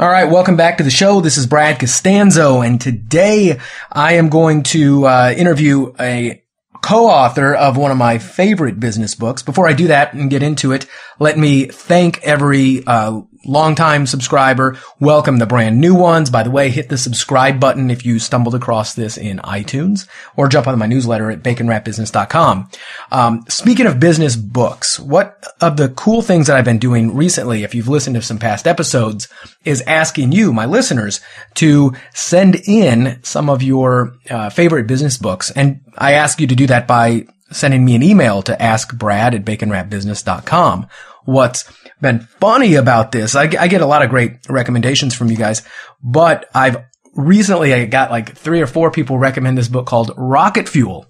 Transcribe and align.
All 0.00 0.08
right, 0.08 0.24
welcome 0.24 0.56
back 0.56 0.78
to 0.78 0.82
the 0.82 0.88
show. 0.88 1.20
This 1.20 1.36
is 1.36 1.46
Brad 1.46 1.78
Costanzo, 1.78 2.62
and 2.62 2.80
today 2.80 3.60
I 3.92 4.14
am 4.14 4.30
going 4.30 4.62
to 4.62 5.04
uh, 5.04 5.34
interview 5.36 5.92
a 6.00 6.42
co-author 6.80 7.54
of 7.54 7.76
one 7.76 7.90
of 7.90 7.98
my 7.98 8.16
favorite 8.16 8.80
business 8.80 9.14
books. 9.14 9.42
Before 9.42 9.68
I 9.68 9.74
do 9.74 9.88
that 9.88 10.14
and 10.14 10.30
get 10.30 10.42
into 10.42 10.72
it, 10.72 10.86
let 11.18 11.36
me 11.36 11.66
thank 11.66 12.22
every 12.22 12.82
uh, 12.86 13.20
longtime 13.44 14.06
subscriber. 14.06 14.76
Welcome 14.98 15.38
the 15.38 15.46
brand 15.46 15.80
new 15.80 15.94
ones. 15.94 16.30
By 16.30 16.42
the 16.42 16.50
way, 16.50 16.70
hit 16.70 16.88
the 16.88 16.98
subscribe 16.98 17.58
button 17.58 17.90
if 17.90 18.04
you 18.04 18.18
stumbled 18.18 18.54
across 18.54 18.94
this 18.94 19.16
in 19.16 19.38
iTunes 19.38 20.06
or 20.36 20.48
jump 20.48 20.66
on 20.66 20.78
my 20.78 20.86
newsletter 20.86 21.30
at 21.30 21.42
baconwrappedbusiness.com. 21.42 22.70
Um, 23.10 23.44
speaking 23.48 23.86
of 23.86 24.00
business 24.00 24.36
books, 24.36 25.00
what 25.00 25.44
of 25.60 25.76
the 25.76 25.88
cool 25.90 26.22
things 26.22 26.46
that 26.46 26.56
I've 26.56 26.64
been 26.64 26.78
doing 26.78 27.14
recently, 27.14 27.62
if 27.62 27.74
you've 27.74 27.88
listened 27.88 28.16
to 28.16 28.22
some 28.22 28.38
past 28.38 28.66
episodes, 28.66 29.28
is 29.64 29.82
asking 29.82 30.32
you, 30.32 30.52
my 30.52 30.66
listeners, 30.66 31.20
to 31.54 31.92
send 32.12 32.56
in 32.66 33.18
some 33.22 33.48
of 33.48 33.62
your 33.62 34.14
uh, 34.28 34.50
favorite 34.50 34.86
business 34.86 35.16
books. 35.16 35.50
And 35.50 35.80
I 35.96 36.12
ask 36.12 36.40
you 36.40 36.46
to 36.46 36.54
do 36.54 36.66
that 36.66 36.86
by 36.86 37.26
sending 37.50 37.84
me 37.84 37.94
an 37.94 38.02
email 38.02 38.42
to 38.42 38.56
askbrad 38.56 39.34
at 39.34 39.44
baconwrappedbusiness.com. 39.44 40.86
What's 41.24 41.70
been 42.00 42.20
funny 42.20 42.74
about 42.74 43.12
this. 43.12 43.34
I, 43.34 43.42
I 43.42 43.68
get 43.68 43.82
a 43.82 43.86
lot 43.86 44.02
of 44.02 44.10
great 44.10 44.48
recommendations 44.48 45.14
from 45.14 45.30
you 45.30 45.36
guys, 45.36 45.62
but 46.02 46.48
I've 46.54 46.84
recently 47.14 47.74
I 47.74 47.84
got 47.86 48.10
like 48.10 48.36
three 48.36 48.60
or 48.60 48.66
four 48.66 48.90
people 48.90 49.18
recommend 49.18 49.58
this 49.58 49.68
book 49.68 49.86
called 49.86 50.12
Rocket 50.16 50.68
Fuel. 50.68 51.06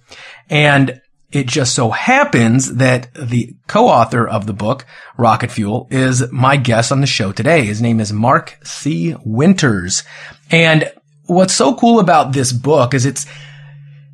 And 0.48 1.00
it 1.32 1.46
just 1.46 1.74
so 1.74 1.90
happens 1.90 2.74
that 2.76 3.12
the 3.14 3.54
co-author 3.68 4.26
of 4.26 4.46
the 4.46 4.52
book, 4.52 4.84
Rocket 5.16 5.52
Fuel, 5.52 5.86
is 5.90 6.30
my 6.32 6.56
guest 6.56 6.90
on 6.90 7.00
the 7.00 7.06
show 7.06 7.30
today. 7.30 7.64
His 7.64 7.80
name 7.80 8.00
is 8.00 8.12
Mark 8.12 8.58
C. 8.64 9.14
Winters. 9.24 10.02
And 10.50 10.90
what's 11.26 11.54
so 11.54 11.74
cool 11.76 12.00
about 12.00 12.32
this 12.32 12.52
book 12.52 12.94
is 12.94 13.06
it's 13.06 13.26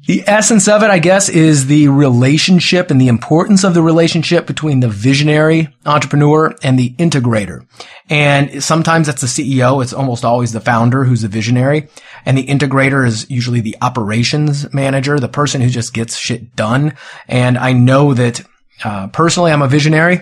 the 0.07 0.23
essence 0.27 0.69
of 0.69 0.83
it, 0.83 0.91
I 0.91 0.99
guess, 0.99 1.29
is 1.29 1.67
the 1.67 1.89
relationship 1.89 2.91
and 2.91 3.01
the 3.01 3.09
importance 3.09 3.65
of 3.65 3.75
the 3.75 3.83
relationship 3.83 4.47
between 4.47 4.81
the 4.81 4.89
visionary 4.89 5.69
entrepreneur 5.85 6.55
and 6.63 6.79
the 6.79 6.91
integrator. 6.91 7.67
And 8.09 8.63
sometimes 8.63 9.09
that's 9.09 9.23
the 9.23 9.27
CEO. 9.27 9.83
It's 9.83 9.93
almost 9.93 10.25
always 10.25 10.53
the 10.53 10.61
founder 10.61 11.05
who's 11.05 11.23
the 11.23 11.29
visionary. 11.29 11.89
And 12.25 12.39
the 12.39 12.47
integrator 12.47 13.07
is 13.07 13.29
usually 13.29 13.61
the 13.61 13.77
operations 13.83 14.73
manager, 14.73 15.19
the 15.19 15.29
person 15.29 15.61
who 15.61 15.71
just 15.71 15.93
gets 15.93 16.17
shit 16.17 16.55
done. 16.55 16.95
And 17.27 17.59
I 17.59 17.73
know 17.73 18.15
that, 18.15 18.43
uh, 18.85 19.09
personally, 19.09 19.51
I'm 19.51 19.63
a 19.63 19.69
visionary. 19.69 20.21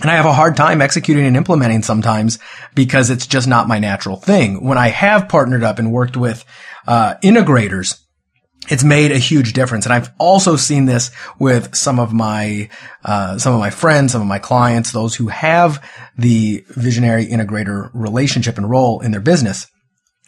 And 0.00 0.10
I 0.12 0.14
have 0.14 0.26
a 0.26 0.32
hard 0.32 0.56
time 0.56 0.80
executing 0.80 1.26
and 1.26 1.36
implementing 1.36 1.82
sometimes 1.82 2.38
because 2.76 3.10
it's 3.10 3.26
just 3.26 3.48
not 3.48 3.66
my 3.66 3.80
natural 3.80 4.16
thing. 4.16 4.64
When 4.64 4.78
I 4.78 4.88
have 4.88 5.28
partnered 5.28 5.64
up 5.64 5.80
and 5.80 5.90
worked 5.90 6.16
with, 6.16 6.44
uh, 6.86 7.16
integrators, 7.24 7.98
it's 8.68 8.84
made 8.84 9.12
a 9.12 9.18
huge 9.18 9.52
difference. 9.52 9.86
And 9.86 9.92
I've 9.92 10.10
also 10.18 10.56
seen 10.56 10.84
this 10.84 11.10
with 11.38 11.74
some 11.74 11.98
of 11.98 12.12
my, 12.12 12.68
uh, 13.04 13.38
some 13.38 13.54
of 13.54 13.60
my 13.60 13.70
friends, 13.70 14.12
some 14.12 14.20
of 14.20 14.28
my 14.28 14.38
clients, 14.38 14.92
those 14.92 15.14
who 15.14 15.28
have 15.28 15.84
the 16.16 16.64
visionary 16.68 17.26
integrator 17.26 17.90
relationship 17.92 18.56
and 18.58 18.68
role 18.68 19.00
in 19.00 19.10
their 19.10 19.20
business. 19.20 19.66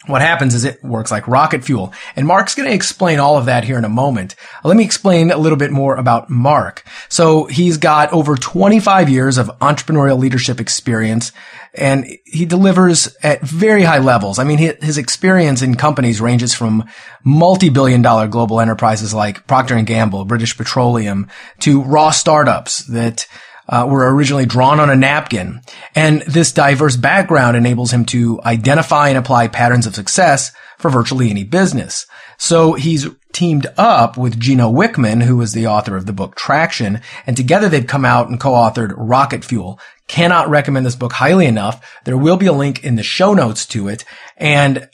What 0.07 0.21
happens 0.21 0.55
is 0.55 0.65
it 0.65 0.83
works 0.83 1.11
like 1.11 1.27
rocket 1.27 1.63
fuel. 1.63 1.93
And 2.15 2.25
Mark's 2.25 2.55
going 2.55 2.67
to 2.67 2.73
explain 2.73 3.19
all 3.19 3.37
of 3.37 3.45
that 3.45 3.63
here 3.63 3.77
in 3.77 3.85
a 3.85 3.89
moment. 3.89 4.35
Let 4.63 4.75
me 4.75 4.83
explain 4.83 5.29
a 5.29 5.37
little 5.37 5.59
bit 5.59 5.69
more 5.71 5.95
about 5.95 6.27
Mark. 6.27 6.83
So 7.07 7.45
he's 7.45 7.77
got 7.77 8.11
over 8.11 8.35
25 8.35 9.09
years 9.09 9.37
of 9.37 9.47
entrepreneurial 9.59 10.17
leadership 10.17 10.59
experience 10.59 11.31
and 11.75 12.05
he 12.25 12.45
delivers 12.45 13.15
at 13.21 13.41
very 13.41 13.83
high 13.83 13.99
levels. 13.99 14.39
I 14.39 14.43
mean, 14.43 14.57
his 14.57 14.97
experience 14.97 15.61
in 15.61 15.75
companies 15.75 16.19
ranges 16.19 16.53
from 16.53 16.89
multi-billion 17.23 18.01
dollar 18.01 18.27
global 18.27 18.59
enterprises 18.59 19.13
like 19.13 19.45
Procter 19.45 19.75
and 19.75 19.87
Gamble, 19.87 20.25
British 20.25 20.57
Petroleum 20.57 21.29
to 21.59 21.81
raw 21.83 22.09
startups 22.09 22.79
that 22.87 23.27
uh, 23.71 23.87
were 23.89 24.13
originally 24.13 24.45
drawn 24.45 24.79
on 24.79 24.89
a 24.89 24.95
napkin. 24.95 25.61
And 25.95 26.21
this 26.23 26.51
diverse 26.51 26.97
background 26.97 27.57
enables 27.57 27.91
him 27.91 28.05
to 28.07 28.39
identify 28.43 29.09
and 29.09 29.17
apply 29.17 29.47
patterns 29.47 29.87
of 29.87 29.95
success 29.95 30.51
for 30.77 30.91
virtually 30.91 31.29
any 31.29 31.45
business. 31.45 32.05
So 32.37 32.73
he's 32.73 33.07
teamed 33.31 33.67
up 33.77 34.17
with 34.17 34.39
Gino 34.39 34.69
Wickman, 34.71 35.23
who 35.23 35.39
is 35.41 35.53
the 35.53 35.67
author 35.67 35.95
of 35.95 36.05
the 36.05 36.13
book 36.13 36.35
Traction, 36.35 37.01
and 37.25 37.37
together 37.37 37.69
they've 37.69 37.87
come 37.87 38.03
out 38.03 38.27
and 38.27 38.39
co-authored 38.39 38.93
Rocket 38.97 39.45
Fuel. 39.45 39.79
Cannot 40.07 40.49
recommend 40.49 40.85
this 40.85 40.95
book 40.95 41.13
highly 41.13 41.45
enough. 41.45 41.99
There 42.03 42.17
will 42.17 42.37
be 42.37 42.47
a 42.47 42.53
link 42.53 42.83
in 42.83 42.95
the 42.97 43.03
show 43.03 43.33
notes 43.33 43.65
to 43.67 43.87
it. 43.87 44.03
And 44.35 44.89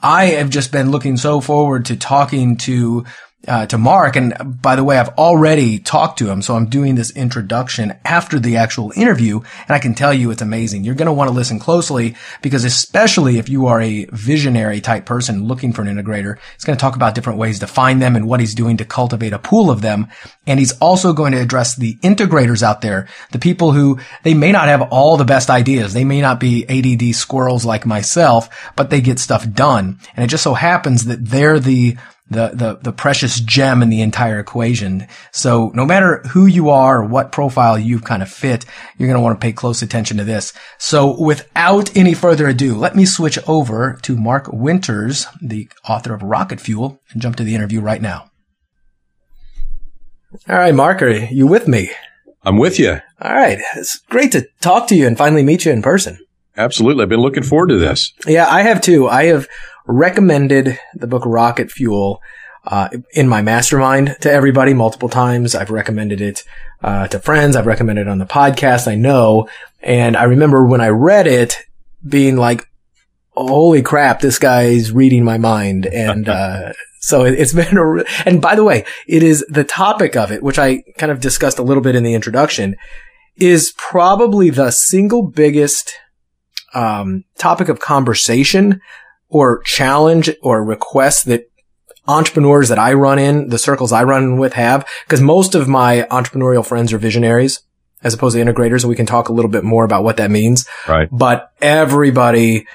I 0.00 0.26
have 0.26 0.48
just 0.48 0.72
been 0.72 0.90
looking 0.90 1.16
so 1.16 1.40
forward 1.40 1.84
to 1.86 1.96
talking 1.96 2.56
to 2.58 3.04
uh, 3.48 3.66
to 3.66 3.78
Mark. 3.78 4.16
And 4.16 4.34
by 4.62 4.76
the 4.76 4.84
way, 4.84 4.98
I've 4.98 5.16
already 5.18 5.78
talked 5.78 6.18
to 6.18 6.30
him. 6.30 6.42
So 6.42 6.54
I'm 6.54 6.66
doing 6.66 6.94
this 6.94 7.10
introduction 7.10 7.94
after 8.04 8.38
the 8.38 8.56
actual 8.56 8.92
interview. 8.94 9.40
And 9.68 9.70
I 9.70 9.78
can 9.78 9.94
tell 9.94 10.14
you 10.14 10.30
it's 10.30 10.42
amazing. 10.42 10.84
You're 10.84 10.94
going 10.94 11.06
to 11.06 11.12
want 11.12 11.28
to 11.28 11.34
listen 11.34 11.58
closely 11.58 12.14
because 12.40 12.64
especially 12.64 13.38
if 13.38 13.48
you 13.48 13.66
are 13.66 13.80
a 13.80 14.06
visionary 14.06 14.80
type 14.80 15.06
person 15.06 15.44
looking 15.44 15.72
for 15.72 15.82
an 15.82 15.88
integrator, 15.88 16.38
he's 16.54 16.64
going 16.64 16.76
to 16.76 16.80
talk 16.80 16.96
about 16.96 17.14
different 17.14 17.38
ways 17.38 17.58
to 17.60 17.66
find 17.66 18.00
them 18.00 18.16
and 18.16 18.28
what 18.28 18.40
he's 18.40 18.54
doing 18.54 18.76
to 18.76 18.84
cultivate 18.84 19.32
a 19.32 19.38
pool 19.38 19.70
of 19.70 19.82
them. 19.82 20.08
And 20.46 20.58
he's 20.58 20.78
also 20.78 21.12
going 21.12 21.32
to 21.32 21.40
address 21.40 21.74
the 21.74 21.96
integrators 21.96 22.62
out 22.62 22.80
there, 22.80 23.08
the 23.32 23.38
people 23.38 23.72
who 23.72 23.98
they 24.22 24.34
may 24.34 24.52
not 24.52 24.68
have 24.68 24.82
all 24.82 25.16
the 25.16 25.24
best 25.24 25.50
ideas. 25.50 25.94
They 25.94 26.04
may 26.04 26.20
not 26.20 26.38
be 26.38 26.66
ADD 26.68 27.14
squirrels 27.14 27.64
like 27.64 27.86
myself, 27.86 28.48
but 28.76 28.90
they 28.90 29.00
get 29.00 29.18
stuff 29.18 29.48
done. 29.50 29.98
And 30.14 30.24
it 30.24 30.28
just 30.28 30.44
so 30.44 30.54
happens 30.54 31.06
that 31.06 31.24
they're 31.24 31.58
the 31.58 31.96
the, 32.32 32.50
the, 32.54 32.78
the 32.82 32.92
precious 32.92 33.40
gem 33.40 33.82
in 33.82 33.88
the 33.88 34.00
entire 34.00 34.38
equation. 34.38 35.06
So 35.32 35.70
no 35.74 35.84
matter 35.84 36.18
who 36.30 36.46
you 36.46 36.70
are 36.70 37.02
or 37.02 37.06
what 37.06 37.32
profile 37.32 37.78
you 37.78 38.00
kind 38.00 38.22
of 38.22 38.30
fit, 38.30 38.64
you're 38.96 39.08
going 39.08 39.18
to 39.18 39.22
want 39.22 39.40
to 39.40 39.44
pay 39.44 39.52
close 39.52 39.82
attention 39.82 40.16
to 40.16 40.24
this. 40.24 40.52
So 40.78 41.20
without 41.20 41.96
any 41.96 42.14
further 42.14 42.48
ado, 42.48 42.74
let 42.74 42.96
me 42.96 43.04
switch 43.04 43.38
over 43.48 43.98
to 44.02 44.16
Mark 44.16 44.48
Winters, 44.52 45.26
the 45.40 45.68
author 45.88 46.14
of 46.14 46.22
Rocket 46.22 46.60
Fuel, 46.60 47.00
and 47.12 47.22
jump 47.22 47.36
to 47.36 47.44
the 47.44 47.54
interview 47.54 47.80
right 47.80 48.02
now. 48.02 48.30
All 50.48 50.56
right, 50.56 50.74
Mark, 50.74 51.02
are 51.02 51.10
you 51.10 51.46
with 51.46 51.68
me? 51.68 51.90
I'm 52.44 52.56
with 52.56 52.78
you. 52.78 53.00
All 53.20 53.34
right. 53.34 53.58
It's 53.76 53.98
great 53.98 54.32
to 54.32 54.48
talk 54.60 54.88
to 54.88 54.96
you 54.96 55.06
and 55.06 55.16
finally 55.16 55.44
meet 55.44 55.64
you 55.64 55.72
in 55.72 55.82
person. 55.82 56.18
Absolutely. 56.56 57.02
I've 57.02 57.08
been 57.08 57.20
looking 57.20 57.42
forward 57.42 57.68
to 57.68 57.78
this. 57.78 58.12
Yeah, 58.26 58.46
I 58.46 58.62
have 58.62 58.80
too. 58.80 59.08
I 59.08 59.24
have 59.26 59.48
recommended 59.86 60.78
the 60.94 61.06
book 61.06 61.22
Rocket 61.26 61.70
Fuel 61.70 62.20
uh, 62.64 62.88
in 63.12 63.28
my 63.28 63.42
mastermind 63.42 64.16
to 64.20 64.30
everybody 64.30 64.74
multiple 64.74 65.08
times. 65.08 65.54
I've 65.54 65.70
recommended 65.70 66.20
it 66.20 66.44
uh, 66.82 67.08
to 67.08 67.18
friends. 67.18 67.56
I've 67.56 67.66
recommended 67.66 68.02
it 68.02 68.10
on 68.10 68.18
the 68.18 68.26
podcast. 68.26 68.86
I 68.86 68.94
know, 68.94 69.48
and 69.80 70.16
I 70.16 70.24
remember 70.24 70.66
when 70.66 70.80
I 70.80 70.88
read 70.88 71.26
it, 71.26 71.58
being 72.06 72.36
like, 72.36 72.68
"Holy 73.30 73.82
crap, 73.82 74.20
this 74.20 74.38
guy's 74.38 74.92
reading 74.92 75.24
my 75.24 75.38
mind!" 75.38 75.86
And 75.86 76.28
uh, 76.28 76.72
so 77.00 77.24
it, 77.24 77.38
has 77.38 77.52
been. 77.52 77.76
A, 77.76 78.04
and 78.24 78.40
by 78.40 78.54
the 78.54 78.64
way, 78.64 78.84
it 79.08 79.22
is 79.22 79.44
the 79.48 79.64
topic 79.64 80.16
of 80.16 80.30
it, 80.30 80.42
which 80.42 80.58
I 80.58 80.82
kind 80.98 81.10
of 81.10 81.20
discussed 81.20 81.58
a 81.58 81.64
little 81.64 81.82
bit 81.82 81.96
in 81.96 82.04
the 82.04 82.14
introduction, 82.14 82.76
is 83.36 83.72
probably 83.76 84.50
the 84.50 84.70
single 84.70 85.22
biggest 85.22 85.94
um, 86.74 87.24
topic 87.38 87.68
of 87.68 87.80
conversation 87.80 88.80
or 89.32 89.62
challenge 89.62 90.30
or 90.42 90.62
request 90.62 91.24
that 91.24 91.50
entrepreneurs 92.06 92.68
that 92.68 92.78
I 92.78 92.92
run 92.92 93.18
in, 93.18 93.48
the 93.48 93.58
circles 93.58 93.92
I 93.92 94.04
run 94.04 94.36
with 94.36 94.52
have, 94.52 94.86
because 95.06 95.20
most 95.20 95.54
of 95.54 95.68
my 95.68 96.06
entrepreneurial 96.10 96.64
friends 96.64 96.92
are 96.92 96.98
visionaries 96.98 97.62
as 98.02 98.12
opposed 98.12 98.36
to 98.36 98.44
integrators. 98.44 98.82
And 98.82 98.90
we 98.90 98.96
can 98.96 99.06
talk 99.06 99.28
a 99.28 99.32
little 99.32 99.50
bit 99.50 99.64
more 99.64 99.84
about 99.84 100.04
what 100.04 100.18
that 100.18 100.30
means. 100.30 100.68
Right. 100.86 101.08
But 101.10 101.50
everybody, 101.62 102.66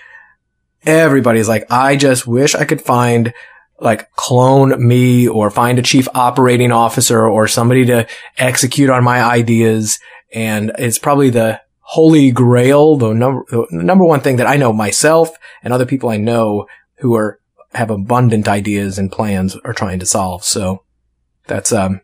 everybody 0.84 1.40
is 1.40 1.48
like, 1.48 1.72
I 1.72 1.96
just 1.96 2.26
wish 2.26 2.56
I 2.56 2.66
could 2.66 2.82
find 2.82 3.34
like 3.80 4.12
clone 4.14 4.86
me 4.86 5.28
or 5.28 5.52
find 5.52 5.78
a 5.78 5.84
chief 5.84 6.08
operating 6.16 6.72
officer 6.72 7.28
or 7.28 7.48
somebody 7.48 7.86
to 7.86 8.08
execute 8.38 8.90
on 8.90 9.04
my 9.04 9.22
ideas 9.22 10.00
and 10.34 10.72
it's 10.80 10.98
probably 10.98 11.30
the 11.30 11.62
holy 11.90 12.32
grail, 12.32 12.98
the 12.98 13.14
number, 13.14 13.46
the 13.50 13.66
number 13.72 14.04
one 14.04 14.20
thing 14.20 14.36
that 14.36 14.48
I 14.48 14.58
know 14.58 14.74
myself 14.74 15.30
and 15.64 15.72
other 15.72 15.86
people 15.86 16.10
I 16.10 16.18
know 16.18 16.68
who 16.98 17.16
are, 17.16 17.40
have 17.74 17.90
abundant 17.90 18.48
ideas 18.48 19.00
and 19.00 19.10
plans 19.10 19.56
are 19.64 19.74
trying 19.74 20.00
to 20.00 20.06
solve. 20.06 20.44
So 20.44 20.84
that's, 21.46 21.72
um, 21.72 22.02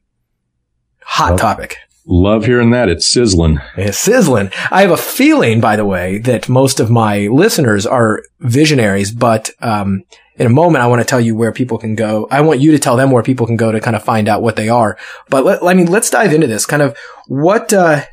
hot 1.01 1.31
Well, 1.31 1.37
topic. 1.37 1.75
Love 2.05 2.45
hearing 2.45 2.71
that. 2.71 2.87
It's 2.87 3.05
sizzling. 3.05 3.59
It's 3.75 3.97
sizzling. 3.97 4.51
I 4.71 4.81
have 4.83 4.91
a 4.91 4.97
feeling, 4.97 5.59
by 5.59 5.75
the 5.75 5.85
way, 5.85 6.17
that 6.19 6.47
most 6.47 6.79
of 6.79 6.89
my 6.89 7.27
listeners 7.27 7.85
are 7.85 8.21
visionaries, 8.39 9.11
but, 9.11 9.51
um, 9.61 10.03
in 10.37 10.47
a 10.47 10.49
moment, 10.49 10.81
I 10.81 10.87
want 10.87 11.01
to 11.01 11.05
tell 11.05 11.21
you 11.21 11.35
where 11.35 11.51
people 11.51 11.77
can 11.77 11.95
go. 11.95 12.27
I 12.31 12.39
want 12.39 12.61
you 12.61 12.71
to 12.71 12.79
tell 12.79 12.95
them 12.95 13.11
where 13.11 13.21
people 13.21 13.45
can 13.45 13.57
go 13.57 13.71
to 13.71 13.81
kind 13.81 13.97
of 13.97 14.03
find 14.03 14.29
out 14.29 14.41
what 14.41 14.55
they 14.55 14.69
are. 14.69 14.97
But 15.29 15.43
let, 15.43 15.61
I 15.61 15.73
mean, 15.73 15.87
let's 15.87 16.09
dive 16.09 16.33
into 16.33 16.47
this. 16.47 16.65
Kind 16.65 16.81
of 16.81 16.97
what, 17.27 17.73
uh, 17.73 18.03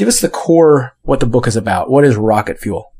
give 0.00 0.08
us 0.08 0.20
the 0.22 0.30
core, 0.30 0.96
what 1.02 1.20
the 1.20 1.26
book 1.26 1.46
is 1.46 1.56
about. 1.56 1.90
What 1.90 2.06
is 2.06 2.16
rocket 2.16 2.58
fuel? 2.58 2.94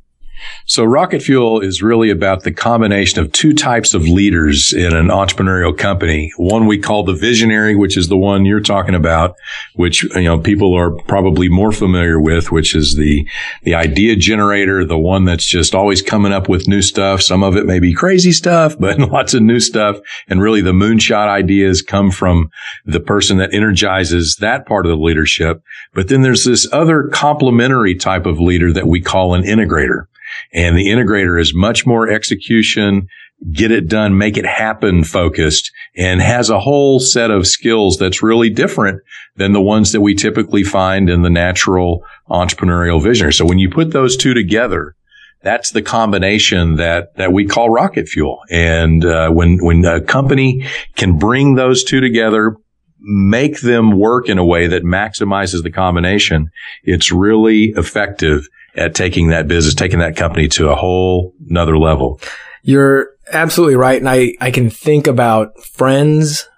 So 0.67 0.85
rocket 0.85 1.23
fuel 1.23 1.61
is 1.61 1.83
really 1.83 2.11
about 2.11 2.45
the 2.45 2.53
combination 2.53 3.21
of 3.21 3.33
two 3.33 3.53
types 3.53 3.95
of 3.95 4.03
leaders 4.03 4.73
in 4.73 4.95
an 4.95 5.09
entrepreneurial 5.09 5.77
company. 5.77 6.33
One 6.37 6.67
we 6.67 6.79
call 6.79 7.05
the 7.05 7.15
visionary, 7.15 7.75
which 7.77 7.97
is 7.97 8.09
the 8.09 8.17
one 8.17 8.45
you're 8.45 8.61
talking 8.61 8.95
about, 8.95 9.37
which, 9.75 10.05
you 10.15 10.23
know, 10.23 10.39
people 10.39 10.75
are 10.75 10.91
probably 10.91 11.49
more 11.49 11.73
familiar 11.73 12.21
with, 12.21 12.53
which 12.53 12.75
is 12.75 12.97
the, 12.97 13.27
the 13.63 13.75
idea 13.75 14.17
generator, 14.17 14.85
the 14.85 14.99
one 14.99 15.25
that's 15.25 15.47
just 15.47 15.75
always 15.75 16.03
coming 16.03 16.33
up 16.33 16.49
with 16.49 16.69
new 16.69 16.83
stuff. 16.83 17.23
Some 17.23 17.43
of 17.43 17.57
it 17.57 17.67
may 17.67 17.81
be 17.81 17.93
crazy 17.93 18.33
stuff, 18.33 18.79
but 18.79 18.99
lots 19.11 19.35
of 19.35 19.43
new 19.43 19.61
stuff. 19.61 19.99
And 20.29 20.41
really 20.41 20.61
the 20.61 20.73
moonshot 20.73 21.29
ideas 21.29 21.83
come 21.83 22.11
from 22.11 22.51
the 22.85 23.01
person 23.01 23.39
that 23.39 23.55
energizes 23.55 24.37
that 24.41 24.67
part 24.67 24.87
of 24.87 24.91
the 24.91 25.03
leadership. 25.03 25.63
But 25.95 26.09
then 26.09 26.23
there's 26.23 26.45
this 26.45 26.69
other 26.73 27.09
complementary 27.13 27.95
type 27.95 28.27
of 28.27 28.41
leader 28.41 28.73
that 28.73 28.87
we 28.87 29.01
call 29.01 29.35
an 29.35 29.43
integrator. 29.43 30.05
And 30.53 30.77
the 30.77 30.89
integrator 30.89 31.41
is 31.41 31.55
much 31.55 31.87
more 31.87 32.09
execution, 32.09 33.09
get 33.53 33.71
it 33.71 33.89
done, 33.89 34.19
make 34.19 34.37
it 34.37 34.47
happen 34.47 35.05
focused 35.05 35.71
and 35.97 36.21
has 36.21 36.51
a 36.51 36.61
whole 36.61 37.01
set 37.01 37.31
of 37.31 37.47
skills 37.47 37.97
that's 37.97 38.23
really 38.23 38.51
different 38.51 39.03
than 39.37 39.53
the 39.53 39.63
ones 39.63 39.93
that 39.93 40.01
we 40.01 40.15
typically 40.15 40.63
find 40.63 41.09
in 41.09 41.23
the 41.23 41.31
natural 41.31 42.05
entrepreneurial 42.29 43.03
visionary. 43.03 43.33
So 43.33 43.47
when 43.47 43.59
you 43.59 43.71
put 43.71 43.93
those 43.93 44.17
two 44.17 44.35
together, 44.35 44.95
that's 45.43 45.71
the 45.73 45.83
combination 45.83 46.77
that 46.77 47.17
that 47.17 47.33
we 47.33 47.47
call 47.47 47.71
rocket 47.71 48.09
fuel. 48.09 48.41
And 48.51 49.05
uh, 49.05 49.31
when 49.31 49.59
when 49.63 49.85
a 49.85 50.01
company 50.01 50.67
can 50.97 51.19
bring 51.19 51.55
those 51.55 51.83
two 51.83 52.01
together, 52.01 52.57
make 53.01 53.61
them 53.61 53.99
work 53.99 54.29
in 54.29 54.39
a 54.39 54.45
way 54.45 54.67
that 54.67 54.83
maximizes 54.83 55.63
the 55.63 55.71
combination, 55.71 56.51
it's 56.85 57.11
really 57.11 57.73
effective 57.77 58.47
at 58.81 58.95
taking 58.95 59.29
that 59.29 59.47
business, 59.47 59.75
taking 59.75 59.99
that 59.99 60.17
company 60.17 60.49
to 60.49 60.71
a 60.71 60.75
whole 60.75 61.35
another 61.49 61.77
level. 61.77 62.21
You're 62.63 63.11
absolutely 63.33 63.77
right. 63.77 64.01
And 64.01 64.09
I, 64.09 64.35
I 64.41 64.51
can 64.51 64.71
think 64.71 65.07
about 65.07 65.59
friends, 65.63 66.49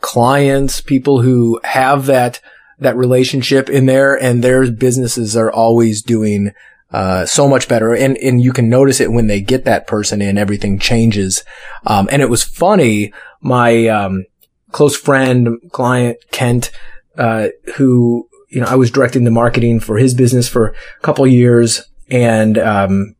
clients, 0.00 0.80
people 0.80 1.20
who 1.20 1.60
have 1.64 2.06
that, 2.06 2.40
that 2.78 2.96
relationship 2.96 3.68
in 3.68 3.86
there 3.86 4.14
and 4.14 4.42
their 4.42 4.70
businesses 4.70 5.36
are 5.36 5.50
always 5.52 6.02
doing, 6.02 6.52
uh, 6.92 7.26
so 7.26 7.48
much 7.48 7.68
better. 7.68 7.94
And, 7.94 8.16
and 8.18 8.40
you 8.40 8.52
can 8.52 8.68
notice 8.68 9.00
it 9.00 9.12
when 9.12 9.26
they 9.26 9.40
get 9.40 9.64
that 9.64 9.86
person 9.86 10.22
in, 10.22 10.38
everything 10.38 10.78
changes. 10.78 11.44
Um, 11.86 12.08
and 12.10 12.22
it 12.22 12.30
was 12.30 12.44
funny. 12.44 13.12
My, 13.40 13.88
um, 13.88 14.24
close 14.70 14.96
friend, 14.96 15.58
client, 15.72 16.18
Kent, 16.30 16.70
uh, 17.18 17.48
who, 17.76 18.28
you 18.54 18.60
know, 18.60 18.66
I 18.66 18.76
was 18.76 18.90
directing 18.90 19.24
the 19.24 19.30
marketing 19.30 19.80
for 19.80 19.98
his 19.98 20.14
business 20.14 20.48
for 20.48 20.68
a 20.68 21.02
couple 21.02 21.26
years 21.26 21.82
and, 22.10 22.56
um, 22.58 23.16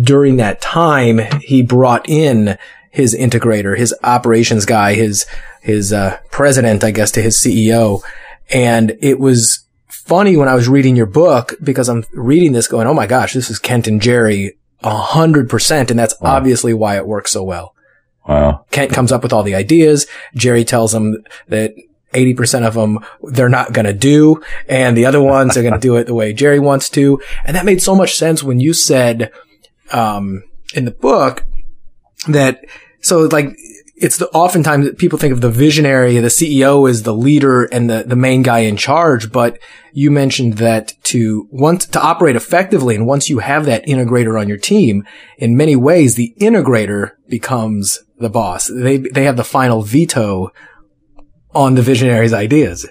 during 0.00 0.36
that 0.36 0.60
time, 0.60 1.18
he 1.40 1.62
brought 1.62 2.08
in 2.08 2.58
his 2.90 3.14
integrator, 3.14 3.76
his 3.76 3.94
operations 4.02 4.66
guy, 4.66 4.94
his, 4.94 5.24
his, 5.62 5.92
uh, 5.92 6.18
president, 6.30 6.84
I 6.84 6.90
guess, 6.90 7.10
to 7.12 7.22
his 7.22 7.38
CEO. 7.38 8.02
And 8.50 8.96
it 9.00 9.18
was 9.18 9.60
funny 9.88 10.36
when 10.36 10.48
I 10.48 10.54
was 10.54 10.68
reading 10.68 10.94
your 10.96 11.06
book 11.06 11.54
because 11.62 11.88
I'm 11.88 12.04
reading 12.12 12.52
this 12.52 12.68
going, 12.68 12.86
Oh 12.86 12.94
my 12.94 13.06
gosh, 13.06 13.32
this 13.34 13.50
is 13.50 13.58
Kent 13.58 13.86
and 13.88 14.00
Jerry 14.00 14.58
a 14.82 14.94
hundred 14.96 15.48
percent. 15.50 15.90
And 15.90 15.98
that's 15.98 16.14
Wow. 16.20 16.36
obviously 16.36 16.72
why 16.74 16.96
it 16.96 17.06
works 17.06 17.32
so 17.32 17.42
well. 17.42 17.74
Wow. 18.26 18.66
Kent 18.70 18.92
comes 18.92 19.10
up 19.10 19.22
with 19.22 19.32
all 19.32 19.42
the 19.42 19.54
ideas. 19.54 20.06
Jerry 20.34 20.64
tells 20.64 20.94
him 20.94 21.24
that 21.48 21.72
80% 22.12 22.66
of 22.66 22.74
them 22.74 23.00
they're 23.22 23.48
not 23.48 23.72
going 23.72 23.86
to 23.86 23.92
do. 23.92 24.42
And 24.68 24.96
the 24.96 25.06
other 25.06 25.22
ones 25.22 25.56
are 25.56 25.62
going 25.62 25.74
to 25.74 25.80
do 25.80 25.96
it 25.96 26.06
the 26.06 26.14
way 26.14 26.32
Jerry 26.32 26.58
wants 26.58 26.88
to. 26.90 27.20
And 27.44 27.56
that 27.56 27.64
made 27.64 27.82
so 27.82 27.94
much 27.94 28.16
sense 28.16 28.42
when 28.42 28.60
you 28.60 28.72
said, 28.72 29.32
um, 29.92 30.44
in 30.74 30.84
the 30.84 30.90
book 30.90 31.44
that, 32.28 32.64
so 33.00 33.20
like, 33.26 33.56
it's 34.00 34.18
the, 34.18 34.28
oftentimes 34.30 34.90
people 34.96 35.18
think 35.18 35.32
of 35.32 35.40
the 35.40 35.50
visionary, 35.50 36.18
the 36.18 36.28
CEO 36.28 36.88
is 36.88 37.02
the 37.02 37.14
leader 37.14 37.64
and 37.64 37.90
the, 37.90 38.04
the 38.06 38.16
main 38.16 38.42
guy 38.42 38.60
in 38.60 38.76
charge, 38.76 39.32
but 39.32 39.58
you 39.92 40.10
mentioned 40.10 40.54
that 40.54 40.92
to 41.02 41.48
once, 41.50 41.84
to 41.86 42.00
operate 42.00 42.36
effectively 42.36 42.94
and 42.94 43.06
once 43.06 43.28
you 43.28 43.40
have 43.40 43.66
that 43.66 43.84
integrator 43.86 44.40
on 44.40 44.48
your 44.48 44.56
team, 44.56 45.04
in 45.36 45.56
many 45.56 45.74
ways, 45.74 46.14
the 46.14 46.34
integrator 46.38 47.12
becomes 47.28 48.04
the 48.18 48.30
boss. 48.30 48.70
They, 48.72 48.98
they 48.98 49.24
have 49.24 49.36
the 49.36 49.44
final 49.44 49.82
veto 49.82 50.52
on 51.58 51.74
the 51.74 51.82
visionary's 51.82 52.32
ideas. 52.32 52.88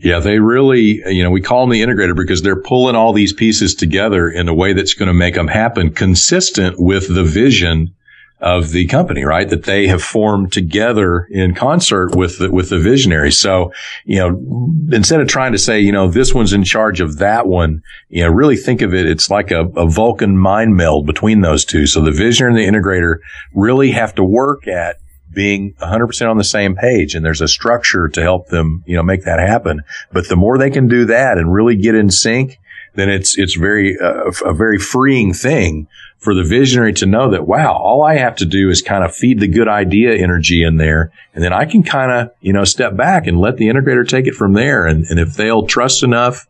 Yeah, 0.00 0.20
they 0.20 0.38
really, 0.38 1.02
you 1.06 1.24
know, 1.24 1.30
we 1.30 1.40
call 1.40 1.62
them 1.62 1.70
the 1.70 1.82
integrator 1.82 2.14
because 2.14 2.40
they're 2.40 2.62
pulling 2.62 2.94
all 2.94 3.12
these 3.12 3.32
pieces 3.32 3.74
together 3.74 4.28
in 4.28 4.48
a 4.48 4.54
way 4.54 4.74
that's 4.74 4.94
going 4.94 5.08
to 5.08 5.14
make 5.14 5.34
them 5.34 5.48
happen 5.48 5.92
consistent 5.92 6.76
with 6.78 7.12
the 7.12 7.24
vision 7.24 7.92
of 8.38 8.70
the 8.70 8.86
company, 8.86 9.24
right? 9.24 9.48
That 9.48 9.64
they 9.64 9.88
have 9.88 10.02
formed 10.02 10.52
together 10.52 11.26
in 11.30 11.54
concert 11.54 12.14
with 12.14 12.38
the, 12.38 12.52
with 12.52 12.68
the 12.68 12.78
visionary. 12.78 13.32
So, 13.32 13.72
you 14.04 14.18
know, 14.18 14.70
instead 14.94 15.20
of 15.20 15.26
trying 15.26 15.52
to 15.52 15.58
say, 15.58 15.80
you 15.80 15.90
know, 15.90 16.08
this 16.08 16.32
one's 16.32 16.52
in 16.52 16.62
charge 16.62 17.00
of 17.00 17.18
that 17.18 17.48
one, 17.48 17.82
you 18.08 18.22
know, 18.22 18.28
really 18.28 18.56
think 18.56 18.82
of 18.82 18.94
it. 18.94 19.06
It's 19.06 19.30
like 19.30 19.50
a, 19.50 19.64
a 19.74 19.88
Vulcan 19.88 20.38
mind 20.38 20.76
meld 20.76 21.06
between 21.06 21.40
those 21.40 21.64
two. 21.64 21.86
So 21.86 22.02
the 22.02 22.12
visionary 22.12 22.66
and 22.66 22.74
the 22.74 22.78
integrator 22.78 23.16
really 23.52 23.90
have 23.90 24.14
to 24.14 24.22
work 24.22 24.68
at 24.68 24.98
being 25.36 25.74
100% 25.74 26.30
on 26.30 26.38
the 26.38 26.44
same 26.44 26.74
page 26.74 27.14
and 27.14 27.24
there's 27.24 27.42
a 27.42 27.46
structure 27.46 28.08
to 28.08 28.22
help 28.22 28.48
them, 28.48 28.82
you 28.86 28.96
know, 28.96 29.02
make 29.02 29.24
that 29.24 29.38
happen. 29.38 29.82
But 30.10 30.28
the 30.28 30.34
more 30.34 30.56
they 30.56 30.70
can 30.70 30.88
do 30.88 31.04
that 31.04 31.36
and 31.36 31.52
really 31.52 31.76
get 31.76 31.94
in 31.94 32.10
sync, 32.10 32.58
then 32.94 33.10
it's, 33.10 33.38
it's 33.38 33.54
very, 33.54 33.98
uh, 34.00 34.32
a 34.46 34.54
very 34.54 34.78
freeing 34.78 35.34
thing 35.34 35.88
for 36.16 36.34
the 36.34 36.42
visionary 36.42 36.94
to 36.94 37.04
know 37.04 37.30
that, 37.30 37.46
wow, 37.46 37.74
all 37.74 38.02
I 38.02 38.16
have 38.16 38.34
to 38.36 38.46
do 38.46 38.70
is 38.70 38.80
kind 38.80 39.04
of 39.04 39.14
feed 39.14 39.38
the 39.38 39.46
good 39.46 39.68
idea 39.68 40.14
energy 40.14 40.64
in 40.64 40.78
there. 40.78 41.12
And 41.34 41.44
then 41.44 41.52
I 41.52 41.66
can 41.66 41.82
kind 41.82 42.10
of, 42.10 42.30
you 42.40 42.54
know, 42.54 42.64
step 42.64 42.96
back 42.96 43.26
and 43.26 43.38
let 43.38 43.58
the 43.58 43.66
integrator 43.66 44.08
take 44.08 44.26
it 44.26 44.34
from 44.34 44.54
there. 44.54 44.86
And, 44.86 45.04
and 45.04 45.20
if 45.20 45.34
they'll 45.34 45.66
trust 45.66 46.02
enough 46.02 46.48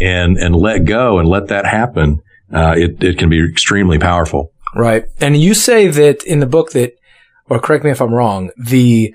and, 0.00 0.38
and 0.38 0.56
let 0.56 0.86
go 0.86 1.18
and 1.18 1.28
let 1.28 1.48
that 1.48 1.66
happen, 1.66 2.22
uh, 2.50 2.74
it, 2.78 3.04
it 3.04 3.18
can 3.18 3.28
be 3.28 3.46
extremely 3.46 3.98
powerful. 3.98 4.50
Right. 4.74 5.04
And 5.20 5.36
you 5.36 5.52
say 5.52 5.88
that 5.88 6.24
in 6.24 6.40
the 6.40 6.46
book 6.46 6.72
that, 6.72 6.96
or 7.48 7.58
correct 7.60 7.84
me 7.84 7.90
if 7.90 8.00
I'm 8.00 8.14
wrong, 8.14 8.50
the, 8.56 9.14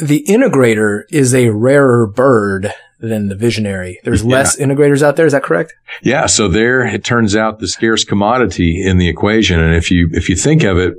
the 0.00 0.24
integrator 0.28 1.02
is 1.10 1.34
a 1.34 1.50
rarer 1.50 2.06
bird 2.06 2.72
than 2.98 3.28
the 3.28 3.34
visionary. 3.34 4.00
There's 4.04 4.24
Yeah. 4.24 4.36
less 4.36 4.56
integrators 4.56 5.02
out 5.02 5.16
there. 5.16 5.26
Is 5.26 5.32
that 5.32 5.42
correct? 5.42 5.74
Yeah. 6.02 6.26
So 6.26 6.48
there 6.48 6.86
it 6.86 7.04
turns 7.04 7.36
out 7.36 7.58
the 7.58 7.68
scarce 7.68 8.04
commodity 8.04 8.82
in 8.82 8.96
the 8.98 9.08
equation. 9.08 9.60
And 9.60 9.74
if 9.74 9.90
you, 9.90 10.08
if 10.12 10.28
you 10.28 10.36
think 10.36 10.62
of 10.64 10.78
it, 10.78 10.94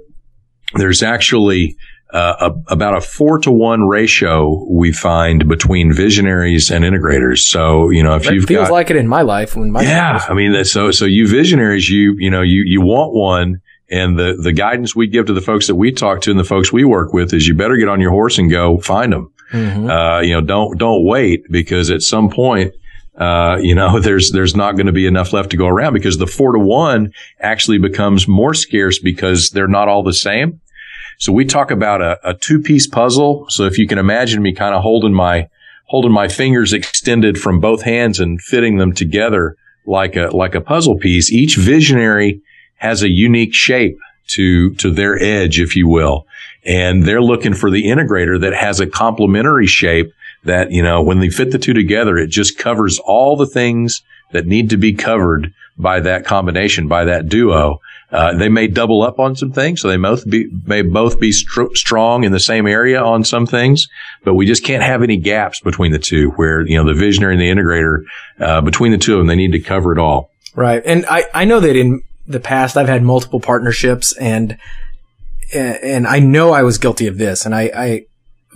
there's 0.76 1.02
actually 1.02 1.76
uh, 2.14 2.52
a, 2.70 2.74
about 2.74 2.96
a 2.96 3.02
four 3.02 3.38
to 3.40 3.52
one 3.52 3.88
ratio 3.88 4.66
we 4.70 4.92
find 4.92 5.48
between 5.48 5.92
visionaries 5.92 6.72
and 6.72 6.86
integrators. 6.86 7.40
So, 7.40 7.90
you 7.90 8.04
know, 8.04 8.16
if 8.16 8.30
you've 8.30 8.46
feels 8.46 8.68
got, 8.68 8.74
like 8.74 8.90
it 8.90 8.96
in 8.96 9.08
my 9.08 9.24
life 9.24 9.56
when 9.56 9.72
my 9.72 9.82
yeah, 9.82 10.24
I 10.30 10.34
mean, 10.34 10.64
so, 10.66 10.92
so 10.92 11.06
you 11.06 11.28
visionaries, 11.28 11.90
you, 11.90 12.16
you 12.18 12.30
know, 12.30 12.42
you, 12.42 12.64
you 12.66 12.80
want 12.82 13.14
one. 13.14 13.62
And 13.90 14.20
the, 14.20 14.38
the 14.42 14.52
guidance 14.52 14.96
we 14.96 15.08
give 15.08 15.28
to 15.28 15.34
the 15.34 15.42
folks 15.42 15.68
that 15.68 15.76
we 15.76 15.92
talk 15.92 16.22
to 16.22 16.32
and 16.32 16.40
the 16.40 16.44
folks 16.44 16.74
we 16.74 16.84
work 16.84 17.14
with 17.14 17.34
is 17.34 17.48
you 17.48 17.54
better 17.54 17.78
get 17.78 17.88
on 17.88 18.02
your 18.02 18.12
horse 18.12 18.38
and 18.38 18.52
go 18.52 18.80
find 18.80 19.14
them. 19.14 19.32
Mhm. 19.52 19.90
Uh, 19.90 20.22
you 20.22 20.34
know, 20.34 20.42
don't, 20.42 20.78
don't 20.78 21.06
wait 21.06 21.46
because 21.50 21.90
at 21.90 22.02
some 22.02 22.30
point, 22.30 22.74
uh, 23.18 23.58
you 23.62 23.74
know, 23.74 24.00
there's, 24.02 24.32
there's 24.32 24.56
not 24.56 24.74
going 24.74 24.88
to 24.88 24.92
be 24.92 25.08
enough 25.08 25.32
left 25.32 25.52
to 25.52 25.58
go 25.58 25.68
around 25.68 25.94
because 25.94 26.18
the 26.18 26.28
four 26.28 26.52
to 26.52 26.60
one 26.60 27.14
actually 27.40 27.78
becomes 27.78 28.28
more 28.28 28.54
scarce 28.54 29.00
because 29.00 29.52
they're 29.52 29.70
not 29.70 29.88
all 29.88 30.04
the 30.04 30.14
same. 30.14 30.60
So 31.20 31.32
we 31.32 31.46
talk 31.46 31.72
about 31.72 32.02
a, 32.02 32.20
a 32.30 32.34
two 32.34 32.60
piece 32.62 32.88
puzzle. 32.88 33.46
So 33.50 33.64
if 33.64 33.78
you 33.78 33.88
can 33.88 33.98
imagine 33.98 34.42
me 34.42 34.54
kind 34.54 34.76
of 34.76 34.82
holding 34.84 35.14
my, 35.14 35.50
holding 35.86 36.12
my 36.12 36.28
fingers 36.28 36.74
extended 36.74 37.40
from 37.40 37.62
both 37.62 37.84
hands 37.84 38.20
and 38.20 38.42
fitting 38.42 38.78
them 38.78 38.92
together 38.92 39.56
like 39.86 40.18
a, 40.18 40.28
like 40.36 40.54
a 40.56 40.62
puzzle 40.62 40.98
piece, 40.98 41.32
each 41.32 41.56
visionary 41.56 42.42
has 42.78 43.04
a 43.04 43.10
unique 43.10 43.54
shape 43.54 44.00
to, 44.28 44.74
to 44.76 44.92
their 44.92 45.22
edge, 45.22 45.60
if 45.60 45.76
you 45.76 45.88
will. 45.88 46.26
And 46.66 47.04
they're 47.04 47.22
looking 47.22 47.54
for 47.54 47.72
the 47.72 47.86
integrator 47.86 48.40
that 48.42 48.54
has 48.54 48.80
a 48.80 48.88
complementary 48.88 49.68
shape 49.68 50.12
that, 50.44 50.72
you 50.72 50.84
know, 50.84 51.02
when 51.02 51.20
they 51.20 51.30
fit 51.30 51.52
the 51.52 51.58
two 51.58 51.74
together, 51.74 52.18
it 52.18 52.28
just 52.28 52.58
covers 52.58 53.00
all 53.00 53.36
the 53.36 53.48
things 53.48 54.02
that 54.32 54.46
need 54.46 54.70
to 54.70 54.78
be 54.78 54.94
covered 54.94 55.54
by 55.78 56.00
that 56.02 56.26
combination, 56.26 56.88
by 56.88 57.06
that 57.06 57.30
duo. 57.30 57.80
Uh, 58.12 58.34
they 58.38 58.50
may 58.50 58.68
double 58.68 59.02
up 59.02 59.20
on 59.20 59.36
some 59.36 59.52
things, 59.52 59.82
so 59.82 59.90
they 59.90 59.98
both 59.98 60.30
be, 60.30 60.50
may 60.66 60.82
both 60.82 61.20
be 61.20 61.32
str- 61.32 61.74
strong 61.74 62.24
in 62.24 62.32
the 62.32 62.40
same 62.40 62.66
area 62.66 63.02
on 63.02 63.24
some 63.24 63.46
things, 63.46 63.88
but 64.24 64.34
we 64.34 64.46
just 64.46 64.64
can't 64.64 64.84
have 64.84 65.04
any 65.04 65.18
gaps 65.18 65.60
between 65.60 65.92
the 65.92 66.00
two 66.00 66.30
where, 66.32 66.66
you 66.66 66.78
know, 66.78 66.86
the 66.86 66.98
visionary 66.98 67.34
and 67.34 67.42
the 67.42 67.50
integrator, 67.50 68.04
uh, 68.40 68.62
between 68.62 68.92
the 68.92 68.98
two 68.98 69.14
of 69.14 69.20
them, 69.20 69.28
they 69.28 69.36
need 69.36 69.52
to 69.52 69.60
cover 69.60 69.92
it 69.92 70.00
all. 70.00 70.32
Right. 70.56 70.82
And 70.86 71.06
I, 71.06 71.26
I 71.34 71.46
know 71.46 71.60
that 71.60 71.76
in 71.76 72.02
the 72.28 72.40
past, 72.40 72.78
I've 72.78 72.88
had 72.88 73.04
multiple 73.04 73.40
partnerships 73.40 74.16
and, 74.18 74.58
and 75.54 76.06
I 76.06 76.20
know 76.20 76.52
I 76.52 76.64
was 76.64 76.78
guilty 76.78 77.08
of 77.08 77.18
this 77.18 77.46
and 77.46 77.56
I, 77.56 77.72
I, 77.74 78.06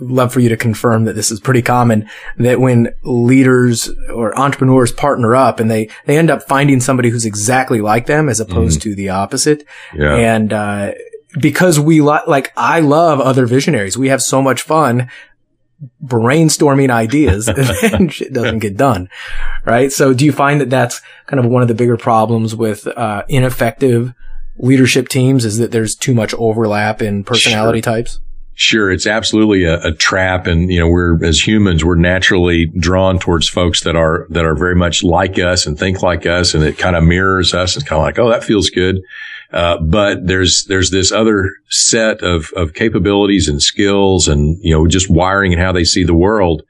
love 0.00 0.32
for 0.32 0.40
you 0.40 0.48
to 0.48 0.56
confirm 0.56 1.04
that 1.04 1.14
this 1.14 1.30
is 1.30 1.38
pretty 1.38 1.62
common 1.62 2.08
that 2.38 2.58
when 2.58 2.92
leaders 3.04 3.88
or 4.12 4.36
entrepreneurs 4.36 4.90
partner 4.90 5.36
up 5.36 5.60
and 5.60 5.70
they, 5.70 5.88
they 6.06 6.18
end 6.18 6.30
up 6.30 6.42
finding 6.42 6.80
somebody 6.80 7.08
who's 7.08 7.26
exactly 7.26 7.80
like 7.80 8.06
them 8.06 8.28
as 8.28 8.40
opposed 8.40 8.80
mm. 8.80 8.82
to 8.82 8.94
the 8.96 9.10
opposite. 9.10 9.64
Yeah. 9.94 10.16
And, 10.16 10.52
uh, 10.52 10.92
because 11.40 11.78
we 11.78 12.00
li- 12.00 12.20
like, 12.26 12.52
I 12.56 12.80
love 12.80 13.20
other 13.20 13.46
visionaries. 13.46 13.96
We 13.96 14.08
have 14.08 14.22
so 14.22 14.42
much 14.42 14.62
fun 14.62 15.08
brainstorming 16.04 16.90
ideas 16.90 17.48
and 17.48 17.58
then 17.82 18.08
shit 18.08 18.32
doesn't 18.32 18.60
get 18.60 18.76
done. 18.76 19.08
Right. 19.64 19.92
So 19.92 20.12
do 20.14 20.24
you 20.24 20.32
find 20.32 20.60
that 20.60 20.70
that's 20.70 21.00
kind 21.26 21.44
of 21.44 21.50
one 21.50 21.62
of 21.62 21.68
the 21.68 21.74
bigger 21.74 21.96
problems 21.96 22.54
with, 22.54 22.86
uh, 22.86 23.24
ineffective 23.28 24.14
leadership 24.58 25.08
teams 25.08 25.44
is 25.44 25.58
that 25.58 25.70
there's 25.70 25.94
too 25.94 26.14
much 26.14 26.34
overlap 26.34 27.02
in 27.02 27.24
personality 27.24 27.80
sure. 27.80 27.94
types? 27.94 28.20
Sure, 28.54 28.90
it's 28.90 29.06
absolutely 29.06 29.64
a, 29.64 29.80
a, 29.80 29.92
trap, 29.94 30.46
and 30.46 30.70
you 30.70 30.78
know 30.78 30.86
we're 30.86 31.24
as 31.24 31.40
humans 31.40 31.82
we're 31.82 31.94
naturally 31.94 32.66
drawn 32.66 33.18
towards 33.18 33.48
folks 33.48 33.82
that 33.84 33.96
are 33.96 34.26
that 34.28 34.44
are 34.44 34.54
very 34.54 34.74
much 34.74 35.02
like 35.02 35.38
us 35.38 35.64
and 35.64 35.78
think 35.78 36.02
like 36.02 36.26
us, 36.26 36.52
and 36.52 36.62
it 36.62 36.76
kind 36.76 36.94
of 36.94 37.02
mirrors 37.02 37.54
us. 37.54 37.76
It's 37.76 37.84
kind 37.84 37.98
of 37.98 38.04
like, 38.04 38.18
oh, 38.18 38.28
that 38.28 38.44
feels 38.44 38.68
good. 38.68 39.00
Uh, 39.52 39.78
but 39.78 40.26
there's 40.26 40.64
there's 40.68 40.90
this 40.90 41.12
other 41.12 41.50
set 41.68 42.22
of 42.22 42.50
of 42.56 42.74
capabilities 42.74 43.48
and 43.48 43.62
skills, 43.62 44.28
and 44.28 44.58
you 44.62 44.74
know 44.74 44.86
just 44.86 45.10
wiring 45.10 45.52
and 45.52 45.60
how 45.60 45.72
they 45.72 45.84
see 45.84 46.04
the 46.04 46.14
world 46.14 46.62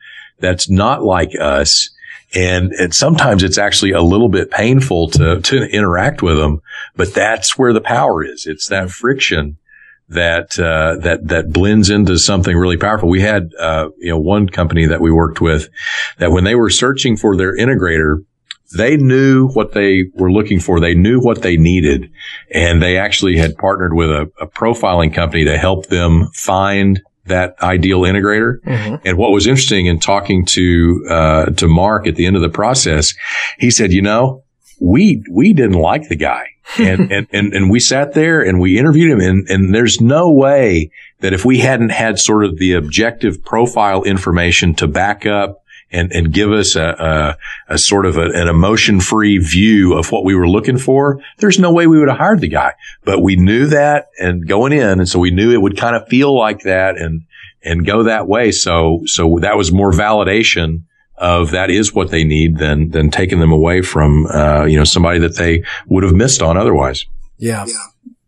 that's 0.43 0.69
not 0.69 1.03
like 1.03 1.31
us. 1.41 1.91
And, 2.35 2.73
and 2.73 2.95
sometimes 2.95 3.43
it's 3.43 3.59
actually 3.59 3.93
a 3.93 4.01
little 4.01 4.31
bit 4.31 4.51
painful 4.51 5.11
to, 5.11 5.41
to 5.41 5.65
interact 5.65 6.23
with 6.23 6.39
them, 6.39 6.63
but 6.97 7.13
that's 7.13 7.59
where 7.59 7.75
the 7.75 7.81
power 7.81 8.25
is. 8.25 8.47
It's 8.47 8.69
that 8.69 8.91
friction 8.91 9.59
that 10.09 10.59
uh, 10.59 10.97
that 11.03 11.29
that 11.29 11.53
blends 11.53 11.89
into 11.89 12.19
something 12.19 12.57
really 12.57 12.77
powerful. 12.77 13.09
We 13.09 13.23
had 13.23 13.51
uh, 13.59 13.89
you 13.99 14.11
know 14.11 14.19
one 14.19 14.49
company 14.49 14.87
that 14.87 15.01
we 15.01 15.11
worked 15.11 15.41
with 15.41 15.69
that 16.19 16.33
when 16.33 16.45
they 16.45 16.55
were 16.55 16.71
searching 16.71 17.17
for 17.17 17.37
their 17.37 17.57
integrator, 17.57 18.25
they 18.77 18.97
knew 18.97 19.49
what 19.49 19.73
they 19.73 20.05
were 20.15 20.33
looking 20.33 20.61
for. 20.61 20.81
They 20.81 20.95
knew 20.95 21.21
what 21.21 21.43
they 21.43 21.57
needed, 21.57 22.11
and 22.51 22.83
they 22.83 22.99
actually 22.99 23.37
had 23.37 23.57
partnered 23.57 23.95
with 23.95 24.11
a, 24.11 24.31
a 24.41 24.47
profiling 24.47 25.15
company 25.15 25.45
to 25.45 25.59
help 25.59 25.87
them 25.87 26.29
find 26.35 27.01
that 27.27 27.55
ideal 27.63 28.01
integrator. 28.01 28.61
Mm-hmm. 28.63 29.07
And 29.07 29.19
what 29.19 29.31
was 29.31 29.47
interesting 29.47 29.87
in 29.87 30.01
talking 30.01 30.45
to 30.47 31.07
uh, 31.09 31.47
to 31.47 31.69
Mark 31.69 32.07
at 32.07 32.17
the 32.17 32.27
end 32.27 32.37
of 32.37 32.43
the 32.43 32.49
process, 32.49 33.15
he 33.59 33.71
said, 33.71 33.93
"You 33.93 34.03
know, 34.03 34.45
we 34.81 35.23
we 35.31 35.53
didn't 35.53 35.81
like 35.81 36.09
the 36.09 36.17
guy." 36.17 36.47
and, 36.79 37.13
and, 37.13 37.27
and, 37.33 37.53
and 37.53 37.71
we 37.71 37.81
sat 37.81 38.15
there 38.15 38.41
and 38.41 38.61
we 38.61 38.79
interviewed 38.79 39.11
him 39.11 39.21
and, 39.21 39.49
and 39.49 39.75
there's 39.75 40.01
no 40.01 40.33
way 40.33 40.91
that 41.19 41.33
if 41.33 41.45
we 41.45 41.59
hadn't 41.59 41.91
had 41.91 42.19
sort 42.19 42.45
of 42.45 42.57
the 42.59 42.73
objective 42.75 43.45
profile 43.45 44.05
information 44.05 44.73
to 44.73 44.87
back 44.87 45.27
up 45.27 45.62
and, 45.93 46.11
and 46.13 46.33
give 46.33 46.51
us 46.51 46.75
a, 46.75 47.37
a, 47.69 47.75
a 47.75 47.79
sort 47.79 48.07
of 48.07 48.17
a, 48.17 48.31
an 48.33 48.49
emotion 48.49 49.01
free 49.01 49.39
view 49.39 49.95
of 49.95 50.11
what 50.11 50.25
we 50.25 50.35
were 50.35 50.49
looking 50.49 50.79
for, 50.79 51.21
there's 51.39 51.59
no 51.59 51.73
way 51.73 51.87
we 51.87 51.99
would 51.99 52.09
have 52.09 52.19
hired 52.19 52.41
the 52.41 52.49
guy. 52.49 52.73
But 53.05 53.21
we 53.21 53.37
knew 53.37 53.67
that 53.67 54.09
and 54.19 54.49
going 54.49 54.73
in. 54.73 55.01
And 55.01 55.09
so 55.09 55.19
we 55.19 55.31
knew 55.31 55.53
it 55.53 55.61
would 55.61 55.77
kind 55.77 55.95
of 55.95 56.09
feel 56.09 56.37
like 56.37 56.61
that 56.61 56.97
and, 56.97 57.25
and 57.63 57.87
go 57.87 58.05
that 58.05 58.27
way. 58.27 58.51
So, 58.53 59.03
so 59.05 59.39
that 59.41 59.57
was 59.57 59.71
more 59.71 59.93
validation 59.93 60.85
of 61.19 61.53
that 61.53 61.71
is 61.71 61.95
what 61.95 62.11
they 62.11 62.25
need 62.25 62.59
than 62.59 62.91
than 62.91 63.09
taking 63.09 63.39
them 63.39 63.53
away 63.53 63.81
from 63.81 64.27
uh, 64.27 64.65
you 64.65 64.77
know 64.77 64.83
somebody 64.83 65.21
that 65.21 65.37
they 65.37 65.63
would 65.87 66.03
have 66.03 66.15
missed 66.15 66.43
on 66.43 66.57
otherwise. 66.57 67.07
Yeah, 67.39 67.65
yeah. 67.67 67.75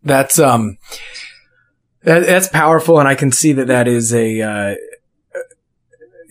that's 0.01 0.39
um, 0.39 0.77
that, 2.03 2.25
that's 2.25 2.47
powerful, 2.47 2.99
and 2.99 3.07
I 3.07 3.15
can 3.15 3.33
see 3.33 3.51
that 3.53 3.67
that 3.67 3.89
is 3.89 4.13
a 4.13 4.41
uh, 4.41 4.75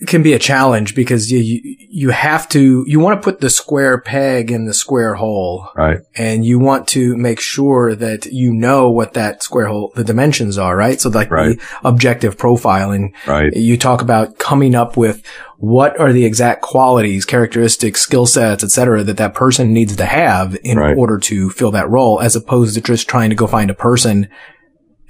can 0.07 0.23
be 0.23 0.33
a 0.33 0.39
challenge 0.39 0.95
because 0.95 1.31
you, 1.31 1.61
you, 1.89 2.09
have 2.09 2.49
to, 2.49 2.83
you 2.87 2.99
want 2.99 3.19
to 3.19 3.23
put 3.23 3.39
the 3.39 3.49
square 3.49 3.99
peg 3.99 4.51
in 4.51 4.65
the 4.65 4.73
square 4.73 5.15
hole. 5.15 5.69
Right. 5.75 5.99
And 6.15 6.45
you 6.45 6.59
want 6.59 6.87
to 6.89 7.15
make 7.15 7.39
sure 7.39 7.95
that 7.95 8.25
you 8.25 8.53
know 8.53 8.91
what 8.91 9.13
that 9.13 9.41
square 9.41 9.67
hole, 9.67 9.91
the 9.95 10.03
dimensions 10.03 10.57
are, 10.57 10.75
right? 10.75 10.99
So 10.99 11.09
like 11.09 11.31
right. 11.31 11.57
the 11.57 11.65
objective 11.83 12.37
profiling. 12.37 13.13
Right. 13.25 13.53
You 13.53 13.77
talk 13.77 14.01
about 14.01 14.37
coming 14.37 14.75
up 14.75 14.97
with 14.97 15.25
what 15.57 15.99
are 15.99 16.11
the 16.11 16.25
exact 16.25 16.61
qualities, 16.61 17.25
characteristics, 17.25 18.01
skill 18.01 18.25
sets, 18.25 18.63
et 18.63 18.71
cetera, 18.71 19.03
that 19.03 19.17
that 19.17 19.33
person 19.33 19.73
needs 19.73 19.95
to 19.95 20.05
have 20.05 20.57
in 20.63 20.77
right. 20.77 20.97
order 20.97 21.17
to 21.19 21.49
fill 21.49 21.71
that 21.71 21.89
role 21.89 22.19
as 22.19 22.35
opposed 22.35 22.75
to 22.75 22.81
just 22.81 23.07
trying 23.07 23.29
to 23.29 23.35
go 23.35 23.47
find 23.47 23.69
a 23.69 23.75
person 23.75 24.27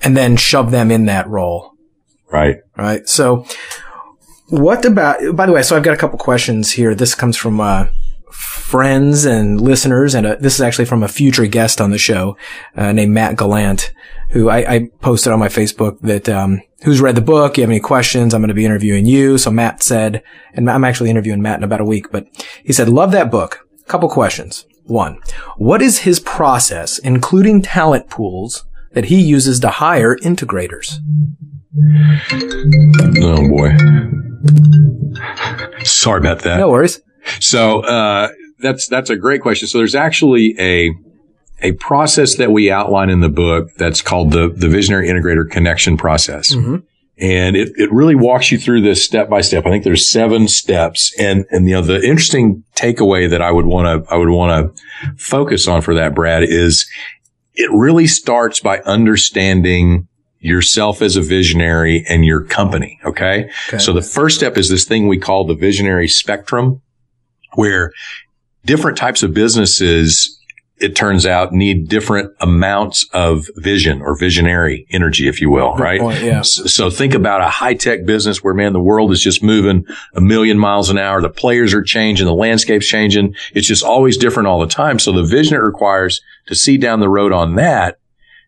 and 0.02 0.16
then 0.16 0.38
shove 0.38 0.72
them 0.72 0.92
in 0.92 1.06
that 1.06 1.28
role. 1.28 1.72
Right. 2.32 2.58
Right. 2.78 3.08
So, 3.08 3.46
what 4.48 4.86
about, 4.86 5.36
by 5.36 5.46
the 5.46 5.52
way, 5.52 5.64
so 5.64 5.76
I've 5.76 5.84
got 5.84 5.94
a 5.94 5.98
couple 5.98 6.18
questions 6.18 6.72
here. 6.72 6.96
This 6.96 7.16
comes 7.16 7.38
from, 7.38 7.60
uh, 7.60 7.88
friends 8.32 9.26
and 9.26 9.62
listeners, 9.62 10.16
and 10.16 10.26
uh, 10.26 10.36
this 10.40 10.56
is 10.56 10.62
actually 10.62 10.86
from 10.86 11.04
a 11.04 11.08
future 11.08 11.46
guest 11.46 11.80
on 11.80 11.92
the 11.92 11.98
show, 11.98 12.36
uh, 12.76 12.92
named 12.92 13.14
Matt 13.14 13.38
Gallant, 13.38 13.94
who 14.32 14.50
I, 14.50 14.74
I, 14.74 14.90
posted 15.02 15.32
on 15.32 15.40
my 15.40 15.48
Facebook 15.48 16.00
that, 16.02 16.28
um, 16.28 16.62
who's 16.84 17.00
read 17.00 17.16
the 17.16 17.22
book. 17.22 17.58
You 17.58 17.62
have 17.62 17.70
any 17.70 17.80
questions? 17.80 18.34
I'm 18.34 18.42
going 18.42 18.50
to 18.50 18.56
be 18.56 18.66
interviewing 18.66 19.06
you. 19.06 19.38
So 19.38 19.52
Matt 19.52 19.84
said, 19.84 20.24
and 20.54 20.70
I'm 20.70 20.84
actually 20.84 21.10
interviewing 21.10 21.42
Matt 21.42 21.60
in 21.60 21.64
about 21.64 21.80
a 21.80 21.86
week, 21.86 22.12
but 22.12 22.28
he 22.64 22.74
said, 22.74 22.90
love 22.90 23.12
that 23.12 23.32
book. 23.32 23.68
Couple 23.88 24.10
questions. 24.10 24.66
One, 24.86 25.20
what 25.58 25.82
is 25.82 26.00
his 26.00 26.20
process, 26.20 26.98
including 27.00 27.62
talent 27.62 28.10
pools 28.10 28.66
that 28.94 29.06
he 29.06 29.22
uses 29.22 29.60
to 29.62 29.70
hire 29.70 30.16
integrators? 30.18 30.96
Oh 33.22 33.48
boy. 33.48 34.25
Sorry 35.84 36.20
about 36.20 36.42
that. 36.42 36.58
No 36.58 36.70
worries. 36.70 37.02
So 37.40 37.82
uh, 37.82 38.30
that's 38.60 38.88
that's 38.88 39.10
a 39.10 39.16
great 39.16 39.42
question. 39.42 39.68
So 39.68 39.78
there's 39.78 39.96
actually 39.96 40.56
a 40.60 40.92
a 41.62 41.74
process 41.74 42.36
that 42.38 42.52
we 42.52 42.70
outline 42.72 43.10
in 43.10 43.22
the 43.22 43.30
book 43.30 43.70
that's 43.78 44.02
called 44.02 44.32
the 44.32 44.50
the 44.50 44.70
visionary 44.70 45.08
integrator 45.08 45.50
connection 45.50 45.98
process. 45.98 46.54
Mm-hmm. 46.54 46.78
And 47.18 47.56
it, 47.56 47.70
it 47.76 47.90
really 47.94 48.16
walks 48.16 48.52
you 48.52 48.58
through 48.58 48.82
this 48.82 49.06
step 49.06 49.30
by 49.30 49.40
step. 49.40 49.66
I 49.66 49.70
think 49.70 49.86
there's 49.86 50.10
seven 50.10 50.50
steps. 50.50 51.14
And, 51.18 51.46
and, 51.50 51.66
you 51.66 51.76
know, 51.76 51.82
the 51.82 52.04
interesting 52.04 52.66
takeaway 52.76 53.30
that 53.30 53.42
I 53.42 53.52
would 53.52 53.66
want 53.66 54.06
to, 54.06 54.14
I 54.14 54.18
would 54.18 54.28
want 54.28 54.76
to 54.76 55.16
focus 55.18 55.66
on 55.66 55.82
for 55.82 55.94
that, 55.94 56.14
Brad, 56.14 56.44
is 56.44 56.86
it 57.54 57.70
really 57.72 58.06
starts 58.06 58.60
by 58.60 58.80
understanding 58.80 60.10
yourself 60.46 61.02
as 61.02 61.16
a 61.16 61.22
visionary 61.22 62.06
and 62.08 62.24
your 62.24 62.44
company. 62.44 63.00
Okay? 63.04 63.50
okay. 63.68 63.80
So 63.80 63.94
the 63.94 64.04
first 64.04 64.38
step 64.38 64.58
is 64.58 64.70
this 64.70 64.86
thing 64.86 65.08
we 65.08 65.18
call 65.18 65.46
the 65.46 65.56
visionary 65.56 66.08
spectrum 66.08 66.82
where 67.54 67.92
different 68.64 68.98
types 68.98 69.24
of 69.24 69.34
businesses 69.34 70.32
it 70.78 70.94
turns 70.94 71.26
out 71.26 71.54
need 71.54 71.88
different 71.88 72.34
amounts 72.42 73.08
of 73.14 73.48
vision 73.56 74.02
or 74.02 74.18
visionary 74.18 74.86
energy, 74.92 75.26
if 75.30 75.40
you 75.40 75.50
will, 75.50 75.74
Good 75.74 75.82
right? 75.82 76.02
Point, 76.02 76.22
yeah. 76.22 76.42
So, 76.42 76.66
so, 76.66 76.90
think 76.90 77.14
about 77.14 77.40
a 77.40 77.48
high 77.48 77.76
tech 77.76 78.06
business 78.06 78.44
where, 78.44 78.54
man, 78.54 78.74
the 78.74 78.82
world 78.82 79.14
is 79.14 79.22
just 79.22 79.42
moving 79.42 79.86
a 80.14 80.20
million 80.20 80.60
miles 80.60 80.90
an 80.90 80.98
hour. 80.98 81.22
The 81.22 81.30
players 81.30 81.74
are 81.74 81.82
changing. 81.82 82.26
The 82.26 82.34
landscape's 82.34 82.88
changing. 82.88 83.36
It's 83.54 83.68
just 83.68 83.86
always 83.86 84.18
different 84.18 84.48
all 84.48 84.60
the 84.60 84.68
time. 84.68 85.00
So 85.00 85.14
the 85.14 85.24
vision 85.24 85.56
it 85.56 85.62
requires 85.62 86.20
to 86.48 86.56
see 86.56 86.78
down 86.78 87.00
the 87.00 87.10
road 87.10 87.32
on 87.32 87.56
that 87.56 87.98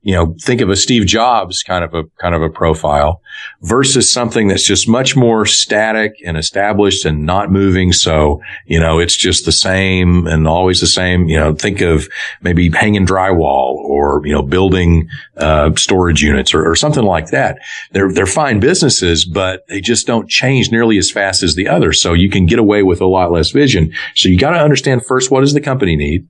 you 0.07 0.13
know, 0.13 0.33
think 0.39 0.61
of 0.61 0.69
a 0.69 0.77
Steve 0.77 1.05
Jobs 1.05 1.63
kind 1.63 1.83
of 1.83 1.93
a 1.93 2.05
kind 2.21 2.33
of 2.33 2.41
a 2.41 2.49
profile 2.49 3.21
versus 3.61 4.09
something 4.09 4.47
that's 4.47 4.65
just 4.65 4.87
much 4.87 5.17
more 5.17 5.45
static 5.45 6.13
and 6.25 6.37
established 6.37 7.03
and 7.03 7.25
not 7.25 7.51
moving. 7.51 7.91
So, 7.91 8.41
you 8.65 8.79
know, 8.79 8.99
it's 8.99 9.17
just 9.17 9.43
the 9.43 9.51
same 9.51 10.25
and 10.25 10.47
always 10.47 10.79
the 10.79 10.87
same. 10.87 11.27
You 11.27 11.37
know, 11.37 11.53
think 11.53 11.81
of 11.81 12.07
maybe 12.41 12.69
hanging 12.71 13.05
drywall 13.05 13.75
or, 13.75 14.21
you 14.23 14.31
know, 14.31 14.43
building 14.43 15.09
uh, 15.35 15.75
storage 15.75 16.21
units 16.21 16.53
or, 16.53 16.65
or 16.65 16.77
something 16.77 17.03
like 17.03 17.31
that. 17.31 17.59
They're 17.91 18.09
they're 18.09 18.25
fine 18.25 18.61
businesses, 18.61 19.25
but 19.25 19.67
they 19.67 19.81
just 19.81 20.07
don't 20.07 20.29
change 20.29 20.71
nearly 20.71 20.97
as 20.97 21.11
fast 21.11 21.43
as 21.43 21.55
the 21.55 21.67
others. 21.67 22.01
So 22.01 22.13
you 22.13 22.29
can 22.29 22.45
get 22.45 22.59
away 22.59 22.81
with 22.81 23.01
a 23.01 23.07
lot 23.07 23.29
less 23.29 23.51
vision. 23.51 23.91
So 24.15 24.29
you 24.29 24.39
got 24.39 24.51
to 24.51 24.59
understand 24.59 25.05
first 25.05 25.31
what 25.31 25.41
does 25.41 25.53
the 25.53 25.59
company 25.59 25.97
need? 25.97 26.29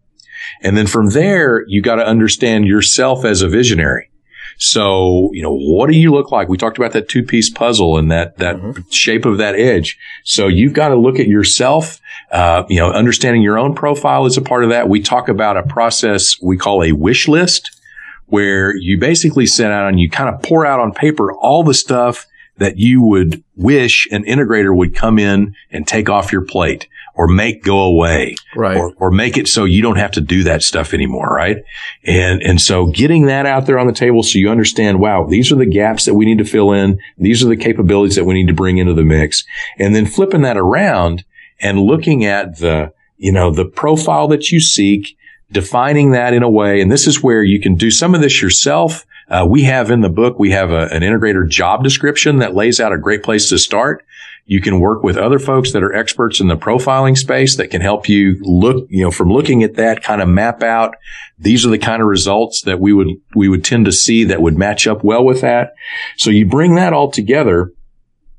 And 0.62 0.78
then 0.78 0.88
from 0.88 1.10
there, 1.10 1.66
you 1.68 1.82
got 1.82 1.96
to 1.96 2.06
understand 2.06 2.68
yourself 2.68 3.26
as 3.26 3.42
a 3.42 3.48
visionary. 3.48 4.10
So, 4.58 5.30
you 5.34 5.44
know, 5.44 5.56
what 5.56 5.90
do 5.90 5.96
you 5.96 6.12
look 6.12 6.32
like? 6.32 6.50
We 6.50 6.58
talked 6.58 6.78
about 6.78 6.94
that 6.94 7.10
two 7.10 7.24
piece 7.24 7.50
puzzle 7.50 7.98
and 7.98 8.12
that, 8.12 8.38
that 8.38 8.56
mm-hmm. 8.56 8.82
shape 8.90 9.26
of 9.26 9.38
that 9.38 9.56
edge. 9.56 10.00
So 10.24 10.48
you've 10.48 10.74
got 10.74 10.90
to 10.90 10.96
look 10.96 11.20
at 11.20 11.28
yourself. 11.28 12.02
Uh, 12.32 12.64
you 12.68 12.80
know, 12.80 12.92
understanding 12.92 13.44
your 13.44 13.60
own 13.60 13.76
profile 13.76 14.26
is 14.26 14.36
a 14.36 14.42
part 14.42 14.64
of 14.64 14.72
that. 14.72 14.90
We 14.90 15.02
talk 15.02 15.30
about 15.30 15.58
a 15.58 15.64
process 15.64 16.42
we 16.42 16.58
call 16.58 16.84
a 16.84 16.92
wish 16.92 17.28
list 17.28 17.80
where 18.26 18.76
you 18.76 19.00
basically 19.00 19.46
set 19.46 19.72
out 19.72 19.88
and 19.88 20.00
you 20.00 20.10
kind 20.10 20.34
of 20.34 20.42
pour 20.42 20.66
out 20.66 20.80
on 20.80 20.92
paper 20.92 21.32
all 21.32 21.64
the 21.64 21.74
stuff 21.74 22.26
that 22.58 22.78
you 22.78 23.02
would 23.02 23.44
wish 23.56 24.08
an 24.12 24.24
integrator 24.24 24.76
would 24.76 24.96
come 24.96 25.20
in 25.20 25.56
and 25.72 25.88
take 25.88 26.10
off 26.10 26.32
your 26.32 26.42
plate 26.42 26.88
or 27.18 27.28
make 27.28 27.64
go 27.64 27.80
away. 27.80 28.36
Right. 28.56 28.78
Or, 28.78 28.94
or 28.98 29.12
make 29.12 29.38
it 29.38 29.48
so 29.48 29.66
you 29.66 29.82
don't 29.82 29.98
have 29.98 30.12
to 30.12 30.22
do 30.22 30.44
that 30.44 30.62
stuff 30.62 30.94
anymore. 30.94 31.28
Right. 31.28 31.58
And, 32.06 32.42
and 32.44 32.62
so 32.62 32.86
getting 32.86 33.26
that 33.26 33.46
out 33.46 33.66
there 33.66 33.80
on 33.80 33.88
the 33.88 33.94
table 33.94 34.24
so 34.24 34.38
you 34.38 34.50
understand, 34.50 35.00
wow, 35.00 35.26
these 35.26 35.52
are 35.52 35.56
the 35.56 35.66
gaps 35.66 36.06
that 36.06 36.14
we 36.14 36.26
need 36.26 36.38
to 36.38 36.46
fill 36.46 36.72
in. 36.72 37.00
These 37.18 37.44
are 37.44 37.50
the 37.50 37.58
capabilities 37.58 38.16
that 38.16 38.26
we 38.26 38.36
need 38.36 38.48
to 38.48 38.54
bring 38.54 38.78
into 38.78 38.94
the 38.94 39.04
mix. 39.04 39.44
And 39.80 39.96
then 39.96 40.06
flipping 40.06 40.44
that 40.44 40.58
around 40.58 41.26
and 41.60 41.80
looking 41.80 42.24
at 42.24 42.60
the, 42.60 42.94
you 43.18 43.32
know, 43.32 43.52
the 43.52 43.66
profile 43.66 44.28
that 44.28 44.52
you 44.52 44.60
seek, 44.60 45.18
defining 45.52 46.12
that 46.12 46.34
in 46.34 46.44
a 46.44 46.50
way. 46.50 46.82
And 46.82 46.92
this 46.92 47.08
is 47.08 47.24
where 47.24 47.42
you 47.42 47.60
can 47.60 47.76
do 47.76 47.90
some 47.90 48.14
of 48.14 48.22
this 48.22 48.42
yourself 48.42 49.06
uh, 49.30 49.46
we 49.48 49.64
have 49.64 49.92
in 49.92 50.02
the 50.02 50.10
book, 50.10 50.40
we 50.40 50.52
have 50.52 50.72
a, 50.72 50.88
an 50.94 51.02
integrator 51.02 51.48
job 51.48 51.84
description 51.84 52.38
that 52.38 52.56
lays 52.56 52.80
out 52.80 52.94
a 52.94 52.98
great 52.98 53.24
place 53.24 53.50
to 53.50 53.58
start. 53.58 54.06
You 54.50 54.62
can 54.62 54.80
work 54.80 55.04
with 55.04 55.18
other 55.18 55.40
folks 55.40 55.74
that 55.74 55.84
are 55.84 55.94
experts 55.94 56.40
in 56.40 56.48
the 56.48 56.56
profiling 56.56 57.18
space 57.18 57.58
that 57.58 57.70
can 57.70 57.82
help 57.82 58.08
you 58.08 58.40
look, 58.42 58.88
you 58.90 59.04
know, 59.04 59.12
from 59.12 59.30
looking 59.30 59.62
at 59.62 59.76
that 59.76 60.02
kind 60.02 60.22
of 60.22 60.30
map 60.30 60.64
out. 60.64 60.96
These 61.38 61.66
are 61.66 61.70
the 61.70 61.78
kind 61.78 62.02
of 62.02 62.08
results 62.08 62.62
that 62.62 62.80
we 62.80 62.94
would, 62.94 63.10
we 63.36 63.50
would 63.50 63.66
tend 63.66 63.86
to 63.86 63.92
see 63.92 64.24
that 64.24 64.42
would 64.42 64.58
match 64.58 64.88
up 64.88 65.04
well 65.04 65.26
with 65.26 65.42
that. 65.42 65.74
So 66.16 66.30
you 66.30 66.48
bring 66.48 66.76
that 66.76 66.94
all 66.94 67.12
together. 67.12 67.74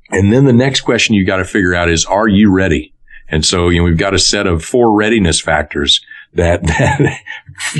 And 0.09 0.33
then 0.33 0.45
the 0.45 0.53
next 0.53 0.81
question 0.81 1.13
you 1.13 1.27
got 1.27 1.37
to 1.37 1.45
figure 1.45 1.75
out 1.75 1.91
is, 1.91 2.05
are 2.05 2.27
you 2.27 2.51
ready? 2.51 2.95
And 3.27 3.45
so, 3.45 3.69
you 3.69 3.77
know, 3.77 3.83
we've 3.83 3.95
got 3.95 4.15
a 4.15 4.19
set 4.19 4.47
of 4.47 4.65
four 4.65 4.97
readiness 4.97 5.39
factors 5.39 6.03
that, 6.33 6.63
that 6.67 7.19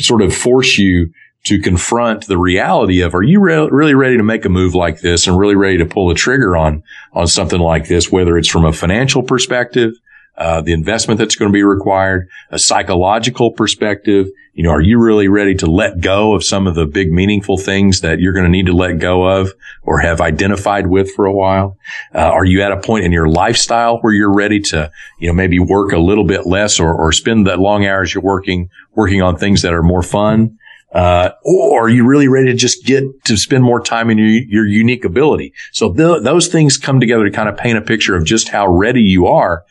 sort 0.01 0.21
of 0.21 0.36
force 0.36 0.77
you 0.77 1.12
to 1.46 1.60
confront 1.60 2.27
the 2.27 2.38
reality 2.38 3.01
of, 3.01 3.15
are 3.15 3.24
you 3.24 3.39
re- 3.39 3.69
really 3.72 3.93
ready 3.93 4.17
to 4.17 4.24
make 4.24 4.46
a 4.46 4.50
move 4.50 4.75
like 4.75 5.00
this 5.01 5.25
and 5.25 5.38
really 5.38 5.55
ready 5.55 5.77
to 5.77 5.86
pull 5.86 6.10
the 6.10 6.15
trigger 6.15 6.58
on, 6.58 6.84
on 7.13 7.27
something 7.27 7.60
like 7.60 7.88
this, 7.88 8.12
whether 8.12 8.38
it's 8.38 8.50
from 8.50 8.65
a 8.65 8.74
financial 8.74 9.24
perspective, 9.24 9.93
uh, 10.38 10.62
the 10.62 10.74
investment 10.74 11.17
that's 11.17 11.36
going 11.36 11.51
to 11.51 11.53
be 11.53 11.63
required, 11.63 12.29
a 12.50 12.60
psychological 12.60 13.51
perspective. 13.51 14.27
You 14.53 14.63
know, 14.63 14.72
are 14.72 14.81
you 14.81 15.00
really 15.00 15.29
ready 15.29 15.55
to 15.55 15.67
let 15.67 16.01
go 16.01 16.34
of 16.34 16.43
some 16.43 16.67
of 16.67 16.75
the 16.75 16.86
big 16.86 17.12
meaningful 17.12 17.58
things 17.58 18.01
that 18.01 18.19
you're 18.19 18.34
going 18.34 18.46
to 18.46 18.51
need 18.51 18.65
to 18.65 18.74
let 18.74 19.00
go 19.00 19.24
of 19.24 19.53
or 19.84 20.00
have 20.00 20.19
identified 20.19 20.88
with 20.88 21.12
for 21.12 21.25
a 21.25 21.34
while? 21.34 21.77
Uh, 22.13 22.19
are 22.19 22.43
you 22.46 22.62
at 22.62 22.72
a 22.72 22.79
point 22.79 23.05
in 23.05 23.13
your 23.13 23.29
lifestyle 23.29 24.00
where 24.00 24.13
you're 24.13 24.34
ready 24.34 24.60
to, 24.60 24.91
you 25.19 25.27
know, 25.27 25.34
maybe 25.34 25.60
work 25.60 25.93
a 25.93 25.98
little 25.98 26.25
bit 26.25 26.46
less 26.46 26.79
or, 26.79 26.93
or 26.93 27.13
spend 27.13 27.48
the 27.48 27.55
long 27.55 27.86
hours 27.86 28.13
you're 28.13 28.24
working, 28.24 28.69
working 28.96 29.22
on 29.22 29.38
things 29.38 29.62
that 29.62 29.74
are 29.74 29.84
more 29.84 30.03
fun? 30.03 30.58
Uh, 30.91 31.29
or 31.43 31.86
are 31.86 31.89
you 31.89 32.05
really 32.05 32.27
ready 32.27 32.48
to 32.48 32.55
just 32.55 32.86
get 32.86 33.03
to 33.25 33.38
spend 33.38 33.63
more 33.63 33.79
time 33.79 34.10
in 34.10 34.17
your, 34.17 34.27
your 34.27 34.65
unique 34.65 35.05
ability? 35.05 35.53
So 35.72 35.93
th- 35.93 36.24
those 36.24 36.48
things 36.48 36.77
come 36.77 37.00
together 37.00 37.25
to 37.25 37.31
kind 37.31 37.48
of 37.48 37.58
paint 37.58 37.77
a 37.77 37.81
picture 37.81 38.15
of 38.15 38.25
just 38.25 38.50
how 38.50 38.67
ready 38.67 39.01
you 39.01 39.27
are. 39.27 39.65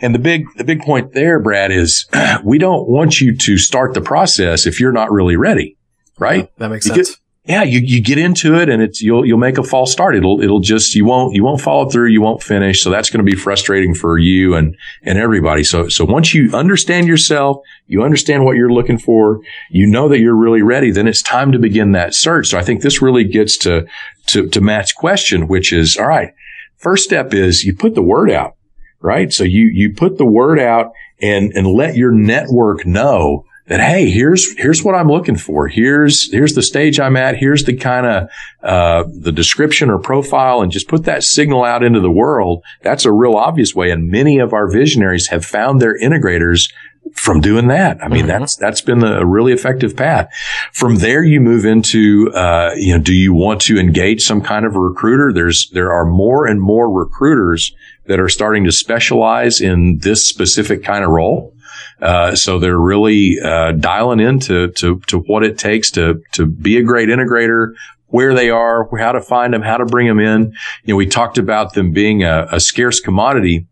And 0.00 0.14
the 0.14 0.18
big, 0.18 0.46
the 0.56 0.64
big 0.64 0.80
point 0.82 1.12
there, 1.14 1.40
Brad, 1.40 1.70
is 1.70 2.06
we 2.44 2.58
don't 2.58 2.88
want 2.88 3.20
you 3.20 3.36
to 3.36 3.58
start 3.58 3.94
the 3.94 4.00
process 4.00 4.66
if 4.66 4.80
you're 4.80 4.92
not 4.92 5.10
really 5.10 5.36
ready. 5.36 5.76
Right? 6.18 6.44
Yeah, 6.44 6.50
that 6.58 6.68
makes 6.68 6.86
you 6.86 6.94
sense. 6.94 7.10
Get, 7.10 7.18
yeah, 7.44 7.62
you, 7.62 7.80
you 7.80 8.02
get 8.02 8.18
into 8.18 8.54
it 8.56 8.68
and 8.68 8.82
it's, 8.82 9.00
you'll, 9.00 9.24
you'll 9.24 9.38
make 9.38 9.56
a 9.56 9.62
false 9.62 9.90
start. 9.90 10.14
It'll, 10.14 10.42
it'll 10.42 10.60
just, 10.60 10.94
you 10.94 11.06
won't, 11.06 11.34
you 11.34 11.42
won't 11.42 11.62
follow 11.62 11.88
through. 11.88 12.08
You 12.08 12.20
won't 12.20 12.42
finish. 12.42 12.82
So 12.82 12.90
that's 12.90 13.08
going 13.08 13.24
to 13.24 13.30
be 13.30 13.36
frustrating 13.36 13.94
for 13.94 14.18
you 14.18 14.54
and, 14.54 14.76
and 15.02 15.18
everybody. 15.18 15.64
So, 15.64 15.88
so 15.88 16.04
once 16.04 16.34
you 16.34 16.54
understand 16.54 17.08
yourself, 17.08 17.62
you 17.86 18.02
understand 18.02 18.44
what 18.44 18.56
you're 18.56 18.72
looking 18.72 18.98
for, 18.98 19.40
you 19.70 19.86
know 19.86 20.06
that 20.08 20.20
you're 20.20 20.36
really 20.36 20.60
ready, 20.60 20.90
then 20.90 21.08
it's 21.08 21.22
time 21.22 21.50
to 21.52 21.58
begin 21.58 21.92
that 21.92 22.14
search. 22.14 22.48
So 22.48 22.58
I 22.58 22.62
think 22.62 22.82
this 22.82 23.00
really 23.00 23.24
gets 23.24 23.56
to, 23.58 23.86
to, 24.26 24.46
to 24.48 24.60
Matt's 24.60 24.92
question, 24.92 25.48
which 25.48 25.72
is, 25.72 25.96
all 25.96 26.06
right, 26.06 26.34
first 26.76 27.04
step 27.04 27.32
is 27.32 27.64
you 27.64 27.74
put 27.74 27.94
the 27.94 28.02
word 28.02 28.30
out, 28.30 28.56
right? 29.00 29.32
So 29.32 29.44
you, 29.44 29.70
you 29.72 29.94
put 29.94 30.18
the 30.18 30.26
word 30.26 30.60
out 30.60 30.92
and, 31.22 31.52
and 31.54 31.66
let 31.66 31.96
your 31.96 32.12
network 32.12 32.84
know 32.84 33.46
that, 33.70 33.78
hey, 33.78 34.10
here's, 34.10 34.58
here's 34.58 34.82
what 34.82 34.96
I'm 34.96 35.06
looking 35.06 35.36
for. 35.36 35.68
Here's, 35.68 36.28
here's 36.32 36.54
the 36.54 36.62
stage 36.62 36.98
I'm 36.98 37.16
at. 37.16 37.36
Here's 37.36 37.64
the 37.64 37.76
kind 37.76 38.04
of, 38.04 38.28
uh, 38.64 39.04
the 39.08 39.30
description 39.30 39.90
or 39.90 39.98
profile 39.98 40.60
and 40.60 40.72
just 40.72 40.88
put 40.88 41.04
that 41.04 41.22
signal 41.22 41.62
out 41.62 41.84
into 41.84 42.00
the 42.00 42.10
world. 42.10 42.64
That's 42.82 43.04
a 43.04 43.12
real 43.12 43.34
obvious 43.34 43.72
way. 43.72 43.92
And 43.92 44.08
many 44.08 44.40
of 44.40 44.52
our 44.52 44.68
visionaries 44.68 45.28
have 45.28 45.44
found 45.44 45.80
their 45.80 45.96
integrators 45.96 46.72
from 47.14 47.40
doing 47.40 47.68
that. 47.68 48.02
I 48.02 48.08
mean, 48.08 48.22
mm-hmm. 48.26 48.40
that's, 48.40 48.56
that's 48.56 48.80
been 48.80 49.04
a 49.04 49.24
really 49.24 49.52
effective 49.52 49.96
path. 49.96 50.34
From 50.72 50.96
there, 50.96 51.22
you 51.22 51.40
move 51.40 51.64
into, 51.64 52.32
uh, 52.34 52.72
you 52.74 52.96
know, 52.96 53.02
do 53.02 53.14
you 53.14 53.32
want 53.32 53.60
to 53.62 53.78
engage 53.78 54.22
some 54.22 54.42
kind 54.42 54.66
of 54.66 54.74
a 54.74 54.80
recruiter? 54.80 55.32
There's, 55.32 55.70
there 55.72 55.92
are 55.92 56.06
more 56.06 56.44
and 56.44 56.60
more 56.60 56.90
recruiters 56.90 57.72
that 58.06 58.18
are 58.18 58.28
starting 58.28 58.64
to 58.64 58.72
specialize 58.72 59.60
in 59.60 59.98
this 59.98 60.28
specific 60.28 60.82
kind 60.82 61.04
of 61.04 61.10
role. 61.10 61.54
Uh, 62.00 62.34
so 62.34 62.58
they're 62.58 62.78
really 62.78 63.38
uh, 63.40 63.72
dialing 63.72 64.20
into 64.20 64.68
to, 64.72 65.00
to 65.06 65.18
what 65.20 65.44
it 65.44 65.58
takes 65.58 65.90
to 65.92 66.22
to 66.32 66.46
be 66.46 66.76
a 66.76 66.82
great 66.82 67.08
integrator, 67.08 67.74
where 68.06 68.34
they 68.34 68.50
are, 68.50 68.88
how 68.98 69.12
to 69.12 69.20
find 69.20 69.54
them, 69.54 69.62
how 69.62 69.76
to 69.76 69.86
bring 69.86 70.06
them 70.06 70.18
in. 70.18 70.52
You 70.84 70.94
know, 70.94 70.96
we 70.96 71.06
talked 71.06 71.38
about 71.38 71.74
them 71.74 71.92
being 71.92 72.24
a, 72.24 72.46
a 72.50 72.60
scarce 72.60 73.00
commodity. 73.00 73.66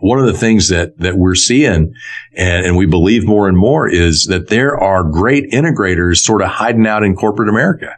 One 0.00 0.18
of 0.18 0.26
the 0.26 0.32
things 0.32 0.68
that 0.68 0.98
that 0.98 1.16
we're 1.16 1.36
seeing, 1.36 1.94
and, 2.34 2.66
and 2.66 2.76
we 2.76 2.86
believe 2.86 3.24
more 3.24 3.48
and 3.48 3.56
more, 3.56 3.88
is 3.88 4.24
that 4.24 4.48
there 4.48 4.76
are 4.76 5.04
great 5.04 5.52
integrators 5.52 6.16
sort 6.16 6.42
of 6.42 6.48
hiding 6.48 6.86
out 6.86 7.04
in 7.04 7.14
corporate 7.14 7.48
America, 7.48 7.96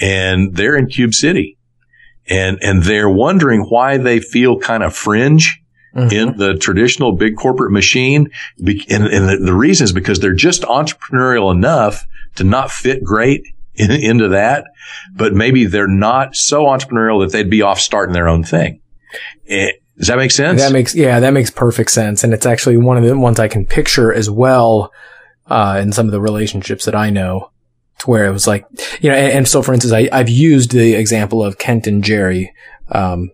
and 0.00 0.56
they're 0.56 0.76
in 0.76 0.88
Cube 0.88 1.14
City, 1.14 1.58
and 2.28 2.58
and 2.60 2.82
they're 2.82 3.08
wondering 3.08 3.62
why 3.68 3.98
they 3.98 4.18
feel 4.18 4.58
kind 4.58 4.82
of 4.82 4.96
fringe 4.96 5.61
Mm-hmm. 5.94 6.14
in 6.14 6.36
the 6.38 6.54
traditional 6.54 7.12
big 7.12 7.36
corporate 7.36 7.70
machine. 7.70 8.30
And, 8.58 9.06
and, 9.06 9.46
the 9.46 9.52
reason 9.52 9.84
is 9.84 9.92
because 9.92 10.20
they're 10.20 10.32
just 10.32 10.62
entrepreneurial 10.62 11.52
enough 11.52 12.06
to 12.36 12.44
not 12.44 12.70
fit 12.70 13.04
great 13.04 13.44
in, 13.74 13.90
into 13.90 14.28
that, 14.28 14.64
but 15.14 15.34
maybe 15.34 15.66
they're 15.66 15.86
not 15.86 16.34
so 16.34 16.64
entrepreneurial 16.64 17.22
that 17.22 17.32
they'd 17.32 17.50
be 17.50 17.60
off 17.60 17.78
starting 17.78 18.14
their 18.14 18.26
own 18.26 18.42
thing. 18.42 18.80
It, 19.44 19.74
eh, 19.74 19.78
does 19.98 20.08
that 20.08 20.16
make 20.16 20.30
sense? 20.30 20.62
That 20.62 20.72
makes, 20.72 20.94
yeah, 20.94 21.20
that 21.20 21.32
makes 21.32 21.50
perfect 21.50 21.90
sense. 21.90 22.24
And 22.24 22.32
it's 22.32 22.46
actually 22.46 22.78
one 22.78 22.96
of 22.96 23.04
the 23.04 23.16
ones 23.16 23.38
I 23.38 23.48
can 23.48 23.66
picture 23.66 24.12
as 24.12 24.30
well, 24.30 24.90
uh, 25.46 25.78
in 25.82 25.92
some 25.92 26.06
of 26.06 26.12
the 26.12 26.20
relationships 26.20 26.86
that 26.86 26.94
I 26.94 27.10
know 27.10 27.50
to 27.98 28.10
where 28.10 28.26
it 28.26 28.32
was 28.32 28.46
like, 28.46 28.64
you 29.00 29.10
know, 29.10 29.16
and, 29.16 29.32
and 29.32 29.48
so 29.48 29.62
for 29.62 29.74
instance, 29.74 29.92
I, 29.92 30.08
I've 30.10 30.30
used 30.30 30.72
the 30.72 30.94
example 30.94 31.44
of 31.44 31.58
Kent 31.58 31.86
and 31.86 32.02
Jerry, 32.02 32.54
um, 32.90 33.30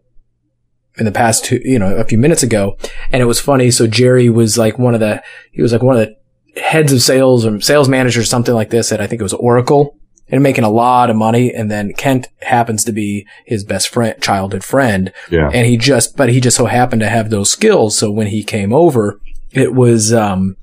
in 0.98 1.04
the 1.04 1.12
past 1.12 1.44
two, 1.44 1.61
you 1.64 1.78
know, 1.78 1.96
a 1.96 2.04
few 2.04 2.18
minutes 2.18 2.42
ago. 2.42 2.76
And 3.12 3.22
it 3.22 3.26
was 3.26 3.40
funny. 3.40 3.70
So 3.70 3.87
Jerry 3.87 4.28
was 4.28 4.58
like 4.58 4.78
one 4.78 4.94
of 4.94 5.00
the, 5.00 5.22
he 5.52 5.62
was 5.62 5.72
like 5.72 5.82
one 5.82 5.96
of 5.96 6.06
the 6.06 6.61
heads 6.61 6.92
of 6.92 7.02
sales 7.02 7.46
or 7.46 7.61
sales 7.61 7.88
managers, 7.88 8.28
something 8.28 8.54
like 8.54 8.70
this 8.70 8.92
at 8.92 9.00
I 9.00 9.06
think 9.06 9.20
it 9.20 9.24
was 9.24 9.34
Oracle 9.34 9.96
and 10.28 10.42
making 10.42 10.64
a 10.64 10.70
lot 10.70 11.11
of 11.11 11.16
money. 11.16 11.52
And 11.54 11.70
then 11.70 11.92
Kent 11.94 12.28
happens 12.42 12.84
to 12.84 12.92
be 12.92 13.26
his 13.46 13.64
best 13.64 13.88
friend, 13.88 14.20
childhood 14.20 14.64
friend. 14.64 15.12
Yeah. 15.30 15.50
And 15.52 15.66
he 15.66 15.76
just, 15.76 16.16
but 16.16 16.28
he 16.28 16.40
just 16.40 16.56
so 16.56 16.66
happened 16.66 17.00
to 17.00 17.08
have 17.08 17.30
those 17.30 17.50
skills. 17.50 17.96
So 17.96 18.11
when 18.11 18.26
he 18.26 18.42
came 18.42 18.72
over, 18.72 19.20
it 19.52 19.74
was, 19.74 20.12
um, 20.12 20.56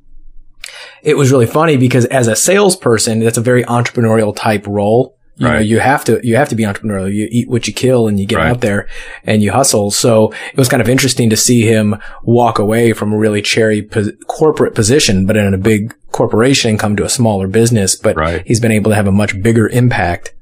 it 1.02 1.17
was 1.17 1.32
really 1.32 1.48
funny 1.48 1.78
because 1.78 2.06
as 2.06 2.28
a 2.28 2.36
salesperson, 2.36 3.19
that's 3.19 3.38
a 3.38 3.41
very 3.41 3.63
entrepreneurial 3.63 4.36
type 4.36 4.65
role. 4.67 5.14
You 5.38 5.48
right. 5.48 5.54
know, 5.56 5.60
you 5.60 5.80
have 5.80 6.06
to, 6.06 6.26
you 6.26 6.38
have 6.38 6.48
to 6.50 6.56
be 6.56 6.63
entrepreneurial. 6.63 7.13
You 7.13 7.28
eat 7.30 7.50
what 7.50 7.67
you 7.67 7.74
kill 7.74 8.08
and 8.08 8.17
you 8.17 8.26
get 8.26 8.38
right. 8.38 8.50
out 8.50 8.62
there 8.62 8.88
and 9.26 9.43
you 9.43 9.52
hustle. 9.52 9.91
So 9.91 10.32
it 10.32 10.58
was 10.58 10.69
kind 10.69 10.82
of 10.82 10.88
interesting 10.88 11.30
to 11.30 11.36
see 11.36 11.63
him 11.63 11.95
walk 12.24 12.58
away 12.58 12.93
from 12.93 13.12
a 13.12 13.17
really 13.17 13.41
cherry 13.41 13.82
po- 13.82 14.13
corporate 14.28 14.76
position, 14.76 15.26
but 15.26 15.36
in 15.36 15.54
a 15.54 15.58
big 15.58 15.93
corporation 16.12 16.78
come 16.78 16.95
to 16.95 17.04
a 17.04 17.10
smaller 17.10 17.48
business. 17.50 17.98
But 17.98 18.15
right. 18.15 18.48
he's 18.48 18.62
been 18.62 18.71
able 18.71 18.91
to 18.91 18.95
have 18.95 19.08
a 19.08 19.12
much 19.12 19.41
bigger 19.41 19.67
impact 19.67 20.34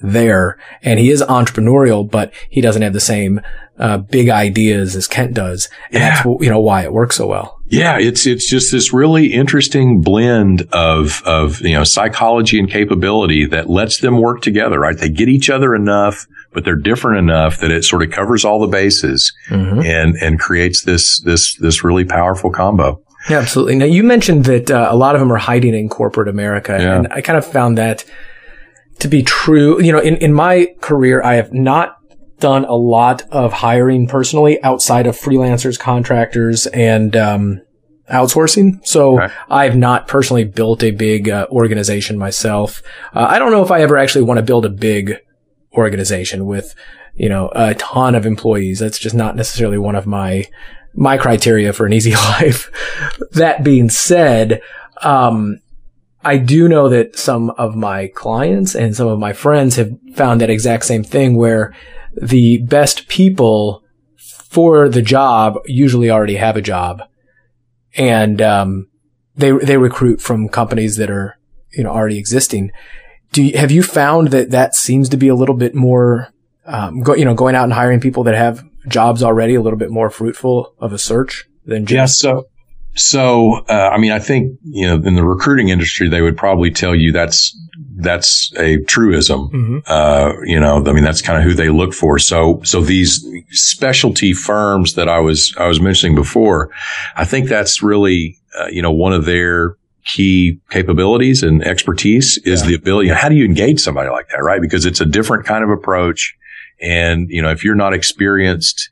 there. 0.00 0.58
And 0.82 0.98
he 0.98 1.10
is 1.10 1.20
entrepreneurial, 1.20 2.10
but 2.10 2.32
he 2.48 2.62
doesn't 2.62 2.82
have 2.82 2.94
the 2.94 3.00
same 3.00 3.42
uh, 3.78 3.98
big 3.98 4.30
ideas 4.30 4.96
as 4.96 5.06
Kent 5.06 5.34
does. 5.34 5.68
And 5.90 6.00
yeah. 6.00 6.22
that's, 6.22 6.42
you 6.42 6.48
know, 6.48 6.60
why 6.60 6.84
it 6.84 6.92
works 6.92 7.16
so 7.16 7.26
well. 7.26 7.57
Yeah, 7.70 7.98
it's 7.98 8.26
it's 8.26 8.48
just 8.48 8.72
this 8.72 8.92
really 8.92 9.32
interesting 9.32 10.00
blend 10.00 10.62
of 10.72 11.22
of 11.24 11.60
you 11.60 11.74
know 11.74 11.84
psychology 11.84 12.58
and 12.58 12.70
capability 12.70 13.46
that 13.46 13.68
lets 13.68 13.98
them 14.00 14.20
work 14.20 14.40
together. 14.40 14.80
Right, 14.80 14.96
they 14.96 15.10
get 15.10 15.28
each 15.28 15.50
other 15.50 15.74
enough, 15.74 16.26
but 16.52 16.64
they're 16.64 16.76
different 16.76 17.18
enough 17.18 17.58
that 17.60 17.70
it 17.70 17.84
sort 17.84 18.02
of 18.02 18.10
covers 18.10 18.44
all 18.44 18.60
the 18.60 18.68
bases 18.68 19.32
mm-hmm. 19.50 19.80
and 19.80 20.16
and 20.16 20.40
creates 20.40 20.82
this 20.82 21.20
this 21.20 21.56
this 21.56 21.84
really 21.84 22.04
powerful 22.04 22.50
combo. 22.50 23.02
Yeah, 23.28 23.38
absolutely. 23.38 23.76
Now 23.76 23.84
you 23.84 24.02
mentioned 24.02 24.44
that 24.46 24.70
uh, 24.70 24.88
a 24.90 24.96
lot 24.96 25.14
of 25.14 25.20
them 25.20 25.30
are 25.32 25.38
hiding 25.38 25.74
in 25.74 25.88
corporate 25.88 26.28
America, 26.28 26.76
yeah. 26.80 26.96
and 26.96 27.08
I 27.12 27.20
kind 27.20 27.36
of 27.36 27.44
found 27.44 27.76
that 27.76 28.04
to 29.00 29.08
be 29.08 29.22
true. 29.22 29.82
You 29.82 29.92
know, 29.92 30.00
in, 30.00 30.16
in 30.16 30.32
my 30.32 30.68
career, 30.80 31.22
I 31.22 31.34
have 31.34 31.52
not 31.52 31.97
done 32.38 32.64
a 32.64 32.74
lot 32.74 33.22
of 33.30 33.52
hiring 33.52 34.06
personally 34.06 34.62
outside 34.62 35.06
of 35.06 35.16
freelancers, 35.16 35.78
contractors, 35.78 36.66
and, 36.68 37.16
um, 37.16 37.62
outsourcing. 38.10 38.84
So 38.86 39.20
okay. 39.20 39.34
I've 39.50 39.76
not 39.76 40.08
personally 40.08 40.44
built 40.44 40.82
a 40.82 40.90
big 40.90 41.28
uh, 41.28 41.46
organization 41.50 42.18
myself. 42.18 42.82
Uh, 43.14 43.26
I 43.28 43.38
don't 43.38 43.50
know 43.50 43.62
if 43.62 43.70
I 43.70 43.82
ever 43.82 43.98
actually 43.98 44.24
want 44.24 44.38
to 44.38 44.42
build 44.42 44.64
a 44.64 44.70
big 44.70 45.16
organization 45.74 46.46
with, 46.46 46.74
you 47.14 47.28
know, 47.28 47.50
a 47.54 47.74
ton 47.74 48.14
of 48.14 48.26
employees. 48.26 48.78
That's 48.78 48.98
just 48.98 49.14
not 49.14 49.36
necessarily 49.36 49.78
one 49.78 49.94
of 49.94 50.06
my, 50.06 50.46
my 50.94 51.18
criteria 51.18 51.72
for 51.72 51.86
an 51.86 51.92
easy 51.92 52.14
life. 52.14 52.70
that 53.32 53.62
being 53.62 53.90
said, 53.90 54.62
um, 55.02 55.60
I 56.24 56.38
do 56.38 56.68
know 56.68 56.88
that 56.88 57.16
some 57.16 57.50
of 57.50 57.76
my 57.76 58.08
clients 58.08 58.74
and 58.74 58.96
some 58.96 59.06
of 59.06 59.18
my 59.18 59.32
friends 59.32 59.76
have 59.76 59.92
found 60.14 60.40
that 60.40 60.50
exact 60.50 60.84
same 60.84 61.04
thing 61.04 61.36
where 61.36 61.74
the 62.14 62.58
best 62.58 63.08
people 63.08 63.82
for 64.16 64.88
the 64.88 65.02
job 65.02 65.58
usually 65.66 66.10
already 66.10 66.36
have 66.36 66.56
a 66.56 66.62
job, 66.62 67.02
and 67.96 68.40
um, 68.40 68.88
they 69.36 69.52
they 69.52 69.76
recruit 69.76 70.20
from 70.20 70.48
companies 70.48 70.96
that 70.96 71.10
are 71.10 71.38
you 71.72 71.84
know 71.84 71.90
already 71.90 72.18
existing. 72.18 72.70
Do 73.32 73.42
you, 73.42 73.58
have 73.58 73.70
you 73.70 73.82
found 73.82 74.28
that 74.28 74.50
that 74.50 74.74
seems 74.74 75.10
to 75.10 75.18
be 75.18 75.28
a 75.28 75.34
little 75.34 75.54
bit 75.54 75.74
more, 75.74 76.32
um, 76.64 77.02
go, 77.02 77.14
you 77.14 77.26
know, 77.26 77.34
going 77.34 77.54
out 77.54 77.64
and 77.64 77.72
hiring 77.74 78.00
people 78.00 78.24
that 78.24 78.34
have 78.34 78.64
jobs 78.88 79.22
already 79.22 79.54
a 79.54 79.60
little 79.60 79.78
bit 79.78 79.90
more 79.90 80.08
fruitful 80.08 80.74
of 80.78 80.94
a 80.94 80.98
search 80.98 81.44
than 81.66 81.84
just? 81.84 82.24
Yeah, 82.24 82.30
so 82.32 82.48
so, 82.98 83.64
uh, 83.68 83.90
I 83.92 83.98
mean, 83.98 84.10
I 84.10 84.18
think, 84.18 84.58
you 84.64 84.86
know, 84.86 84.94
in 84.94 85.14
the 85.14 85.24
recruiting 85.24 85.68
industry, 85.68 86.08
they 86.08 86.20
would 86.20 86.36
probably 86.36 86.70
tell 86.70 86.94
you 86.94 87.12
that's, 87.12 87.56
that's 88.00 88.52
a 88.56 88.78
truism. 88.84 89.50
Mm-hmm. 89.50 89.78
Uh, 89.86 90.32
you 90.44 90.60
know, 90.60 90.84
I 90.86 90.92
mean, 90.92 91.02
that's 91.02 91.20
kind 91.20 91.36
of 91.38 91.44
who 91.44 91.54
they 91.54 91.68
look 91.68 91.92
for. 91.92 92.18
So, 92.20 92.60
so 92.62 92.80
these 92.80 93.26
specialty 93.50 94.32
firms 94.32 94.94
that 94.94 95.08
I 95.08 95.18
was, 95.18 95.52
I 95.58 95.66
was 95.66 95.80
mentioning 95.80 96.14
before, 96.14 96.70
I 97.16 97.24
think 97.24 97.48
that's 97.48 97.82
really, 97.82 98.38
uh, 98.58 98.68
you 98.68 98.82
know, 98.82 98.92
one 98.92 99.12
of 99.12 99.24
their 99.24 99.76
key 100.04 100.60
capabilities 100.70 101.42
and 101.42 101.62
expertise 101.64 102.38
is 102.44 102.62
yeah. 102.62 102.68
the 102.68 102.74
ability. 102.74 103.08
How 103.08 103.28
do 103.28 103.34
you 103.34 103.44
engage 103.44 103.80
somebody 103.80 104.10
like 104.10 104.28
that? 104.28 104.44
Right. 104.44 104.60
Because 104.60 104.86
it's 104.86 105.00
a 105.00 105.06
different 105.06 105.44
kind 105.44 105.64
of 105.64 105.70
approach. 105.70 106.36
And, 106.80 107.28
you 107.28 107.42
know, 107.42 107.50
if 107.50 107.64
you're 107.64 107.74
not 107.74 107.94
experienced 107.94 108.90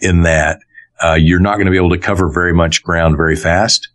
in 0.00 0.22
that, 0.22 0.58
uh, 1.02 1.14
you're 1.14 1.38
not 1.38 1.54
going 1.54 1.66
to 1.66 1.70
be 1.70 1.76
able 1.76 1.90
to 1.90 1.98
cover 1.98 2.28
very 2.28 2.52
much 2.52 2.82
ground 2.82 3.16
very 3.16 3.36
fast. 3.36 3.88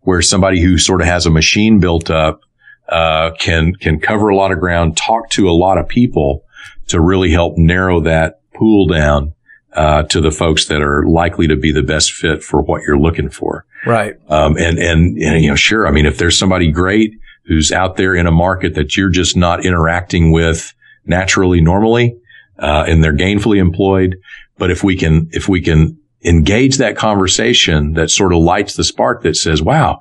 Where 0.00 0.22
somebody 0.22 0.62
who 0.62 0.78
sort 0.78 1.02
of 1.02 1.06
has 1.08 1.26
a 1.26 1.30
machine 1.30 1.80
built 1.80 2.10
up 2.10 2.40
uh, 2.88 3.30
can 3.38 3.74
can 3.74 4.00
cover 4.00 4.28
a 4.28 4.36
lot 4.36 4.52
of 4.52 4.60
ground, 4.60 4.96
talk 4.96 5.30
to 5.30 5.48
a 5.48 5.52
lot 5.52 5.78
of 5.78 5.88
people 5.88 6.44
to 6.88 7.00
really 7.00 7.30
help 7.30 7.56
narrow 7.56 8.00
that 8.00 8.40
pool 8.54 8.86
down 8.86 9.34
uh, 9.72 10.02
to 10.04 10.20
the 10.20 10.30
folks 10.30 10.66
that 10.66 10.80
are 10.80 11.04
likely 11.06 11.46
to 11.48 11.56
be 11.56 11.70
the 11.70 11.82
best 11.82 12.12
fit 12.12 12.42
for 12.42 12.62
what 12.62 12.82
you're 12.82 12.98
looking 12.98 13.28
for. 13.28 13.66
Right. 13.84 14.14
Um, 14.28 14.56
and, 14.56 14.78
and, 14.78 15.18
and, 15.18 15.42
you 15.42 15.50
know, 15.50 15.56
sure. 15.56 15.86
I 15.86 15.90
mean, 15.90 16.06
if 16.06 16.18
there's 16.18 16.38
somebody 16.38 16.72
great 16.72 17.12
who's 17.44 17.70
out 17.70 17.96
there 17.96 18.14
in 18.14 18.26
a 18.26 18.32
market 18.32 18.74
that 18.74 18.96
you're 18.96 19.10
just 19.10 19.36
not 19.36 19.64
interacting 19.64 20.32
with 20.32 20.74
naturally, 21.04 21.60
normally, 21.60 22.18
uh, 22.58 22.84
and 22.88 23.04
they're 23.04 23.16
gainfully 23.16 23.58
employed. 23.58 24.16
But 24.58 24.70
if 24.70 24.82
we 24.82 24.96
can, 24.96 25.28
if 25.32 25.48
we 25.48 25.60
can 25.60 25.98
engage 26.24 26.78
that 26.78 26.96
conversation 26.96 27.92
that 27.92 28.10
sort 28.10 28.32
of 28.32 28.38
lights 28.38 28.74
the 28.74 28.84
spark 28.84 29.22
that 29.22 29.36
says, 29.36 29.62
wow, 29.62 30.00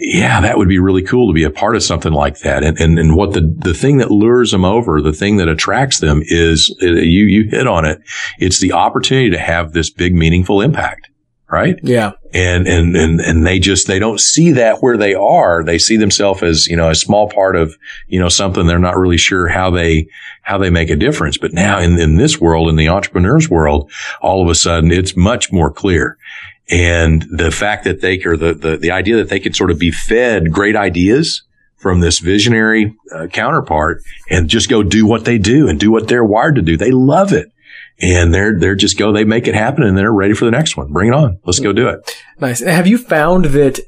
yeah, 0.00 0.40
that 0.40 0.58
would 0.58 0.68
be 0.68 0.78
really 0.78 1.02
cool 1.02 1.28
to 1.28 1.34
be 1.34 1.44
a 1.44 1.50
part 1.50 1.74
of 1.74 1.82
something 1.82 2.12
like 2.12 2.38
that. 2.40 2.62
And, 2.62 2.78
and, 2.80 2.98
and 2.98 3.16
what 3.16 3.32
the, 3.32 3.40
the 3.40 3.74
thing 3.74 3.98
that 3.98 4.10
lures 4.10 4.52
them 4.52 4.64
over, 4.64 5.02
the 5.02 5.12
thing 5.12 5.38
that 5.38 5.48
attracts 5.48 5.98
them 5.98 6.22
is 6.24 6.74
uh, 6.82 6.86
you, 6.86 7.24
you 7.24 7.48
hit 7.50 7.66
on 7.66 7.84
it. 7.84 8.00
It's 8.38 8.60
the 8.60 8.72
opportunity 8.72 9.30
to 9.30 9.38
have 9.38 9.72
this 9.72 9.90
big, 9.90 10.14
meaningful 10.14 10.60
impact 10.60 11.08
right? 11.50 11.78
Yeah. 11.82 12.12
And, 12.34 12.66
and, 12.66 12.94
and, 12.94 13.20
and 13.20 13.46
they 13.46 13.58
just, 13.58 13.86
they 13.86 13.98
don't 13.98 14.20
see 14.20 14.52
that 14.52 14.82
where 14.82 14.98
they 14.98 15.14
are. 15.14 15.64
They 15.64 15.78
see 15.78 15.96
themselves 15.96 16.42
as, 16.42 16.66
you 16.66 16.76
know, 16.76 16.90
a 16.90 16.94
small 16.94 17.30
part 17.30 17.56
of, 17.56 17.74
you 18.06 18.20
know, 18.20 18.28
something 18.28 18.66
they're 18.66 18.78
not 18.78 18.98
really 18.98 19.16
sure 19.16 19.48
how 19.48 19.70
they, 19.70 20.08
how 20.42 20.58
they 20.58 20.68
make 20.68 20.90
a 20.90 20.96
difference. 20.96 21.38
But 21.38 21.54
now 21.54 21.78
in, 21.78 21.98
in 21.98 22.16
this 22.16 22.38
world, 22.38 22.68
in 22.68 22.76
the 22.76 22.88
entrepreneur's 22.88 23.48
world, 23.48 23.90
all 24.20 24.42
of 24.42 24.50
a 24.50 24.54
sudden 24.54 24.92
it's 24.92 25.16
much 25.16 25.50
more 25.50 25.72
clear. 25.72 26.18
And 26.70 27.22
the 27.30 27.50
fact 27.50 27.84
that 27.84 28.00
they, 28.00 28.22
or 28.24 28.36
the, 28.36 28.52
the, 28.52 28.76
the 28.76 28.90
idea 28.90 29.16
that 29.16 29.30
they 29.30 29.40
could 29.40 29.56
sort 29.56 29.70
of 29.70 29.78
be 29.78 29.90
fed 29.90 30.52
great 30.52 30.76
ideas 30.76 31.42
from 31.76 32.00
this 32.00 32.18
visionary 32.18 32.94
uh, 33.14 33.28
counterpart 33.28 34.02
and 34.28 34.48
just 34.48 34.68
go 34.68 34.82
do 34.82 35.06
what 35.06 35.24
they 35.24 35.38
do 35.38 35.68
and 35.68 35.80
do 35.80 35.90
what 35.90 36.08
they're 36.08 36.24
wired 36.24 36.56
to 36.56 36.62
do. 36.62 36.76
They 36.76 36.90
love 36.90 37.32
it. 37.32 37.50
And 38.00 38.32
they're 38.32 38.56
they're 38.56 38.76
just 38.76 38.96
go 38.96 39.12
they 39.12 39.24
make 39.24 39.48
it 39.48 39.56
happen 39.56 39.82
and 39.82 39.98
they're 39.98 40.12
ready 40.12 40.32
for 40.32 40.44
the 40.44 40.52
next 40.52 40.76
one. 40.76 40.92
Bring 40.92 41.08
it 41.08 41.14
on. 41.14 41.40
Let's 41.44 41.58
go 41.58 41.72
do 41.72 41.88
it. 41.88 42.16
Nice. 42.38 42.60
Have 42.60 42.86
you 42.86 42.96
found 42.96 43.46
that 43.46 43.80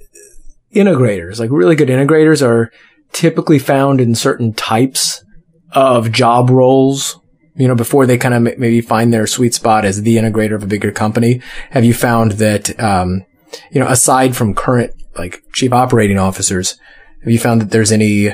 integrators 0.75 1.39
like 1.39 1.51
really 1.51 1.77
good 1.77 1.89
integrators 1.89 2.45
are 2.45 2.73
typically 3.13 3.59
found 3.59 4.01
in 4.01 4.17
certain 4.17 4.53
types 4.53 5.25
of 5.73 6.11
job 6.11 6.51
roles 6.51 7.20
you 7.61 7.69
know 7.69 7.75
before 7.75 8.07
they 8.07 8.19
kind 8.19 8.35
of 8.35 8.59
maybe 8.59 8.81
find 8.81 9.13
their 9.13 9.27
sweet 9.27 9.55
spot 9.55 9.85
as 9.85 10.03
the 10.03 10.17
integrator 10.17 10.55
of 10.55 10.63
a 10.63 10.67
bigger 10.67 10.91
company 10.91 11.41
have 11.71 11.85
you 11.85 11.95
found 11.95 12.33
that 12.33 12.79
um, 12.81 13.25
you 13.71 13.81
know 13.81 13.89
aside 13.89 14.35
from 14.37 14.55
current 14.55 14.93
like 15.17 15.43
chief 15.53 15.73
operating 15.73 16.19
officers 16.19 16.79
have 17.23 17.33
you 17.33 17.39
found 17.39 17.61
that 17.61 17.71
there's 17.71 17.93
any 17.93 18.31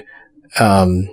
um, 0.58 1.08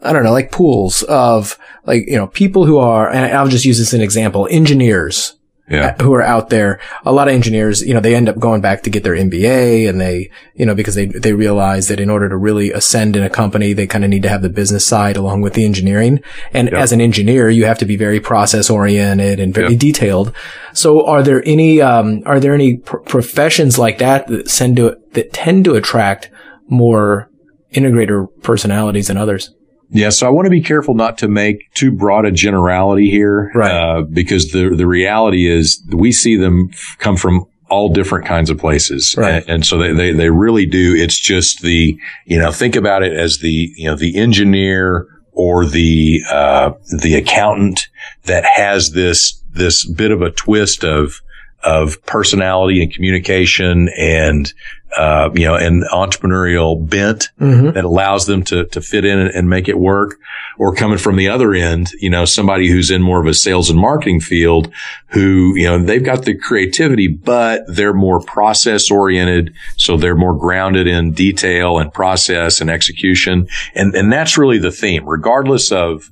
I 0.00 0.12
don't 0.12 0.22
know, 0.22 0.32
like 0.32 0.52
pools 0.52 1.02
of 1.02 1.58
like, 1.84 2.06
you 2.06 2.16
know, 2.16 2.28
people 2.28 2.64
who 2.64 2.78
are, 2.78 3.10
and 3.10 3.36
I'll 3.36 3.48
just 3.48 3.64
use 3.64 3.78
this 3.78 3.88
as 3.88 3.94
an 3.94 4.00
example, 4.00 4.46
engineers 4.50 5.34
yeah. 5.70 5.94
who 6.00 6.14
are 6.14 6.22
out 6.22 6.50
there. 6.50 6.80
A 7.04 7.12
lot 7.12 7.28
of 7.28 7.34
engineers, 7.34 7.82
you 7.82 7.94
know, 7.94 8.00
they 8.00 8.14
end 8.14 8.28
up 8.28 8.38
going 8.38 8.60
back 8.60 8.82
to 8.82 8.90
get 8.90 9.04
their 9.04 9.14
MBA 9.14 9.88
and 9.88 10.00
they, 10.00 10.30
you 10.54 10.64
know, 10.64 10.74
because 10.74 10.94
they, 10.94 11.06
they 11.06 11.32
realize 11.32 11.88
that 11.88 12.00
in 12.00 12.10
order 12.10 12.28
to 12.28 12.36
really 12.36 12.72
ascend 12.72 13.16
in 13.16 13.22
a 13.22 13.30
company, 13.30 13.72
they 13.72 13.86
kind 13.86 14.04
of 14.04 14.10
need 14.10 14.22
to 14.22 14.28
have 14.28 14.42
the 14.42 14.48
business 14.48 14.86
side 14.86 15.16
along 15.16 15.42
with 15.42 15.54
the 15.54 15.64
engineering. 15.64 16.20
And 16.52 16.72
as 16.74 16.92
an 16.92 17.00
engineer, 17.00 17.50
you 17.50 17.64
have 17.66 17.78
to 17.78 17.86
be 17.86 17.96
very 17.96 18.20
process 18.20 18.70
oriented 18.70 19.40
and 19.40 19.54
very 19.54 19.76
detailed. 19.76 20.34
So 20.72 21.06
are 21.06 21.22
there 21.22 21.42
any, 21.44 21.80
um, 21.80 22.22
are 22.24 22.40
there 22.40 22.54
any 22.54 22.78
pr- 22.78 22.98
professions 22.98 23.78
like 23.78 23.98
that 23.98 24.26
that 24.28 24.48
tend 24.48 24.76
to, 24.76 24.96
that 25.12 25.32
tend 25.32 25.64
to 25.64 25.74
attract 25.74 26.30
more 26.68 27.30
integrator 27.72 28.26
personalities 28.42 29.08
than 29.08 29.16
others? 29.16 29.54
Yeah, 29.90 30.10
so 30.10 30.26
I 30.26 30.30
want 30.30 30.46
to 30.46 30.50
be 30.50 30.60
careful 30.60 30.94
not 30.94 31.18
to 31.18 31.28
make 31.28 31.72
too 31.74 31.90
broad 31.90 32.26
a 32.26 32.32
generality 32.32 33.10
here, 33.10 33.50
right? 33.54 33.72
Uh, 33.72 34.02
because 34.02 34.52
the 34.52 34.74
the 34.76 34.86
reality 34.86 35.46
is 35.50 35.82
we 35.90 36.12
see 36.12 36.36
them 36.36 36.70
come 36.98 37.16
from 37.16 37.46
all 37.70 37.92
different 37.92 38.26
kinds 38.26 38.50
of 38.50 38.58
places, 38.58 39.14
right? 39.16 39.42
And, 39.42 39.50
and 39.50 39.66
so 39.66 39.78
they, 39.78 39.92
they 39.92 40.12
they 40.12 40.30
really 40.30 40.66
do. 40.66 40.94
It's 40.94 41.18
just 41.18 41.62
the 41.62 41.98
you 42.26 42.38
know 42.38 42.52
think 42.52 42.76
about 42.76 43.02
it 43.02 43.12
as 43.12 43.38
the 43.38 43.72
you 43.76 43.88
know 43.88 43.96
the 43.96 44.16
engineer 44.16 45.06
or 45.32 45.64
the 45.64 46.22
uh, 46.30 46.72
the 47.00 47.14
accountant 47.14 47.88
that 48.24 48.44
has 48.44 48.92
this 48.92 49.42
this 49.50 49.86
bit 49.86 50.10
of 50.10 50.20
a 50.20 50.30
twist 50.30 50.84
of 50.84 51.20
of 51.64 52.04
personality 52.06 52.82
and 52.82 52.92
communication 52.92 53.88
and 53.98 54.52
uh, 54.96 55.30
you 55.34 55.44
know, 55.44 55.54
an 55.54 55.84
entrepreneurial 55.92 56.88
bent 56.88 57.28
mm-hmm. 57.38 57.72
that 57.72 57.84
allows 57.84 58.26
them 58.26 58.42
to 58.42 58.64
to 58.66 58.80
fit 58.80 59.04
in 59.04 59.18
and, 59.18 59.30
and, 59.30 59.48
make 59.48 59.68
it 59.68 59.78
work. 59.78 60.18
Or 60.58 60.74
coming 60.74 60.98
from 60.98 61.16
the 61.16 61.28
other 61.28 61.54
end, 61.54 61.92
you 62.00 62.10
know, 62.10 62.24
somebody 62.24 62.68
who's 62.68 62.90
in 62.90 63.00
more 63.00 63.20
of 63.20 63.26
a 63.26 63.34
sales 63.34 63.70
and 63.70 63.78
marketing 63.78 64.20
field, 64.20 64.72
who 65.08 65.54
you 65.56 65.66
know 65.66 65.78
they've 65.80 66.02
got 66.02 66.24
the 66.24 66.36
creativity, 66.36 67.06
but 67.06 67.62
they're 67.68 67.94
more 67.94 68.20
process 68.20 68.90
oriented, 68.90 69.54
so 69.76 69.96
they're 69.96 70.16
more 70.16 70.36
grounded 70.36 70.86
in 70.86 71.12
detail 71.12 71.78
and 71.78 71.92
process 71.92 72.60
and 72.60 72.70
execution, 72.70 73.46
and 73.74 73.94
and 73.94 74.12
that's 74.12 74.36
really 74.36 74.58
the 74.58 74.72
theme, 74.72 75.08
regardless 75.08 75.70
of 75.70 76.10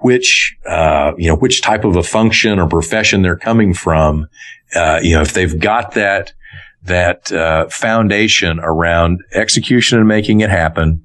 which 0.00 0.56
uh, 0.68 1.12
you 1.16 1.28
know 1.28 1.36
which 1.36 1.62
type 1.62 1.84
of 1.84 1.96
a 1.96 2.02
function 2.02 2.58
or 2.58 2.68
profession 2.68 3.22
they're 3.22 3.36
coming 3.36 3.72
from. 3.72 4.28
Uh, 4.74 5.00
you 5.02 5.14
know, 5.14 5.22
if 5.22 5.32
they've 5.32 5.58
got 5.58 5.92
that 5.92 6.32
that 6.86 7.30
uh, 7.32 7.68
foundation 7.68 8.58
around 8.60 9.20
execution 9.32 9.98
and 9.98 10.08
making 10.08 10.40
it 10.40 10.50
happen 10.50 11.04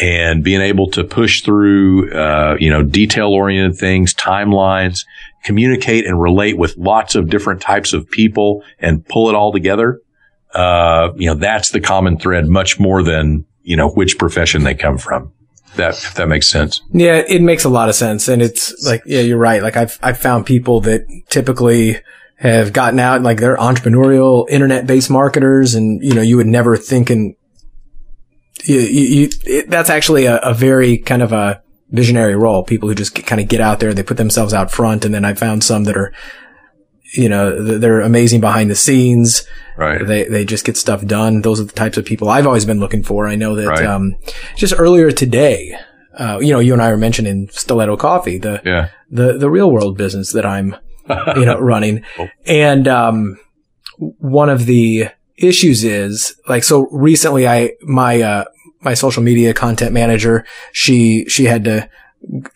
and 0.00 0.44
being 0.44 0.60
able 0.60 0.88
to 0.90 1.02
push 1.02 1.42
through, 1.42 2.12
uh, 2.12 2.56
you 2.58 2.70
know, 2.70 2.82
detail 2.82 3.28
oriented 3.28 3.76
things, 3.76 4.14
timelines, 4.14 5.04
communicate 5.44 6.06
and 6.06 6.20
relate 6.20 6.56
with 6.56 6.76
lots 6.76 7.14
of 7.14 7.28
different 7.28 7.60
types 7.60 7.92
of 7.92 8.08
people 8.08 8.62
and 8.78 9.04
pull 9.06 9.28
it 9.28 9.34
all 9.34 9.52
together. 9.52 10.00
Uh, 10.54 11.10
you 11.16 11.26
know, 11.26 11.34
that's 11.34 11.70
the 11.70 11.80
common 11.80 12.18
thread 12.18 12.46
much 12.48 12.78
more 12.78 13.02
than, 13.02 13.44
you 13.62 13.76
know, 13.76 13.90
which 13.90 14.18
profession 14.18 14.62
they 14.62 14.74
come 14.74 14.98
from. 14.98 15.32
That, 15.76 15.90
if 15.90 16.14
that 16.14 16.28
makes 16.28 16.48
sense. 16.48 16.80
Yeah, 16.92 17.22
it 17.28 17.42
makes 17.42 17.64
a 17.64 17.68
lot 17.68 17.88
of 17.88 17.94
sense. 17.94 18.28
And 18.28 18.40
it's 18.40 18.74
like, 18.84 19.02
yeah, 19.04 19.20
you're 19.20 19.38
right. 19.38 19.62
Like 19.62 19.76
I've, 19.76 19.98
I've 20.02 20.18
found 20.18 20.46
people 20.46 20.80
that 20.82 21.04
typically, 21.28 21.98
have 22.38 22.72
gotten 22.72 22.98
out 23.00 23.22
like 23.22 23.38
they're 23.38 23.56
entrepreneurial 23.56 24.48
internet 24.48 24.86
based 24.86 25.10
marketers 25.10 25.74
and 25.74 26.02
you 26.02 26.14
know 26.14 26.22
you 26.22 26.36
would 26.36 26.46
never 26.46 26.76
think 26.76 27.10
in 27.10 27.34
you, 28.64 28.78
you, 28.78 29.02
you 29.22 29.28
it, 29.44 29.70
that's 29.70 29.90
actually 29.90 30.26
a, 30.26 30.38
a 30.38 30.54
very 30.54 30.98
kind 30.98 31.22
of 31.22 31.32
a 31.32 31.62
visionary 31.90 32.34
role. 32.36 32.64
People 32.64 32.88
who 32.88 32.94
just 32.94 33.14
get, 33.14 33.26
kind 33.26 33.40
of 33.40 33.48
get 33.48 33.60
out 33.60 33.80
there, 33.80 33.94
they 33.94 34.02
put 34.02 34.16
themselves 34.16 34.52
out 34.52 34.70
front. 34.70 35.04
And 35.04 35.14
then 35.14 35.24
I 35.24 35.34
found 35.34 35.64
some 35.64 35.84
that 35.84 35.96
are, 35.96 36.12
you 37.14 37.28
know, 37.28 37.78
they're 37.78 38.00
amazing 38.00 38.40
behind 38.40 38.70
the 38.70 38.74
scenes. 38.74 39.46
Right. 39.76 40.04
They, 40.06 40.24
they 40.24 40.44
just 40.44 40.64
get 40.66 40.76
stuff 40.76 41.04
done. 41.06 41.40
Those 41.42 41.60
are 41.60 41.64
the 41.64 41.72
types 41.72 41.96
of 41.96 42.04
people 42.04 42.28
I've 42.28 42.46
always 42.46 42.66
been 42.66 42.80
looking 42.80 43.02
for. 43.02 43.26
I 43.26 43.36
know 43.36 43.54
that, 43.54 43.68
Right. 43.68 43.86
um, 43.86 44.16
just 44.56 44.74
earlier 44.76 45.10
today, 45.12 45.78
uh, 46.18 46.38
you 46.42 46.52
know, 46.52 46.58
you 46.58 46.72
and 46.72 46.82
I 46.82 46.90
were 46.90 46.96
mentioning 46.98 47.48
Stiletto 47.52 47.96
Coffee, 47.96 48.38
the, 48.38 48.60
Yeah. 48.64 48.88
the, 49.10 49.38
the 49.38 49.48
real 49.48 49.70
world 49.70 49.96
business 49.96 50.32
that 50.32 50.44
I'm, 50.44 50.76
you 51.36 51.44
know, 51.44 51.58
running. 51.60 52.02
And, 52.46 52.88
um, 52.88 53.38
one 53.98 54.48
of 54.48 54.66
the 54.66 55.08
issues 55.36 55.84
is 55.84 56.36
like, 56.48 56.64
so 56.64 56.88
recently 56.90 57.48
I, 57.48 57.72
my, 57.82 58.22
uh, 58.22 58.44
my 58.80 58.94
social 58.94 59.22
media 59.22 59.54
content 59.54 59.92
manager, 59.92 60.46
she, 60.72 61.24
she 61.28 61.44
had 61.44 61.64
to, 61.64 61.88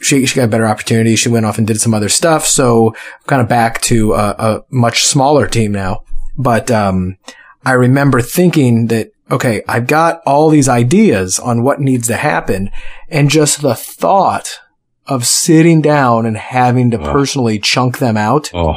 she, 0.01 0.27
she 0.27 0.37
got 0.37 0.45
a 0.45 0.49
better 0.49 0.67
opportunity. 0.67 1.17
She 1.17 1.29
went 1.29 1.47
off 1.47 1.59
and 1.59 1.67
did 1.67 1.81
some 1.81 1.95
other 1.95 2.09
stuff. 2.09 2.47
So 2.47 2.95
kind 3.27 3.43
of 3.43 3.49
back 3.49 3.81
to 3.83 4.15
a, 4.15 4.35
a 4.39 4.65
much 4.71 5.05
smaller 5.05 5.47
team 5.47 5.73
now. 5.73 6.05
But, 6.37 6.71
um, 6.71 7.19
I 7.65 7.73
remember 7.73 8.21
thinking 8.21 8.89
that, 8.89 9.13
okay, 9.31 9.63
I've 9.69 9.87
got 9.87 10.21
all 10.27 10.51
these 10.51 10.69
ideas 10.69 11.39
on 11.39 11.63
what 11.63 11.81
needs 11.81 12.09
to 12.09 12.17
happen. 12.17 12.71
And 13.09 13.31
just 13.31 13.63
the 13.63 13.75
thought 13.75 14.59
of 15.07 15.27
sitting 15.27 15.81
down 15.81 16.27
and 16.27 16.37
having 16.37 16.91
to 16.93 16.99
Oh. 17.01 17.13
personally 17.13 17.59
chunk 17.59 17.99
them 17.99 18.17
out 18.17 18.51
Oh, 18.55 18.77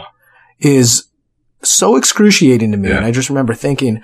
is 0.59 1.05
so 1.61 1.95
excruciating 1.95 2.71
to 2.71 2.77
me. 2.77 2.89
Yeah. 2.89 2.97
And 2.97 3.05
I 3.05 3.11
just 3.11 3.29
remember 3.29 3.53
thinking, 3.53 4.01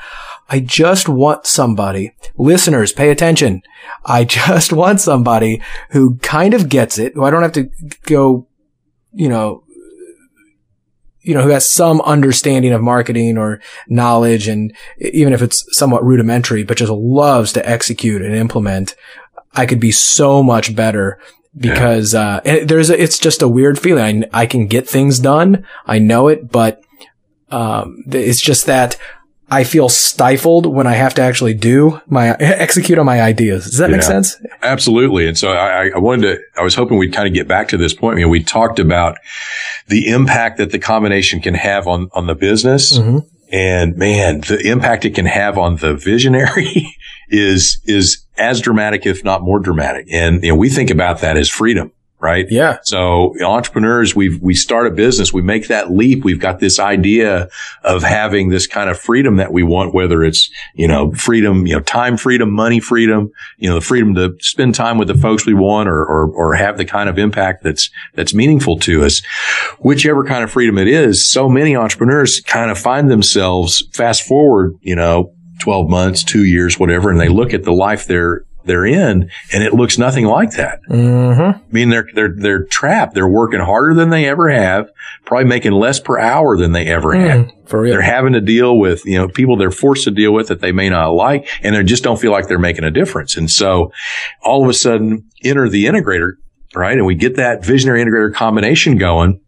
I 0.50 0.60
just 0.60 1.08
want 1.08 1.46
somebody, 1.46 2.14
listeners, 2.38 2.92
pay 2.92 3.10
attention. 3.10 3.62
I 4.06 4.24
just 4.40 4.74
want 4.74 5.00
somebody 5.00 5.62
who 5.92 6.16
kind 6.18 6.54
of 6.54 6.70
gets 6.70 6.98
it, 7.00 7.14
who 7.14 7.24
I 7.24 7.30
don't 7.30 7.44
have 7.44 7.54
to 7.54 7.70
go, 8.04 8.48
you 9.14 9.30
know, 9.30 9.64
you 11.24 11.36
know, 11.36 11.44
who 11.44 11.50
has 11.50 11.70
some 11.70 12.02
understanding 12.02 12.74
of 12.74 12.82
marketing 12.82 13.38
or 13.38 13.62
knowledge 13.88 14.48
and 14.48 14.74
even 15.00 15.34
if 15.34 15.42
it's 15.44 15.64
somewhat 15.78 16.04
rudimentary, 16.04 16.64
but 16.64 16.78
just 16.78 16.92
loves 16.92 17.54
to 17.54 17.70
execute 17.70 18.24
and 18.24 18.36
implement. 18.36 18.96
I 19.54 19.68
could 19.68 19.80
be 19.80 19.92
so 19.92 20.42
much 20.42 20.76
better 20.76 21.20
because, 21.56 22.16
uh, 22.16 22.42
and 22.46 22.70
there's 22.70 22.90
a, 22.90 23.02
it's 23.02 23.20
just 23.20 23.42
a 23.42 23.48
weird 23.48 23.78
feeling. 23.80 24.24
I, 24.26 24.42
I 24.42 24.46
can 24.46 24.68
get 24.68 24.88
things 24.88 25.20
done. 25.20 25.66
I 25.86 26.00
know 26.00 26.28
it, 26.28 26.52
but, 26.52 26.82
um, 27.50 28.04
it's 28.08 28.40
just 28.42 28.66
that 28.68 28.98
I 29.50 29.66
feel 29.66 29.90
stifled 29.90 30.66
when 30.66 30.88
I 30.88 30.94
have 30.94 31.14
to 31.16 31.22
actually 31.22 31.54
do 31.54 32.00
my, 32.08 32.30
execute 32.40 32.98
on 32.98 33.06
my 33.06 33.22
ideas. 33.22 33.66
Does 33.66 33.80
that 33.80 33.90
make 33.90 34.02
sense? 34.02 34.38
Absolutely. 34.64 35.28
And 35.28 35.38
so 35.38 35.52
I, 35.52 35.90
I 35.90 35.98
wanted 35.98 36.22
to, 36.22 36.42
I 36.58 36.64
was 36.64 36.74
hoping 36.76 36.98
we'd 36.98 37.14
kind 37.14 37.28
of 37.28 37.34
get 37.34 37.50
back 37.50 37.68
to 37.70 37.78
this 37.78 37.94
point. 37.94 38.18
You 38.20 38.26
know, 38.26 38.30
we 38.30 38.42
talked 38.42 38.80
about 38.80 39.18
the 39.88 40.08
impact 40.08 40.58
that 40.60 40.72
the 40.72 40.80
combination 40.80 41.42
can 41.42 41.56
have 41.56 41.86
on, 41.86 42.10
on 42.14 42.28
the 42.28 42.36
business. 42.36 42.98
Mhm. 42.98 43.28
And 43.52 43.98
man, 43.98 44.40
the 44.40 44.66
impact 44.66 45.04
it 45.04 45.14
can 45.16 45.26
have 45.26 45.58
on 45.58 45.76
the 45.76 45.94
visionary 45.96 46.96
is, 47.32 47.82
is 47.86 48.26
as 48.38 48.62
dramatic, 48.62 49.06
if 49.06 49.24
not 49.24 49.42
more 49.42 49.60
dramatic. 49.60 50.08
And, 50.12 50.44
you 50.44 50.50
know, 50.50 50.56
we 50.56 50.70
think 50.70 50.90
about 50.90 51.22
that 51.22 51.38
as 51.38 51.50
freedom, 51.50 51.92
right? 52.20 52.46
Yeah. 52.50 52.78
So 52.84 53.34
entrepreneurs, 53.44 54.16
we 54.16 54.38
we 54.38 54.54
start 54.54 54.86
a 54.86 54.92
business, 54.92 55.34
we 55.34 55.42
make 55.42 55.68
that 55.70 55.92
leap. 55.92 56.24
We've 56.24 56.40
got 56.40 56.60
this 56.60 56.80
idea 56.80 57.50
of 57.84 58.04
having 58.04 58.50
this 58.50 58.68
kind 58.68 58.90
of 58.90 59.00
freedom 59.00 59.38
that 59.38 59.52
we 59.52 59.64
want, 59.64 59.94
whether 59.94 60.24
it's, 60.24 60.52
you 60.76 60.88
know, 60.88 61.12
freedom, 61.14 61.66
you 61.66 61.76
know, 61.76 61.82
time 61.82 62.18
freedom, 62.18 62.52
money 62.52 62.80
freedom, 62.80 63.32
you 63.58 63.70
know, 63.70 63.76
the 63.76 63.82
freedom 63.82 64.14
to 64.16 64.36
spend 64.40 64.76
time 64.76 65.00
with 65.00 65.08
the 65.08 65.18
folks 65.18 65.46
we 65.46 65.54
want 65.56 65.90
or, 65.90 66.00
or, 66.04 66.30
or 66.32 66.54
have 66.54 66.78
the 66.78 66.86
kind 66.86 67.10
of 67.10 67.18
impact 67.18 67.64
that's, 67.64 67.90
that's 68.14 68.34
meaningful 68.34 68.78
to 68.80 69.04
us. 69.04 69.24
Whichever 69.80 70.24
kind 70.24 70.44
of 70.44 70.52
freedom 70.52 70.78
it 70.78 70.88
is, 70.88 71.28
so 71.28 71.50
many 71.50 71.76
entrepreneurs 71.76 72.40
kind 72.42 72.70
of 72.70 72.78
find 72.78 73.10
themselves 73.10 73.84
fast 73.94 74.24
forward, 74.28 74.76
you 74.82 74.96
know, 74.96 75.34
12 75.62 75.90
months, 75.90 76.24
two 76.24 76.44
years, 76.44 76.80
whatever, 76.80 77.10
and 77.10 77.20
they 77.20 77.30
look 77.30 77.54
at 77.54 77.64
the 77.64 77.72
life 77.72 78.06
they're, 78.06 78.44
they're 78.64 78.86
in 78.86 79.30
and 79.54 79.64
it 79.64 79.74
looks 79.74 79.98
nothing 79.98 80.26
like 80.26 80.52
that. 80.52 80.80
Mm-hmm. 80.90 81.60
I 81.60 81.72
mean, 81.72 81.90
they're, 81.90 82.08
they're, 82.14 82.34
they're 82.36 82.64
trapped. 82.66 83.14
They're 83.14 83.28
working 83.28 83.60
harder 83.60 83.94
than 83.94 84.10
they 84.10 84.28
ever 84.28 84.50
have, 84.50 84.92
probably 85.26 85.46
making 85.46 85.72
less 85.72 86.00
per 86.00 86.20
hour 86.20 86.58
than 86.58 86.72
they 86.72 86.88
ever 86.88 87.14
had. 87.14 87.52
For 87.66 87.82
real. 87.82 87.94
They're 87.94 88.02
having 88.02 88.34
to 88.34 88.42
deal 88.42 88.78
with, 88.78 89.06
you 89.06 89.18
know, 89.18 89.28
people 89.30 89.56
they're 89.56 89.72
forced 89.72 90.04
to 90.04 90.12
deal 90.12 90.34
with 90.34 90.50
that 90.50 90.60
they 90.60 90.72
may 90.72 90.90
not 90.90 91.14
like 91.14 91.48
and 91.64 91.76
they 91.76 91.84
just 91.84 92.04
don't 92.04 92.20
feel 92.20 92.32
like 92.32 92.48
they're 92.48 92.60
making 92.60 92.84
a 92.84 92.92
difference. 92.92 93.38
And 93.38 93.50
so 93.50 93.92
all 94.44 94.64
of 94.64 94.70
a 94.70 94.74
sudden 94.74 95.30
enter 95.44 95.70
the 95.70 95.86
integrator, 95.86 96.34
right? 96.76 96.98
And 96.98 97.06
we 97.06 97.16
get 97.16 97.38
that 97.38 97.66
visionary 97.66 98.04
integrator 98.04 98.34
combination 98.34 98.98
going 98.98 99.42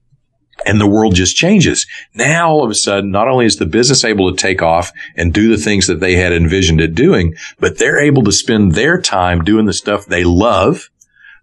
and 0.66 0.80
the 0.80 0.88
world 0.88 1.16
just 1.16 1.36
changes. 1.36 1.86
Now 2.14 2.50
all 2.50 2.64
of 2.64 2.70
a 2.70 2.76
sudden, 2.76 3.12
not 3.12 3.28
only 3.28 3.46
is 3.46 3.58
the 3.58 3.66
business 3.66 4.04
able 4.04 4.32
to 4.32 4.38
take 4.38 4.62
off 4.62 4.92
and 5.16 5.34
do 5.34 5.50
the 5.50 5.62
things 5.62 5.88
that 5.88 6.00
they 6.00 6.16
had 6.16 6.34
envisioned 6.34 6.82
it 6.82 6.96
doing, 6.96 7.36
but 7.60 7.78
they're 7.78 8.00
able 8.00 8.24
to 8.24 8.32
spend 8.32 8.74
their 8.74 9.00
time 9.00 9.44
doing 9.44 9.66
the 9.66 9.74
stuff 9.74 10.06
they 10.06 10.24
love 10.24 10.90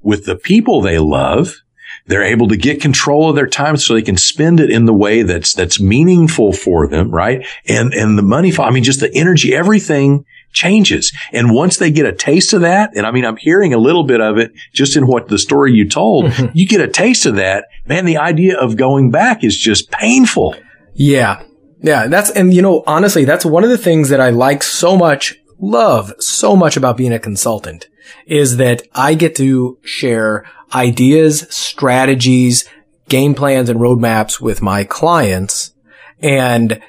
with 0.03 0.25
the 0.25 0.37
people 0.37 0.81
they 0.81 0.99
love. 0.99 1.63
They're 2.07 2.25
able 2.25 2.49
to 2.49 2.57
get 2.57 2.81
control 2.81 3.29
of 3.29 3.37
their 3.37 3.47
time 3.47 3.77
so 3.77 3.95
they 3.95 4.03
can 4.03 4.17
spend 4.17 4.59
it 4.59 4.71
in 4.71 4.87
the 4.87 4.95
way 4.95 5.23
that's, 5.23 5.53
that's 5.53 5.81
meaningful 5.81 6.53
for 6.53 6.89
them, 6.89 7.11
right? 7.11 7.47
And, 7.69 7.93
and 7.95 8.19
the 8.19 8.23
money, 8.23 8.53
I 8.59 8.71
mean, 8.71 8.85
just 8.85 9.01
the 9.01 9.15
energy, 9.15 9.55
everything 9.55 10.25
changes. 10.53 11.13
And 11.33 11.55
once 11.55 11.77
they 11.77 11.91
get 11.91 12.07
a 12.07 12.13
taste 12.13 12.53
of 12.53 12.63
that, 12.63 12.97
and 12.97 13.07
I 13.07 13.11
mean, 13.11 13.25
I'm 13.25 13.37
hearing 13.37 13.73
a 13.73 13.79
little 13.79 14.05
bit 14.05 14.21
of 14.21 14.39
it 14.39 14.53
just 14.73 14.97
in 14.97 15.07
what 15.07 15.29
the 15.29 15.39
story 15.39 15.73
you 15.73 15.89
told, 15.89 16.27
mm-hmm. 16.27 16.51
you 16.55 16.67
get 16.67 16.81
a 16.81 16.89
taste 16.89 17.27
of 17.27 17.37
that, 17.37 17.67
man, 17.87 18.05
the 18.05 18.19
idea 18.19 18.59
of 18.59 18.77
going 18.77 19.11
back 19.11 19.45
is 19.45 19.57
just 19.57 19.91
painful. 19.91 20.55
Yeah. 20.95 21.43
Yeah. 21.81 22.07
That's, 22.09 22.31
and 22.31 22.53
you 22.53 22.63
know, 22.63 22.83
honestly, 22.87 23.25
that's 23.25 23.45
one 23.45 23.65
of 23.65 23.71
the 23.71 23.79
things 23.79 24.09
that 24.09 24.21
I 24.21 24.31
like 24.31 24.63
so 24.63 24.97
much, 24.97 25.37
love 25.59 26.13
so 26.19 26.57
much 26.57 26.77
about 26.77 26.97
being 26.97 27.13
a 27.13 27.19
consultant 27.19 27.89
is 28.27 28.57
that 28.57 28.83
I 28.95 29.15
get 29.15 29.37
to 29.37 29.79
share 29.83 30.45
ideas, 30.75 31.47
strategies, 31.51 32.69
game 33.09 33.35
plans 33.35 33.69
and 33.69 33.81
roadmaps 33.81 34.41
with 34.41 34.63
my 34.63 34.85
clients 34.85 35.73
and 36.21 36.81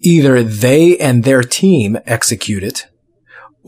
either 0.00 0.42
they 0.42 0.96
and 0.98 1.24
their 1.24 1.42
team 1.42 1.98
execute 2.06 2.62
it 2.62 2.86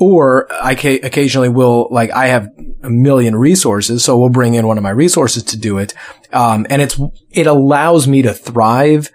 or 0.01 0.51
I 0.51 0.75
ca- 0.77 1.01
occasionally 1.01 1.51
will 1.51 1.89
like 1.91 2.11
I 2.11 2.29
have 2.29 2.49
a 2.83 2.89
million 2.89 3.37
resources, 3.37 4.03
so 4.03 4.19
we'll 4.19 4.31
bring 4.31 4.55
in 4.55 4.67
one 4.67 4.79
of 4.79 4.83
my 4.83 4.91
resources 4.91 5.43
to 5.45 5.59
do 5.59 5.77
it, 5.79 5.93
um, 6.33 6.67
and 6.71 6.81
it's 6.81 6.99
it 7.31 7.47
allows 7.47 8.09
me 8.09 8.23
to 8.23 8.33
thrive 8.33 9.11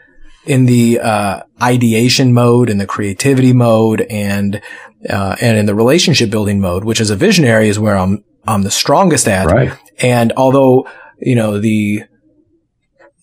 in 0.45 0.65
the 0.65 0.99
uh, 0.99 1.41
ideation 1.59 2.33
mode, 2.33 2.69
in 2.69 2.77
the 2.77 2.85
creativity 2.85 3.51
mode, 3.51 4.01
and 4.11 4.61
uh, 5.09 5.35
and 5.41 5.57
in 5.57 5.65
the 5.65 5.75
relationship 5.75 6.29
building 6.29 6.61
mode, 6.61 6.83
which 6.83 7.01
as 7.01 7.09
a 7.09 7.15
visionary 7.15 7.67
is 7.67 7.79
where 7.79 7.97
I'm 7.97 8.23
I'm 8.47 8.61
the 8.61 8.71
strongest 8.71 9.27
at. 9.27 9.47
Right. 9.47 9.73
And 9.99 10.33
although 10.37 10.87
you 11.19 11.35
know 11.35 11.59
the 11.59 12.03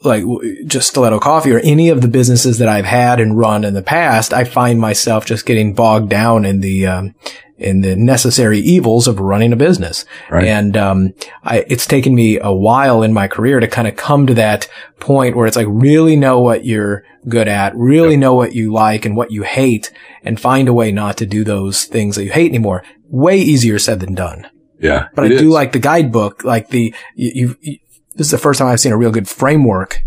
like 0.04 0.24
just 0.66 0.88
stiletto 0.88 1.18
coffee 1.20 1.52
or 1.52 1.58
any 1.60 1.88
of 1.88 2.00
the 2.00 2.08
businesses 2.08 2.58
that 2.58 2.68
I've 2.68 2.84
had 2.84 3.20
and 3.20 3.38
run 3.38 3.64
in 3.64 3.74
the 3.74 3.82
past, 3.82 4.32
I 4.32 4.44
find 4.44 4.80
myself 4.80 5.24
just 5.24 5.46
getting 5.46 5.74
bogged 5.74 6.08
down 6.08 6.44
in 6.44 6.60
the, 6.60 6.86
um, 6.86 7.14
in 7.58 7.80
the 7.80 7.94
necessary 7.94 8.58
evils 8.58 9.06
of 9.06 9.20
running 9.20 9.52
a 9.52 9.56
business. 9.56 10.04
Right. 10.30 10.46
And, 10.46 10.76
um, 10.76 11.14
I, 11.44 11.64
it's 11.68 11.86
taken 11.86 12.14
me 12.14 12.38
a 12.40 12.52
while 12.52 13.02
in 13.02 13.12
my 13.12 13.28
career 13.28 13.60
to 13.60 13.68
kind 13.68 13.86
of 13.86 13.96
come 13.96 14.26
to 14.26 14.34
that 14.34 14.68
point 14.98 15.36
where 15.36 15.46
it's 15.46 15.56
like 15.56 15.68
really 15.68 16.16
know 16.16 16.40
what 16.40 16.64
you're 16.64 17.04
good 17.28 17.48
at, 17.48 17.76
really 17.76 18.16
know 18.16 18.34
what 18.34 18.54
you 18.54 18.72
like 18.72 19.04
and 19.04 19.16
what 19.16 19.30
you 19.30 19.42
hate 19.42 19.92
and 20.24 20.40
find 20.40 20.68
a 20.68 20.72
way 20.72 20.90
not 20.90 21.16
to 21.18 21.26
do 21.26 21.44
those 21.44 21.84
things 21.84 22.16
that 22.16 22.24
you 22.24 22.32
hate 22.32 22.50
anymore. 22.50 22.82
Way 23.08 23.38
easier 23.38 23.78
said 23.78 24.00
than 24.00 24.14
done. 24.14 24.48
Yeah. 24.80 25.08
But 25.14 25.26
I 25.26 25.28
do 25.28 25.34
is. 25.34 25.42
like 25.44 25.70
the 25.70 25.78
guidebook, 25.78 26.42
like 26.42 26.68
the, 26.70 26.92
you, 27.14 27.56
you, 27.60 27.78
this 28.14 28.26
is 28.26 28.30
the 28.30 28.38
first 28.38 28.58
time 28.58 28.68
I've 28.68 28.80
seen 28.80 28.92
a 28.92 28.96
real 28.96 29.12
good 29.12 29.28
framework 29.28 30.02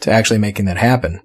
to 0.00 0.10
actually 0.10 0.38
making 0.38 0.64
that 0.66 0.76
happen. 0.76 1.20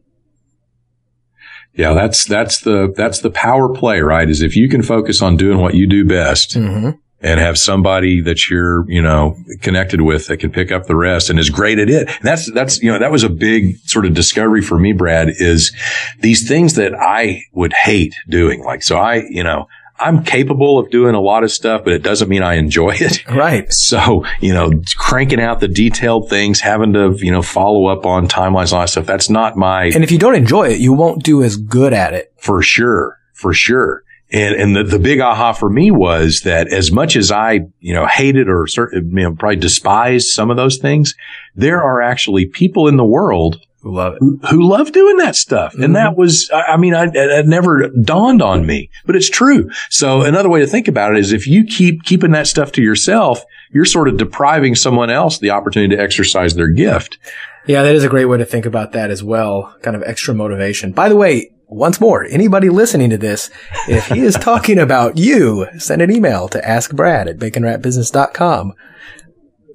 Yeah, 1.74 1.94
that's 1.94 2.26
that's 2.26 2.60
the 2.60 2.94
that's 2.96 3.20
the 3.22 3.30
power 3.30 3.74
play, 3.74 4.02
right? 4.02 4.30
Is 4.30 4.42
if 4.42 4.56
you 4.56 4.68
can 4.68 4.84
focus 4.84 5.22
on 5.22 5.38
doing 5.38 5.60
what 5.60 5.74
you 5.74 5.88
do 5.88 6.06
best 6.06 6.56
Mm-hmm. 6.58 6.92
and 7.22 7.40
have 7.40 7.58
somebody 7.58 8.20
that 8.22 8.50
you're, 8.50 8.90
you 8.92 9.02
know, 9.02 9.38
connected 9.62 10.02
with 10.02 10.28
that 10.28 10.38
can 10.38 10.52
pick 10.52 10.72
up 10.72 10.88
the 10.88 10.96
rest 10.96 11.30
and 11.30 11.40
is 11.40 11.50
great 11.50 11.80
at 11.80 11.90
it. 11.90 12.10
And 12.10 12.24
that's 12.24 12.52
that's 12.52 12.82
you 12.84 12.92
know, 12.92 13.00
that 13.00 13.12
was 13.12 13.24
a 13.24 13.30
big 13.30 13.78
sort 13.86 14.06
of 14.06 14.14
discovery 14.14 14.62
for 14.62 14.78
me, 14.78 14.92
Brad, 14.92 15.30
is 15.30 15.74
these 16.20 16.46
things 16.46 16.74
that 16.76 16.94
I 16.94 17.44
would 17.54 17.74
hate 17.74 18.16
doing. 18.28 18.64
Like 18.64 18.84
so 18.84 18.98
I, 18.98 19.24
you 19.30 19.44
know, 19.44 19.68
I'm 20.02 20.24
capable 20.24 20.80
of 20.80 20.90
doing 20.90 21.14
a 21.14 21.22
lot 21.22 21.44
of 21.44 21.52
stuff, 21.52 21.84
but 21.84 21.94
it 21.94 22.02
doesn't 22.02 22.28
mean 22.28 22.42
I 22.42 22.56
enjoy 22.56 22.96
it. 23.00 23.24
Right. 23.32 23.72
So, 23.72 24.26
you 24.40 24.54
know, 24.54 24.72
cranking 24.98 25.40
out 25.40 25.60
the 25.60 25.68
detailed 25.68 26.30
things, 26.30 26.60
having 26.60 26.94
to, 26.94 27.16
you 27.18 27.32
know, 27.32 27.42
follow 27.42 27.86
up 27.86 28.06
on 28.06 28.28
timelines, 28.28 28.74
all 28.74 28.82
that 28.82 28.90
stuff. 28.90 29.06
That's 29.06 29.30
not 29.30 29.56
my 29.56 29.86
And 29.86 30.04
if 30.04 30.12
you 30.12 30.20
don't 30.20 30.36
enjoy 30.36 30.70
it, 30.70 30.80
you 30.80 30.94
won't 30.94 31.24
do 31.24 31.44
as 31.44 31.56
good 31.56 31.94
at 31.94 32.14
it. 32.14 32.34
for 32.38 32.62
sure, 32.62 33.18
for 33.34 33.54
sure. 33.54 34.04
And, 34.32 34.56
and 34.56 34.76
the, 34.76 34.84
the 34.84 35.00
big 35.00 35.20
aha 35.20 35.54
for 35.54 35.70
me 35.70 35.92
was 35.92 36.42
that 36.42 36.72
as 36.72 36.92
much 36.92 37.16
as 37.16 37.32
I, 37.32 37.62
you 37.80 37.94
know, 37.94 38.06
hated 38.06 38.48
or 38.48 38.66
certain, 38.68 39.12
you 39.12 39.24
know, 39.24 39.36
probably 39.36 39.58
despised 39.58 40.28
some 40.28 40.50
of 40.50 40.58
those 40.58 40.78
things, 40.78 41.16
there 41.56 41.82
are 41.82 42.02
actually 42.02 42.46
people 42.46 42.88
in 42.88 42.98
the 42.98 43.06
world 43.06 43.60
Who 43.82 43.96
love 43.96 44.14
it. 44.14 44.20
who, 44.20 44.40
who 44.50 44.70
love 44.70 44.92
doing 44.92 45.18
that 45.18 45.36
stuff. 45.36 45.74
And 45.74 45.96
that 45.96 46.12
mm-hmm. 46.12 46.20
was, 46.20 46.50
I 46.54 46.74
I 46.74 46.78
mean, 46.78 46.94
I, 46.94 47.08
it 47.12 47.48
never 47.48 47.90
dawned 47.90 48.42
on 48.42 48.66
me, 48.66 48.90
but 49.06 49.16
it's 49.16 49.30
true. 49.30 49.70
So 49.90 50.22
another 50.22 50.50
way 50.50 50.60
to 50.60 50.68
think 50.68 50.88
about 50.88 51.14
it 51.14 51.20
is 51.20 51.34
if 51.34 51.48
you 51.48 51.64
keep 51.64 52.04
keeping 52.04 52.32
that 52.32 52.48
stuff 52.48 52.72
to 52.74 52.82
yourself, 52.82 53.44
you're 53.72 53.86
sort 53.86 54.08
of 54.08 54.18
depriving 54.18 54.76
someone 54.76 55.10
else 55.10 55.40
the 55.40 55.50
opportunity 55.50 55.96
to 55.96 56.02
exercise 56.02 56.54
their 56.54 56.70
gift. 56.70 57.18
Yeah, 57.66 57.84
that 57.84 57.96
is 57.96 58.04
a 58.04 58.10
great 58.10 58.26
way 58.26 58.38
to 58.38 58.46
think 58.46 58.66
about 58.66 58.92
that 58.92 59.10
as 59.10 59.24
well. 59.24 59.76
Kind 59.82 59.96
of 59.96 60.04
extra 60.04 60.34
motivation. 60.34 60.92
By 60.92 61.10
the 61.10 61.16
way, 61.16 61.52
once 61.68 62.02
more, 62.02 62.26
anybody 62.26 62.70
listening 62.70 63.10
to 63.12 63.18
this, 63.18 63.50
if 63.88 64.08
he 64.08 64.20
is 64.20 64.36
talking 64.40 64.78
about 64.78 65.18
you, 65.18 65.68
send 65.78 66.02
an 66.02 66.12
email 66.12 66.48
to 66.50 66.62
askbrad 66.62 67.28
at 67.28 67.38
baconwrappedbusiness.com. 67.38 68.74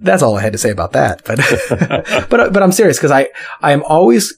That's 0.00 0.22
all 0.22 0.36
I 0.36 0.42
had 0.42 0.52
to 0.52 0.58
say 0.58 0.70
about 0.70 0.92
that. 0.92 1.22
But, 1.24 1.38
but, 2.30 2.52
but 2.52 2.62
I'm 2.62 2.72
serious 2.72 2.98
because 2.98 3.10
I, 3.10 3.28
I 3.62 3.72
am 3.72 3.82
always, 3.84 4.36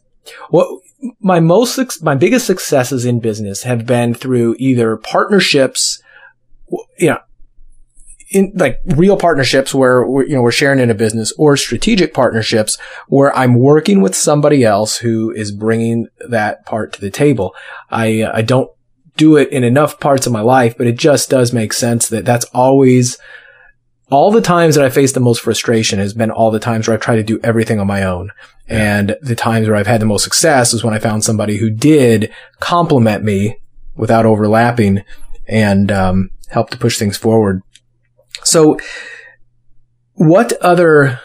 what, 0.50 0.82
my 1.20 1.40
most, 1.40 2.02
my 2.02 2.14
biggest 2.14 2.46
successes 2.46 3.04
in 3.04 3.20
business 3.20 3.62
have 3.62 3.86
been 3.86 4.14
through 4.14 4.56
either 4.58 4.96
partnerships, 4.96 6.02
you 6.98 7.10
know, 7.10 7.18
in 8.30 8.52
like 8.54 8.80
real 8.84 9.16
partnerships 9.16 9.74
where 9.74 10.04
we're, 10.06 10.26
you 10.26 10.34
know, 10.34 10.42
we're 10.42 10.52
sharing 10.52 10.80
in 10.80 10.90
a 10.90 10.94
business 10.94 11.32
or 11.38 11.56
strategic 11.56 12.12
partnerships 12.12 12.76
where 13.08 13.34
I'm 13.36 13.54
working 13.54 14.02
with 14.02 14.14
somebody 14.14 14.64
else 14.64 14.98
who 14.98 15.30
is 15.30 15.50
bringing 15.50 16.08
that 16.28 16.66
part 16.66 16.92
to 16.94 17.00
the 17.00 17.10
table. 17.10 17.54
I, 17.90 18.24
I 18.24 18.42
don't 18.42 18.70
do 19.16 19.36
it 19.36 19.50
in 19.50 19.64
enough 19.64 19.98
parts 19.98 20.26
of 20.26 20.32
my 20.32 20.40
life, 20.40 20.76
but 20.76 20.86
it 20.86 20.98
just 20.98 21.30
does 21.30 21.52
make 21.52 21.72
sense 21.72 22.08
that 22.08 22.24
that's 22.24 22.44
always 22.46 23.18
all 24.10 24.30
the 24.30 24.40
times 24.40 24.74
that 24.74 24.84
I 24.84 24.90
faced 24.90 25.14
the 25.14 25.20
most 25.20 25.42
frustration 25.42 25.98
has 25.98 26.14
been 26.14 26.30
all 26.30 26.50
the 26.50 26.58
times 26.58 26.86
where 26.86 26.94
I've 26.94 27.02
tried 27.02 27.16
to 27.16 27.22
do 27.22 27.40
everything 27.42 27.78
on 27.78 27.86
my 27.86 28.04
own. 28.04 28.32
And 28.66 29.16
the 29.20 29.34
times 29.34 29.66
where 29.66 29.76
I've 29.76 29.86
had 29.86 30.00
the 30.00 30.06
most 30.06 30.24
success 30.24 30.72
is 30.72 30.82
when 30.82 30.94
I 30.94 30.98
found 30.98 31.24
somebody 31.24 31.58
who 31.58 31.70
did 31.70 32.32
compliment 32.60 33.24
me 33.24 33.60
without 33.96 34.26
overlapping 34.26 35.04
and, 35.46 35.92
um, 35.92 36.30
help 36.50 36.70
to 36.70 36.78
push 36.78 36.98
things 36.98 37.16
forward. 37.16 37.62
So 38.44 38.78
what 40.14 40.52
other, 40.62 41.20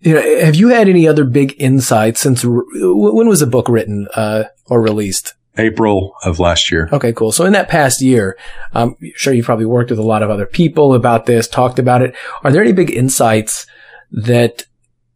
you 0.00 0.14
know, 0.14 0.40
have 0.44 0.54
you 0.54 0.68
had 0.68 0.88
any 0.88 1.08
other 1.08 1.24
big 1.24 1.54
insights 1.58 2.20
since, 2.20 2.44
when 2.44 3.28
was 3.28 3.40
the 3.40 3.46
book 3.46 3.68
written, 3.68 4.06
uh, 4.14 4.44
or 4.66 4.80
released? 4.80 5.34
April 5.58 6.14
of 6.24 6.38
last 6.38 6.70
year. 6.70 6.88
Okay, 6.92 7.12
cool. 7.12 7.32
So 7.32 7.44
in 7.44 7.52
that 7.52 7.68
past 7.68 8.00
year, 8.02 8.36
um, 8.72 8.96
sure 9.14 9.32
you've 9.32 9.46
probably 9.46 9.66
worked 9.66 9.90
with 9.90 9.98
a 9.98 10.04
lot 10.04 10.22
of 10.22 10.30
other 10.30 10.46
people 10.46 10.94
about 10.94 11.26
this, 11.26 11.48
talked 11.48 11.78
about 11.78 12.02
it. 12.02 12.14
Are 12.44 12.52
there 12.52 12.62
any 12.62 12.72
big 12.72 12.90
insights 12.90 13.66
that 14.10 14.64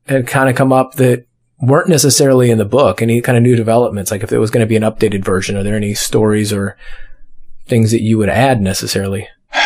had 0.06 0.26
kind 0.26 0.48
of 0.48 0.56
come 0.56 0.72
up 0.72 0.94
that 0.94 1.26
weren't 1.60 1.88
necessarily 1.88 2.50
in 2.50 2.58
the 2.58 2.64
book? 2.64 3.02
Any 3.02 3.20
kind 3.20 3.36
of 3.36 3.42
new 3.42 3.56
developments? 3.56 4.10
Like 4.10 4.22
if 4.22 4.30
there 4.30 4.40
was 4.40 4.50
going 4.50 4.64
to 4.64 4.68
be 4.68 4.76
an 4.76 4.82
updated 4.82 5.24
version, 5.24 5.56
are 5.56 5.62
there 5.62 5.76
any 5.76 5.94
stories 5.94 6.52
or 6.52 6.76
things 7.66 7.90
that 7.92 8.02
you 8.02 8.18
would 8.18 8.28
add 8.28 8.60
necessarily? 8.60 9.28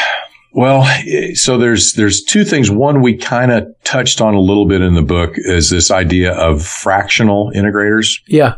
Well, 0.56 0.86
so 1.34 1.58
there's 1.58 1.94
there's 1.94 2.22
two 2.22 2.44
things. 2.44 2.70
One 2.70 3.02
we 3.02 3.16
kind 3.16 3.50
of 3.50 3.66
touched 3.82 4.20
on 4.20 4.34
a 4.34 4.40
little 4.40 4.68
bit 4.68 4.82
in 4.82 4.94
the 4.94 5.02
book 5.02 5.32
is 5.34 5.68
this 5.68 5.90
idea 5.90 6.32
of 6.32 6.64
fractional 6.64 7.50
integrators. 7.56 8.20
Yeah. 8.28 8.54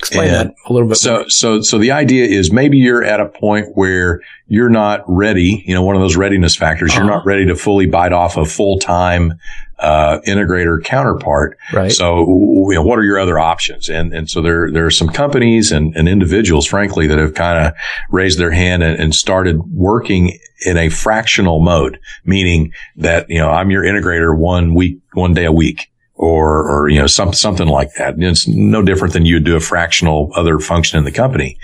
Explain 0.00 0.28
And 0.30 0.48
that 0.50 0.54
a 0.66 0.72
little 0.72 0.88
bit. 0.88 0.96
So 0.96 1.24
so 1.28 1.60
so 1.60 1.78
the 1.78 1.92
idea 1.92 2.24
is 2.24 2.50
maybe 2.50 2.78
you're 2.78 3.04
at 3.04 3.20
a 3.20 3.26
point 3.26 3.68
where 3.76 4.20
you're 4.48 4.70
not 4.70 5.04
ready, 5.06 5.62
you 5.66 5.74
know, 5.74 5.82
one 5.82 5.94
of 5.94 6.00
those 6.02 6.16
readiness 6.16 6.56
factors. 6.56 6.94
You're 6.94 7.04
Uh-huh. 7.04 7.16
not 7.16 7.26
ready 7.26 7.46
to 7.46 7.54
fully 7.54 7.86
bite 7.86 8.12
off 8.12 8.36
a 8.36 8.44
full-time 8.44 9.34
uh, 9.78 10.18
integrator 10.26 10.82
counterpart. 10.82 11.56
right. 11.72 11.92
So, 11.92 12.20
you 12.68 12.74
know, 12.74 12.82
what 12.82 12.98
are 12.98 13.04
your 13.04 13.18
other 13.18 13.38
options? 13.38 13.88
And 13.88 14.12
and 14.14 14.28
so 14.28 14.40
there 14.42 14.70
there 14.70 14.86
are 14.86 14.90
some 14.90 15.08
companies 15.08 15.70
and, 15.70 15.94
and 15.94 16.08
individuals, 16.08 16.66
frankly, 16.66 17.06
that 17.06 17.18
have 17.18 17.34
kind 17.34 17.66
of 17.66 17.74
raised 18.10 18.38
their 18.38 18.50
hand 18.50 18.82
and, 18.82 18.98
and 18.98 19.14
started 19.14 19.58
working 19.72 20.38
in 20.66 20.76
a 20.76 20.88
fractional 20.88 21.60
mode, 21.60 21.98
meaning 22.24 22.72
that 22.96 23.28
you 23.28 23.38
know 23.38 23.50
I'm 23.50 23.70
your 23.70 23.82
integrator 23.82 24.36
one 24.36 24.74
week, 24.74 24.98
one 25.12 25.34
day 25.34 25.44
a 25.44 25.52
week. 25.52 25.89
Or, 26.22 26.68
or, 26.70 26.90
you 26.90 26.98
know, 27.00 27.06
some, 27.06 27.32
something 27.32 27.66
like 27.66 27.94
that. 27.94 28.16
It's 28.18 28.46
no 28.46 28.82
different 28.82 29.14
than 29.14 29.24
you 29.24 29.36
would 29.36 29.44
do 29.44 29.56
a 29.56 29.60
fractional 29.60 30.30
other 30.36 30.58
function 30.58 30.98
in 30.98 31.04
the 31.04 31.10
company. 31.10 31.56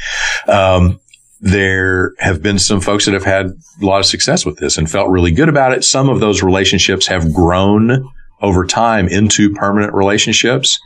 Um, 0.48 0.98
there 1.42 2.14
have 2.20 2.42
been 2.42 2.58
some 2.58 2.80
folks 2.80 3.04
that 3.04 3.12
have 3.12 3.22
had 3.22 3.48
a 3.82 3.84
lot 3.84 3.98
of 3.98 4.06
success 4.06 4.46
with 4.46 4.56
this 4.56 4.78
and 4.78 4.90
felt 4.90 5.10
really 5.10 5.30
good 5.30 5.50
about 5.50 5.72
it. 5.72 5.84
Some 5.84 6.08
of 6.08 6.20
those 6.20 6.42
relationships 6.42 7.06
have 7.06 7.34
grown 7.34 8.08
over 8.40 8.64
time 8.64 9.08
into 9.08 9.52
permanent 9.52 9.92
relationships. 9.92 10.80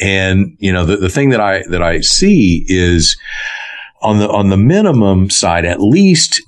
And, 0.00 0.56
you 0.58 0.72
know, 0.72 0.86
the, 0.86 0.96
the 0.96 1.10
thing 1.10 1.28
that 1.28 1.42
I, 1.42 1.62
that 1.68 1.82
I 1.82 2.00
see 2.00 2.64
is 2.68 3.18
on 4.00 4.18
the, 4.18 4.30
on 4.30 4.48
the 4.48 4.56
minimum 4.56 5.28
side, 5.28 5.66
at 5.66 5.82
least 5.82 6.40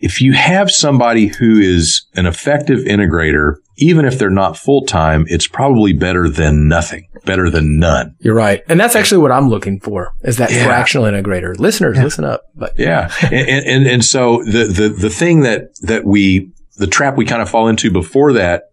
if 0.00 0.20
you 0.20 0.32
have 0.34 0.70
somebody 0.70 1.26
who 1.26 1.58
is 1.58 2.06
an 2.14 2.26
effective 2.26 2.80
integrator, 2.80 3.56
even 3.78 4.04
if 4.04 4.18
they're 4.18 4.30
not 4.30 4.56
full 4.56 4.82
time, 4.86 5.24
it's 5.28 5.46
probably 5.46 5.92
better 5.92 6.28
than 6.28 6.68
nothing, 6.68 7.08
better 7.24 7.50
than 7.50 7.78
none. 7.78 8.14
You're 8.20 8.34
right. 8.34 8.62
And 8.68 8.78
that's 8.80 8.96
actually 8.96 9.18
what 9.22 9.32
I'm 9.32 9.48
looking 9.48 9.80
for 9.80 10.14
is 10.22 10.36
that 10.38 10.50
Yeah. 10.50 10.64
fractional 10.64 11.06
integrator. 11.06 11.58
Listeners, 11.58 11.98
listen 11.98 12.24
up. 12.24 12.42
But 12.54 12.78
Yeah. 12.78 13.10
and, 13.22 13.66
and, 13.66 13.86
and 13.86 14.04
so 14.04 14.42
the, 14.44 14.64
the, 14.64 14.88
the 14.88 15.10
thing 15.10 15.40
that, 15.40 15.74
that 15.82 16.04
we, 16.04 16.50
the 16.78 16.86
trap 16.86 17.16
we 17.16 17.24
kind 17.26 17.42
of 17.42 17.50
fall 17.50 17.68
into 17.68 17.90
before 17.90 18.32
that 18.34 18.64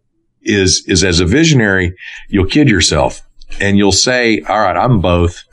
is, 0.42 0.84
is 0.88 1.04
as 1.04 1.20
a 1.20 1.26
visionary, 1.26 1.96
you'll 2.30 2.46
kid 2.46 2.70
yourself 2.70 3.22
and 3.60 3.78
you'll 3.78 3.92
say, 3.92 4.42
all 4.48 4.60
right, 4.60 4.78
I'm 4.78 5.00
both. 5.02 5.44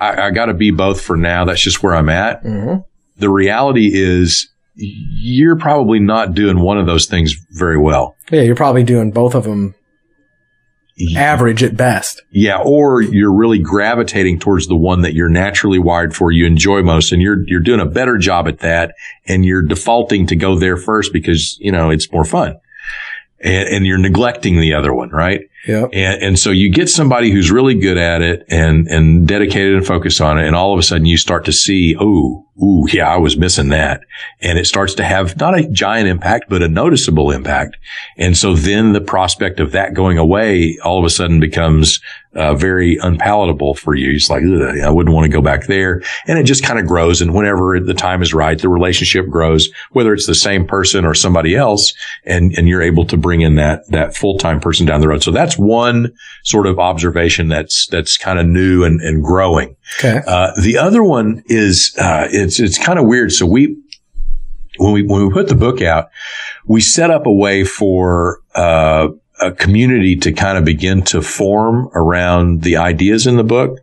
I, 0.00 0.26
I 0.26 0.30
got 0.30 0.46
to 0.46 0.54
be 0.54 0.70
both 0.70 1.00
for 1.00 1.16
now. 1.16 1.44
That's 1.44 1.60
just 1.60 1.82
where 1.82 1.94
I'm 1.94 2.08
at. 2.08 2.42
Mhm. 2.44 2.84
The 3.16 3.30
reality 3.30 3.90
is 3.92 4.48
you're 4.74 5.56
probably 5.56 6.00
not 6.00 6.34
doing 6.34 6.60
one 6.60 6.78
of 6.78 6.86
those 6.86 7.06
things 7.06 7.34
very 7.50 7.78
well. 7.78 8.16
yeah, 8.30 8.42
you're 8.42 8.56
probably 8.56 8.84
doing 8.84 9.10
both 9.10 9.34
of 9.34 9.44
them 9.44 9.74
average 11.16 11.62
at 11.62 11.76
best. 11.76 12.22
Yeah, 12.30 12.58
or 12.62 13.02
you're 13.02 13.32
really 13.32 13.58
gravitating 13.58 14.38
towards 14.38 14.68
the 14.68 14.76
one 14.76 15.02
that 15.02 15.14
you're 15.14 15.28
naturally 15.28 15.78
wired 15.78 16.14
for, 16.14 16.30
you 16.30 16.46
enjoy 16.46 16.82
most, 16.82 17.12
and 17.12 17.20
you're 17.20 17.42
you're 17.46 17.60
doing 17.60 17.80
a 17.80 17.86
better 17.86 18.18
job 18.18 18.46
at 18.48 18.60
that, 18.60 18.94
and 19.26 19.44
you're 19.44 19.62
defaulting 19.62 20.26
to 20.28 20.36
go 20.36 20.58
there 20.58 20.76
first 20.76 21.12
because 21.12 21.56
you 21.60 21.72
know 21.72 21.90
it's 21.90 22.12
more 22.12 22.24
fun, 22.24 22.60
and, 23.40 23.68
and 23.68 23.86
you're 23.86 23.98
neglecting 23.98 24.60
the 24.60 24.74
other 24.74 24.92
one, 24.94 25.10
right? 25.10 25.42
Yeah. 25.66 25.86
And, 25.92 26.22
and 26.22 26.38
so 26.38 26.50
you 26.50 26.72
get 26.72 26.88
somebody 26.88 27.30
who's 27.30 27.50
really 27.50 27.74
good 27.74 27.96
at 27.96 28.20
it 28.20 28.44
and, 28.48 28.88
and 28.88 29.28
dedicated 29.28 29.76
and 29.76 29.86
focused 29.86 30.20
on 30.20 30.38
it. 30.38 30.46
And 30.46 30.56
all 30.56 30.72
of 30.72 30.78
a 30.78 30.82
sudden 30.82 31.06
you 31.06 31.16
start 31.16 31.44
to 31.44 31.52
see, 31.52 31.96
oh, 31.98 32.46
ooh, 32.60 32.86
yeah, 32.92 33.08
I 33.08 33.16
was 33.16 33.36
missing 33.36 33.68
that. 33.68 34.02
And 34.40 34.58
it 34.58 34.66
starts 34.66 34.94
to 34.94 35.04
have 35.04 35.38
not 35.38 35.58
a 35.58 35.68
giant 35.68 36.08
impact, 36.08 36.46
but 36.48 36.62
a 36.62 36.68
noticeable 36.68 37.30
impact. 37.30 37.76
And 38.18 38.36
so 38.36 38.54
then 38.54 38.92
the 38.92 39.00
prospect 39.00 39.60
of 39.60 39.72
that 39.72 39.94
going 39.94 40.18
away 40.18 40.78
all 40.84 40.98
of 40.98 41.04
a 41.04 41.10
sudden 41.10 41.40
becomes 41.40 42.00
uh, 42.34 42.54
very 42.54 42.96
unpalatable 43.02 43.74
for 43.74 43.94
you. 43.94 44.12
It's 44.12 44.30
like, 44.30 44.42
"Ugh, 44.42 44.80
I 44.82 44.90
wouldn't 44.90 45.14
want 45.14 45.24
to 45.26 45.32
go 45.32 45.42
back 45.42 45.66
there. 45.66 46.02
And 46.26 46.38
it 46.38 46.44
just 46.44 46.64
kind 46.64 46.78
of 46.78 46.86
grows. 46.86 47.20
And 47.20 47.34
whenever 47.34 47.78
the 47.78 47.94
time 47.94 48.22
is 48.22 48.32
right, 48.32 48.58
the 48.58 48.68
relationship 48.68 49.28
grows, 49.28 49.68
whether 49.90 50.14
it's 50.14 50.26
the 50.26 50.34
same 50.34 50.66
person 50.66 51.04
or 51.04 51.14
somebody 51.14 51.56
else. 51.56 51.92
And, 52.24 52.54
and 52.56 52.68
you're 52.68 52.82
able 52.82 53.06
to 53.06 53.16
bring 53.16 53.42
in 53.42 53.56
that, 53.56 53.86
that 53.90 54.16
full-time 54.16 54.60
person 54.60 54.86
down 54.86 55.00
the 55.00 55.08
road. 55.08 55.22
So 55.22 55.30
that's 55.30 55.58
one 55.58 56.12
sort 56.44 56.66
of 56.66 56.78
observation 56.78 57.48
that's, 57.48 57.86
that's 57.88 58.16
kind 58.16 58.38
of 58.38 58.46
new 58.46 58.84
and, 58.84 59.00
and 59.00 59.22
growing. 59.22 59.76
Okay. 59.98 60.20
Uh, 60.26 60.52
the 60.60 60.78
other 60.78 61.02
one 61.02 61.42
is, 61.46 61.94
uh, 61.98 62.28
it's, 62.30 62.60
it's 62.60 62.78
kind 62.78 62.98
of 62.98 63.06
weird. 63.06 63.32
So 63.32 63.46
we, 63.46 63.76
when 64.78 64.92
we, 64.92 65.02
when 65.02 65.26
we 65.26 65.32
put 65.32 65.48
the 65.48 65.54
book 65.54 65.82
out, 65.82 66.08
we 66.66 66.80
set 66.80 67.10
up 67.10 67.26
a 67.26 67.32
way 67.32 67.64
for, 67.64 68.40
uh, 68.54 69.08
a 69.40 69.50
community 69.50 70.14
to 70.16 70.32
kind 70.32 70.56
of 70.56 70.64
begin 70.64 71.02
to 71.02 71.20
form 71.20 71.90
around 71.94 72.62
the 72.62 72.76
ideas 72.76 73.26
in 73.26 73.36
the 73.36 73.44
book. 73.44 73.80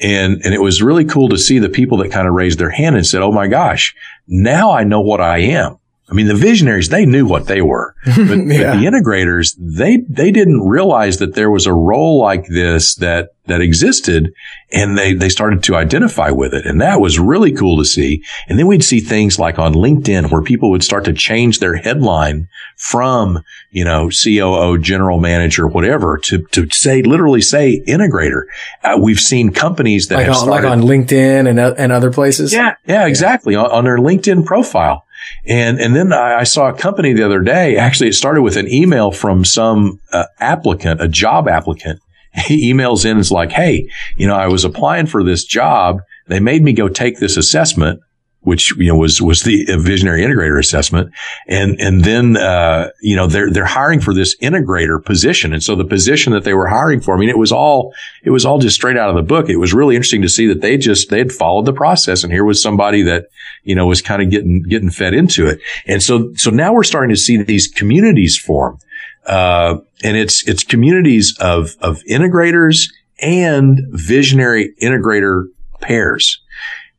And, 0.00 0.40
and 0.44 0.54
it 0.54 0.62
was 0.62 0.82
really 0.82 1.04
cool 1.04 1.28
to 1.28 1.38
see 1.38 1.58
the 1.58 1.68
people 1.68 1.98
that 1.98 2.10
kind 2.10 2.26
of 2.26 2.34
raised 2.34 2.58
their 2.58 2.70
hand 2.70 2.96
and 2.96 3.06
said, 3.06 3.20
Oh 3.20 3.32
my 3.32 3.46
gosh, 3.46 3.94
now 4.26 4.70
I 4.70 4.84
know 4.84 5.00
what 5.00 5.20
I 5.20 5.38
am. 5.38 5.78
I 6.14 6.16
mean, 6.16 6.28
the 6.28 6.36
visionaries, 6.36 6.90
they 6.90 7.06
knew 7.06 7.26
what 7.26 7.48
they 7.48 7.60
were, 7.60 7.96
but, 8.04 8.14
yeah. 8.14 8.26
but, 8.26 8.46
the 8.46 8.86
integrators, 8.86 9.56
they, 9.58 9.96
they 10.08 10.30
didn't 10.30 10.60
realize 10.60 11.18
that 11.18 11.34
there 11.34 11.50
was 11.50 11.66
a 11.66 11.74
role 11.74 12.20
like 12.20 12.46
this 12.46 12.94
that, 12.96 13.30
that 13.46 13.60
existed 13.60 14.32
and 14.70 14.96
they, 14.96 15.12
they 15.12 15.28
started 15.28 15.64
to 15.64 15.74
identify 15.74 16.30
with 16.30 16.54
it. 16.54 16.66
And 16.66 16.80
that 16.80 17.00
was 17.00 17.18
really 17.18 17.50
cool 17.50 17.78
to 17.78 17.84
see. 17.84 18.22
And 18.46 18.60
then 18.60 18.68
we'd 18.68 18.84
see 18.84 19.00
things 19.00 19.40
like 19.40 19.58
on 19.58 19.74
LinkedIn 19.74 20.30
where 20.30 20.40
people 20.40 20.70
would 20.70 20.84
start 20.84 21.04
to 21.06 21.12
change 21.12 21.58
their 21.58 21.74
headline 21.74 22.46
from, 22.76 23.42
you 23.72 23.84
know, 23.84 24.08
COO, 24.08 24.78
general 24.78 25.18
manager, 25.18 25.66
whatever 25.66 26.16
to, 26.18 26.44
to 26.52 26.70
say, 26.70 27.02
literally 27.02 27.40
say 27.40 27.82
integrator. 27.88 28.44
Uh, 28.84 28.98
we've 29.02 29.18
seen 29.18 29.50
companies 29.50 30.06
that 30.08 30.18
like, 30.18 30.28
on, 30.28 30.34
started, 30.36 30.50
like 30.50 30.64
on 30.64 30.82
LinkedIn 30.82 31.50
and, 31.50 31.58
and 31.58 31.90
other 31.90 32.12
places. 32.12 32.52
Yeah. 32.52 32.76
Yeah, 32.86 33.08
exactly. 33.08 33.54
Yeah. 33.54 33.64
On, 33.64 33.70
on 33.72 33.84
their 33.84 33.98
LinkedIn 33.98 34.46
profile. 34.46 35.03
And, 35.46 35.80
and 35.80 35.94
then 35.94 36.12
I, 36.12 36.40
I, 36.40 36.44
saw 36.44 36.68
a 36.68 36.74
company 36.74 37.12
the 37.12 37.24
other 37.24 37.40
day. 37.40 37.76
Actually, 37.76 38.08
it 38.08 38.14
started 38.14 38.42
with 38.42 38.56
an 38.56 38.72
email 38.72 39.10
from 39.10 39.44
some 39.44 40.00
uh, 40.12 40.24
applicant, 40.40 41.00
a 41.00 41.08
job 41.08 41.48
applicant. 41.48 42.00
He 42.46 42.72
emails 42.72 43.08
in 43.08 43.18
is 43.18 43.30
like, 43.30 43.52
Hey, 43.52 43.88
you 44.16 44.26
know, 44.26 44.34
I 44.34 44.48
was 44.48 44.64
applying 44.64 45.06
for 45.06 45.22
this 45.22 45.44
job. 45.44 46.00
They 46.26 46.40
made 46.40 46.62
me 46.62 46.72
go 46.72 46.88
take 46.88 47.18
this 47.18 47.36
assessment 47.36 48.00
which 48.44 48.76
you 48.76 48.88
know 48.88 48.96
was 48.96 49.20
was 49.20 49.42
the 49.42 49.66
visionary 49.78 50.22
integrator 50.22 50.58
assessment, 50.58 51.12
and 51.48 51.80
and 51.80 52.04
then 52.04 52.36
uh, 52.36 52.90
you 53.00 53.16
know 53.16 53.26
they're 53.26 53.50
they're 53.50 53.64
hiring 53.64 54.00
for 54.00 54.14
this 54.14 54.36
integrator 54.38 55.04
position, 55.04 55.52
and 55.52 55.62
so 55.62 55.74
the 55.74 55.84
position 55.84 56.32
that 56.32 56.44
they 56.44 56.54
were 56.54 56.68
hiring 56.68 57.00
for, 57.00 57.16
I 57.16 57.18
mean, 57.18 57.30
it 57.30 57.38
was 57.38 57.52
all 57.52 57.92
it 58.22 58.30
was 58.30 58.44
all 58.44 58.58
just 58.58 58.76
straight 58.76 58.96
out 58.96 59.08
of 59.08 59.16
the 59.16 59.22
book. 59.22 59.48
It 59.48 59.56
was 59.56 59.74
really 59.74 59.96
interesting 59.96 60.22
to 60.22 60.28
see 60.28 60.46
that 60.46 60.60
they 60.60 60.76
just 60.76 61.10
they 61.10 61.18
had 61.18 61.32
followed 61.32 61.64
the 61.64 61.72
process, 61.72 62.22
and 62.22 62.32
here 62.32 62.44
was 62.44 62.62
somebody 62.62 63.02
that 63.02 63.26
you 63.64 63.74
know 63.74 63.86
was 63.86 64.02
kind 64.02 64.22
of 64.22 64.30
getting 64.30 64.62
getting 64.62 64.90
fed 64.90 65.14
into 65.14 65.46
it, 65.46 65.60
and 65.86 66.02
so 66.02 66.32
so 66.34 66.50
now 66.50 66.72
we're 66.72 66.84
starting 66.84 67.10
to 67.10 67.20
see 67.20 67.42
these 67.42 67.66
communities 67.66 68.38
form, 68.38 68.78
uh, 69.26 69.78
and 70.02 70.16
it's 70.16 70.46
it's 70.46 70.62
communities 70.62 71.36
of 71.40 71.76
of 71.80 72.02
integrators 72.08 72.90
and 73.20 73.80
visionary 73.90 74.74
integrator 74.82 75.46
pairs. 75.80 76.40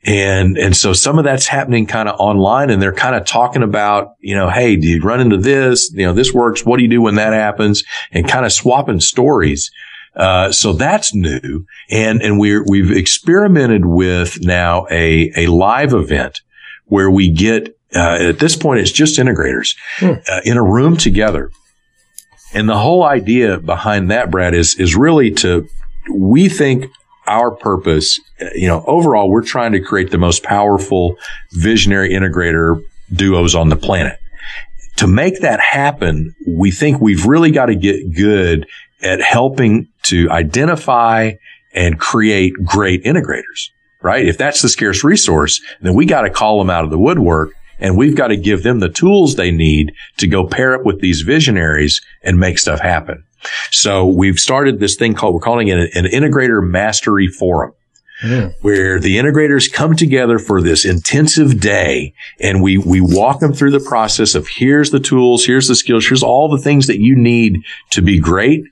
And, 0.06 0.58
and 0.58 0.78
so 0.78 0.94
some 0.94 1.18
of 1.18 1.26
that's 1.26 1.48
happening 1.48 1.88
kind 1.88 2.08
of 2.08 2.20
online 2.20 2.70
and 2.70 2.80
they're 2.80 2.94
kind 2.94 3.16
of 3.16 3.26
talking 3.26 3.64
about, 3.64 4.14
you 4.20 4.36
know, 4.36 4.50
Hey, 4.50 4.76
do 4.76 4.88
you 4.88 5.02
run 5.02 5.20
into 5.20 5.38
this? 5.38 5.92
You 5.94 6.06
know, 6.06 6.14
this 6.14 6.32
works. 6.32 6.64
What 6.64 6.78
do 6.78 6.84
you 6.84 6.90
do 6.90 7.02
when 7.02 7.16
that 7.16 7.34
happens? 7.34 7.84
And 8.12 8.28
kind 8.28 8.46
of 8.46 8.54
swapping 8.54 9.00
stories. 9.00 9.72
Uh, 10.16 10.52
so 10.52 10.74
that's 10.74 11.14
new. 11.16 11.66
And, 11.90 12.22
and 12.22 12.40
we're, 12.40 12.64
we've 12.64 12.92
experimented 12.92 13.86
with 13.86 14.46
now 14.46 14.86
a, 14.92 15.32
a 15.36 15.48
live 15.48 15.94
event 15.94 16.42
where 16.86 17.10
we 17.10 17.32
get, 17.32 17.76
uh, 17.96 18.30
at 18.30 18.40
this 18.40 18.56
point, 18.56 18.82
it's 18.82 18.92
just 18.92 19.18
integrators 19.18 19.76
hmm. 19.98 20.14
uh, 20.30 20.42
in 20.46 20.58
a 20.58 20.64
room 20.64 20.98
together. 20.98 21.50
And 22.54 22.70
the 22.70 22.78
whole 22.78 23.04
idea 23.04 23.58
behind 23.58 24.12
that, 24.12 24.30
Brad, 24.30 24.54
is, 24.54 24.76
is 24.80 24.96
really 24.96 25.32
to, 25.32 25.68
we 26.14 26.48
think 26.48 26.86
our 27.28 27.52
purpose, 27.52 28.20
uh, 28.42 28.46
you 28.56 28.68
know, 28.68 28.84
overall, 28.86 29.30
we're 29.30 29.44
trying 29.44 29.72
to 29.74 29.80
create 29.80 30.12
the 30.12 30.18
most 30.18 30.44
powerful 30.44 31.18
visionary 31.52 32.12
integrator 32.12 32.84
duos 33.12 33.56
on 33.56 33.70
the 33.70 33.76
planet. 33.76 34.20
To 34.98 35.08
make 35.08 35.42
that 35.42 35.60
happen, 35.60 36.36
we 36.48 36.72
think 36.72 37.02
we've 37.02 37.26
really 37.26 37.52
got 37.52 37.66
to 37.68 37.76
get 37.76 38.14
good 38.14 38.68
at 39.02 39.22
helping 39.22 39.90
to 40.04 40.30
identify 40.30 41.34
and 41.74 42.00
create 42.00 42.54
great 42.64 43.04
integrators, 43.04 43.70
right? 44.02 44.26
If 44.26 44.38
that's 44.38 44.62
the 44.62 44.70
scarce 44.70 45.04
resource, 45.04 45.62
then 45.82 45.94
we 45.94 46.06
got 46.06 46.22
to 46.22 46.30
call 46.30 46.60
them 46.60 46.70
out 46.70 46.86
of 46.86 46.92
the 46.92 46.98
woodwork 46.98 47.52
and 47.80 47.98
we've 47.98 48.16
got 48.16 48.28
to 48.28 48.38
give 48.38 48.64
them 48.64 48.80
the 48.80 48.90
tools 48.90 49.36
they 49.36 49.52
need 49.52 49.94
to 50.18 50.28
go 50.28 50.48
pair 50.48 50.76
up 50.76 50.86
with 50.86 51.02
these 51.02 51.22
visionaries 51.22 52.02
and 52.24 52.40
make 52.40 52.58
stuff 52.58 52.80
happen. 52.80 53.26
So 53.72 54.08
we've 54.08 54.40
started 54.40 54.80
this 54.80 54.96
thing 54.96 55.14
called, 55.14 55.34
we're 55.34 55.42
calling 55.42 55.68
it 55.68 55.96
an, 55.96 56.06
integrator 56.06 56.66
mastery 56.66 57.28
forum. 57.28 57.74
Mm. 58.24 58.56
Where 58.62 58.98
the 58.98 59.18
integrators 59.18 59.72
come 59.72 59.94
together 59.94 60.40
for 60.40 60.62
this 60.62 60.86
intensive 60.86 61.60
day 61.60 62.14
and 62.40 62.64
we, 62.64 62.78
we 62.78 63.02
walk 63.02 63.42
them 63.42 63.52
through 63.52 63.72
the 63.72 63.82
process 63.82 64.36
of 64.36 64.48
here's 64.48 64.92
the 64.92 65.02
tools, 65.02 65.46
here's 65.46 65.68
the 65.68 65.76
skills, 65.76 66.08
here's 66.08 66.24
all 66.24 66.48
the 66.48 66.62
things 66.62 66.88
that 66.88 67.02
you 67.02 67.14
need 67.14 67.66
to 67.90 68.02
be 68.02 68.18
great. 68.18 68.64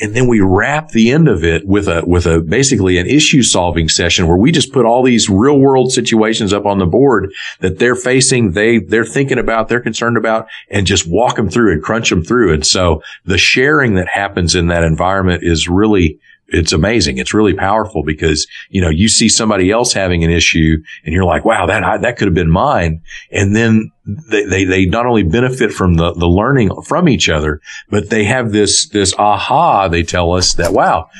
And 0.00 0.14
then 0.14 0.28
we 0.28 0.40
wrap 0.40 0.90
the 0.90 1.10
end 1.10 1.28
of 1.28 1.44
it 1.44 1.66
with 1.66 1.88
a, 1.88 2.02
with 2.06 2.26
a 2.26 2.40
basically 2.40 2.98
an 2.98 3.06
issue 3.06 3.42
solving 3.42 3.88
session 3.88 4.28
where 4.28 4.36
we 4.36 4.52
just 4.52 4.72
put 4.72 4.86
all 4.86 5.02
these 5.02 5.28
real 5.28 5.58
world 5.58 5.92
situations 5.92 6.52
up 6.52 6.66
on 6.66 6.78
the 6.78 6.86
board 6.86 7.32
that 7.60 7.78
they're 7.78 7.96
facing, 7.96 8.52
they, 8.52 8.78
they're 8.78 9.04
thinking 9.04 9.38
about, 9.38 9.68
they're 9.68 9.80
concerned 9.80 10.16
about 10.16 10.48
and 10.70 10.86
just 10.86 11.08
walk 11.08 11.36
them 11.36 11.50
through 11.50 11.72
and 11.72 11.82
crunch 11.82 12.10
them 12.10 12.22
through. 12.22 12.52
And 12.52 12.66
so 12.66 13.02
the 13.24 13.38
sharing 13.38 13.94
that 13.94 14.08
happens 14.08 14.54
in 14.54 14.68
that 14.68 14.84
environment 14.84 15.42
is 15.42 15.68
really, 15.68 16.20
it's 16.48 16.72
amazing. 16.72 17.18
It's 17.18 17.34
really 17.34 17.54
powerful 17.54 18.02
because, 18.02 18.46
you 18.70 18.80
know, 18.80 18.88
you 18.88 19.08
see 19.08 19.28
somebody 19.28 19.70
else 19.70 19.92
having 19.92 20.24
an 20.24 20.30
issue 20.30 20.78
and 21.04 21.12
you're 21.12 21.24
like, 21.24 21.44
wow, 21.44 21.66
that, 21.66 22.00
that 22.02 22.16
could 22.16 22.26
have 22.26 22.34
been 22.34 22.50
mine. 22.50 23.02
And 23.30 23.54
then 23.54 23.92
they, 24.06 24.44
they, 24.44 24.64
they 24.64 24.86
not 24.86 25.04
only 25.04 25.24
benefit 25.24 25.72
from 25.72 25.94
the, 25.94 26.12
the 26.14 26.26
learning 26.26 26.70
from 26.82 27.08
each 27.08 27.28
other, 27.28 27.60
but 27.90 28.08
they 28.08 28.24
have 28.24 28.50
this, 28.50 28.88
this 28.88 29.14
aha, 29.18 29.88
they 29.88 30.02
tell 30.02 30.32
us 30.32 30.54
that, 30.54 30.72
wow, 30.72 31.10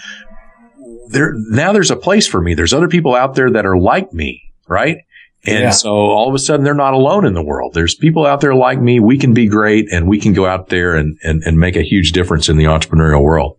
there, 1.08 1.34
now 1.34 1.72
there's 1.72 1.90
a 1.90 1.96
place 1.96 2.26
for 2.26 2.40
me. 2.40 2.54
There's 2.54 2.72
other 2.72 2.88
people 2.88 3.14
out 3.14 3.34
there 3.34 3.50
that 3.50 3.66
are 3.66 3.78
like 3.78 4.14
me, 4.14 4.42
right? 4.66 4.98
And 5.44 5.60
yeah. 5.60 5.70
so 5.70 5.90
all 5.90 6.28
of 6.28 6.34
a 6.34 6.38
sudden 6.38 6.64
they're 6.64 6.74
not 6.74 6.94
alone 6.94 7.26
in 7.26 7.34
the 7.34 7.44
world. 7.44 7.74
There's 7.74 7.94
people 7.94 8.26
out 8.26 8.40
there 8.40 8.54
like 8.54 8.80
me. 8.80 8.98
We 8.98 9.18
can 9.18 9.34
be 9.34 9.46
great 9.46 9.92
and 9.92 10.08
we 10.08 10.18
can 10.18 10.32
go 10.32 10.46
out 10.46 10.68
there 10.68 10.94
and, 10.94 11.18
and, 11.22 11.42
and 11.42 11.60
make 11.60 11.76
a 11.76 11.82
huge 11.82 12.12
difference 12.12 12.48
in 12.48 12.56
the 12.56 12.64
entrepreneurial 12.64 13.22
world. 13.22 13.57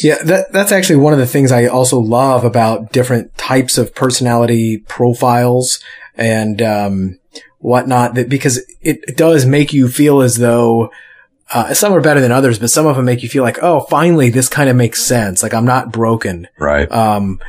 Yeah, 0.00 0.22
that, 0.24 0.52
that's 0.52 0.72
actually 0.72 0.96
one 0.96 1.12
of 1.12 1.18
the 1.18 1.26
things 1.26 1.52
I 1.52 1.66
also 1.66 1.98
love 1.98 2.44
about 2.44 2.92
different 2.92 3.36
types 3.36 3.78
of 3.78 3.94
personality 3.94 4.78
profiles 4.78 5.80
and, 6.14 6.60
um, 6.60 7.18
whatnot 7.58 8.14
that 8.14 8.28
because 8.28 8.60
it 8.80 9.16
does 9.16 9.46
make 9.46 9.72
you 9.72 9.88
feel 9.88 10.20
as 10.20 10.36
though, 10.36 10.90
uh, 11.54 11.74
some 11.74 11.92
are 11.92 12.00
better 12.00 12.20
than 12.20 12.32
others, 12.32 12.58
but 12.58 12.70
some 12.70 12.86
of 12.86 12.96
them 12.96 13.04
make 13.04 13.22
you 13.22 13.28
feel 13.28 13.42
like, 13.44 13.58
oh, 13.62 13.80
finally, 13.80 14.30
this 14.30 14.48
kind 14.48 14.68
of 14.68 14.76
makes 14.76 15.02
sense. 15.02 15.42
Like 15.42 15.54
I'm 15.54 15.64
not 15.64 15.92
broken. 15.92 16.48
Right. 16.58 16.90
Um, 16.90 17.40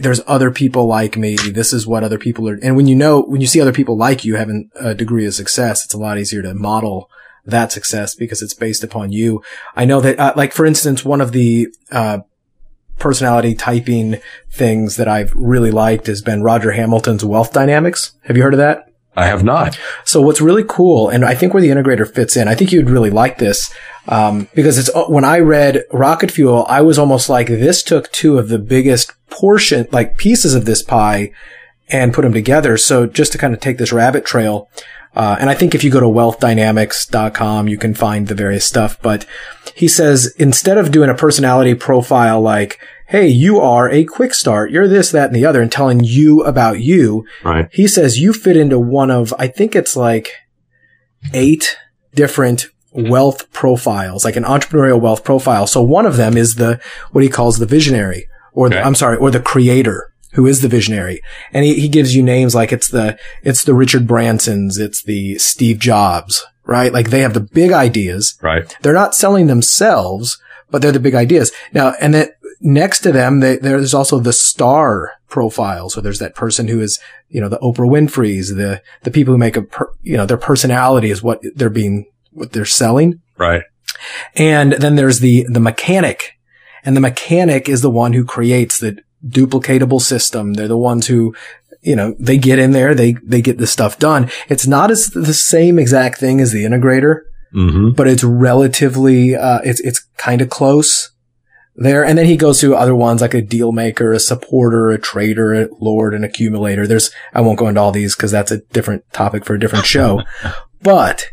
there's 0.00 0.20
other 0.26 0.50
people 0.50 0.86
like 0.86 1.16
me. 1.16 1.36
This 1.36 1.72
is 1.72 1.86
what 1.86 2.04
other 2.04 2.18
people 2.18 2.48
are. 2.48 2.58
And 2.62 2.76
when 2.76 2.86
you 2.86 2.96
know, 2.96 3.22
when 3.22 3.40
you 3.40 3.46
see 3.46 3.60
other 3.60 3.72
people 3.72 3.96
like 3.96 4.24
you 4.24 4.36
having 4.36 4.70
a 4.74 4.94
degree 4.94 5.26
of 5.26 5.34
success, 5.34 5.84
it's 5.84 5.94
a 5.94 5.98
lot 5.98 6.18
easier 6.18 6.42
to 6.42 6.54
model 6.54 7.10
that 7.50 7.72
success 7.72 8.14
because 8.14 8.42
it's 8.42 8.54
based 8.54 8.84
upon 8.84 9.12
you. 9.12 9.42
I 9.74 9.84
know 9.84 10.00
that, 10.00 10.18
uh, 10.18 10.32
like, 10.36 10.52
for 10.52 10.64
instance, 10.66 11.04
one 11.04 11.20
of 11.20 11.32
the, 11.32 11.68
uh, 11.90 12.20
personality 12.98 13.54
typing 13.54 14.16
things 14.50 14.96
that 14.96 15.06
I've 15.06 15.32
really 15.34 15.70
liked 15.70 16.08
has 16.08 16.20
been 16.20 16.42
Roger 16.42 16.72
Hamilton's 16.72 17.24
wealth 17.24 17.52
dynamics. 17.52 18.12
Have 18.24 18.36
you 18.36 18.42
heard 18.42 18.54
of 18.54 18.58
that? 18.58 18.86
I 19.16 19.26
have 19.26 19.42
not. 19.44 19.78
So 20.04 20.20
what's 20.20 20.40
really 20.40 20.64
cool, 20.66 21.08
and 21.08 21.24
I 21.24 21.34
think 21.34 21.52
where 21.52 21.60
the 21.60 21.70
integrator 21.70 22.12
fits 22.12 22.36
in, 22.36 22.48
I 22.48 22.54
think 22.54 22.72
you'd 22.72 22.90
really 22.90 23.10
like 23.10 23.38
this, 23.38 23.72
um, 24.06 24.48
because 24.54 24.78
it's, 24.78 24.90
when 25.08 25.24
I 25.24 25.38
read 25.40 25.84
Rocket 25.92 26.30
Fuel, 26.30 26.66
I 26.68 26.82
was 26.82 26.98
almost 26.98 27.28
like, 27.28 27.48
this 27.48 27.82
took 27.82 28.10
two 28.12 28.38
of 28.38 28.48
the 28.48 28.58
biggest 28.58 29.12
portion, 29.28 29.88
like 29.90 30.18
pieces 30.18 30.54
of 30.54 30.66
this 30.66 30.82
pie 30.82 31.32
and 31.88 32.14
put 32.14 32.22
them 32.22 32.32
together. 32.32 32.76
So 32.76 33.06
just 33.06 33.32
to 33.32 33.38
kind 33.38 33.54
of 33.54 33.60
take 33.60 33.78
this 33.78 33.92
rabbit 33.92 34.24
trail, 34.24 34.68
uh, 35.18 35.36
and 35.40 35.50
I 35.50 35.54
think 35.54 35.74
if 35.74 35.82
you 35.82 35.90
go 35.90 35.98
to 35.98 36.06
wealthdynamics.com, 36.06 37.66
you 37.66 37.76
can 37.76 37.92
find 37.92 38.28
the 38.28 38.36
various 38.36 38.64
stuff. 38.64 39.02
But 39.02 39.26
he 39.74 39.88
says 39.88 40.32
instead 40.38 40.78
of 40.78 40.92
doing 40.92 41.10
a 41.10 41.14
personality 41.14 41.74
profile 41.74 42.40
like, 42.40 42.78
Hey, 43.08 43.26
you 43.26 43.58
are 43.58 43.90
a 43.90 44.04
quick 44.04 44.32
start. 44.32 44.70
You're 44.70 44.86
this, 44.86 45.10
that, 45.10 45.26
and 45.28 45.34
the 45.34 45.46
other 45.46 45.60
and 45.60 45.72
telling 45.72 46.04
you 46.04 46.44
about 46.44 46.80
you. 46.80 47.26
Right. 47.42 47.68
He 47.72 47.88
says 47.88 48.20
you 48.20 48.32
fit 48.32 48.56
into 48.56 48.78
one 48.78 49.10
of, 49.10 49.34
I 49.38 49.48
think 49.48 49.74
it's 49.74 49.96
like 49.96 50.30
eight 51.32 51.78
different 52.14 52.68
wealth 52.92 53.50
profiles, 53.50 54.24
like 54.26 54.36
an 54.36 54.44
entrepreneurial 54.44 55.00
wealth 55.00 55.24
profile. 55.24 55.66
So 55.66 55.82
one 55.82 56.04
of 56.06 56.16
them 56.16 56.36
is 56.36 56.56
the, 56.56 56.80
what 57.12 57.24
he 57.24 57.30
calls 57.30 57.58
the 57.58 57.66
visionary 57.66 58.28
or 58.52 58.66
okay. 58.66 58.76
the, 58.76 58.86
I'm 58.86 58.94
sorry, 58.94 59.16
or 59.16 59.30
the 59.30 59.40
creator 59.40 60.12
who 60.38 60.46
is 60.46 60.62
the 60.62 60.68
visionary. 60.68 61.20
And 61.52 61.64
he, 61.64 61.80
he 61.80 61.88
gives 61.88 62.14
you 62.14 62.22
names 62.22 62.54
like 62.54 62.70
it's 62.70 62.86
the, 62.86 63.18
it's 63.42 63.64
the 63.64 63.74
Richard 63.74 64.06
Bransons, 64.06 64.78
it's 64.78 65.02
the 65.02 65.36
Steve 65.38 65.80
Jobs, 65.80 66.46
right? 66.64 66.92
Like 66.92 67.10
they 67.10 67.22
have 67.22 67.34
the 67.34 67.40
big 67.40 67.72
ideas. 67.72 68.38
Right. 68.40 68.72
They're 68.82 68.92
not 68.92 69.16
selling 69.16 69.48
themselves, 69.48 70.40
but 70.70 70.80
they're 70.80 70.92
the 70.92 71.00
big 71.00 71.16
ideas. 71.16 71.50
Now, 71.72 71.94
and 72.00 72.14
then 72.14 72.28
next 72.60 73.00
to 73.00 73.10
them, 73.10 73.40
they, 73.40 73.56
there's 73.56 73.94
also 73.94 74.20
the 74.20 74.32
star 74.32 75.14
profile. 75.28 75.90
So 75.90 76.00
there's 76.00 76.20
that 76.20 76.36
person 76.36 76.68
who 76.68 76.78
is, 76.78 77.00
you 77.28 77.40
know, 77.40 77.48
the 77.48 77.58
Oprah 77.58 77.90
Winfrey's, 77.90 78.54
the, 78.54 78.80
the 79.02 79.10
people 79.10 79.34
who 79.34 79.38
make 79.38 79.56
a, 79.56 79.62
per, 79.62 79.92
you 80.02 80.16
know, 80.16 80.24
their 80.24 80.36
personality 80.36 81.10
is 81.10 81.20
what 81.20 81.40
they're 81.56 81.68
being, 81.68 82.06
what 82.30 82.52
they're 82.52 82.64
selling. 82.64 83.20
Right. 83.36 83.64
And 84.36 84.74
then 84.74 84.94
there's 84.94 85.18
the, 85.18 85.46
the 85.50 85.58
mechanic. 85.58 86.34
And 86.84 86.96
the 86.96 87.00
mechanic 87.00 87.68
is 87.68 87.82
the 87.82 87.90
one 87.90 88.12
who 88.12 88.24
creates 88.24 88.78
the, 88.78 89.02
duplicatable 89.26 90.00
system. 90.00 90.54
They're 90.54 90.68
the 90.68 90.76
ones 90.76 91.06
who 91.06 91.34
you 91.80 91.94
know, 91.94 92.14
they 92.18 92.36
get 92.38 92.58
in 92.58 92.72
there, 92.72 92.92
they, 92.94 93.12
they 93.22 93.40
get 93.40 93.58
the 93.58 93.66
stuff 93.66 93.98
done. 94.00 94.28
It's 94.48 94.66
not 94.66 94.90
as 94.90 95.10
the 95.10 95.32
same 95.32 95.78
exact 95.78 96.18
thing 96.18 96.40
as 96.40 96.52
the 96.52 96.64
integrator, 96.64 97.20
Mm-hmm. 97.54 97.92
but 97.92 98.06
it's 98.06 98.22
relatively, 98.22 99.34
uh, 99.34 99.60
it's, 99.64 99.80
it's 99.80 100.00
kind 100.18 100.42
of 100.42 100.50
close 100.50 101.12
there. 101.76 102.04
And 102.04 102.18
then 102.18 102.26
he 102.26 102.36
goes 102.36 102.60
to 102.60 102.74
other 102.76 102.94
ones 102.94 103.22
like 103.22 103.32
a 103.32 103.40
deal 103.40 103.72
maker, 103.72 104.12
a 104.12 104.20
supporter, 104.20 104.90
a 104.90 104.98
trader, 104.98 105.54
a 105.54 105.68
lord, 105.80 106.12
an 106.12 106.24
accumulator. 106.24 106.86
There's, 106.86 107.10
I 107.32 107.40
won't 107.40 107.58
go 107.58 107.68
into 107.68 107.80
all 107.80 107.90
these 107.90 108.14
because 108.14 108.32
that's 108.32 108.50
a 108.50 108.58
different 108.58 109.10
topic 109.14 109.46
for 109.46 109.54
a 109.54 109.58
different 109.58 109.86
show. 109.96 110.20
but, 110.82 111.26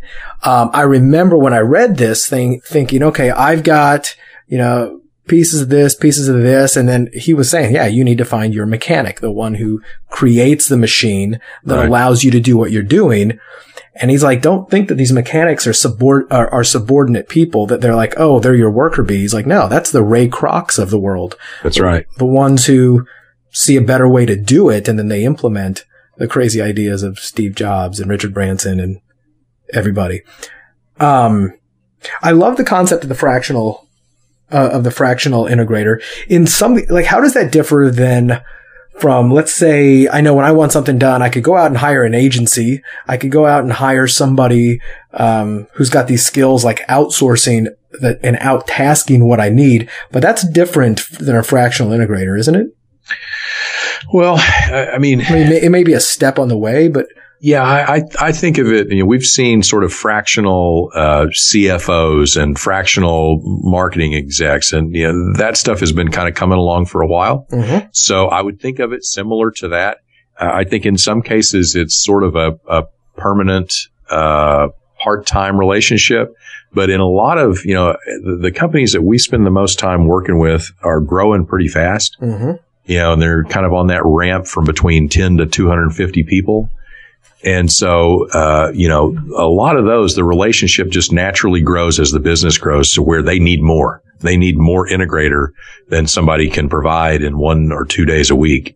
um, 0.44 0.70
I 0.74 0.84
remember 0.84 1.38
when 1.38 1.54
I 1.54 1.60
read 1.60 1.98
this 1.98 2.26
thing 2.30 2.62
thinking, 2.62 3.04
okay, 3.04 3.30
I've 3.32 3.64
got, 3.64 4.16
you 4.48 4.58
know, 4.58 5.02
pieces 5.28 5.62
of 5.62 5.70
this, 5.70 5.96
pieces 5.96 6.28
of 6.28 6.42
this. 6.42 6.76
And 6.76 6.88
then 6.88 7.10
he 7.14 7.34
was 7.34 7.50
saying, 7.50 7.74
yeah, 7.74 7.88
you 7.88 8.04
need 8.04 8.18
to 8.20 8.26
find 8.26 8.54
your 8.54 8.66
mechanic, 8.66 9.20
the 9.22 9.32
one 9.32 9.56
who 9.56 9.82
creates 10.10 10.68
the 10.68 10.78
machine 10.78 11.40
that 11.64 11.78
Right. 11.78 11.88
allows 11.88 12.24
you 12.24 12.32
to 12.32 12.40
do 12.40 12.58
what 12.58 12.72
you're 12.72 12.84
doing. 12.84 13.40
And 13.96 14.12
he's 14.12 14.24
like, 14.24 14.42
don't 14.42 14.70
think 14.70 14.90
that 14.90 14.96
these 14.96 15.14
mechanics 15.14 15.66
are 15.66 15.72
subord- 15.72 16.32
are, 16.32 16.50
are 16.50 16.64
subordinate 16.64 17.30
people 17.30 17.66
that 17.68 17.82
they're 17.82 17.96
like, 17.96 18.14
oh, 18.18 18.40
they're 18.40 18.54
your 18.56 18.72
worker 18.72 19.04
bees. 19.04 19.34
Like, 19.34 19.46
no, 19.48 19.68
that's 19.70 19.92
the 19.92 20.04
Ray 20.04 20.28
Krocs 20.28 20.78
of 20.78 20.90
the 20.90 21.00
world. 21.00 21.38
That's 21.64 21.80
right. 21.80 22.06
The 22.18 22.26
ones 22.26 22.66
who 22.66 23.06
see 23.52 23.78
a 23.78 23.82
better 23.82 24.08
way 24.08 24.26
to 24.26 24.36
do 24.36 24.70
it 24.70 24.88
and 24.88 25.00
then 25.00 25.08
they 25.08 25.24
implement 25.24 25.86
the 26.18 26.28
crazy 26.28 26.62
ideas 26.62 27.04
of 27.04 27.20
Steve 27.20 27.56
Jobs 27.56 28.00
and 28.00 28.10
Richard 28.10 28.34
Branson 28.34 28.80
and 28.82 29.00
everybody. 29.74 30.22
Um, 31.00 31.54
I 32.22 32.32
love 32.32 32.58
the 32.58 32.64
concept 32.64 33.04
of 33.04 33.10
the 33.10 33.16
fractional, 33.16 33.85
uh, 34.52 34.70
of 34.72 34.84
the 34.84 34.92
fractional 34.92 35.46
integrator 35.46 36.02
in 36.28 36.48
some, 36.48 36.76
like, 36.90 37.06
how 37.06 37.22
does 37.22 37.34
that 37.34 37.52
differ 37.52 37.92
then 37.92 38.42
from, 39.00 39.30
let's 39.30 39.54
say, 39.54 40.08
I 40.08 40.22
know 40.22 40.34
when 40.34 40.46
I 40.46 40.54
want 40.54 40.72
something 40.72 40.98
done, 40.98 41.22
I 41.22 41.30
could 41.30 41.44
go 41.44 41.58
out 41.58 41.68
and 41.68 41.78
hire 41.78 42.04
an 42.04 42.14
agency. 42.14 42.82
I 43.08 43.18
could 43.18 43.32
go 43.32 43.46
out 43.46 43.64
and 43.64 43.74
hire 43.74 44.08
somebody, 44.08 44.80
um, 45.12 45.68
who's 45.74 45.90
got 45.90 46.08
these 46.08 46.26
skills 46.26 46.64
like 46.64 46.88
outsourcing 46.88 47.68
that 48.00 48.20
and 48.24 48.38
out 48.40 48.68
tasking 48.68 49.28
what 49.28 49.42
I 49.42 49.50
need. 49.50 49.90
But 50.12 50.22
that's 50.22 50.48
different 50.48 51.10
than 51.20 51.36
a 51.36 51.44
fractional 51.44 51.92
integrator, 51.92 52.40
isn't 52.40 52.56
it? 52.56 52.68
Well, 54.14 54.36
I 54.38 54.92
I 54.94 54.98
mean, 54.98 55.22
I 55.22 55.32
mean, 55.32 55.42
it 55.42 55.50
may, 55.50 55.62
it 55.64 55.70
may 55.72 55.84
be 55.84 55.94
a 55.94 56.00
step 56.00 56.40
on 56.40 56.48
the 56.48 56.58
way, 56.58 56.88
but 56.88 57.08
Yeah, 57.40 57.64
I, 57.64 57.98
I, 57.98 58.02
I 58.20 58.32
think 58.32 58.58
of 58.58 58.72
it. 58.72 58.90
You 58.90 59.00
know, 59.00 59.06
we've 59.06 59.24
seen 59.24 59.62
sort 59.62 59.84
of 59.84 59.94
fractional 59.94 60.92
uh, 60.94 61.26
CFOs 61.28 62.42
and 62.42 62.58
fractional 62.58 63.42
marketing 63.44 64.14
execs, 64.16 64.74
and 64.74 64.96
you 64.96 65.12
know 65.12 65.34
that 65.34 65.58
stuff 65.58 65.80
has 65.82 65.92
been 65.92 66.12
kind 66.12 66.28
of 66.30 66.36
coming 66.36 66.58
along 66.58 66.86
for 66.86 67.02
a 67.02 67.08
while. 67.08 67.48
So 67.92 68.28
I 68.28 68.42
would 68.42 68.60
think 68.60 68.80
of 68.80 68.94
it 68.94 69.04
similar 69.04 69.52
to 69.52 69.70
that. 69.70 70.00
Uh, 70.40 70.50
I 70.54 70.64
think 70.64 70.86
in 70.86 70.98
some 70.98 71.22
cases 71.22 71.76
it's 71.76 71.96
sort 71.96 72.24
of 72.24 72.36
a, 72.36 72.58
a 72.68 72.84
permanent 73.16 73.74
uh, 74.10 74.70
part-time 75.04 75.58
relationship, 75.60 76.34
but 76.74 76.90
in 76.90 77.00
a 77.00 77.08
lot 77.08 77.38
of 77.38 77.66
you 77.66 77.74
know 77.74 77.96
the, 78.24 78.40
the 78.42 78.52
companies 78.52 78.94
that 78.94 79.02
we 79.02 79.18
spend 79.18 79.46
the 79.46 79.52
most 79.52 79.78
time 79.78 80.08
working 80.08 80.40
with 80.40 80.72
are 80.82 81.00
growing 81.00 81.46
pretty 81.46 81.68
fast 81.68 82.18
mm-hmm. 82.22 82.52
you 82.86 82.98
know, 82.98 83.14
and 83.14 83.22
they're 83.22 83.44
kind 83.44 83.66
of 83.66 83.74
on 83.74 83.88
that 83.88 84.02
ramp 84.06 84.48
from 84.48 84.66
between 84.66 85.10
10 85.10 85.38
to 85.38 85.46
250 85.46 86.24
people. 86.24 86.70
And 87.46 87.72
so, 87.72 88.28
uh, 88.32 88.72
you 88.74 88.90
know, 88.90 89.16
a 89.38 89.48
lot 89.48 89.78
of 89.78 89.86
those, 89.86 90.16
the 90.16 90.24
relationship 90.24 90.90
just 90.90 91.14
naturally 91.14 91.62
grows 91.62 92.00
as 92.00 92.12
the 92.12 92.20
business 92.20 92.58
grows 92.58 92.94
to 92.94 93.04
where 93.04 93.22
they 93.22 93.38
need 93.38 93.62
more. 93.62 94.02
They 94.22 94.38
need 94.38 94.58
more 94.58 94.88
integrator 94.88 95.50
than 95.90 96.08
somebody 96.08 96.50
can 96.50 96.70
provide 96.70 97.22
in 97.22 97.38
one 97.38 97.72
or 97.72 97.86
two 97.86 98.06
days 98.06 98.32
a 98.32 98.36
week. 98.36 98.76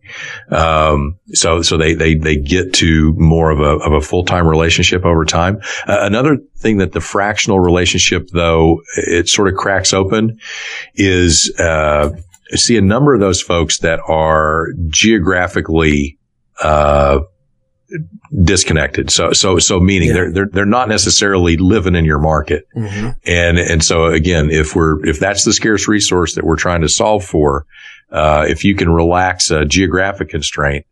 Um, 0.50 1.18
so, 1.32 1.62
so 1.62 1.76
they, 1.76 1.94
they, 1.94 2.14
they 2.14 2.36
get 2.36 2.74
to 2.74 3.14
more 3.16 3.50
of 3.50 3.58
a, 3.58 3.84
of 3.84 3.92
a 3.92 4.00
full-time 4.00 4.46
relationship 4.46 5.04
over 5.04 5.24
time. 5.24 5.60
Uh, 5.88 5.98
another 6.02 6.36
thing 6.58 6.76
that 6.78 6.92
the 6.92 7.00
fractional 7.00 7.58
relationship, 7.58 8.28
though, 8.32 8.82
it 8.96 9.28
sort 9.28 9.48
of 9.48 9.54
cracks 9.54 9.92
open 9.92 10.38
is, 10.94 11.52
uh, 11.58 12.10
see 12.54 12.76
a 12.76 12.82
number 12.82 13.14
of 13.14 13.20
those 13.20 13.40
folks 13.40 13.78
that 13.78 13.98
are 14.06 14.68
geographically, 14.88 16.18
uh, 16.62 17.20
disconnected. 18.44 19.10
So, 19.10 19.32
so, 19.32 19.58
so 19.58 19.80
meaning 19.80 20.08
Yeah. 20.08 20.14
they're, 20.14 20.32
they're, 20.32 20.48
they're 20.52 20.66
not 20.66 20.88
necessarily 20.88 21.56
living 21.56 21.94
in 21.94 22.04
your 22.04 22.18
market. 22.18 22.66
Mm-hmm. 22.76 23.10
And, 23.26 23.58
and 23.58 23.82
so 23.82 24.06
again, 24.06 24.50
if 24.50 24.76
we're, 24.76 25.04
if 25.04 25.18
that's 25.18 25.44
the 25.44 25.52
scarce 25.52 25.88
resource 25.88 26.34
that 26.34 26.44
we're 26.44 26.56
trying 26.56 26.82
to 26.82 26.88
solve 26.88 27.24
for, 27.24 27.66
uh, 28.10 28.46
if 28.48 28.64
you 28.64 28.74
can 28.74 28.88
relax 28.90 29.50
a 29.50 29.64
geographic 29.64 30.28
constraint, 30.28 30.86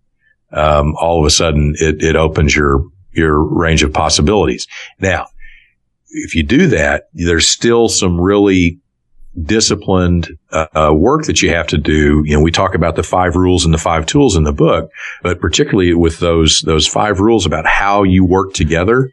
um, 0.52 0.94
all 0.96 1.20
of 1.20 1.26
a 1.26 1.30
sudden 1.30 1.74
it, 1.78 2.02
it 2.02 2.16
opens 2.16 2.54
your, 2.54 2.84
your 3.12 3.42
range 3.42 3.82
of 3.82 3.92
possibilities. 3.92 4.66
Now, 4.98 5.26
if 6.10 6.34
you 6.34 6.42
do 6.42 6.68
that, 6.68 7.08
there's 7.12 7.48
still 7.48 7.88
some 7.88 8.20
really 8.20 8.80
disciplined 9.44 10.38
uh, 10.50 10.92
work 10.94 11.24
that 11.24 11.42
you 11.42 11.50
have 11.50 11.66
to 11.68 11.78
do. 11.78 12.22
You 12.24 12.36
know, 12.36 12.42
we 12.42 12.50
talk 12.50 12.74
about 12.74 12.96
the 12.96 13.02
five 13.02 13.36
rules 13.36 13.64
and 13.64 13.72
the 13.72 13.78
five 13.78 14.06
tools 14.06 14.36
in 14.36 14.44
the 14.44 14.52
book, 14.52 14.90
but 15.22 15.40
particularly 15.40 15.94
with 15.94 16.18
those 16.18 16.62
those 16.64 16.86
five 16.86 17.20
rules 17.20 17.46
about 17.46 17.66
how 17.66 18.02
you 18.02 18.24
work 18.24 18.54
together, 18.54 19.10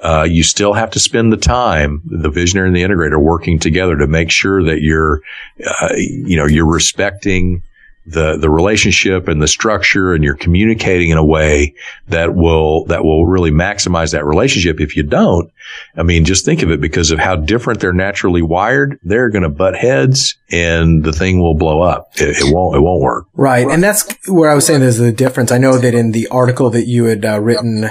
uh, 0.00 0.26
you 0.28 0.42
still 0.42 0.74
have 0.74 0.90
to 0.90 1.00
spend 1.00 1.32
the 1.32 1.36
time, 1.36 2.02
the 2.04 2.30
visionary 2.30 2.68
and 2.68 2.76
the 2.76 2.82
integrator, 2.82 3.20
working 3.20 3.58
together 3.58 3.96
to 3.96 4.06
make 4.06 4.30
sure 4.30 4.62
that 4.62 4.82
you're, 4.82 5.20
uh, 5.66 5.94
you 5.96 6.36
know, 6.36 6.46
you're 6.46 6.70
respecting 6.70 7.62
the 8.06 8.36
the 8.38 8.48
relationship 8.48 9.26
and 9.28 9.42
the 9.42 9.48
structure, 9.48 10.14
and 10.14 10.22
you're 10.22 10.36
communicating 10.36 11.10
in 11.10 11.18
a 11.18 11.24
way 11.24 11.74
that 12.08 12.34
will 12.34 12.84
that 12.84 13.04
will 13.04 13.26
really 13.26 13.50
maximize 13.50 14.12
that 14.12 14.24
relationship. 14.24 14.80
If 14.80 14.96
you 14.96 15.02
don't, 15.02 15.52
I 15.96 16.04
mean, 16.04 16.24
just 16.24 16.44
think 16.44 16.62
of 16.62 16.70
it 16.70 16.80
because 16.80 17.10
of 17.10 17.18
how 17.18 17.36
different 17.36 17.80
they're 17.80 17.92
naturally 17.92 18.42
wired. 18.42 19.00
They're 19.02 19.30
going 19.30 19.42
to 19.42 19.48
butt 19.48 19.76
heads, 19.76 20.36
and 20.50 21.02
the 21.02 21.12
thing 21.12 21.40
will 21.40 21.56
blow 21.56 21.82
up. 21.82 22.12
It, 22.14 22.38
it 22.38 22.54
won't. 22.54 22.76
It 22.76 22.80
won't 22.80 23.02
work. 23.02 23.26
Right. 23.34 23.66
And 23.66 23.82
that's 23.82 24.06
where 24.28 24.50
I 24.50 24.54
was 24.54 24.66
saying 24.66 24.80
there's 24.80 25.00
a 25.00 25.12
difference. 25.12 25.50
I 25.50 25.58
know 25.58 25.78
that 25.78 25.94
in 25.94 26.12
the 26.12 26.28
article 26.28 26.70
that 26.70 26.86
you 26.86 27.04
had 27.04 27.24
uh, 27.24 27.40
written, 27.40 27.90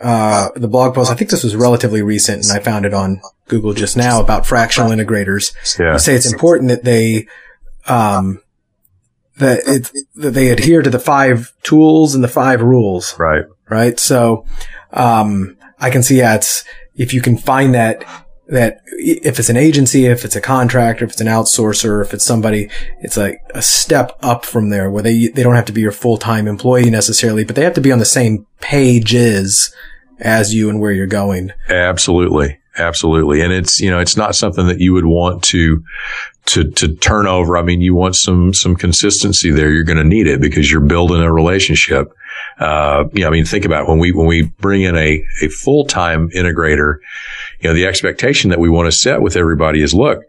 uh, 0.00 0.48
the 0.56 0.68
blog 0.68 0.94
post, 0.94 1.10
I 1.10 1.14
think 1.14 1.30
this 1.30 1.44
was 1.44 1.54
relatively 1.54 2.02
recent 2.02 2.42
and 2.44 2.52
I 2.52 2.58
found 2.58 2.84
it 2.84 2.92
on 2.92 3.20
Google 3.46 3.72
just 3.72 3.96
now 3.96 4.20
about 4.20 4.46
fractional 4.46 4.90
integrators. 4.90 5.54
Yeah. 5.78 5.92
You 5.92 5.98
say 6.00 6.14
it's 6.14 6.30
important 6.30 6.70
that 6.70 6.82
they, 6.82 7.28
um, 7.86 8.40
that 9.42 9.60
it, 9.66 9.90
that 10.16 10.30
they 10.30 10.48
adhere 10.50 10.82
to 10.82 10.90
the 10.90 10.98
five 10.98 11.52
tools 11.62 12.14
and 12.14 12.22
the 12.24 12.28
five 12.28 12.62
rules, 12.62 13.18
Right. 13.18 13.44
right? 13.68 13.98
So, 14.00 14.44
um, 14.92 15.56
I 15.78 15.90
can 15.90 16.02
see, 16.02 16.18
yeah, 16.18 16.34
it's, 16.36 16.64
if 16.96 17.12
you 17.14 17.20
can 17.20 17.36
find 17.36 17.74
that, 17.74 18.04
that 18.48 18.82
if 18.86 19.38
it's 19.38 19.48
an 19.48 19.56
agency, 19.56 20.06
if 20.06 20.24
it's 20.24 20.36
a 20.36 20.40
contractor, 20.40 21.04
if 21.04 21.12
it's 21.12 21.20
an 21.20 21.26
outsourcer, 21.26 22.04
if 22.04 22.12
it's 22.12 22.24
somebody, 22.24 22.68
it's 23.00 23.16
like 23.16 23.40
a 23.54 23.62
step 23.62 24.18
up 24.22 24.44
from 24.44 24.68
there 24.68 24.90
where 24.90 25.02
they, 25.02 25.28
they 25.28 25.42
don't 25.42 25.54
have 25.54 25.64
to 25.66 25.72
be 25.72 25.80
your 25.80 25.92
full-time 25.92 26.46
employee 26.46 26.90
necessarily, 26.90 27.44
but 27.44 27.56
they 27.56 27.64
have 27.64 27.74
to 27.74 27.80
be 27.80 27.92
on 27.92 27.98
the 27.98 28.04
same 28.04 28.46
pages 28.60 29.74
as 30.20 30.54
you 30.54 30.68
and 30.68 30.80
where 30.80 30.92
you're 30.92 31.06
going. 31.06 31.52
Absolutely. 31.68 32.58
Absolutely. 32.78 33.42
And 33.42 33.52
it's, 33.52 33.80
you 33.80 33.90
know, 33.90 34.00
it's 34.00 34.16
not 34.16 34.34
something 34.34 34.66
that 34.66 34.80
you 34.80 34.94
would 34.94 35.04
want 35.04 35.42
to, 35.44 35.84
to, 36.46 36.70
to 36.70 36.96
turn 36.96 37.26
over. 37.26 37.58
I 37.58 37.62
mean, 37.62 37.82
you 37.82 37.94
want 37.94 38.16
some, 38.16 38.54
some 38.54 38.76
consistency 38.76 39.50
there. 39.50 39.70
You're 39.70 39.84
going 39.84 39.98
to 39.98 40.04
need 40.04 40.26
it 40.26 40.40
because 40.40 40.70
you're 40.70 40.80
building 40.80 41.22
a 41.22 41.30
relationship. 41.30 42.10
Uh, 42.58 43.04
you 43.12 43.22
know, 43.22 43.28
I 43.28 43.30
mean, 43.30 43.44
think 43.44 43.66
about 43.66 43.88
when 43.88 43.98
we, 43.98 44.12
when 44.12 44.26
we 44.26 44.42
bring 44.42 44.82
in 44.82 44.96
a, 44.96 45.22
a 45.42 45.48
full-time 45.48 46.30
integrator, 46.30 46.96
you 47.60 47.68
know, 47.68 47.74
the 47.74 47.86
expectation 47.86 48.48
that 48.50 48.58
we 48.58 48.70
want 48.70 48.86
to 48.86 48.92
set 48.92 49.20
with 49.20 49.36
everybody 49.36 49.82
is, 49.82 49.92
look, 49.92 50.24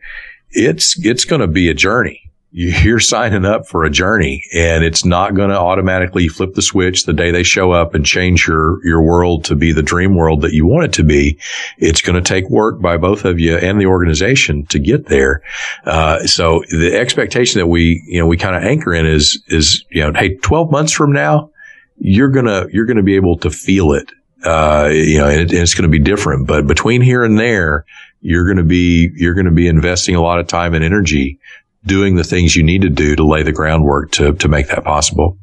it's, 0.51 0.97
it's 1.05 1.23
going 1.23 1.41
to 1.41 1.47
be 1.47 1.69
a 1.69 1.73
journey. 1.73 2.29
You're 2.55 2.99
signing 2.99 3.45
up 3.45 3.67
for 3.67 3.83
a 3.83 3.89
journey 3.89 4.43
and 4.53 4.83
it's 4.83 5.03
not 5.03 5.33
going 5.33 5.49
to 5.49 5.59
automatically 5.59 6.27
flip 6.27 6.53
the 6.53 6.61
switch 6.61 7.05
the 7.05 7.11
day 7.11 7.31
they 7.31 7.41
show 7.41 7.71
up 7.71 7.95
and 7.95 8.05
change 8.05 8.47
your, 8.47 8.79
your 8.85 9.01
world 9.01 9.45
to 9.45 9.55
be 9.55 9.71
the 9.71 9.81
dream 9.81 10.15
world 10.15 10.41
that 10.41 10.53
you 10.53 10.67
want 10.67 10.85
it 10.85 10.93
to 10.93 11.03
be. 11.03 11.39
It's 11.79 12.03
going 12.03 12.15
to 12.15 12.21
take 12.21 12.47
work 12.51 12.79
by 12.79 12.97
both 12.97 13.25
of 13.25 13.39
you 13.39 13.57
and 13.57 13.81
the 13.81 13.87
organization 13.87 14.67
to 14.67 14.77
get 14.77 15.07
there. 15.07 15.41
Uh, 15.83 16.27
so 16.27 16.61
the 16.69 16.95
expectation 16.95 17.59
that 17.59 17.65
we, 17.65 18.03
you 18.05 18.19
know, 18.19 18.27
we 18.27 18.37
kind 18.37 18.55
of 18.55 18.61
anchor 18.61 18.93
in 18.93 19.07
is, 19.07 19.41
is, 19.47 19.83
you 19.89 20.03
know, 20.03 20.13
hey, 20.13 20.35
12 20.35 20.69
months 20.69 20.91
from 20.91 21.11
now, 21.11 21.49
you're 21.97 22.29
going 22.29 22.45
to, 22.45 22.69
you're 22.71 22.85
going 22.85 22.97
to 22.97 23.03
be 23.03 23.15
able 23.15 23.39
to 23.39 23.49
feel 23.49 23.93
it. 23.93 24.11
Uh, 24.45 24.89
you 24.91 25.17
know, 25.17 25.27
and, 25.27 25.41
it, 25.41 25.51
and 25.51 25.59
it's 25.61 25.73
going 25.73 25.89
to 25.89 25.97
be 25.97 25.97
different, 25.97 26.45
but 26.45 26.67
between 26.67 27.01
here 27.01 27.23
and 27.23 27.39
there, 27.39 27.85
you're 28.21 28.45
going 28.45 28.57
to 28.57 28.63
be, 28.63 29.09
you're 29.15 29.33
going 29.33 29.45
to 29.45 29.51
be 29.51 29.67
investing 29.67 30.15
a 30.15 30.21
lot 30.21 30.39
of 30.39 30.47
time 30.47 30.75
and 30.75 30.83
energy 30.83 31.39
doing 31.85 32.15
the 32.15 32.23
things 32.23 32.55
you 32.55 32.63
need 32.63 32.81
to 32.81 32.89
do 32.89 33.15
to 33.15 33.25
lay 33.25 33.43
the 33.43 33.51
groundwork 33.51 34.11
to, 34.11 34.33
to 34.33 34.47
make 34.47 34.67
that 34.67 34.83
possible. 34.83 35.37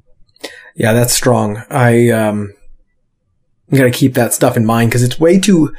Yeah, 0.74 0.93
that's 0.93 1.12
strong. 1.12 1.62
I, 1.70 2.11
um, 2.11 2.53
you 3.68 3.78
gotta 3.78 3.91
keep 3.91 4.14
that 4.14 4.32
stuff 4.32 4.57
in 4.57 4.64
mind 4.64 4.91
because 4.91 5.03
it's 5.03 5.20
way 5.20 5.38
too, 5.38 5.74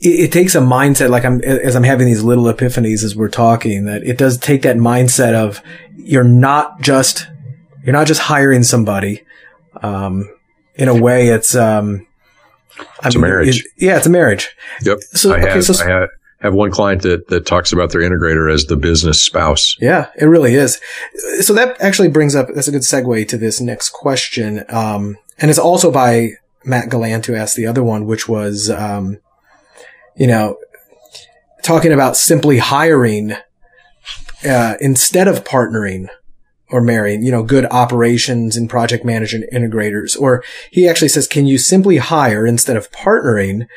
it, 0.00 0.20
it 0.20 0.32
takes 0.32 0.54
a 0.54 0.60
mindset, 0.60 1.10
like 1.10 1.24
I'm, 1.24 1.40
as 1.42 1.74
I'm 1.76 1.82
having 1.82 2.06
these 2.06 2.22
little 2.22 2.44
epiphanies 2.44 3.02
as 3.04 3.16
we're 3.16 3.28
talking, 3.28 3.84
that 3.86 4.02
it 4.02 4.18
does 4.18 4.38
take 4.38 4.62
that 4.62 4.76
mindset 4.76 5.34
of 5.34 5.62
you're 5.96 6.24
not 6.24 6.80
just, 6.80 7.26
you're 7.84 7.92
not 7.92 8.06
just 8.06 8.20
hiring 8.20 8.62
somebody, 8.62 9.22
Um, 9.82 10.30
in 10.74 10.88
a 10.88 10.94
way, 10.94 11.28
it's 11.28 11.54
um, 11.54 12.06
I 12.78 13.08
it's 13.08 13.14
mean, 13.14 13.24
a 13.24 13.28
marriage. 13.28 13.60
It, 13.60 13.66
yeah, 13.76 13.96
it's 13.98 14.06
a 14.06 14.10
marriage. 14.10 14.56
Yep. 14.82 14.98
So 15.12 15.34
I 15.34 15.40
have, 15.40 15.64
so, 15.64 15.84
I 15.84 15.88
have, 15.88 16.08
have 16.40 16.54
one 16.54 16.70
client 16.70 17.02
that, 17.02 17.28
that 17.28 17.46
talks 17.46 17.72
about 17.72 17.90
their 17.90 18.02
integrator 18.02 18.52
as 18.52 18.66
the 18.66 18.76
business 18.76 19.22
spouse. 19.22 19.76
Yeah, 19.80 20.08
it 20.18 20.26
really 20.26 20.54
is. 20.54 20.80
So 21.40 21.54
that 21.54 21.80
actually 21.80 22.08
brings 22.08 22.34
up, 22.34 22.48
that's 22.54 22.68
a 22.68 22.72
good 22.72 22.82
segue 22.82 23.26
to 23.28 23.38
this 23.38 23.60
next 23.60 23.90
question. 23.90 24.64
Um, 24.68 25.16
and 25.38 25.50
it's 25.50 25.58
also 25.58 25.90
by 25.90 26.32
Matt 26.64 26.90
Gallant 26.90 27.26
who 27.26 27.34
asked 27.34 27.56
the 27.56 27.66
other 27.66 27.82
one, 27.82 28.06
which 28.06 28.28
was, 28.28 28.68
um, 28.70 29.18
you 30.14 30.26
know, 30.26 30.58
talking 31.62 31.92
about 31.92 32.16
simply 32.16 32.58
hiring, 32.58 33.32
uh, 34.46 34.74
instead 34.80 35.28
of 35.28 35.42
partnering 35.42 36.08
or 36.70 36.80
marrying, 36.80 37.22
you 37.22 37.30
know, 37.30 37.42
good 37.42 37.64
operations 37.66 38.56
and 38.56 38.68
project 38.68 39.04
management 39.04 39.50
integrators. 39.52 40.20
Or 40.20 40.44
he 40.70 40.88
actually 40.88 41.08
says, 41.08 41.26
can 41.26 41.46
you 41.46 41.58
simply 41.58 41.96
hire 41.96 42.46
instead 42.46 42.76
of 42.76 42.90
partnering 42.90 43.68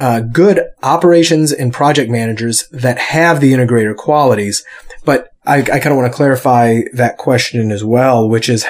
uh, 0.00 0.20
good 0.20 0.60
operations 0.82 1.52
and 1.52 1.72
project 1.72 2.10
managers 2.10 2.66
that 2.72 2.98
have 2.98 3.40
the 3.40 3.52
integrator 3.52 3.94
qualities. 3.94 4.64
But 5.04 5.28
I, 5.46 5.58
I 5.58 5.78
kind 5.78 5.88
of 5.88 5.96
want 5.96 6.10
to 6.10 6.16
clarify 6.16 6.80
that 6.94 7.18
question 7.18 7.70
as 7.70 7.84
well, 7.84 8.28
which 8.28 8.48
is, 8.48 8.66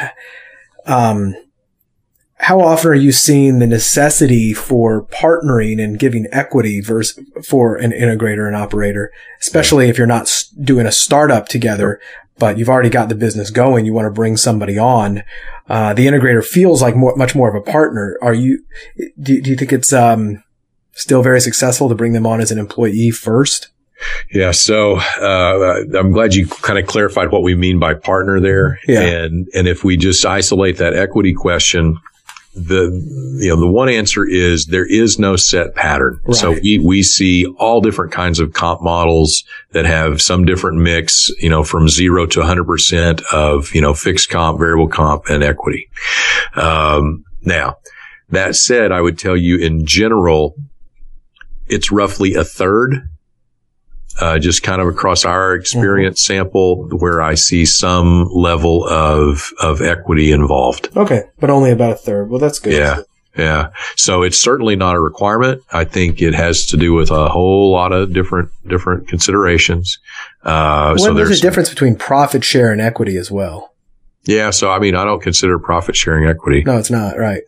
um, 0.86 1.34
how 2.34 2.60
often 2.60 2.90
are 2.90 2.94
you 2.94 3.12
seeing 3.12 3.58
the 3.58 3.66
necessity 3.66 4.54
for 4.54 5.04
partnering 5.06 5.82
and 5.82 5.98
giving 5.98 6.26
equity 6.32 6.80
versus 6.80 7.22
for 7.46 7.76
an 7.76 7.92
integrator 7.92 8.46
and 8.46 8.56
operator, 8.56 9.12
especially 9.40 9.88
if 9.88 9.98
you're 9.98 10.06
not 10.06 10.44
doing 10.62 10.86
a 10.86 10.92
startup 10.92 11.48
together, 11.48 12.00
but 12.38 12.56
you've 12.56 12.70
already 12.70 12.88
got 12.88 13.10
the 13.10 13.14
business 13.14 13.50
going. 13.50 13.84
You 13.84 13.92
want 13.92 14.06
to 14.06 14.10
bring 14.10 14.38
somebody 14.38 14.78
on. 14.78 15.22
Uh, 15.68 15.92
the 15.92 16.06
integrator 16.06 16.42
feels 16.42 16.80
like 16.80 16.96
more, 16.96 17.14
much 17.14 17.34
more 17.34 17.48
of 17.48 17.54
a 17.54 17.70
partner. 17.70 18.16
Are 18.22 18.32
you, 18.34 18.64
do, 19.20 19.40
do 19.42 19.50
you 19.50 19.56
think 19.56 19.72
it's, 19.72 19.92
um, 19.92 20.42
still 21.00 21.22
very 21.22 21.40
successful 21.40 21.88
to 21.88 21.94
bring 21.94 22.12
them 22.12 22.26
on 22.26 22.40
as 22.40 22.50
an 22.50 22.58
employee 22.58 23.10
first? 23.10 23.68
Yeah. 24.32 24.50
So, 24.50 24.96
uh, 24.96 25.84
I'm 25.98 26.12
glad 26.12 26.34
you 26.34 26.46
kind 26.46 26.78
of 26.78 26.86
clarified 26.86 27.30
what 27.30 27.42
we 27.42 27.54
mean 27.54 27.78
by 27.78 27.94
partner 27.94 28.40
there. 28.40 28.78
Yeah. 28.86 29.00
And, 29.00 29.48
and 29.54 29.66
if 29.66 29.84
we 29.84 29.96
just 29.96 30.24
isolate 30.24 30.78
that 30.78 30.94
equity 30.94 31.34
question, 31.34 31.98
the, 32.54 32.90
you 33.38 33.48
know, 33.48 33.56
the 33.56 33.70
one 33.70 33.88
answer 33.88 34.26
is 34.26 34.66
there 34.66 34.86
is 34.86 35.18
no 35.18 35.36
set 35.36 35.74
pattern. 35.74 36.20
Right. 36.24 36.36
So 36.36 36.52
we, 36.52 36.78
we 36.78 37.02
see 37.02 37.46
all 37.46 37.80
different 37.80 38.12
kinds 38.12 38.40
of 38.40 38.52
comp 38.52 38.82
models 38.82 39.44
that 39.72 39.84
have 39.84 40.20
some 40.20 40.44
different 40.44 40.78
mix, 40.78 41.30
you 41.38 41.48
know, 41.48 41.62
from 41.62 41.88
zero 41.88 42.26
to 42.26 42.40
100% 42.40 43.22
of, 43.32 43.74
you 43.74 43.80
know, 43.80 43.94
fixed 43.94 44.30
comp, 44.30 44.58
variable 44.58 44.88
comp 44.88 45.24
and 45.28 45.44
equity. 45.44 45.88
Um, 46.56 47.24
now 47.42 47.76
that 48.30 48.56
said, 48.56 48.92
I 48.92 49.00
would 49.00 49.18
tell 49.18 49.36
you 49.36 49.58
in 49.58 49.84
general, 49.84 50.54
it's 51.70 51.90
roughly 51.90 52.34
a 52.34 52.44
third. 52.44 53.08
Uh, 54.20 54.38
just 54.38 54.62
kind 54.62 54.82
of 54.82 54.88
across 54.88 55.24
our 55.24 55.54
experience 55.54 56.20
mm-hmm. 56.22 56.40
sample 56.40 56.88
where 56.90 57.22
I 57.22 57.36
see 57.36 57.64
some 57.64 58.28
level 58.30 58.86
of, 58.86 59.50
of 59.62 59.80
equity 59.80 60.30
involved. 60.30 60.94
Okay. 60.94 61.22
But 61.38 61.48
only 61.48 61.70
about 61.70 61.92
a 61.92 61.94
third. 61.94 62.28
Well, 62.28 62.40
that's 62.40 62.58
good. 62.58 62.74
Yeah. 62.74 63.02
Yeah. 63.38 63.70
So 63.96 64.22
it's 64.22 64.38
certainly 64.38 64.76
not 64.76 64.94
a 64.94 65.00
requirement. 65.00 65.62
I 65.72 65.84
think 65.84 66.20
it 66.20 66.34
has 66.34 66.66
to 66.66 66.76
do 66.76 66.92
with 66.92 67.10
a 67.10 67.30
whole 67.30 67.70
lot 67.70 67.92
of 67.92 68.12
different, 68.12 68.50
different 68.66 69.08
considerations. 69.08 69.98
Uh, 70.42 70.96
so 70.98 71.14
there's 71.14 71.38
a 71.38 71.40
difference 71.40 71.70
between 71.70 71.96
profit 71.96 72.44
share 72.44 72.72
and 72.72 72.80
equity 72.80 73.16
as 73.16 73.30
well. 73.30 73.72
Yeah. 74.24 74.50
So, 74.50 74.70
I 74.70 74.80
mean, 74.80 74.96
I 74.96 75.04
don't 75.04 75.22
consider 75.22 75.58
profit 75.58 75.96
sharing 75.96 76.26
equity. 76.26 76.62
No, 76.64 76.76
it's 76.76 76.90
not. 76.90 77.16
Right. 77.16 77.44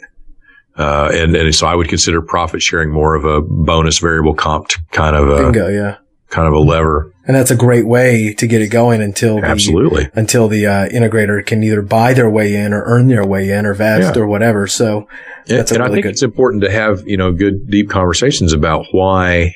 Uh, 0.77 1.11
and, 1.13 1.37
and 1.37 1.55
so 1.55 1.67
I 1.67 1.75
would 1.75 1.89
consider 1.89 2.23
profit 2.23 2.63
sharing 2.63 2.91
more 2.91 3.15
of 3.15 3.25
a 3.25 3.43
bonus 3.43 3.99
variable 3.99 4.35
comp 4.35 4.69
kind 4.91 5.15
of 5.15 5.29
a, 5.29 5.37
Bingo, 5.37 5.69
yeah. 5.69 5.99
kind 6.31 6.49
of 6.49 6.55
a 6.55 6.59
lever. 6.59 7.13
And 7.27 7.37
that's 7.37 7.51
a 7.51 7.57
great 7.57 7.87
way 7.87 8.35
to 8.35 8.47
get 8.47 8.63
it 8.63 8.69
going 8.69 9.01
until 9.01 9.41
the, 9.41 9.47
absolutely 9.47 10.09
until 10.15 10.49
the 10.49 10.67
uh, 10.67 10.89
integrator 10.89 11.45
can 11.45 11.63
either 11.63 11.83
buy 11.83 12.15
their 12.15 12.29
way 12.29 12.57
in 12.57 12.73
or 12.73 12.83
earn 12.85 13.07
their 13.07 13.25
way 13.25 13.51
in 13.51 13.65
or 13.65 13.75
vest 13.75 14.17
yeah. 14.17 14.23
or 14.23 14.27
whatever. 14.27 14.67
So 14.67 15.07
that's 15.47 15.71
and, 15.71 15.81
and 15.83 15.85
really 15.85 15.85
I 15.85 15.95
think 15.95 16.03
good. 16.05 16.11
it's 16.11 16.23
important 16.23 16.63
to 16.65 16.71
have 16.71 17.07
you 17.07 17.17
know 17.17 17.33
good 17.33 17.71
deep 17.71 17.91
conversations 17.91 18.53
about 18.53 18.87
why 18.91 19.55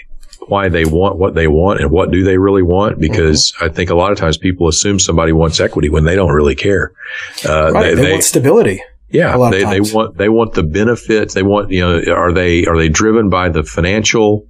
why 0.49 0.69
they 0.69 0.85
want 0.85 1.19
what 1.19 1.35
they 1.35 1.49
want 1.49 1.81
and 1.81 1.91
what 1.91 2.11
do 2.11 2.23
they 2.23 2.39
really 2.39 2.63
want 2.63 3.01
because 3.01 3.53
mm-hmm. 3.53 3.65
I 3.65 3.69
think 3.69 3.91
a 3.91 3.97
lot 3.97 4.13
of 4.13 4.19
times 4.19 4.39
people 4.39 4.69
assume 4.69 4.99
somebody 4.99 5.33
wants 5.33 5.59
equity 5.59 5.89
when 5.89 6.05
they 6.05 6.15
don't 6.15 6.33
really 6.33 6.55
care. 6.55 6.93
Uh, 7.45 7.73
right. 7.73 7.83
they, 7.83 7.95
they, 7.95 8.03
they 8.03 8.13
want 8.13 8.25
stability. 8.25 8.83
Yeah, 9.09 9.51
they, 9.51 9.65
they 9.65 9.81
want 9.81 10.19
they 10.19 10.29
want 10.29 10.55
the 10.55 10.65
benefits. 10.65 11.35
They 11.35 11.45
want 11.45 11.71
you 11.71 11.81
know 11.81 12.13
are 12.13 12.33
they 12.33 12.67
are 12.67 12.77
they 12.77 12.89
driven 12.89 13.31
by 13.31 13.49
the 13.49 13.63
financial 13.63 14.47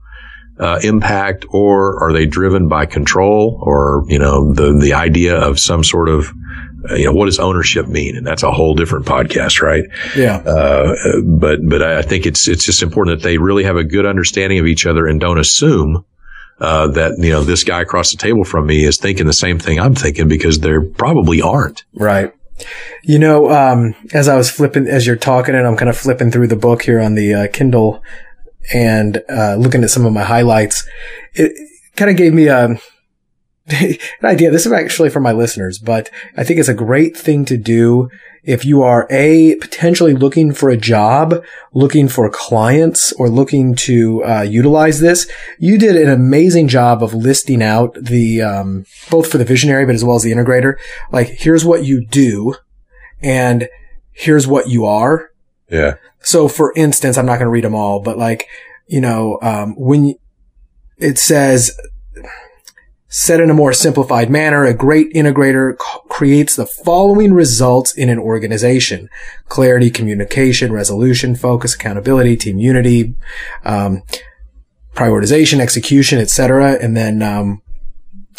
uh, 0.59 0.81
impact 0.83 1.45
or 1.51 2.03
are 2.03 2.13
they 2.13 2.25
driven 2.25 2.69
by 2.69 2.87
control 2.87 3.61
or 3.63 4.05
you 4.09 4.19
know 4.19 4.53
the 4.55 4.79
the 4.81 4.95
idea 4.95 5.37
of 5.37 5.61
some 5.61 5.85
sort 5.85 6.09
of 6.09 6.33
you 6.91 7.05
know 7.05 7.13
what 7.13 7.27
does 7.27 7.39
ownership 7.39 7.87
mean? 7.87 8.17
And 8.17 8.27
that's 8.27 8.43
a 8.43 8.51
whole 8.51 8.75
different 8.75 9.05
podcast 9.05 9.61
right? 9.61 9.85
Yeah. 10.17 10.37
Uh, 10.37 10.95
but 11.23 11.59
but 11.69 11.83
I 11.83 12.01
think 12.01 12.25
it's 12.25 12.49
it's 12.49 12.65
just 12.65 12.83
important 12.83 13.19
that 13.19 13.29
they 13.29 13.37
really 13.37 13.65
have 13.65 13.77
a 13.77 13.85
good 13.85 14.07
understanding 14.07 14.59
of 14.59 14.67
each 14.67 14.87
other 14.87 15.07
and 15.07 15.21
don't 15.21 15.39
assume 15.39 16.05
uh, 16.61 16.87
that 16.93 17.19
you 17.19 17.31
know 17.31 17.45
this 17.45 17.63
guy 17.63 17.83
across 17.83 18.11
the 18.11 18.17
table 18.17 18.45
from 18.45 18.67
me 18.67 18.85
is 18.85 18.97
thinking 18.97 19.27
the 19.27 19.35
same 19.35 19.59
thing 19.59 19.79
I'm 19.79 19.95
thinking 19.95 20.29
because 20.29 20.61
they 20.61 20.79
probably 20.97 21.43
aren't. 21.43 21.85
Right 21.93 22.33
you 23.03 23.19
know, 23.19 23.51
um, 23.51 23.95
as 24.13 24.29
I 24.29 24.37
was 24.37 24.51
flipping, 24.51 24.87
as 24.87 25.07
you're 25.07 25.17
talking 25.17 25.55
and 25.55 25.67
I'm 25.67 25.77
kind 25.77 25.89
of 25.89 25.97
flipping 25.97 26.31
through 26.31 26.49
the 26.49 26.57
book 26.57 26.83
here 26.83 27.01
on 27.01 27.15
the 27.15 27.35
uh, 27.35 27.47
Kindle 27.49 28.03
and 28.73 29.23
uh, 29.29 29.57
looking 29.57 29.85
at 29.85 29.91
some 29.91 30.07
of 30.07 30.13
my 30.13 30.25
highlights, 30.25 30.89
it 31.35 31.53
kind 31.97 32.11
of 32.11 32.17
gave 32.17 32.35
me 32.35 32.49
a, 32.49 32.65
um, 32.65 32.79
an 33.69 33.99
idea. 34.25 34.51
This 34.51 34.67
is 34.67 34.73
actually 34.73 35.11
for 35.11 35.21
my 35.21 35.33
listeners, 35.33 35.79
but 35.79 36.11
I 36.37 36.45
think 36.45 36.61
it's 36.61 36.69
a 36.69 36.75
great 36.75 37.17
thing 37.17 37.45
to 37.47 37.57
do 37.57 38.11
if 38.45 38.64
you 38.64 38.83
are 38.83 39.09
a 39.11 39.57
potentially 39.57 40.14
looking 40.14 40.53
for 40.53 40.71
a 40.71 40.77
job, 40.77 41.43
looking 41.75 42.07
for 42.07 42.31
clients, 42.31 43.12
or 43.14 43.29
looking 43.29 43.75
to 43.75 44.25
uh, 44.25 44.43
utilize 44.43 45.01
this. 45.01 45.29
You 45.59 45.79
did 45.79 45.97
an 45.97 46.09
amazing 46.09 46.69
job 46.69 47.03
of 47.03 47.12
listing 47.12 47.61
out 47.61 47.97
the 48.01 48.41
um, 48.41 48.85
both 49.11 49.31
for 49.31 49.39
the 49.39 49.45
visionary, 49.45 49.85
but 49.85 49.97
as 49.97 50.05
well 50.05 50.14
as 50.14 50.23
the 50.23 50.33
integrator. 50.33 50.77
Like, 51.11 51.29
here's 51.29 51.64
what 51.64 51.85
you 51.85 52.07
do, 52.07 52.55
and 53.21 53.69
here's 54.12 54.47
what 54.47 54.69
you 54.69 54.85
are. 54.85 55.31
Yeah. 55.69 55.97
So, 56.21 56.47
for 56.47 56.73
instance, 56.77 57.19
I'm 57.19 57.27
not 57.27 57.39
going 57.39 57.47
to 57.47 57.51
read 57.51 57.64
them 57.64 57.75
all, 57.75 58.01
but 58.01 58.17
like, 58.17 58.47
you 58.87 59.01
know, 59.01 59.41
um, 59.43 59.75
when 59.77 60.14
it 60.99 61.19
says 61.19 61.77
Said 63.19 63.41
in 63.41 63.49
a 63.49 63.55
more 63.55 63.73
simplified 63.73 64.29
manner, 64.29 64.67
a 64.67 64.75
great 64.75 65.11
integrator 65.14 65.75
creates 66.11 66.55
the 66.55 66.67
following 66.67 67.33
results 67.33 67.95
in 67.95 68.11
an 68.11 68.19
organization. 68.19 69.09
Clarity, 69.49 69.89
communication, 69.89 70.71
resolution, 70.71 71.35
focus, 71.35 71.75
accountability, 71.75 72.37
team 72.37 72.59
unity, 72.59 73.14
um, 73.64 74.03
prioritization, 74.93 75.61
execution, 75.61 76.19
etc. 76.19 76.73
And 76.75 76.95
then, 76.95 77.23
um, 77.23 77.62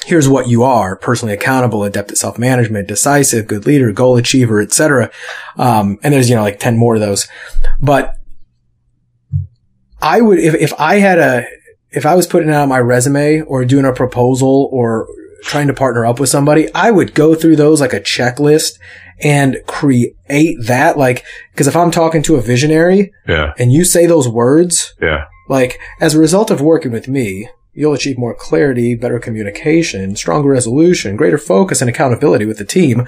here's 0.06 0.30
what 0.30 0.48
you 0.48 0.62
are 0.62 0.96
personally 0.96 1.34
accountable 1.34 1.84
adept 1.84 2.12
at 2.12 2.18
self-management 2.20 2.88
decisive 2.88 3.48
good 3.48 3.66
leader 3.66 3.92
goal 3.92 4.16
achiever 4.16 4.62
etc 4.62 5.10
um, 5.58 5.98
and 6.04 6.14
there's 6.14 6.30
you 6.30 6.36
know 6.36 6.44
like 6.44 6.60
10 6.60 6.78
more 6.78 6.94
of 6.94 7.02
those 7.02 7.28
but 7.82 8.16
i 10.00 10.22
would 10.22 10.38
if, 10.38 10.54
if 10.54 10.72
i 10.80 11.00
had 11.00 11.18
a 11.18 11.48
if 11.98 12.06
I 12.06 12.14
was 12.14 12.28
putting 12.28 12.52
out 12.52 12.70
my 12.70 12.80
resume 12.80 13.42
or 13.42 13.66
doing 13.66 13.84
a 13.84 13.92
proposal 13.92 14.70
or 14.72 15.08
trying 15.42 15.66
to 15.66 15.74
partner 15.74 16.06
up 16.06 16.20
with 16.20 16.30
somebody, 16.30 16.72
I 16.76 16.92
would 16.92 17.16
go 17.16 17.34
through 17.34 17.56
those 17.56 17.82
like 17.82 17.94
a 17.94 18.00
checklist 18.00 18.78
and 19.20 19.58
create 19.66 20.14
that. 20.30 20.96
Like, 20.96 21.26
cause 21.56 21.66
if 21.66 21.76
I'm 21.76 21.90
talking 21.90 22.22
to 22.24 22.36
a 22.36 22.42
visionary 22.42 23.12
yeah. 23.28 23.54
and 23.58 23.74
you 23.74 23.84
say 23.84 24.06
those 24.06 24.30
words, 24.30 24.94
yeah. 25.02 25.26
like 25.50 25.80
as 26.00 26.14
a 26.14 26.20
result 26.20 26.52
of 26.52 26.62
working 26.62 26.92
with 26.92 27.08
me, 27.08 27.50
you'll 27.74 27.94
achieve 27.94 28.20
more 28.20 28.36
clarity, 28.36 28.94
better 28.94 29.20
communication, 29.20 30.16
stronger 30.16 30.50
resolution, 30.50 31.16
greater 31.16 31.40
focus 31.40 31.82
and 31.82 31.90
accountability 31.90 32.46
with 32.46 32.60
the 32.60 32.66
team. 32.66 33.08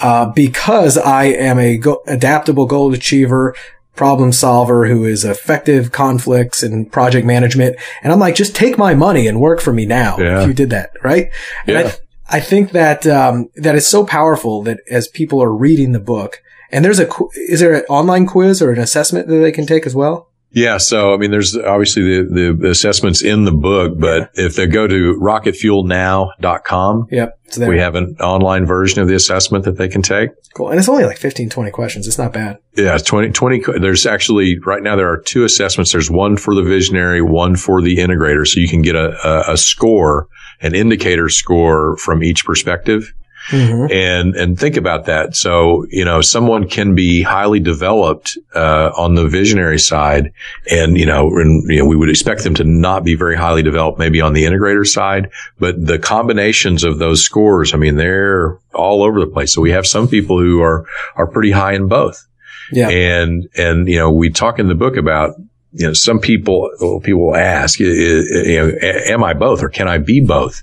Uh, 0.00 0.26
because 0.26 0.98
I 0.98 1.24
am 1.24 1.58
a 1.58 1.78
go- 1.78 2.02
adaptable 2.06 2.66
goal 2.66 2.92
achiever, 2.92 3.54
problem 3.98 4.30
solver 4.30 4.86
who 4.86 5.04
is 5.04 5.24
effective 5.24 5.90
conflicts 5.90 6.62
and 6.62 6.90
project 6.90 7.26
management. 7.26 7.76
And 8.00 8.12
I'm 8.12 8.20
like, 8.20 8.36
just 8.36 8.54
take 8.54 8.78
my 8.78 8.94
money 8.94 9.26
and 9.26 9.40
work 9.40 9.60
for 9.60 9.72
me 9.72 9.86
now. 9.86 10.16
Yeah. 10.18 10.40
If 10.40 10.46
you 10.46 10.54
did 10.54 10.70
that, 10.70 10.92
right? 11.02 11.30
Yeah. 11.66 11.80
I, 11.80 11.82
th- 11.82 12.00
I, 12.28 12.40
think 12.40 12.70
that, 12.70 13.08
um, 13.08 13.50
that 13.56 13.74
is 13.74 13.88
so 13.88 14.06
powerful 14.06 14.62
that 14.62 14.78
as 14.88 15.08
people 15.08 15.42
are 15.42 15.52
reading 15.52 15.90
the 15.90 15.98
book 16.00 16.40
and 16.70 16.84
there's 16.84 17.00
a, 17.00 17.08
is 17.48 17.58
there 17.58 17.74
an 17.74 17.84
online 17.88 18.26
quiz 18.26 18.62
or 18.62 18.70
an 18.70 18.78
assessment 18.78 19.26
that 19.26 19.38
they 19.38 19.50
can 19.50 19.66
take 19.66 19.84
as 19.84 19.96
well? 19.96 20.30
Yeah. 20.50 20.78
So, 20.78 21.12
I 21.12 21.18
mean, 21.18 21.30
there's 21.30 21.56
obviously 21.56 22.02
the, 22.22 22.56
the 22.58 22.70
assessments 22.70 23.22
in 23.22 23.44
the 23.44 23.52
book, 23.52 23.98
but 23.98 24.30
yeah. 24.34 24.46
if 24.46 24.56
they 24.56 24.66
go 24.66 24.86
to 24.86 25.18
rocketfuelnow.com, 25.20 27.06
yep, 27.10 27.38
we 27.58 27.78
have 27.78 27.94
an 27.94 28.16
online 28.20 28.64
version 28.66 29.02
of 29.02 29.08
the 29.08 29.14
assessment 29.14 29.64
that 29.64 29.76
they 29.76 29.88
can 29.88 30.02
take. 30.02 30.30
Cool. 30.54 30.70
And 30.70 30.78
it's 30.78 30.88
only 30.88 31.04
like 31.04 31.18
15, 31.18 31.50
20 31.50 31.70
questions. 31.70 32.06
It's 32.06 32.18
not 32.18 32.32
bad. 32.32 32.58
Yeah. 32.76 32.96
20, 32.98 33.30
20, 33.30 33.62
there's 33.80 34.06
actually 34.06 34.58
right 34.64 34.82
now 34.82 34.96
there 34.96 35.10
are 35.10 35.20
two 35.20 35.44
assessments. 35.44 35.92
There's 35.92 36.10
one 36.10 36.36
for 36.36 36.54
the 36.54 36.62
visionary, 36.62 37.20
one 37.22 37.56
for 37.56 37.82
the 37.82 37.96
integrator. 37.96 38.46
So 38.46 38.60
you 38.60 38.68
can 38.68 38.82
get 38.82 38.96
a, 38.96 39.16
a, 39.26 39.52
a 39.52 39.56
score, 39.56 40.28
an 40.60 40.74
indicator 40.74 41.28
score 41.28 41.96
from 41.98 42.22
each 42.22 42.44
perspective. 42.44 43.12
Mm-hmm. 43.50 43.92
And, 43.92 44.36
and 44.36 44.58
think 44.58 44.76
about 44.76 45.06
that. 45.06 45.34
So, 45.34 45.86
you 45.88 46.04
know, 46.04 46.20
someone 46.20 46.68
can 46.68 46.94
be 46.94 47.22
highly 47.22 47.60
developed, 47.60 48.36
uh, 48.54 48.90
on 48.96 49.14
the 49.14 49.26
visionary 49.26 49.78
side. 49.78 50.32
And, 50.70 50.98
you 50.98 51.06
know, 51.06 51.28
and, 51.38 51.62
you 51.70 51.78
know, 51.78 51.86
we 51.86 51.96
would 51.96 52.10
expect 52.10 52.44
them 52.44 52.54
to 52.56 52.64
not 52.64 53.04
be 53.04 53.14
very 53.14 53.36
highly 53.36 53.62
developed, 53.62 53.98
maybe 53.98 54.20
on 54.20 54.34
the 54.34 54.44
integrator 54.44 54.86
side, 54.86 55.30
but 55.58 55.82
the 55.82 55.98
combinations 55.98 56.84
of 56.84 56.98
those 56.98 57.22
scores, 57.22 57.72
I 57.72 57.78
mean, 57.78 57.96
they're 57.96 58.58
all 58.74 59.02
over 59.02 59.18
the 59.18 59.26
place. 59.26 59.54
So 59.54 59.62
we 59.62 59.70
have 59.70 59.86
some 59.86 60.08
people 60.08 60.38
who 60.38 60.60
are, 60.60 60.84
are 61.16 61.26
pretty 61.26 61.50
high 61.50 61.72
in 61.72 61.88
both. 61.88 62.26
Yeah. 62.70 62.90
And, 62.90 63.48
and, 63.56 63.88
you 63.88 63.96
know, 63.96 64.10
we 64.12 64.28
talk 64.28 64.58
in 64.58 64.68
the 64.68 64.74
book 64.74 64.98
about, 64.98 65.36
you 65.72 65.86
know, 65.86 65.92
some 65.92 66.18
people, 66.18 67.00
people 67.02 67.36
ask, 67.36 67.78
you 67.78 68.24
know, 68.56 68.72
am 68.80 69.22
I 69.22 69.34
both 69.34 69.62
or 69.62 69.68
can 69.68 69.88
I 69.88 69.98
be 69.98 70.20
both? 70.20 70.62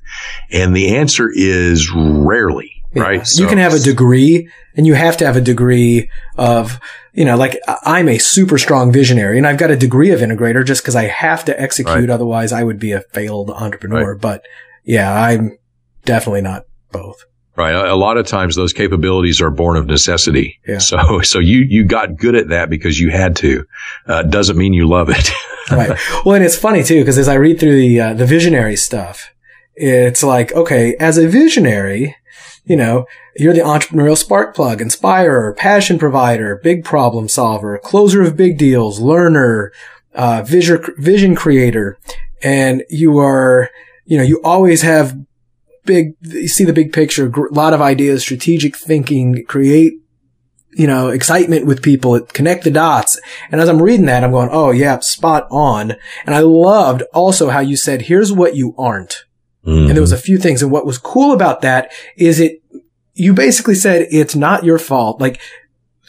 And 0.51 0.75
the 0.75 0.95
answer 0.97 1.29
is 1.33 1.91
rarely 1.93 2.75
right? 2.95 3.27
So, 3.27 3.43
you 3.43 3.49
can 3.49 3.57
have 3.57 3.73
a 3.73 3.79
degree 3.79 4.49
and 4.75 4.87
you 4.87 4.93
have 4.93 5.17
to 5.17 5.25
have 5.25 5.35
a 5.35 5.41
degree 5.41 6.09
of, 6.37 6.79
you 7.13 7.25
know, 7.25 7.37
like 7.37 7.59
I'm 7.67 8.07
a 8.07 8.17
super 8.17 8.57
strong 8.57 8.91
visionary 8.91 9.37
and 9.37 9.47
I've 9.47 9.57
got 9.57 9.71
a 9.71 9.77
degree 9.77 10.11
of 10.11 10.19
integrator 10.19 10.65
just 10.65 10.81
because 10.81 10.95
I 10.95 11.03
have 11.03 11.45
to 11.45 11.59
execute. 11.59 11.95
Right. 11.95 12.09
Otherwise 12.09 12.51
I 12.51 12.63
would 12.63 12.79
be 12.79 12.91
a 12.91 13.01
failed 13.01 13.49
entrepreneur. 13.51 14.13
Right. 14.13 14.21
But 14.21 14.45
yeah, 14.83 15.13
I'm 15.13 15.57
definitely 16.05 16.41
not 16.41 16.65
both. 16.91 17.25
Right. 17.57 17.73
A 17.73 17.95
lot 17.95 18.17
of 18.17 18.27
times 18.27 18.55
those 18.55 18.73
capabilities 18.73 19.39
are 19.41 19.49
born 19.49 19.77
of 19.77 19.85
necessity. 19.85 20.59
Yeah. 20.67 20.79
So, 20.79 21.21
so 21.23 21.39
you, 21.39 21.59
you 21.59 21.85
got 21.85 22.17
good 22.17 22.35
at 22.35 22.49
that 22.49 22.69
because 22.69 22.99
you 22.99 23.11
had 23.11 23.35
to. 23.37 23.65
Uh, 24.07 24.23
doesn't 24.23 24.57
mean 24.57 24.73
you 24.73 24.87
love 24.87 25.09
it. 25.09 25.31
right. 25.71 25.97
Well, 26.25 26.35
and 26.35 26.43
it's 26.43 26.57
funny 26.57 26.83
too, 26.83 26.99
because 26.99 27.17
as 27.17 27.27
I 27.27 27.35
read 27.35 27.59
through 27.59 27.75
the, 27.75 28.01
uh, 28.01 28.13
the 28.13 28.25
visionary 28.25 28.75
stuff, 28.75 29.31
it's 29.75 30.23
like, 30.23 30.53
okay, 30.53 30.95
as 30.99 31.17
a 31.17 31.27
visionary, 31.27 32.15
you 32.65 32.75
know, 32.75 33.05
you're 33.35 33.53
the 33.53 33.59
entrepreneurial 33.59 34.17
spark 34.17 34.55
plug, 34.55 34.81
inspirer, 34.81 35.53
passion 35.53 35.99
provider, 35.99 36.55
big 36.57 36.83
problem 36.83 37.27
solver, 37.27 37.77
closer 37.77 38.21
of 38.21 38.37
big 38.37 38.57
deals, 38.57 38.99
learner, 38.99 39.71
uh, 40.13 40.41
vision, 40.43 40.81
vision 40.97 41.35
creator. 41.35 41.97
And 42.41 42.83
you 42.89 43.19
are, 43.19 43.69
you 44.05 44.17
know, 44.17 44.23
you 44.23 44.41
always 44.43 44.81
have 44.81 45.17
big, 45.85 46.15
you 46.21 46.47
see 46.47 46.63
the 46.63 46.73
big 46.73 46.93
picture, 46.93 47.27
a 47.27 47.53
lot 47.53 47.73
of 47.73 47.81
ideas, 47.81 48.21
strategic 48.21 48.75
thinking, 48.75 49.45
create, 49.45 49.93
you 50.73 50.87
know, 50.87 51.09
excitement 51.09 51.65
with 51.65 51.81
people, 51.81 52.19
connect 52.19 52.63
the 52.63 52.71
dots. 52.71 53.19
And 53.51 53.61
as 53.61 53.69
I'm 53.69 53.81
reading 53.81 54.07
that, 54.07 54.23
I'm 54.23 54.31
going, 54.31 54.49
oh 54.51 54.71
yeah, 54.71 54.99
spot 54.99 55.47
on. 55.49 55.93
And 56.25 56.35
I 56.35 56.39
loved 56.39 57.03
also 57.13 57.49
how 57.49 57.61
you 57.61 57.77
said, 57.77 58.03
here's 58.03 58.33
what 58.33 58.55
you 58.55 58.75
aren't. 58.77 59.25
Mm-hmm. 59.65 59.87
And 59.87 59.91
there 59.91 60.01
was 60.01 60.11
a 60.11 60.17
few 60.17 60.37
things. 60.37 60.61
And 60.61 60.71
what 60.71 60.85
was 60.85 60.97
cool 60.97 61.31
about 61.31 61.61
that 61.61 61.91
is 62.17 62.39
it, 62.39 62.61
you 63.13 63.33
basically 63.33 63.75
said 63.75 64.07
it's 64.11 64.35
not 64.35 64.65
your 64.65 64.77
fault. 64.77 65.21
Like, 65.21 65.39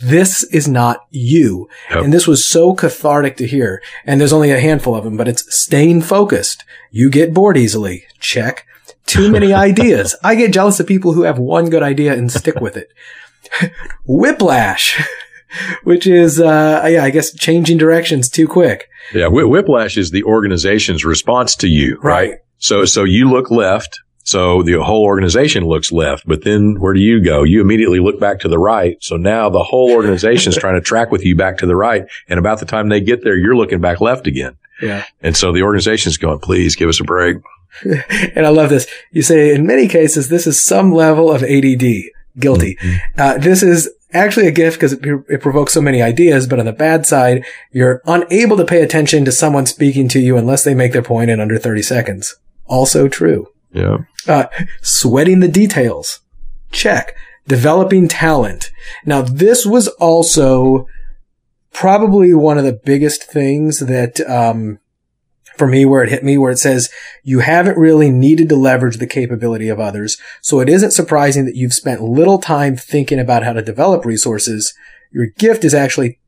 this 0.03 0.43
is 0.45 0.69
not 0.69 1.07
you. 1.11 1.69
Yep. 1.91 2.05
And 2.05 2.13
this 2.13 2.27
was 2.27 2.45
so 2.45 2.75
cathartic 2.75 3.37
to 3.39 3.47
hear. 3.47 3.81
And 4.05 4.21
there's 4.21 4.33
only 4.33 4.51
a 4.51 4.61
handful 4.61 4.95
of 4.95 5.05
them, 5.05 5.17
but 5.17 5.29
it's 5.29 5.57
staying 5.57 6.03
focused. 6.03 6.65
You 6.91 7.09
get 7.09 7.33
bored 7.33 7.57
easily. 7.57 8.05
Check. 8.19 8.67
Too 9.07 9.31
many 9.31 9.53
ideas. 9.69 10.17
I 10.23 10.35
get 10.35 10.53
jealous 10.53 10.81
of 10.81 10.87
people 10.87 11.13
who 11.13 11.23
have 11.23 11.39
one 11.39 11.71
good 11.71 11.83
idea 11.83 12.15
and 12.15 12.31
stick 12.31 12.61
with 12.61 12.77
it. 12.77 12.93
Whiplash, 14.05 15.01
which 15.85 16.07
is, 16.07 16.41
uh, 16.41 16.87
yeah, 16.89 17.05
I 17.05 17.11
guess 17.11 17.33
changing 17.35 17.79
directions 17.79 18.29
too 18.29 18.49
quick. 18.49 18.89
Yeah. 19.15 19.29
Whiplash 19.29 19.97
is 19.97 20.11
the 20.11 20.25
organization's 20.25 21.05
response 21.05 21.55
to 21.57 21.69
you, 21.69 21.99
right? 22.03 22.31
right? 22.31 22.39
So, 22.59 22.85
so 22.85 23.05
you 23.05 23.31
look 23.31 23.51
left. 23.51 24.01
So 24.25 24.65
the 24.65 24.83
whole 24.83 25.05
organization 25.05 25.65
looks 25.67 25.93
left, 25.93 26.27
but 26.27 26.43
then 26.43 26.81
where 26.81 26.93
do 26.93 26.99
you 26.99 27.23
go? 27.23 27.45
You 27.45 27.61
immediately 27.61 28.01
look 28.01 28.19
back 28.19 28.41
to 28.41 28.49
the 28.49 28.59
right. 28.59 28.97
So 29.01 29.17
now 29.17 29.49
the 29.51 29.63
whole 29.63 29.93
organization 29.93 30.51
is 30.51 30.59
trying 30.59 30.75
to 30.75 30.81
track 30.81 31.13
with 31.13 31.25
you 31.25 31.37
back 31.37 31.59
to 31.59 31.67
the 31.67 31.77
right. 31.77 32.07
And 32.29 32.41
about 32.41 32.59
the 32.59 32.67
time 32.67 32.89
they 32.89 33.01
get 33.01 33.23
there, 33.23 33.37
you're 33.37 33.55
looking 33.55 33.81
back 33.81 34.01
left 34.01 34.27
again. 34.27 34.57
Yeah. 34.83 35.05
And 35.21 35.37
so 35.37 35.53
the 35.53 35.63
organization 35.63 36.11
is 36.11 36.19
going, 36.19 36.41
please 36.41 36.75
give 36.75 36.89
us 36.89 37.01
a 37.01 37.05
break. 37.05 37.37
and 38.35 38.47
I 38.47 38.51
love 38.51 38.71
this. 38.71 38.87
You 39.11 39.23
say 39.23 39.55
in 39.55 39.67
many 39.67 39.89
cases, 39.89 40.29
this 40.29 40.47
is 40.47 40.63
some 40.63 40.93
level 40.93 41.31
of 41.31 41.43
ADD. 41.43 42.13
Guilty. 42.39 42.77
Mm-hmm. 42.77 43.21
Uh, 43.21 43.39
this 43.39 43.63
is 43.63 43.91
actually 44.13 44.47
a 44.47 44.51
gift 44.51 44.77
because 44.77 44.93
it, 44.93 45.03
it, 45.29 45.41
provokes 45.41 45.73
so 45.73 45.81
many 45.81 46.03
ideas, 46.03 46.47
but 46.47 46.59
on 46.59 46.67
the 46.67 46.73
bad 46.73 47.07
side, 47.07 47.47
you're 47.73 48.03
unable 48.05 48.59
to 48.59 48.65
pay 48.65 48.83
attention 48.83 49.25
to 49.25 49.33
someone 49.33 49.65
speaking 49.65 50.07
to 50.09 50.21
you 50.21 50.37
unless 50.37 50.63
they 50.63 50.75
make 50.75 50.93
their 50.93 51.03
point 51.03 51.31
in 51.31 51.41
under 51.41 51.59
30 51.59 51.81
seconds 51.81 52.37
also 52.69 53.09
true. 53.09 53.49
Yeah. 53.73 53.99
Uh, 54.27 54.47
sweating 54.83 55.41
the 55.41 55.49
details. 55.49 56.21
Check. 56.71 57.15
Developing 57.47 58.09
talent. 58.09 58.71
Now, 59.05 59.23
this 59.23 59.65
was 59.65 59.89
also 59.89 60.87
probably 61.73 62.35
one 62.35 62.59
of 62.59 62.65
the 62.65 62.81
biggest 62.85 63.25
things 63.25 63.81
that, 63.81 64.21
um, 64.29 64.79
for 65.57 65.67
me, 65.67 65.85
where 65.85 66.03
it 66.03 66.11
hit 66.11 66.25
me, 66.25 66.39
where 66.39 66.53
it 66.53 66.59
says 66.59 66.91
you 67.23 67.41
haven't 67.41 67.79
really 67.79 68.11
needed 68.11 68.49
to 68.51 68.57
leverage 68.57 68.99
the 68.99 69.07
capability 69.07 69.69
of 69.69 69.81
others. 69.81 70.17
So 70.41 70.61
it 70.61 70.69
isn't 70.69 70.93
surprising 70.93 71.45
that 71.47 71.57
you've 71.57 71.75
spent 71.75 72.03
little 72.03 72.39
time 72.39 72.77
thinking 72.77 73.19
about 73.19 73.43
how 73.43 73.53
to 73.53 73.63
develop 73.63 74.05
resources. 74.05 74.75
Your 75.11 75.27
gift 75.27 75.65
is 75.65 75.75
actually, 75.75 76.19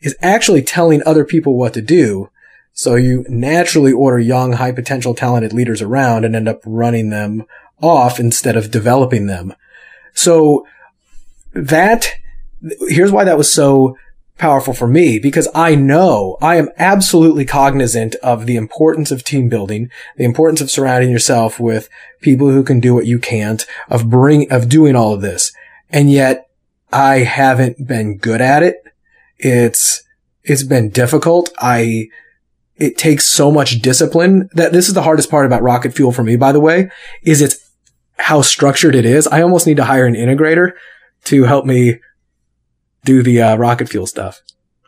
is 0.00 0.16
actually 0.20 0.62
telling 0.62 1.02
other 1.04 1.24
people 1.24 1.56
what 1.56 1.74
to 1.74 1.82
do 1.82 2.30
so 2.78 2.94
you 2.94 3.24
naturally 3.26 3.90
order 3.90 4.18
young, 4.18 4.52
high 4.52 4.70
potential, 4.70 5.14
talented 5.14 5.54
leaders 5.54 5.80
around 5.80 6.26
and 6.26 6.36
end 6.36 6.46
up 6.46 6.60
running 6.66 7.08
them 7.08 7.46
off 7.82 8.20
instead 8.20 8.54
of 8.54 8.70
developing 8.70 9.26
them. 9.26 9.54
So 10.12 10.66
that, 11.54 12.12
here's 12.86 13.10
why 13.10 13.24
that 13.24 13.38
was 13.38 13.52
so 13.52 13.96
powerful 14.38 14.74
for 14.74 14.86
me 14.86 15.18
because 15.18 15.48
I 15.54 15.74
know 15.74 16.36
I 16.40 16.56
am 16.56 16.68
absolutely 16.76 17.44
cognizant 17.44 18.14
of 18.16 18.46
the 18.46 18.56
importance 18.56 19.10
of 19.10 19.24
team 19.24 19.48
building, 19.48 19.90
the 20.16 20.24
importance 20.24 20.60
of 20.60 20.70
surrounding 20.70 21.10
yourself 21.10 21.58
with 21.58 21.88
people 22.20 22.50
who 22.50 22.62
can 22.62 22.80
do 22.80 22.94
what 22.94 23.06
you 23.06 23.18
can't, 23.18 23.66
of 23.88 24.10
bring, 24.10 24.50
of 24.52 24.68
doing 24.68 24.94
all 24.94 25.12
of 25.12 25.22
this. 25.22 25.52
And 25.90 26.10
yet 26.10 26.48
I 26.92 27.18
haven't 27.20 27.86
been 27.86 28.18
good 28.18 28.40
at 28.40 28.62
it. 28.62 28.76
It's, 29.38 30.02
it's 30.44 30.64
been 30.64 30.90
difficult. 30.90 31.50
I, 31.58 32.08
it 32.76 32.98
takes 32.98 33.26
so 33.26 33.50
much 33.50 33.80
discipline 33.80 34.50
that 34.52 34.72
this 34.72 34.88
is 34.88 34.94
the 34.94 35.02
hardest 35.02 35.30
part 35.30 35.46
about 35.46 35.62
rocket 35.62 35.94
fuel 35.94 36.12
for 36.12 36.22
me, 36.22 36.36
by 36.36 36.52
the 36.52 36.60
way, 36.60 36.90
is 37.22 37.40
it's 37.40 37.70
how 38.18 38.42
structured 38.42 38.94
it 38.94 39.04
is. 39.04 39.26
I 39.26 39.42
almost 39.42 39.66
need 39.66 39.76
to 39.78 39.84
hire 39.84 40.06
an 40.06 40.14
integrator 40.14 40.72
to 41.24 41.44
help 41.44 41.64
me 41.64 42.00
do 43.06 43.22
the 43.22 43.40
uh, 43.40 43.56
rocket 43.56 43.88
fuel 43.88 44.06
stuff. 44.06 44.42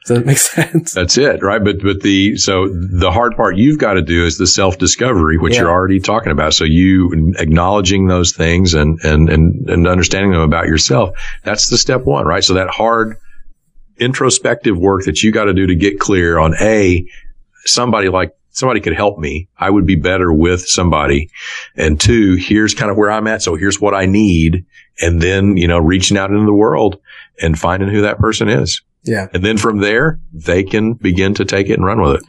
Does 0.04 0.16
that 0.16 0.26
make 0.26 0.38
sense? 0.38 0.92
That's 0.92 1.16
it, 1.16 1.42
right? 1.42 1.62
But 1.62 1.82
but 1.82 2.02
the 2.02 2.36
so 2.36 2.68
the 2.68 3.10
hard 3.10 3.36
part 3.36 3.56
you've 3.56 3.78
got 3.78 3.94
to 3.94 4.02
do 4.02 4.24
is 4.24 4.38
the 4.38 4.46
self 4.46 4.78
discovery, 4.78 5.38
which 5.38 5.54
yeah. 5.54 5.62
you're 5.62 5.70
already 5.70 6.00
talking 6.00 6.32
about. 6.32 6.54
So 6.54 6.64
you 6.64 7.34
acknowledging 7.38 8.06
those 8.06 8.32
things 8.32 8.74
and 8.74 8.98
and 9.04 9.28
and 9.28 9.70
and 9.70 9.88
understanding 9.88 10.32
them 10.32 10.40
about 10.40 10.66
yourself. 10.66 11.18
That's 11.44 11.68
the 11.68 11.78
step 11.78 12.04
one, 12.04 12.26
right? 12.26 12.44
So 12.44 12.54
that 12.54 12.68
hard 12.68 13.16
introspective 13.98 14.78
work 14.78 15.04
that 15.04 15.22
you 15.22 15.32
got 15.32 15.44
to 15.44 15.54
do 15.54 15.66
to 15.66 15.74
get 15.74 15.98
clear 15.98 16.38
on 16.38 16.54
a 16.60 17.06
somebody 17.64 18.08
like 18.08 18.37
somebody 18.58 18.80
could 18.80 18.94
help 18.94 19.18
me. 19.18 19.48
I 19.56 19.70
would 19.70 19.86
be 19.86 19.94
better 19.94 20.32
with 20.32 20.66
somebody. 20.66 21.30
And 21.76 22.00
two, 22.00 22.34
here's 22.34 22.74
kind 22.74 22.90
of 22.90 22.96
where 22.96 23.10
I'm 23.10 23.28
at. 23.28 23.42
So 23.42 23.54
here's 23.54 23.80
what 23.80 23.94
I 23.94 24.06
need. 24.06 24.66
And 25.00 25.22
then, 25.22 25.56
you 25.56 25.68
know, 25.68 25.78
reaching 25.78 26.18
out 26.18 26.30
into 26.30 26.44
the 26.44 26.52
world 26.52 27.00
and 27.40 27.58
finding 27.58 27.88
who 27.88 28.02
that 28.02 28.18
person 28.18 28.48
is. 28.48 28.82
Yeah. 29.04 29.28
And 29.32 29.44
then 29.44 29.58
from 29.58 29.78
there, 29.78 30.20
they 30.32 30.64
can 30.64 30.94
begin 30.94 31.34
to 31.34 31.44
take 31.44 31.68
it 31.68 31.74
and 31.74 31.84
run 31.84 32.00
with 32.00 32.16
it. 32.16 32.22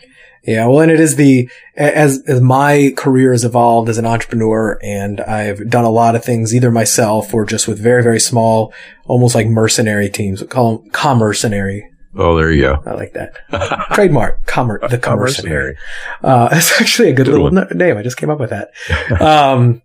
Yeah, 0.45 0.67
well, 0.67 0.79
and 0.79 0.91
it 0.91 1.01
is 1.01 1.17
the 1.17 1.49
as 1.75 2.23
as 2.25 2.39
my 2.39 2.93
career 2.95 3.33
has 3.33 3.43
evolved 3.43 3.89
as 3.89 3.97
an 3.97 4.05
entrepreneur, 4.05 4.79
and 4.81 5.19
I've 5.19 5.69
done 5.69 5.83
a 5.83 5.91
lot 5.91 6.15
of 6.15 6.23
things 6.23 6.55
either 6.55 6.71
myself 6.71 7.33
or 7.33 7.45
just 7.45 7.67
with 7.67 7.77
very 7.77 8.01
very 8.01 8.21
small, 8.21 8.73
almost 9.05 9.35
like 9.35 9.47
mercenary 9.47 10.09
teams. 10.09 10.41
We 10.41 10.47
call 10.47 10.77
them 10.77 10.89
commercenary 10.91 11.91
Oh, 12.15 12.35
there 12.35 12.51
you 12.51 12.61
go. 12.61 12.83
I 12.85 12.93
like 12.93 13.13
that. 13.13 13.37
Trademark, 13.93 14.45
Commer- 14.45 14.87
the 14.89 14.97
Commercenary. 14.97 15.77
Uh, 16.23 16.49
it's 16.53 16.81
actually 16.81 17.09
a 17.09 17.13
good, 17.13 17.25
good 17.25 17.33
little 17.33 17.51
one. 17.51 17.77
name. 17.77 17.97
I 17.97 18.03
just 18.03 18.17
came 18.17 18.29
up 18.29 18.39
with 18.39 18.49
that. 18.49 18.71
um, 19.21 19.81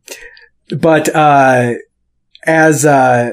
but, 0.70 1.14
uh, 1.14 1.74
as, 2.46 2.84
uh, 2.84 3.32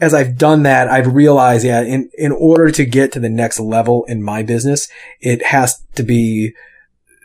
as 0.00 0.14
I've 0.14 0.36
done 0.36 0.64
that, 0.64 0.88
I've 0.88 1.14
realized, 1.14 1.64
yeah, 1.64 1.82
in, 1.82 2.10
in 2.18 2.32
order 2.32 2.70
to 2.72 2.84
get 2.84 3.12
to 3.12 3.20
the 3.20 3.28
next 3.28 3.60
level 3.60 4.04
in 4.04 4.22
my 4.22 4.42
business, 4.42 4.88
it 5.20 5.46
has 5.46 5.82
to 5.94 6.02
be 6.02 6.54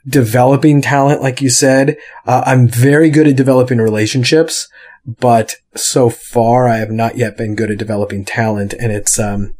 developing 0.08 0.82
talent, 0.82 1.22
like 1.22 1.42
you 1.42 1.50
said. 1.50 1.98
Uh, 2.26 2.44
I'm 2.46 2.68
very 2.68 3.10
good 3.10 3.28
at 3.28 3.36
developing 3.36 3.80
relationships, 3.80 4.70
but 5.06 5.56
so 5.76 6.10
far 6.10 6.68
I 6.68 6.78
have 6.78 6.92
not 6.92 7.18
yet 7.18 7.36
been 7.36 7.56
good 7.56 7.72
at 7.72 7.80
developing 7.80 8.26
talent. 8.26 8.74
And 8.74 8.92
it's, 8.92 9.18
um, 9.18 9.56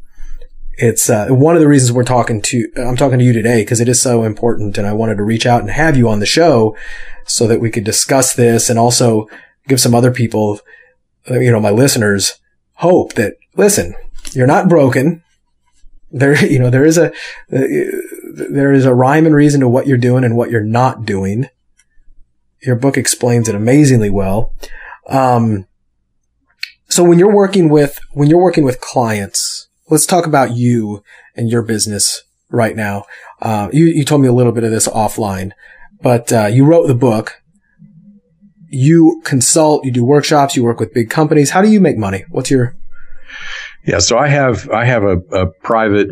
it's 0.80 1.10
uh, 1.10 1.26
one 1.28 1.56
of 1.56 1.60
the 1.60 1.68
reasons 1.68 1.92
we're 1.92 2.04
talking 2.04 2.40
to 2.40 2.66
I'm 2.76 2.96
talking 2.96 3.18
to 3.18 3.24
you 3.24 3.34
today 3.34 3.62
because 3.62 3.80
it 3.80 3.88
is 3.88 4.00
so 4.00 4.22
important, 4.24 4.78
and 4.78 4.86
I 4.86 4.94
wanted 4.94 5.16
to 5.16 5.22
reach 5.22 5.44
out 5.44 5.60
and 5.60 5.70
have 5.70 5.94
you 5.94 6.08
on 6.08 6.20
the 6.20 6.26
show 6.26 6.74
so 7.26 7.46
that 7.46 7.60
we 7.60 7.70
could 7.70 7.84
discuss 7.84 8.34
this 8.34 8.70
and 8.70 8.78
also 8.78 9.28
give 9.68 9.78
some 9.78 9.94
other 9.94 10.10
people, 10.10 10.58
you 11.28 11.52
know, 11.52 11.60
my 11.60 11.70
listeners, 11.70 12.40
hope 12.74 13.12
that 13.14 13.34
listen, 13.56 13.94
you're 14.32 14.46
not 14.46 14.70
broken. 14.70 15.22
There, 16.10 16.42
you 16.50 16.58
know, 16.58 16.70
there 16.70 16.86
is 16.86 16.96
a 16.96 17.12
uh, 17.12 17.12
there 18.32 18.72
is 18.72 18.86
a 18.86 18.94
rhyme 18.94 19.26
and 19.26 19.34
reason 19.34 19.60
to 19.60 19.68
what 19.68 19.86
you're 19.86 19.98
doing 19.98 20.24
and 20.24 20.34
what 20.34 20.50
you're 20.50 20.64
not 20.64 21.04
doing. 21.04 21.50
Your 22.62 22.76
book 22.76 22.96
explains 22.96 23.50
it 23.50 23.54
amazingly 23.54 24.08
well. 24.08 24.54
Um, 25.08 25.66
so 26.88 27.04
when 27.04 27.18
you're 27.18 27.34
working 27.34 27.68
with 27.68 28.00
when 28.12 28.30
you're 28.30 28.42
working 28.42 28.64
with 28.64 28.80
clients 28.80 29.59
let's 29.90 30.06
talk 30.06 30.26
about 30.26 30.56
you 30.56 31.02
and 31.36 31.50
your 31.50 31.62
business 31.62 32.22
right 32.48 32.76
now. 32.76 33.04
Uh, 33.42 33.68
you, 33.72 33.86
you 33.86 34.04
told 34.04 34.22
me 34.22 34.28
a 34.28 34.32
little 34.32 34.52
bit 34.52 34.64
of 34.64 34.70
this 34.70 34.88
offline, 34.88 35.52
but 36.02 36.32
uh, 36.32 36.46
you 36.46 36.64
wrote 36.64 36.86
the 36.86 36.94
book. 36.94 37.42
You 38.72 39.20
consult, 39.24 39.84
you 39.84 39.90
do 39.90 40.04
workshops, 40.04 40.54
you 40.54 40.62
work 40.62 40.78
with 40.78 40.94
big 40.94 41.10
companies. 41.10 41.50
How 41.50 41.60
do 41.60 41.68
you 41.68 41.80
make 41.80 41.98
money? 41.98 42.24
What's 42.28 42.50
your 42.50 42.76
yeah, 43.84 43.98
so 43.98 44.18
I 44.18 44.28
have 44.28 44.68
I 44.70 44.84
have 44.84 45.04
a, 45.04 45.18
a 45.32 45.46
private 45.46 46.10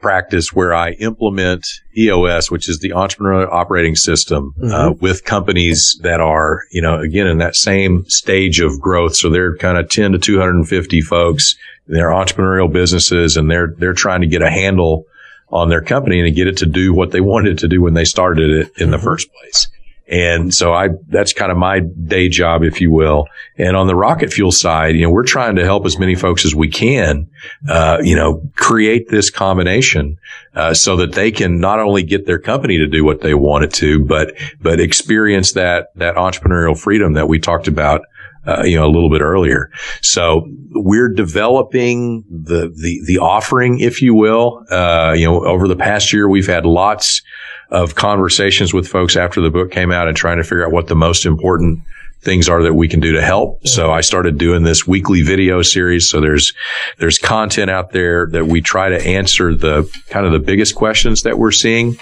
practice 0.00 0.52
where 0.52 0.74
I 0.74 0.92
implement 0.92 1.66
EOS, 1.96 2.50
which 2.50 2.68
is 2.68 2.78
the 2.78 2.90
entrepreneurial 2.90 3.52
operating 3.52 3.94
system, 3.94 4.54
uh, 4.58 4.64
mm-hmm. 4.64 4.74
uh, 4.74 4.90
with 4.92 5.24
companies 5.24 5.98
that 6.02 6.20
are, 6.20 6.62
you 6.70 6.80
know, 6.80 6.98
again, 6.98 7.26
in 7.26 7.38
that 7.38 7.54
same 7.54 8.04
stage 8.06 8.60
of 8.60 8.80
growth. 8.80 9.14
So 9.14 9.28
they're 9.28 9.56
kind 9.56 9.76
of 9.76 9.90
10 9.90 10.12
to 10.12 10.18
250 10.18 11.02
folks. 11.02 11.54
They're 11.90 12.10
entrepreneurial 12.10 12.72
businesses 12.72 13.36
and 13.36 13.50
they're, 13.50 13.74
they're 13.76 13.92
trying 13.92 14.20
to 14.20 14.28
get 14.28 14.42
a 14.42 14.50
handle 14.50 15.06
on 15.48 15.68
their 15.68 15.82
company 15.82 16.20
and 16.20 16.36
get 16.36 16.46
it 16.46 16.58
to 16.58 16.66
do 16.66 16.94
what 16.94 17.10
they 17.10 17.20
wanted 17.20 17.58
to 17.58 17.68
do 17.68 17.82
when 17.82 17.94
they 17.94 18.04
started 18.04 18.50
it 18.50 18.66
in 18.76 18.84
mm-hmm. 18.84 18.90
the 18.92 18.98
first 18.98 19.28
place. 19.32 19.68
And 20.06 20.52
so 20.52 20.72
I, 20.72 20.88
that's 21.06 21.32
kind 21.32 21.52
of 21.52 21.58
my 21.58 21.80
day 21.80 22.28
job, 22.28 22.64
if 22.64 22.80
you 22.80 22.90
will. 22.90 23.26
And 23.56 23.76
on 23.76 23.86
the 23.86 23.94
rocket 23.94 24.32
fuel 24.32 24.50
side, 24.50 24.96
you 24.96 25.02
know, 25.02 25.10
we're 25.10 25.24
trying 25.24 25.54
to 25.56 25.64
help 25.64 25.86
as 25.86 26.00
many 26.00 26.16
folks 26.16 26.44
as 26.44 26.52
we 26.52 26.68
can, 26.68 27.30
uh, 27.68 27.98
you 28.02 28.16
know, 28.16 28.42
create 28.56 29.08
this 29.08 29.30
combination, 29.30 30.18
uh, 30.54 30.74
so 30.74 30.96
that 30.96 31.12
they 31.12 31.30
can 31.30 31.60
not 31.60 31.78
only 31.78 32.02
get 32.02 32.26
their 32.26 32.40
company 32.40 32.78
to 32.78 32.88
do 32.88 33.04
what 33.04 33.20
they 33.20 33.34
want 33.34 33.62
it 33.62 33.72
to, 33.74 34.04
but, 34.04 34.34
but 34.60 34.80
experience 34.80 35.52
that, 35.52 35.92
that 35.94 36.16
entrepreneurial 36.16 36.76
freedom 36.76 37.12
that 37.12 37.28
we 37.28 37.38
talked 37.38 37.68
about 37.68 38.02
uh, 38.46 38.62
you 38.64 38.76
know, 38.76 38.86
a 38.86 38.92
little 38.92 39.10
bit 39.10 39.20
earlier. 39.20 39.70
So 40.02 40.46
we're 40.70 41.08
developing 41.08 42.24
the, 42.30 42.68
the, 42.74 43.02
the 43.06 43.18
offering, 43.18 43.80
if 43.80 44.00
you 44.00 44.14
will. 44.14 44.64
Uh, 44.70 45.14
you 45.16 45.26
know, 45.26 45.44
over 45.44 45.68
the 45.68 45.76
past 45.76 46.12
year, 46.12 46.28
we've 46.28 46.46
had 46.46 46.64
lots 46.64 47.22
of 47.70 47.94
conversations 47.94 48.72
with 48.74 48.88
folks 48.88 49.16
after 49.16 49.40
the 49.40 49.50
book 49.50 49.70
came 49.70 49.92
out 49.92 50.08
and 50.08 50.16
trying 50.16 50.38
to 50.38 50.42
figure 50.42 50.64
out 50.64 50.72
what 50.72 50.88
the 50.88 50.96
most 50.96 51.26
important 51.26 51.80
things 52.22 52.48
are 52.48 52.62
that 52.62 52.74
we 52.74 52.88
can 52.88 53.00
do 53.00 53.12
to 53.12 53.22
help. 53.22 53.66
So 53.66 53.90
I 53.90 54.02
started 54.02 54.36
doing 54.36 54.62
this 54.62 54.86
weekly 54.86 55.22
video 55.22 55.62
series. 55.62 56.10
So 56.10 56.20
there's, 56.20 56.52
there's 56.98 57.18
content 57.18 57.70
out 57.70 57.92
there 57.92 58.26
that 58.32 58.46
we 58.46 58.60
try 58.60 58.90
to 58.90 59.02
answer 59.02 59.54
the 59.54 59.90
kind 60.08 60.26
of 60.26 60.32
the 60.32 60.38
biggest 60.38 60.74
questions 60.74 61.22
that 61.22 61.38
we're 61.38 61.52
seeing. 61.52 61.98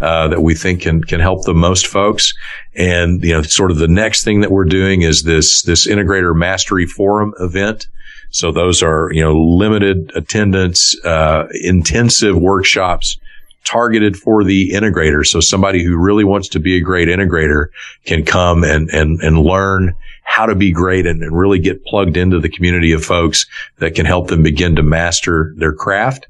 Uh, 0.00 0.28
that 0.28 0.42
we 0.42 0.54
think 0.54 0.80
can 0.80 1.04
can 1.04 1.20
help 1.20 1.44
the 1.44 1.52
most 1.52 1.86
folks, 1.86 2.32
and 2.74 3.22
you 3.22 3.32
know, 3.32 3.42
sort 3.42 3.70
of 3.70 3.76
the 3.76 3.88
next 3.88 4.24
thing 4.24 4.40
that 4.40 4.50
we're 4.50 4.64
doing 4.64 5.02
is 5.02 5.24
this 5.24 5.62
this 5.62 5.86
integrator 5.86 6.34
mastery 6.34 6.86
forum 6.86 7.34
event. 7.38 7.86
So 8.30 8.50
those 8.50 8.82
are 8.82 9.10
you 9.12 9.22
know 9.22 9.38
limited 9.38 10.10
attendance, 10.14 10.96
uh, 11.04 11.48
intensive 11.62 12.36
workshops 12.36 13.18
targeted 13.64 14.16
for 14.16 14.42
the 14.42 14.70
integrator. 14.70 15.24
So 15.24 15.40
somebody 15.40 15.84
who 15.84 15.96
really 15.96 16.24
wants 16.24 16.48
to 16.48 16.60
be 16.60 16.76
a 16.76 16.80
great 16.80 17.08
integrator 17.08 17.66
can 18.04 18.24
come 18.24 18.64
and, 18.64 18.88
and, 18.90 19.20
and 19.20 19.38
learn 19.38 19.94
how 20.24 20.46
to 20.46 20.54
be 20.54 20.72
great 20.72 21.06
and, 21.06 21.22
and 21.22 21.36
really 21.36 21.58
get 21.58 21.84
plugged 21.84 22.16
into 22.16 22.40
the 22.40 22.48
community 22.48 22.92
of 22.92 23.04
folks 23.04 23.46
that 23.78 23.94
can 23.94 24.06
help 24.06 24.28
them 24.28 24.42
begin 24.42 24.76
to 24.76 24.82
master 24.82 25.52
their 25.56 25.72
craft. 25.72 26.26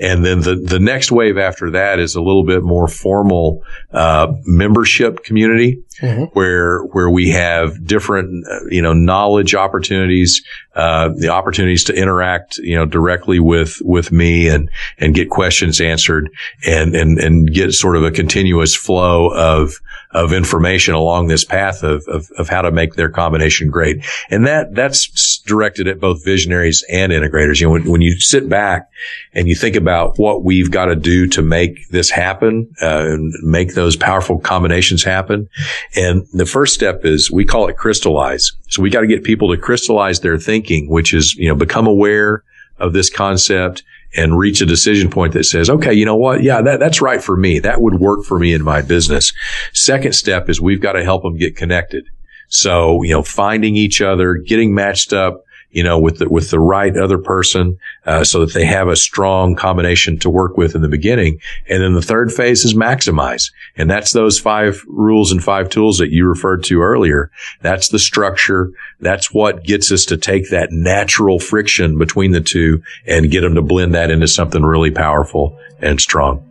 And 0.00 0.24
then 0.24 0.40
the, 0.40 0.56
the 0.56 0.80
next 0.80 1.12
wave 1.12 1.36
after 1.36 1.72
that 1.72 1.98
is 1.98 2.14
a 2.14 2.22
little 2.22 2.44
bit 2.44 2.62
more 2.62 2.88
formal, 2.88 3.62
uh, 3.92 4.32
membership 4.44 5.22
community 5.24 5.84
mm-hmm. 6.00 6.24
where, 6.32 6.82
where 6.82 7.10
we 7.10 7.30
have 7.30 7.84
different, 7.86 8.46
uh, 8.46 8.64
you 8.70 8.82
know, 8.82 8.92
knowledge 8.92 9.54
opportunities, 9.54 10.42
uh, 10.74 11.10
the 11.16 11.28
opportunities 11.28 11.84
to 11.84 11.94
interact, 11.94 12.58
you 12.58 12.76
know, 12.76 12.86
directly 12.86 13.40
with, 13.40 13.80
with 13.82 14.12
me 14.12 14.48
and, 14.48 14.70
and 14.98 15.14
get 15.14 15.30
questions 15.30 15.80
answered 15.80 16.30
and, 16.66 16.94
and, 16.94 17.18
and 17.18 17.52
get 17.52 17.72
sort 17.72 17.96
of 17.96 18.04
a 18.04 18.10
continuous 18.10 18.74
flow 18.74 19.30
of, 19.32 19.74
of 20.12 20.32
information 20.32 20.94
along 20.94 21.28
this 21.28 21.44
path 21.44 21.82
of, 21.82 22.02
of, 22.08 22.28
of 22.36 22.48
how 22.48 22.62
to 22.62 22.72
make 22.72 22.94
their 22.94 23.10
combination 23.10 23.70
great. 23.70 24.04
And 24.30 24.46
that, 24.46 24.74
that's 24.74 25.38
directed 25.46 25.86
at 25.86 26.00
both 26.00 26.24
visionaries 26.24 26.84
and 26.90 27.12
integrators. 27.12 27.60
You 27.60 27.66
know, 27.66 27.72
when, 27.72 27.90
when 27.90 28.00
you 28.00 28.18
sit 28.20 28.48
back 28.48 28.88
and 29.32 29.48
you 29.48 29.54
think 29.54 29.76
about 29.76 30.18
what 30.18 30.42
we've 30.42 30.70
got 30.70 30.86
to 30.86 30.96
do 30.96 31.26
to 31.28 31.42
make 31.42 31.88
this 31.90 32.10
happen, 32.10 32.72
uh, 32.82 33.10
and 33.10 33.32
make 33.42 33.74
those 33.74 33.96
powerful 33.96 34.38
combinations 34.38 35.02
happen. 35.02 35.48
And 35.96 36.26
the 36.32 36.46
first 36.46 36.74
step 36.74 37.04
is 37.04 37.30
we 37.30 37.44
call 37.44 37.68
it 37.68 37.76
crystallize. 37.76 38.52
So 38.68 38.82
we 38.82 38.90
got 38.90 39.00
to 39.00 39.06
get 39.06 39.24
people 39.24 39.50
to 39.50 39.60
crystallize 39.60 40.20
their 40.20 40.38
thinking, 40.38 40.88
which 40.88 41.12
is, 41.12 41.34
you 41.34 41.48
know, 41.48 41.54
become 41.54 41.86
aware 41.86 42.44
of 42.78 42.92
this 42.92 43.10
concept 43.10 43.82
and 44.16 44.38
reach 44.38 44.60
a 44.60 44.66
decision 44.66 45.10
point 45.10 45.32
that 45.34 45.44
says, 45.44 45.70
okay, 45.70 45.92
you 45.92 46.04
know 46.04 46.16
what? 46.16 46.42
Yeah, 46.42 46.62
that, 46.62 46.80
that's 46.80 47.00
right 47.00 47.22
for 47.22 47.36
me. 47.36 47.58
That 47.58 47.80
would 47.80 47.94
work 47.94 48.24
for 48.24 48.38
me 48.38 48.52
in 48.52 48.62
my 48.62 48.82
business. 48.82 49.32
Second 49.72 50.14
step 50.14 50.48
is 50.48 50.60
we've 50.60 50.80
got 50.80 50.92
to 50.92 51.04
help 51.04 51.22
them 51.22 51.36
get 51.36 51.56
connected. 51.56 52.06
So, 52.48 53.02
you 53.02 53.12
know, 53.12 53.22
finding 53.22 53.76
each 53.76 54.00
other, 54.00 54.34
getting 54.34 54.74
matched 54.74 55.12
up, 55.12 55.44
you 55.70 55.82
know, 55.82 55.98
with 55.98 56.18
the, 56.18 56.28
with 56.28 56.50
the 56.50 56.58
right 56.58 56.96
other 56.96 57.18
person, 57.18 57.78
uh, 58.06 58.24
so 58.24 58.44
that 58.44 58.54
they 58.54 58.64
have 58.64 58.88
a 58.88 58.96
strong 58.96 59.54
combination 59.54 60.18
to 60.18 60.30
work 60.30 60.56
with 60.56 60.74
in 60.74 60.82
the 60.82 60.88
beginning. 60.88 61.38
And 61.68 61.82
then 61.82 61.94
the 61.94 62.02
third 62.02 62.32
phase 62.32 62.64
is 62.64 62.74
maximize. 62.74 63.52
And 63.76 63.88
that's 63.88 64.12
those 64.12 64.38
five 64.38 64.82
rules 64.88 65.30
and 65.32 65.42
five 65.42 65.68
tools 65.68 65.98
that 65.98 66.10
you 66.10 66.26
referred 66.26 66.64
to 66.64 66.80
earlier. 66.82 67.30
That's 67.62 67.88
the 67.88 67.98
structure. 67.98 68.72
That's 69.00 69.32
what 69.32 69.62
gets 69.62 69.92
us 69.92 70.04
to 70.06 70.16
take 70.16 70.50
that 70.50 70.72
natural 70.72 71.38
friction 71.38 71.98
between 71.98 72.32
the 72.32 72.40
two 72.40 72.82
and 73.06 73.30
get 73.30 73.42
them 73.42 73.54
to 73.54 73.62
blend 73.62 73.94
that 73.94 74.10
into 74.10 74.28
something 74.28 74.62
really 74.62 74.90
powerful 74.90 75.58
and 75.80 76.00
strong. 76.00 76.46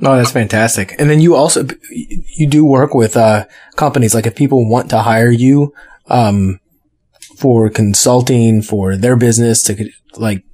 Oh, 0.00 0.16
that's 0.16 0.32
fantastic. 0.32 0.94
And 0.98 1.10
then 1.10 1.20
you 1.20 1.34
also, 1.34 1.66
you 1.90 2.46
do 2.46 2.64
work 2.64 2.94
with, 2.94 3.16
uh, 3.16 3.46
companies. 3.76 4.14
Like 4.14 4.26
if 4.26 4.36
people 4.36 4.68
want 4.68 4.90
to 4.90 4.98
hire 5.00 5.30
you, 5.30 5.74
um, 6.06 6.60
for 7.38 7.70
consulting 7.70 8.62
for 8.62 8.96
their 8.96 9.16
business 9.16 9.62
to 9.62 9.88
like, 10.16 10.44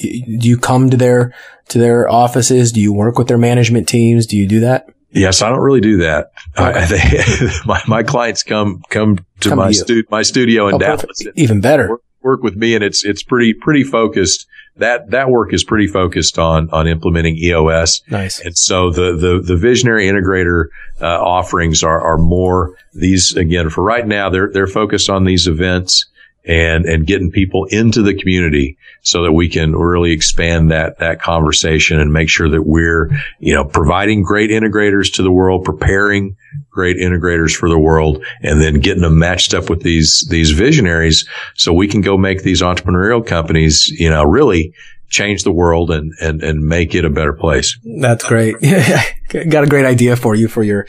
do 0.00 0.48
you 0.48 0.56
come 0.56 0.88
to 0.88 0.96
their, 0.96 1.34
to 1.68 1.78
their 1.78 2.08
offices? 2.08 2.72
Do 2.72 2.80
you 2.80 2.92
work 2.92 3.18
with 3.18 3.28
their 3.28 3.38
management 3.38 3.88
teams? 3.88 4.26
Do 4.26 4.36
you 4.36 4.46
do 4.46 4.60
that? 4.60 4.88
Yes, 5.10 5.42
I 5.42 5.50
don't 5.50 5.60
really 5.60 5.80
do 5.80 5.98
that. 5.98 6.32
Okay. 6.58 6.78
I, 6.78 6.86
they, 6.86 7.48
my, 7.66 7.82
my 7.86 8.02
clients 8.02 8.42
come, 8.42 8.82
come 8.88 9.18
to 9.40 9.48
come 9.50 9.58
my 9.58 9.72
stu- 9.72 10.04
my 10.10 10.22
studio 10.22 10.68
in 10.68 10.76
oh, 10.76 10.78
Dallas. 10.78 11.22
Even 11.34 11.60
better. 11.60 11.90
Work, 11.90 12.02
work 12.22 12.42
with 12.42 12.56
me 12.56 12.74
and 12.74 12.82
it's, 12.82 13.04
it's 13.04 13.22
pretty, 13.22 13.52
pretty 13.52 13.84
focused 13.84 14.46
that 14.76 15.10
that 15.10 15.28
work 15.28 15.52
is 15.52 15.62
pretty 15.62 15.86
focused 15.86 16.38
on 16.38 16.70
on 16.70 16.86
implementing 16.86 17.36
EOS. 17.36 18.02
Nice. 18.08 18.40
And 18.40 18.56
so 18.56 18.90
the 18.90 19.16
the 19.16 19.40
the 19.44 19.56
visionary 19.56 20.06
integrator 20.06 20.66
uh, 21.00 21.06
offerings 21.06 21.82
are 21.82 22.00
are 22.00 22.18
more 22.18 22.76
these 22.94 23.36
again 23.36 23.70
for 23.70 23.82
right 23.82 24.06
now 24.06 24.30
they're 24.30 24.50
they're 24.52 24.66
focused 24.66 25.10
on 25.10 25.24
these 25.24 25.46
events 25.46 26.06
and 26.50 26.84
and 26.84 27.06
getting 27.06 27.30
people 27.30 27.64
into 27.66 28.02
the 28.02 28.12
community 28.12 28.76
so 29.02 29.22
that 29.22 29.32
we 29.32 29.48
can 29.48 29.74
really 29.74 30.10
expand 30.10 30.72
that 30.72 30.98
that 30.98 31.22
conversation 31.22 32.00
and 32.00 32.12
make 32.12 32.28
sure 32.28 32.50
that 32.50 32.62
we're 32.62 33.08
you 33.38 33.54
know 33.54 33.64
providing 33.64 34.22
great 34.22 34.50
integrators 34.50 35.14
to 35.14 35.22
the 35.22 35.30
world 35.30 35.64
preparing 35.64 36.36
great 36.68 36.96
integrators 36.96 37.54
for 37.54 37.68
the 37.68 37.78
world 37.78 38.24
and 38.42 38.60
then 38.60 38.80
getting 38.80 39.02
them 39.02 39.16
matched 39.16 39.54
up 39.54 39.70
with 39.70 39.82
these 39.82 40.26
these 40.28 40.50
visionaries 40.50 41.24
so 41.54 41.72
we 41.72 41.86
can 41.86 42.00
go 42.00 42.18
make 42.18 42.42
these 42.42 42.62
entrepreneurial 42.62 43.24
companies 43.24 43.86
you 43.86 44.10
know 44.10 44.24
really 44.24 44.74
change 45.08 45.44
the 45.44 45.52
world 45.52 45.92
and 45.92 46.12
and 46.20 46.42
and 46.42 46.66
make 46.66 46.94
it 46.96 47.04
a 47.04 47.10
better 47.10 47.32
place. 47.32 47.78
That's 48.00 48.24
great. 48.24 48.56
Got 49.30 49.64
a 49.64 49.68
great 49.68 49.84
idea 49.84 50.16
for 50.16 50.34
you 50.34 50.48
for 50.48 50.62
your 50.62 50.86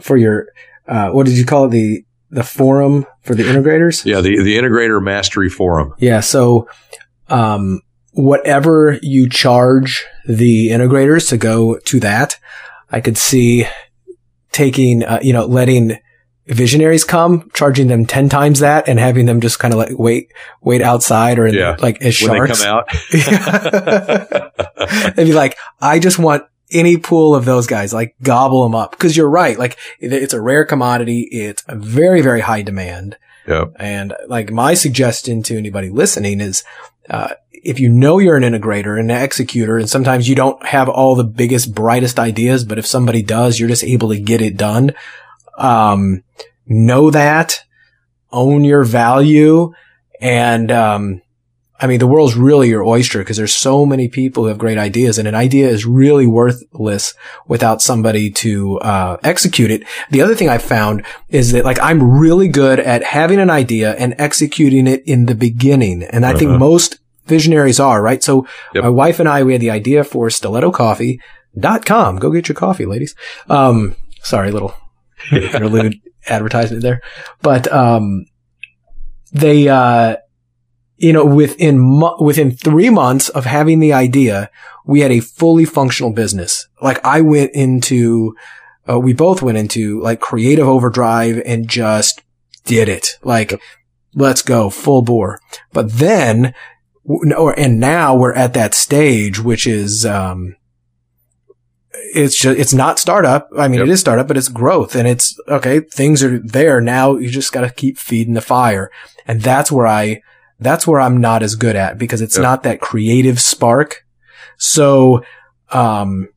for 0.00 0.16
your 0.16 0.48
uh, 0.86 1.10
what 1.10 1.26
did 1.26 1.36
you 1.36 1.44
call 1.44 1.66
it? 1.66 1.70
The 1.70 2.04
the 2.32 2.42
forum 2.42 3.06
for 3.20 3.34
the 3.36 3.44
integrators? 3.44 4.04
Yeah, 4.04 4.20
the, 4.20 4.42
the 4.42 4.56
integrator 4.56 5.00
mastery 5.02 5.48
forum. 5.50 5.94
Yeah. 5.98 6.18
So 6.20 6.68
um, 7.28 7.80
whatever 8.12 8.98
you 9.02 9.28
charge 9.28 10.04
the 10.26 10.68
integrators 10.70 11.28
to 11.28 11.36
go 11.36 11.78
to 11.78 12.00
that, 12.00 12.38
I 12.90 13.00
could 13.00 13.18
see 13.18 13.66
taking, 14.50 15.04
uh, 15.04 15.20
you 15.22 15.32
know, 15.32 15.46
letting 15.46 15.98
visionaries 16.46 17.04
come, 17.04 17.50
charging 17.54 17.86
them 17.86 18.04
10 18.04 18.28
times 18.28 18.58
that 18.60 18.88
and 18.88 18.98
having 18.98 19.24
them 19.26 19.40
just 19.40 19.58
kind 19.58 19.72
of 19.72 19.78
like 19.78 19.96
wait, 19.98 20.30
wait 20.60 20.82
outside 20.82 21.38
or 21.38 21.46
in 21.46 21.54
Yeah. 21.54 21.76
like 21.80 22.02
as 22.02 22.20
when 22.20 22.36
sharks. 22.36 22.58
they 22.60 22.64
come 22.64 22.78
out. 22.78 22.88
They'd 25.16 25.24
be 25.24 25.32
like, 25.32 25.56
I 25.80 25.98
just 25.98 26.18
want 26.18 26.44
any 26.72 26.96
pool 26.96 27.34
of 27.34 27.44
those 27.44 27.66
guys, 27.66 27.92
like 27.92 28.14
gobble 28.22 28.62
them 28.62 28.74
up. 28.74 28.98
Cause 28.98 29.16
you're 29.16 29.30
right. 29.30 29.58
Like 29.58 29.78
it's 30.00 30.34
a 30.34 30.40
rare 30.40 30.64
commodity. 30.64 31.28
It's 31.30 31.64
a 31.68 31.76
very, 31.76 32.22
very 32.22 32.40
high 32.40 32.62
demand. 32.62 33.16
Yep. 33.46 33.72
And 33.76 34.14
like 34.28 34.50
my 34.50 34.74
suggestion 34.74 35.42
to 35.44 35.56
anybody 35.56 35.90
listening 35.90 36.40
is, 36.40 36.64
uh, 37.10 37.34
if 37.50 37.78
you 37.78 37.88
know 37.88 38.18
you're 38.18 38.36
an 38.36 38.42
integrator 38.42 38.98
and 38.98 39.10
an 39.10 39.22
executor, 39.22 39.78
and 39.78 39.88
sometimes 39.88 40.28
you 40.28 40.34
don't 40.34 40.64
have 40.66 40.88
all 40.88 41.14
the 41.14 41.24
biggest, 41.24 41.74
brightest 41.74 42.18
ideas, 42.18 42.64
but 42.64 42.78
if 42.78 42.86
somebody 42.86 43.22
does, 43.22 43.58
you're 43.58 43.68
just 43.68 43.84
able 43.84 44.08
to 44.08 44.18
get 44.18 44.42
it 44.42 44.56
done. 44.56 44.92
Um, 45.56 46.24
know 46.66 47.10
that, 47.10 47.64
own 48.32 48.64
your 48.64 48.82
value, 48.82 49.72
and 50.20 50.72
um, 50.72 51.22
I 51.82 51.86
mean, 51.88 51.98
the 51.98 52.06
world's 52.06 52.36
really 52.36 52.68
your 52.68 52.84
oyster 52.84 53.18
because 53.18 53.36
there's 53.36 53.54
so 53.56 53.84
many 53.84 54.08
people 54.08 54.44
who 54.44 54.48
have 54.48 54.58
great 54.58 54.78
ideas, 54.78 55.18
and 55.18 55.26
an 55.26 55.34
idea 55.34 55.68
is 55.68 55.84
really 55.84 56.26
worthless 56.26 57.12
without 57.48 57.82
somebody 57.82 58.30
to 58.30 58.78
uh, 58.78 59.16
execute 59.24 59.70
it. 59.72 59.82
The 60.10 60.22
other 60.22 60.36
thing 60.36 60.48
I 60.48 60.58
found 60.58 61.04
is 61.28 61.50
that 61.52 61.64
like 61.64 61.80
I'm 61.80 62.00
really 62.18 62.48
good 62.48 62.78
at 62.78 63.02
having 63.02 63.40
an 63.40 63.50
idea 63.50 63.94
and 63.96 64.14
executing 64.18 64.86
it 64.86 65.02
in 65.06 65.26
the 65.26 65.34
beginning, 65.34 66.04
and 66.04 66.24
I 66.24 66.34
think 66.34 66.50
Uh-huh. 66.50 66.58
most 66.58 66.98
visionaries 67.26 67.80
are 67.80 68.00
right. 68.02 68.22
So 68.22 68.46
Yep. 68.74 68.84
my 68.84 68.90
wife 68.90 69.18
and 69.20 69.28
I 69.28 69.42
we 69.42 69.52
had 69.52 69.60
the 69.60 69.70
idea 69.70 70.04
for 70.04 70.28
stilettocoffee.com. 70.28 72.18
Go 72.18 72.30
get 72.30 72.48
your 72.48 72.54
coffee, 72.56 72.86
ladies. 72.86 73.14
Um, 73.48 73.96
sorry, 74.22 74.50
little 74.50 74.74
interlude 75.32 75.96
advertisement 76.28 76.82
there, 76.82 77.00
but 77.42 77.70
um, 77.72 78.26
they 79.32 79.68
uh 79.68 80.16
you 81.02 81.12
know, 81.12 81.24
within 81.26 81.78
mo- 81.80 82.16
within 82.20 82.52
three 82.52 82.88
months 82.88 83.28
of 83.30 83.44
having 83.44 83.80
the 83.80 83.92
idea, 83.92 84.48
we 84.86 85.00
had 85.00 85.10
a 85.10 85.18
fully 85.20 85.64
functional 85.64 86.12
business. 86.12 86.68
Like 86.80 87.04
I 87.04 87.20
went 87.20 87.50
into, 87.54 88.36
uh, 88.88 89.00
we 89.00 89.12
both 89.12 89.42
went 89.42 89.58
into 89.58 90.00
like 90.00 90.20
creative 90.20 90.68
overdrive 90.68 91.42
and 91.44 91.68
just 91.68 92.22
did 92.64 92.88
it. 92.88 93.18
Like, 93.24 93.60
let's 94.14 94.42
go 94.42 94.70
full 94.70 95.02
bore. 95.02 95.40
But 95.72 95.90
then, 95.92 96.54
or 97.04 97.58
and 97.58 97.80
now 97.80 98.14
we're 98.16 98.34
at 98.34 98.54
that 98.54 98.72
stage, 98.74 99.40
which 99.40 99.66
is, 99.66 100.06
um, 100.06 100.54
it's 102.14 102.38
just, 102.40 102.58
it's 102.58 102.74
not 102.74 102.98
startup. 103.00 103.48
I 103.58 103.66
mean, 103.68 103.80
Yep. 103.80 103.88
it 103.88 103.92
is 103.92 104.00
startup, 104.00 104.28
but 104.28 104.36
it's 104.36 104.48
growth 104.48 104.94
and 104.94 105.08
it's 105.08 105.36
okay. 105.48 105.80
Things 105.80 106.22
are 106.22 106.38
there 106.38 106.80
now. 106.80 107.16
You 107.16 107.28
just 107.28 107.52
got 107.52 107.62
to 107.62 107.70
keep 107.70 107.98
feeding 107.98 108.34
the 108.34 108.40
fire. 108.40 108.90
And 109.26 109.40
that's 109.40 109.72
where 109.72 109.86
I, 109.86 110.20
that's 110.62 110.86
where 110.86 111.00
I'm 111.00 111.18
not 111.18 111.42
as 111.42 111.54
good 111.54 111.76
at 111.76 111.98
because 111.98 112.20
it's 112.20 112.38
not 112.38 112.62
that 112.62 112.80
creative 112.80 113.40
spark. 113.40 114.04
So, 114.58 115.24
um, 115.70 116.28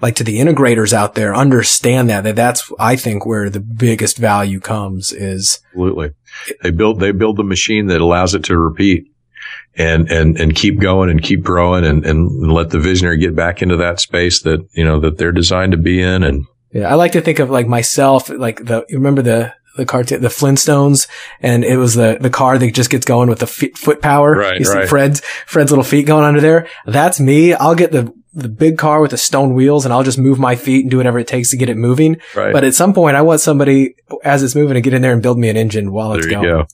like 0.00 0.16
to 0.16 0.24
the 0.24 0.38
integrators 0.38 0.92
out 0.92 1.14
there, 1.14 1.34
understand 1.34 2.10
that, 2.10 2.24
that 2.24 2.36
that's, 2.36 2.70
I 2.78 2.96
think 2.96 3.24
where 3.24 3.48
the 3.48 3.60
biggest 3.60 4.18
value 4.18 4.58
comes 4.58 5.12
is, 5.12 5.60
Absolutely. 5.70 6.10
They 6.62 6.70
build 6.70 7.00
they 7.00 7.12
build 7.12 7.36
the 7.36 7.44
machine 7.44 7.86
that 7.86 8.00
allows 8.00 8.34
it 8.34 8.44
to 8.44 8.58
repeat 8.58 9.04
and 9.74 10.10
and 10.10 10.38
and 10.38 10.54
keep 10.54 10.80
going 10.80 11.10
and 11.10 11.22
keep 11.22 11.42
growing 11.42 11.84
and 11.84 12.04
and 12.04 12.52
let 12.52 12.70
the 12.70 12.78
visionary 12.78 13.18
get 13.18 13.36
back 13.36 13.62
into 13.62 13.76
that 13.76 14.00
space 14.00 14.42
that 14.42 14.66
you 14.72 14.84
know 14.84 15.00
that 15.00 15.18
they're 15.18 15.32
designed 15.32 15.72
to 15.72 15.78
be 15.78 16.00
in 16.00 16.22
and 16.22 16.46
yeah, 16.72 16.90
I 16.90 16.94
like 16.94 17.12
to 17.12 17.20
think 17.20 17.38
of 17.38 17.50
like 17.50 17.66
myself, 17.66 18.30
like 18.30 18.64
the, 18.64 18.86
remember 18.90 19.20
the, 19.20 19.54
the 19.76 19.86
cartoon, 19.86 20.20
the 20.20 20.28
Flintstones, 20.28 21.08
and 21.40 21.64
it 21.64 21.76
was 21.76 21.94
the, 21.94 22.18
the 22.20 22.30
car 22.30 22.58
that 22.58 22.74
just 22.74 22.90
gets 22.90 23.06
going 23.06 23.28
with 23.28 23.38
the 23.38 23.46
feet, 23.46 23.78
foot 23.78 24.02
power. 24.02 24.36
Right, 24.36 24.58
You 24.58 24.64
see 24.64 24.78
right. 24.78 24.88
Fred's, 24.88 25.20
Fred's 25.46 25.70
little 25.70 25.84
feet 25.84 26.06
going 26.06 26.24
under 26.24 26.40
there. 26.40 26.68
That's 26.86 27.18
me. 27.20 27.54
I'll 27.54 27.74
get 27.74 27.90
the, 27.92 28.12
the 28.34 28.48
big 28.48 28.78
car 28.78 29.00
with 29.00 29.10
the 29.12 29.18
stone 29.18 29.54
wheels 29.54 29.84
and 29.84 29.92
I'll 29.92 30.02
just 30.02 30.18
move 30.18 30.38
my 30.38 30.56
feet 30.56 30.82
and 30.82 30.90
do 30.90 30.96
whatever 30.98 31.18
it 31.18 31.26
takes 31.28 31.50
to 31.50 31.56
get 31.56 31.68
it 31.68 31.76
moving. 31.76 32.16
right 32.34 32.52
But 32.52 32.64
at 32.64 32.74
some 32.74 32.92
point, 32.94 33.16
I 33.16 33.22
want 33.22 33.40
somebody 33.40 33.94
as 34.24 34.42
it's 34.42 34.54
moving 34.54 34.74
to 34.74 34.80
get 34.80 34.94
in 34.94 35.02
there 35.02 35.12
and 35.12 35.22
build 35.22 35.38
me 35.38 35.48
an 35.48 35.56
engine 35.56 35.92
while 35.92 36.12
it's 36.14 36.26
there 36.26 36.40
you 36.40 36.46
going. 36.46 36.60
go 36.60 36.66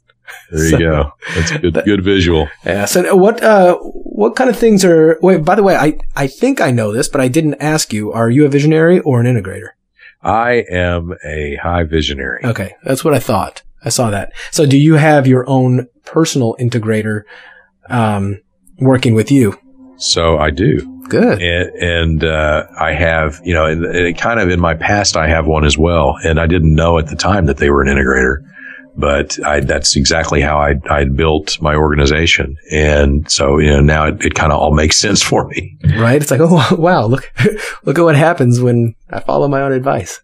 there 0.51 0.69
So- 0.71 0.79
you 0.79 0.85
go 0.91 1.13
that's 1.35 1.51
a 1.53 1.59
good 1.59 1.83
good 1.85 2.05
visual 2.05 2.49
Yeah. 2.65 2.85
So 2.85 3.15
what, 3.17 3.43
uh, 3.43 3.77
what 3.79 4.37
kind 4.37 4.51
of 4.51 4.57
things 4.59 4.85
are, 4.85 5.19
wait, 5.23 5.45
by 5.45 5.55
the 5.55 5.63
way, 5.63 5.75
I, 5.77 5.99
I 6.15 6.27
think 6.27 6.61
I 6.61 6.71
know 6.71 6.93
this, 6.93 7.09
but 7.09 7.21
I 7.21 7.29
didn't 7.29 7.55
ask 7.61 7.93
you. 7.93 8.13
Are 8.13 8.29
you 8.29 8.45
a 8.45 8.49
visionary 8.49 9.01
or 9.01 9.21
an 9.21 9.27
integrator? 9.27 9.71
I 10.23 10.65
am 10.71 11.15
a 11.25 11.57
high 11.57 11.85
visionary 11.85 12.41
Okay. 12.45 12.75
That's 12.83 13.05
what 13.05 13.15
I 13.15 13.19
thought. 13.19 13.63
I 13.85 13.91
saw 13.91 14.11
that. 14.11 14.33
So 14.51 14.67
do 14.67 14.77
you 14.77 14.95
have 14.95 15.27
your 15.27 15.49
own 15.49 15.87
personal 16.05 16.57
integrator, 16.59 17.23
um, 17.89 18.41
working 18.81 19.15
with 19.15 19.31
you? 19.31 19.59
so 20.01 20.39
I 20.39 20.51
do 20.51 21.03
Good. 21.09 21.43
and, 21.43 21.75
and 21.75 22.25
uh, 22.25 22.67
I 22.79 22.93
have, 22.93 23.41
you 23.45 23.53
know, 23.53 23.67
and, 23.67 23.85
and 23.85 24.17
kind 24.17 24.39
of 24.39 24.49
in 24.51 24.61
my 24.61 24.75
past, 24.75 25.17
I 25.17 25.27
have 25.29 25.47
one 25.47 25.65
as 25.65 25.77
well, 25.77 26.17
and 26.23 26.39
I 26.39 26.47
didn't 26.47 26.75
know 26.75 26.99
at 26.99 27.09
the 27.09 27.17
time 27.17 27.47
that 27.47 27.57
they 27.57 27.71
were 27.71 27.83
an 27.83 27.89
integrator, 27.89 28.45
but 28.99 29.39
I, 29.47 29.61
that's 29.61 29.95
exactly 29.95 30.41
how 30.41 30.59
I 30.59 30.75
I 30.91 31.05
built 31.05 31.63
my 31.63 31.77
organization, 31.77 32.59
and 32.71 33.31
so 33.31 33.59
you 33.59 33.71
know 33.71 33.81
now 33.81 34.07
it, 34.07 34.25
it 34.25 34.35
kind 34.35 34.53
of 34.53 34.59
all 34.59 34.75
makes 34.75 34.99
sense 34.99 35.23
for 35.23 35.47
me. 35.47 35.79
Right? 35.97 36.21
It's 36.21 36.31
like, 36.31 36.41
oh, 36.43 36.77
wow, 36.79 37.07
look, 37.07 37.33
look 37.85 37.99
at 37.99 38.05
what 38.05 38.17
happens 38.17 38.61
when 38.61 38.95
I 39.11 39.21
follow 39.21 39.49
my 39.49 39.63
own 39.63 39.73
advice. 39.73 40.21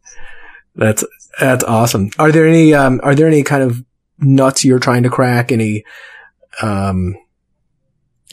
That's, 0.75 1.05
that's 1.39 1.65
awesome. 1.65 2.11
Are 2.19 2.33
there 2.33 2.47
any, 2.47 2.75
um, 2.75 3.01
are 3.03 3.15
there 3.15 3.29
any 3.29 3.43
kind 3.43 3.63
of 3.63 3.85
nuts 4.19 4.65
you're 4.65 4.81
trying 4.81 5.05
to 5.05 5.11
crack? 5.11 5.53
Any, 5.53 5.85
um, 6.63 7.17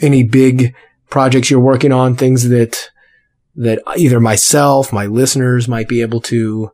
any 0.01 0.23
big 0.23 0.75
projects 1.09 1.51
you're 1.51 1.59
working 1.59 1.91
on, 1.91 2.15
things 2.15 2.49
that, 2.49 2.89
that 3.55 3.81
either 3.97 4.19
myself, 4.19 4.91
my 4.91 5.05
listeners 5.05 5.67
might 5.67 5.87
be 5.87 6.01
able 6.01 6.21
to, 6.21 6.71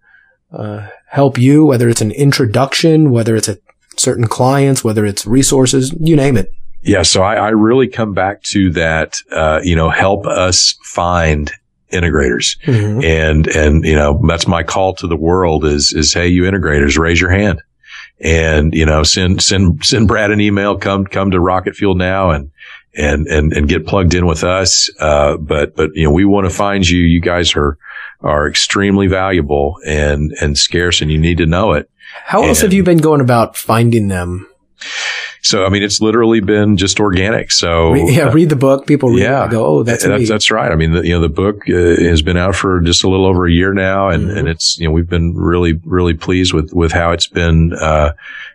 uh, 0.51 0.87
help 1.09 1.37
you, 1.37 1.65
whether 1.65 1.89
it's 1.89 2.01
an 2.01 2.11
introduction, 2.11 3.11
whether 3.11 3.35
it's 3.35 3.47
a 3.47 3.57
certain 3.97 4.27
clients, 4.27 4.83
whether 4.83 5.05
it's 5.05 5.25
resources, 5.25 5.93
you 5.99 6.15
name 6.15 6.37
it. 6.37 6.51
Yeah, 6.83 7.01
so 7.01 7.21
I, 7.23 7.35
I 7.35 7.49
really 7.49 7.87
come 7.87 8.13
back 8.13 8.43
to 8.43 8.69
that. 8.71 9.17
Uh, 9.31 9.59
you 9.63 9.75
know, 9.75 9.89
help 9.89 10.25
us 10.25 10.75
find 10.83 11.51
integrators. 11.91 12.57
Mhm. 12.65 13.03
and 13.03 13.47
and 13.47 13.85
you 13.85 13.95
know 13.95 14.21
that's 14.27 14.47
my 14.47 14.61
call 14.61 14.93
to 14.95 15.07
the 15.07 15.15
world 15.15 15.63
is 15.65 15.93
is 15.93 16.13
hey 16.13 16.27
you 16.27 16.43
integrators 16.43 16.97
raise 16.97 17.19
your 17.21 17.29
hand 17.29 17.61
and 18.19 18.73
you 18.73 18.85
know 18.85 19.03
send 19.03 19.41
send 19.41 19.83
send 19.85 20.05
Brad 20.05 20.31
an 20.31 20.41
email 20.41 20.77
come 20.77 21.05
come 21.05 21.31
to 21.31 21.39
Rocket 21.39 21.77
Fuel 21.77 21.95
now 21.95 22.31
and 22.31 22.51
and 22.93 23.25
and 23.27 23.53
and 23.53 23.69
get 23.69 23.87
plugged 23.87 24.13
in 24.15 24.25
with 24.25 24.43
us 24.43 24.89
uh 24.99 25.37
but 25.37 25.77
but 25.77 25.91
you 25.93 26.03
know 26.03 26.11
we 26.11 26.25
want 26.25 26.45
to 26.45 26.53
find 26.53 26.87
you 26.87 26.99
you 26.99 27.21
guys 27.21 27.55
are 27.55 27.77
are 28.22 28.47
extremely 28.47 29.07
valuable 29.07 29.78
and 29.86 30.32
and 30.41 30.57
scarce 30.57 31.01
and 31.01 31.11
you 31.11 31.18
need 31.18 31.38
to 31.38 31.45
know 31.45 31.74
it 31.74 31.89
How 32.26 32.43
else 32.43 32.61
have 32.61 32.74
you 32.74 32.84
been 32.84 32.97
going 32.97 33.22
about 33.22 33.55
finding 33.57 34.07
them? 34.07 34.47
so 35.41 35.65
I 35.65 35.70
mean 35.70 35.82
it's 35.84 36.01
literally 36.01 36.39
been 36.39 36.78
just 36.78 36.99
organic 36.99 37.51
so 37.51 37.93
yeah, 37.93 38.32
read 38.34 38.49
the 38.49 38.55
book. 38.55 38.86
People 38.86 39.09
read 39.09 39.24
yeah. 39.24 39.39
it 39.39 39.43
and 39.43 39.51
go, 39.51 39.65
oh, 39.65 39.84
that's 39.84 40.03
that's, 40.05 40.28
that's 40.30 40.51
right. 40.51 40.72
I 40.72 40.76
mean, 40.76 40.91
the, 40.91 41.01
you 41.05 41.13
know, 41.13 41.22
the 41.22 41.30
book 41.30 41.61
uh, 41.70 41.74
has 41.74 42.22
been 42.22 42.38
out 42.38 42.55
for 42.55 42.82
just 42.82 43.03
a 43.03 43.09
little 43.09 43.26
over 43.26 43.47
a 43.47 43.51
year 43.51 43.74
now, 43.74 44.09
and, 44.09 44.28
Mhm. 44.28 44.38
and 44.38 44.47
it's 44.47 44.78
you 44.80 44.88
know 44.88 44.91
we've 44.91 45.09
been 45.09 45.36
really 45.36 45.74
really 45.86 46.13
pleased 46.13 46.53
with 46.53 46.74
with 46.74 46.91
how 46.91 47.11
it's 47.11 47.28
been 47.28 47.74
uh, 47.74 48.11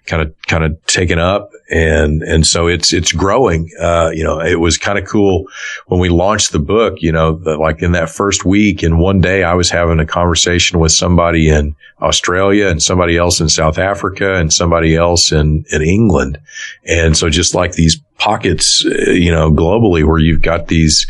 kind 0.06 0.22
of 0.22 0.34
kind 0.46 0.64
of 0.64 0.84
taken 0.86 1.18
up, 1.18 1.50
and 1.70 2.22
and 2.22 2.46
so 2.46 2.66
it's 2.66 2.92
it's 2.92 3.12
growing. 3.12 3.70
Uh, 3.80 4.10
you 4.12 4.24
know, 4.24 4.40
it 4.40 4.60
was 4.60 4.78
kind 4.78 4.98
of 4.98 5.06
cool 5.06 5.46
when 5.86 6.00
we 6.00 6.08
launched 6.08 6.52
the 6.52 6.58
book. 6.58 7.00
You 7.00 7.12
know, 7.12 7.32
the, 7.32 7.56
like 7.56 7.82
in 7.82 7.92
that 7.92 8.10
first 8.10 8.44
week, 8.44 8.82
and 8.82 8.98
one 8.98 9.20
day 9.20 9.44
I 9.44 9.54
was 9.54 9.70
having 9.70 10.00
a 10.00 10.06
conversation 10.06 10.78
with 10.78 10.92
somebody 10.92 11.48
in 11.48 11.74
Australia, 12.00 12.68
and 12.68 12.82
somebody 12.82 13.16
else 13.16 13.40
in 13.40 13.48
South 13.48 13.78
Africa, 13.78 14.34
and 14.34 14.52
somebody 14.52 14.96
else 14.96 15.32
in 15.32 15.64
in 15.70 15.82
England, 15.82 16.38
and 16.84 17.16
so 17.16 17.28
just 17.28 17.54
like 17.54 17.72
these 17.72 18.00
pockets, 18.18 18.84
uh, 18.86 19.10
you 19.10 19.32
know, 19.32 19.50
globally 19.50 20.06
where 20.06 20.18
you've 20.18 20.42
got 20.42 20.68
these, 20.68 21.06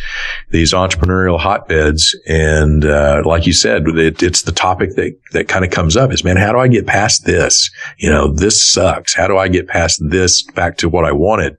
these 0.50 0.72
entrepreneurial 0.72 1.38
hotbeds. 1.38 2.16
And, 2.26 2.84
uh, 2.84 3.22
like 3.24 3.46
you 3.46 3.52
said, 3.52 3.86
it, 3.88 4.22
it's 4.22 4.42
the 4.42 4.52
topic 4.52 4.96
that, 4.96 5.18
that 5.32 5.48
kind 5.48 5.64
of 5.64 5.70
comes 5.70 5.96
up 5.96 6.12
is, 6.12 6.24
man, 6.24 6.36
how 6.38 6.52
do 6.52 6.58
I 6.58 6.68
get 6.68 6.86
past 6.86 7.26
this? 7.26 7.70
You 7.98 8.08
know, 8.08 8.32
this 8.32 8.64
sucks. 8.64 9.14
How 9.14 9.26
do 9.26 9.36
I 9.36 9.48
get 9.48 9.68
past 9.68 10.00
this 10.02 10.42
back 10.42 10.78
to 10.78 10.88
what 10.88 11.04
I 11.04 11.12
wanted? 11.12 11.58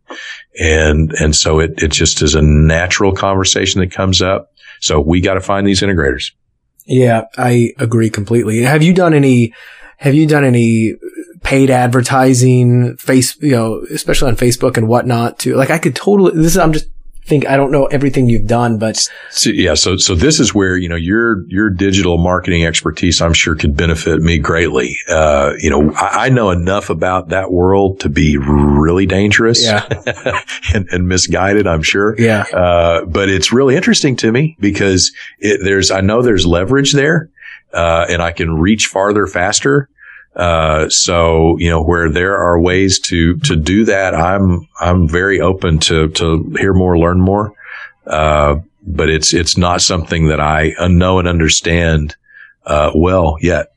And, 0.59 1.11
and 1.13 1.35
so 1.35 1.59
it, 1.59 1.83
it 1.83 1.91
just 1.91 2.21
is 2.21 2.35
a 2.35 2.41
natural 2.41 3.13
conversation 3.13 3.81
that 3.81 3.91
comes 3.91 4.21
up. 4.21 4.51
So 4.79 4.99
we 4.99 5.21
got 5.21 5.35
to 5.35 5.41
find 5.41 5.67
these 5.67 5.81
integrators. 5.81 6.31
Yeah, 6.85 7.25
I 7.37 7.73
agree 7.77 8.09
completely. 8.09 8.63
Have 8.63 8.83
you 8.83 8.93
done 8.93 9.13
any, 9.13 9.53
have 9.97 10.15
you 10.15 10.27
done 10.27 10.43
any 10.43 10.95
paid 11.43 11.69
advertising, 11.69 12.95
face, 12.97 13.37
you 13.41 13.51
know, 13.51 13.85
especially 13.91 14.29
on 14.29 14.37
Facebook 14.37 14.77
and 14.77 14.87
whatnot 14.87 15.39
too. 15.39 15.55
Like 15.55 15.69
I 15.69 15.77
could 15.77 15.95
totally, 15.95 16.31
this 16.35 16.53
is, 16.53 16.57
I'm 16.57 16.73
just 16.73 16.87
think 17.25 17.47
I 17.47 17.55
don't 17.55 17.71
know 17.71 17.85
everything 17.85 18.27
you've 18.27 18.47
done, 18.47 18.77
but 18.77 18.97
so, 19.29 19.49
yeah. 19.49 19.75
So, 19.75 19.97
so 19.97 20.15
this 20.15 20.39
is 20.39 20.53
where, 20.53 20.77
you 20.77 20.89
know, 20.89 20.95
your, 20.95 21.45
your 21.47 21.69
digital 21.69 22.17
marketing 22.17 22.65
expertise, 22.65 23.21
I'm 23.21 23.33
sure 23.33 23.55
could 23.55 23.77
benefit 23.77 24.21
me 24.21 24.39
greatly. 24.39 24.97
Uh, 25.09 25.53
you 25.57 25.69
know, 25.69 25.93
I, 25.93 26.25
I, 26.25 26.29
know 26.29 26.51
enough 26.51 26.89
about 26.89 27.29
that 27.29 27.51
world 27.51 28.01
to 28.01 28.09
be 28.09 28.37
really 28.37 29.05
dangerous 29.05 29.63
yeah. 29.63 29.87
and, 30.73 30.87
and, 30.91 31.07
misguided, 31.07 31.67
I'm 31.67 31.83
sure. 31.83 32.15
Yeah. 32.19 32.43
Uh, 32.53 33.05
but 33.05 33.29
it's 33.29 33.53
really 33.53 33.75
interesting 33.75 34.15
to 34.17 34.31
me 34.31 34.57
because 34.59 35.13
it, 35.39 35.61
there's, 35.63 35.91
I 35.91 36.01
know 36.01 36.21
there's 36.21 36.45
leverage 36.45 36.93
there. 36.93 37.29
Uh, 37.73 38.05
and 38.07 38.21
I 38.21 38.31
can 38.31 38.53
reach 38.59 38.85
farther 38.85 39.25
faster. 39.25 39.89
Uh, 40.35 40.89
so, 40.89 41.57
you 41.59 41.69
know, 41.69 41.83
where 41.83 42.09
there 42.09 42.37
are 42.37 42.59
ways 42.59 42.99
to, 42.99 43.37
to 43.37 43.55
do 43.55 43.85
that, 43.85 44.15
I'm, 44.15 44.67
I'm 44.79 45.07
very 45.07 45.39
open 45.39 45.79
to, 45.79 46.09
to 46.09 46.55
hear 46.57 46.73
more, 46.73 46.97
learn 46.97 47.21
more. 47.21 47.53
Uh, 48.05 48.57
but 48.85 49.09
it's, 49.09 49.33
it's 49.33 49.57
not 49.57 49.81
something 49.81 50.27
that 50.27 50.39
I 50.39 50.73
know 50.87 51.19
and 51.19 51.27
understand, 51.27 52.15
uh, 52.65 52.91
well 52.95 53.37
yet. 53.41 53.73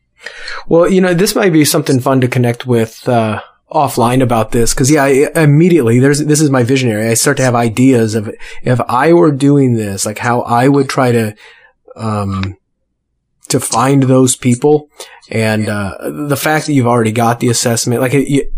Well, 0.66 0.90
you 0.90 1.00
know, 1.00 1.14
this 1.14 1.34
might 1.34 1.52
be 1.52 1.64
something 1.64 2.00
fun 2.00 2.20
to 2.22 2.28
connect 2.28 2.66
with, 2.66 3.06
uh, 3.08 3.42
offline 3.70 4.22
about 4.22 4.52
this 4.52 4.72
because 4.72 4.88
yeah 4.88 5.02
I, 5.02 5.28
immediately 5.34 5.98
there's 5.98 6.24
this 6.24 6.40
is 6.40 6.50
my 6.50 6.62
visionary 6.62 7.08
i 7.08 7.14
start 7.14 7.36
to 7.38 7.42
have 7.42 7.56
ideas 7.56 8.14
of 8.14 8.32
if 8.62 8.80
i 8.82 9.12
were 9.12 9.32
doing 9.32 9.74
this 9.74 10.06
like 10.06 10.18
how 10.18 10.42
i 10.42 10.68
would 10.68 10.88
try 10.88 11.10
to 11.10 11.34
um 11.96 12.56
to 13.48 13.60
find 13.60 14.04
those 14.04 14.36
people. 14.36 14.90
And, 15.30 15.68
uh, 15.68 15.96
the 16.28 16.36
fact 16.36 16.66
that 16.66 16.72
you've 16.72 16.86
already 16.86 17.12
got 17.12 17.40
the 17.40 17.48
assessment, 17.48 18.00
like 18.00 18.12
you, 18.12 18.50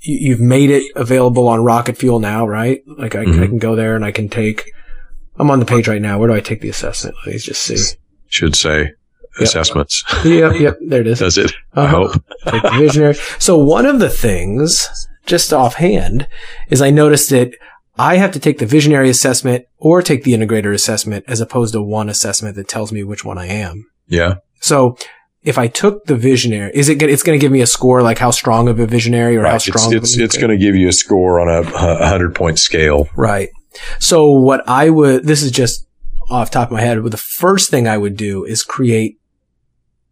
you've 0.00 0.40
made 0.40 0.70
it 0.70 0.92
available 0.96 1.48
on 1.48 1.64
Rocket 1.64 1.96
Fuel 1.96 2.18
now, 2.18 2.46
right? 2.46 2.82
Like 2.86 3.14
I, 3.14 3.24
mm-hmm. 3.24 3.42
I, 3.42 3.46
can 3.46 3.58
go 3.58 3.76
there 3.76 3.96
and 3.96 4.04
I 4.04 4.12
can 4.12 4.28
take, 4.28 4.72
I'm 5.36 5.50
on 5.50 5.60
the 5.60 5.66
page 5.66 5.88
right 5.88 6.02
now. 6.02 6.18
Where 6.18 6.28
do 6.28 6.34
I 6.34 6.40
take 6.40 6.60
the 6.60 6.68
assessment? 6.68 7.16
Let 7.24 7.34
me 7.34 7.38
just 7.38 7.62
see. 7.62 7.78
Should 8.28 8.56
say 8.56 8.92
assessments. 9.38 10.04
Yep. 10.24 10.60
Yep. 10.60 10.78
There 10.86 11.00
it 11.00 11.06
is. 11.06 11.18
Does 11.20 11.38
it? 11.38 11.52
Uh-huh. 11.74 11.82
I 11.82 11.90
hope. 11.90 12.12
take 12.46 12.62
the 12.62 12.78
visionary. 12.78 13.14
So 13.38 13.56
one 13.56 13.86
of 13.86 13.98
the 13.98 14.10
things, 14.10 15.08
just 15.26 15.52
offhand, 15.52 16.26
is 16.68 16.82
I 16.82 16.90
noticed 16.90 17.30
that 17.30 17.54
I 17.98 18.16
have 18.16 18.32
to 18.32 18.40
take 18.40 18.58
the 18.58 18.66
visionary 18.66 19.10
assessment 19.10 19.66
or 19.78 20.02
take 20.02 20.24
the 20.24 20.32
integrator 20.32 20.72
assessment 20.74 21.24
as 21.28 21.40
opposed 21.40 21.74
to 21.74 21.82
one 21.82 22.08
assessment 22.08 22.56
that 22.56 22.68
tells 22.68 22.92
me 22.92 23.04
which 23.04 23.24
one 23.24 23.38
I 23.38 23.46
am. 23.46 23.86
Yeah. 24.06 24.36
So 24.60 24.96
if 25.42 25.58
I 25.58 25.66
took 25.66 26.04
the 26.04 26.16
visionary, 26.16 26.70
is 26.74 26.88
it, 26.88 27.02
it's 27.02 27.22
going 27.22 27.38
to 27.38 27.40
give 27.40 27.52
me 27.52 27.60
a 27.60 27.66
score 27.66 28.02
like 28.02 28.18
how 28.18 28.30
strong 28.30 28.68
of 28.68 28.78
a 28.78 28.86
visionary 28.86 29.36
or 29.36 29.42
right. 29.42 29.52
how 29.52 29.58
strong? 29.58 29.94
It's, 29.94 30.12
it's, 30.12 30.18
it's 30.18 30.36
going 30.36 30.50
to 30.50 30.56
give 30.56 30.76
you 30.76 30.88
a 30.88 30.92
score 30.92 31.40
on 31.40 31.48
a, 31.48 31.68
a 31.68 32.06
hundred 32.06 32.34
point 32.34 32.58
scale. 32.58 33.08
Right. 33.16 33.50
So 33.98 34.30
what 34.30 34.66
I 34.68 34.90
would, 34.90 35.24
this 35.24 35.42
is 35.42 35.50
just 35.50 35.86
off 36.30 36.50
top 36.50 36.68
of 36.68 36.72
my 36.72 36.80
head, 36.80 37.02
but 37.02 37.10
the 37.10 37.16
first 37.16 37.70
thing 37.70 37.88
I 37.88 37.98
would 37.98 38.16
do 38.16 38.44
is 38.44 38.62
create 38.62 39.18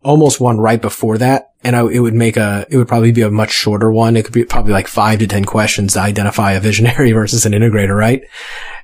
almost 0.02 0.40
one 0.40 0.58
right 0.58 0.80
before 0.80 1.18
that. 1.18 1.52
And 1.62 1.76
I, 1.76 1.86
it 1.86 2.00
would 2.00 2.14
make 2.14 2.36
a, 2.36 2.66
it 2.70 2.76
would 2.78 2.88
probably 2.88 3.12
be 3.12 3.22
a 3.22 3.30
much 3.30 3.50
shorter 3.50 3.92
one. 3.92 4.16
It 4.16 4.24
could 4.24 4.34
be 4.34 4.44
probably 4.44 4.72
like 4.72 4.88
five 4.88 5.18
to 5.18 5.26
10 5.26 5.44
questions 5.44 5.92
to 5.92 6.00
identify 6.00 6.52
a 6.52 6.60
visionary 6.60 7.12
versus 7.12 7.46
an 7.46 7.52
integrator, 7.52 7.96
right? 7.96 8.22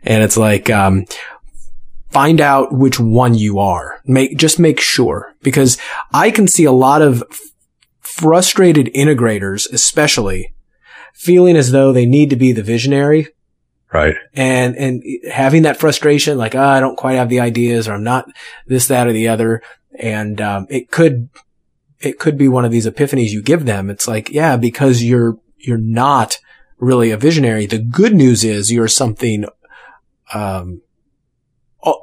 And 0.03 0.23
it's 0.23 0.37
like, 0.37 0.71
um, 0.71 1.07
find 2.11 2.41
out 2.41 2.73
which 2.73 2.99
one 2.99 3.35
you 3.35 3.59
are. 3.59 4.01
Make, 4.05 4.37
just 4.37 4.59
make 4.59 4.81
sure 4.81 5.35
because 5.43 5.79
I 6.13 6.31
can 6.31 6.49
see 6.49 6.65
a 6.65 6.73
lot 6.73 7.03
of 7.03 7.23
frustrated 8.01 8.87
integrators, 8.95 9.71
especially 9.73 10.55
feeling 11.13 11.57
as 11.57 11.73
though 11.73 11.93
they 11.93 12.07
need 12.07 12.31
to 12.31 12.37
be 12.37 12.53
the 12.53 12.63
visionary. 12.63 13.29
Right. 13.93 14.17
And, 14.35 14.77
and 14.77 15.03
having 15.31 15.63
that 15.63 15.79
frustration, 15.79 16.39
like, 16.39 16.55
oh, 16.55 16.61
I 16.61 16.81
don't 16.81 16.97
quite 16.97 17.15
have 17.15 17.29
the 17.29 17.41
ideas 17.41 17.89
or 17.89 17.95
I'm 17.95 18.05
not 18.05 18.27
this, 18.67 18.89
that, 18.89 19.07
or 19.07 19.13
the 19.13 19.29
other. 19.29 19.63
And, 19.99 20.41
um, 20.41 20.67
it 20.69 20.91
could, 20.91 21.29
it 22.01 22.19
could 22.19 22.37
be 22.37 22.49
one 22.49 22.65
of 22.65 22.71
these 22.71 22.87
epiphanies 22.87 23.31
you 23.31 23.43
give 23.43 23.65
them. 23.65 23.89
It's 23.89 24.07
like, 24.07 24.31
yeah, 24.31 24.57
because 24.57 25.03
you're, 25.03 25.39
you're 25.57 25.79
not 25.79 26.39
really 26.79 27.11
a 27.11 27.17
visionary. 27.17 27.67
The 27.67 27.79
good 27.79 28.15
news 28.15 28.45
is 28.45 28.71
you're 28.71 28.89
something, 28.89 29.47
um, 30.35 30.83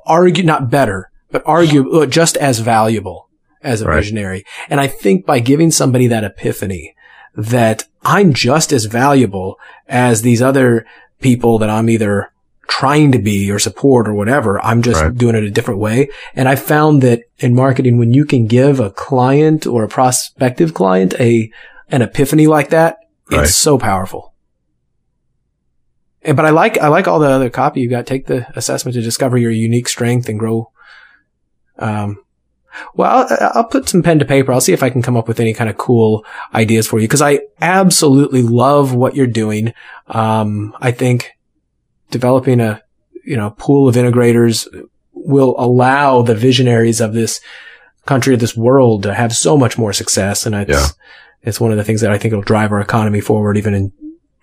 argue, 0.06 0.44
not 0.44 0.70
better, 0.70 1.12
but 1.32 1.44
argue 1.46 2.06
just 2.08 2.38
as 2.38 2.60
valuable 2.60 3.30
as 3.62 3.82
a 3.82 3.88
right. 3.88 3.96
visionary. 3.96 4.46
And 4.70 4.80
I 4.80 4.88
think 4.88 5.26
by 5.26 5.40
giving 5.40 5.72
somebody 5.72 6.08
that 6.08 6.24
epiphany 6.24 6.96
that 7.36 7.86
I'm 8.04 8.34
just 8.34 8.72
as 8.72 8.86
valuable 8.86 9.60
as 9.88 10.22
these 10.22 10.42
other 10.42 10.86
people 11.20 11.58
that 11.60 11.70
I'm 11.70 11.90
either 11.90 12.32
trying 12.68 13.12
to 13.12 13.20
be 13.20 13.52
or 13.52 13.60
support 13.60 14.08
or 14.08 14.14
whatever. 14.14 14.64
I'm 14.64 14.82
just 14.82 15.02
right. 15.02 15.16
doing 15.16 15.36
it 15.36 15.44
a 15.44 15.52
different 15.52 15.80
way. 15.80 16.10
And 16.34 16.48
I 16.48 16.56
found 16.56 17.02
that 17.02 17.24
in 17.38 17.56
marketing, 17.56 17.98
when 17.98 18.14
you 18.14 18.26
can 18.26 18.48
give 18.48 18.80
a 18.80 18.92
client 18.92 19.66
or 19.66 19.84
a 19.84 19.88
prospective 19.88 20.74
client 20.74 21.14
a, 21.20 21.52
an 21.90 22.02
epiphany 22.02 22.48
like 22.48 22.70
that, 22.70 22.98
right. 23.32 23.44
it's 23.44 23.56
so 23.56 23.78
powerful 23.78 24.33
but 26.24 26.46
I 26.46 26.52
like, 26.52 26.78
I 26.78 26.88
like 26.88 27.08
all 27.08 27.20
the 27.20 27.30
other 27.30 27.50
copy 27.50 27.82
you 27.82 27.90
got. 27.90 28.06
Take 28.06 28.28
the 28.28 28.48
assessment 28.58 28.96
to 28.96 29.02
discover 29.02 29.38
your 29.38 29.52
unique 29.52 29.88
strength 29.88 30.30
and 30.30 30.40
grow. 30.40 30.72
Um, 31.78 32.24
well, 32.96 33.28
I'll, 33.30 33.52
I'll, 33.56 33.64
put 33.66 33.90
some 33.90 34.04
pen 34.04 34.20
to 34.20 34.26
paper. 34.26 34.52
I'll 34.52 34.62
see 34.62 34.74
if 34.74 34.84
I 34.84 34.90
can 34.90 35.02
come 35.02 35.18
up 35.18 35.28
with 35.28 35.40
any 35.40 35.54
kind 35.54 35.70
of 35.70 35.78
cool 35.78 36.26
ideas 36.54 36.88
for 36.88 37.00
you 37.00 37.08
because 37.08 37.22
I 37.22 37.42
absolutely 37.62 38.42
love 38.42 38.94
what 38.94 39.16
you're 39.16 39.28
doing. 39.28 39.74
Um, 40.08 40.76
I 40.80 40.92
think 40.92 41.32
developing 42.10 42.60
a, 42.60 42.82
you 43.26 43.38
know, 43.38 43.52
pool 43.52 43.88
of 43.88 43.96
integrators 43.96 44.68
will 45.14 45.56
allow 45.58 46.22
the 46.22 46.36
visionaries 46.36 47.00
of 47.00 47.14
this 47.14 47.42
country, 48.06 48.34
of 48.34 48.40
this 48.40 48.58
world 48.58 49.04
to 49.04 49.14
have 49.14 49.34
so 49.34 49.58
much 49.58 49.78
more 49.78 49.94
success. 49.94 50.46
And 50.46 50.56
it's, 50.56 50.70
yeah. 50.72 50.88
it's 51.42 51.60
one 51.60 51.72
of 51.72 51.78
the 51.78 51.84
things 51.84 52.02
that 52.02 52.12
I 52.12 52.18
think 52.18 52.34
will 52.34 52.42
drive 52.42 52.72
our 52.72 52.82
economy 52.82 53.22
forward 53.22 53.58
even 53.58 53.74
in 53.74 53.94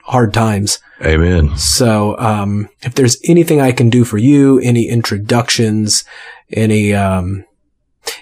hard 0.04 0.34
times. 0.34 0.78
Amen. 1.02 1.56
So, 1.56 2.18
um, 2.18 2.68
if 2.82 2.94
there's 2.94 3.16
anything 3.24 3.60
I 3.60 3.72
can 3.72 3.90
do 3.90 4.04
for 4.04 4.18
you, 4.18 4.58
any 4.60 4.88
introductions, 4.88 6.04
any, 6.52 6.92
um, 6.92 7.44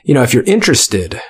you 0.04 0.14
know, 0.14 0.22
if 0.22 0.32
you're 0.32 0.44
interested, 0.44 1.20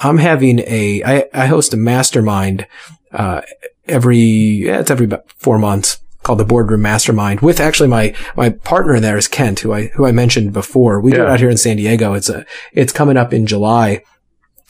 I'm 0.00 0.18
having 0.18 0.60
a, 0.60 1.02
I, 1.04 1.28
I 1.32 1.46
host 1.46 1.74
a 1.74 1.76
mastermind, 1.76 2.66
uh, 3.12 3.42
every, 3.86 4.18
yeah, 4.18 4.80
it's 4.80 4.90
every 4.90 5.08
four 5.36 5.58
months 5.58 5.98
called 6.22 6.38
the 6.38 6.44
Boardroom 6.44 6.82
Mastermind 6.82 7.40
with 7.40 7.60
actually 7.60 7.88
my, 7.88 8.14
my 8.36 8.50
partner 8.50 9.00
there 9.00 9.16
is 9.16 9.28
Kent, 9.28 9.60
who 9.60 9.72
I, 9.72 9.86
who 9.88 10.06
I 10.06 10.12
mentioned 10.12 10.52
before. 10.52 11.00
We 11.00 11.12
yeah. 11.12 11.18
do 11.18 11.22
it 11.24 11.28
out 11.30 11.40
here 11.40 11.50
in 11.50 11.56
San 11.56 11.76
Diego. 11.76 12.14
It's 12.14 12.28
a, 12.28 12.44
it's 12.72 12.92
coming 12.92 13.16
up 13.16 13.32
in 13.32 13.46
July. 13.46 14.02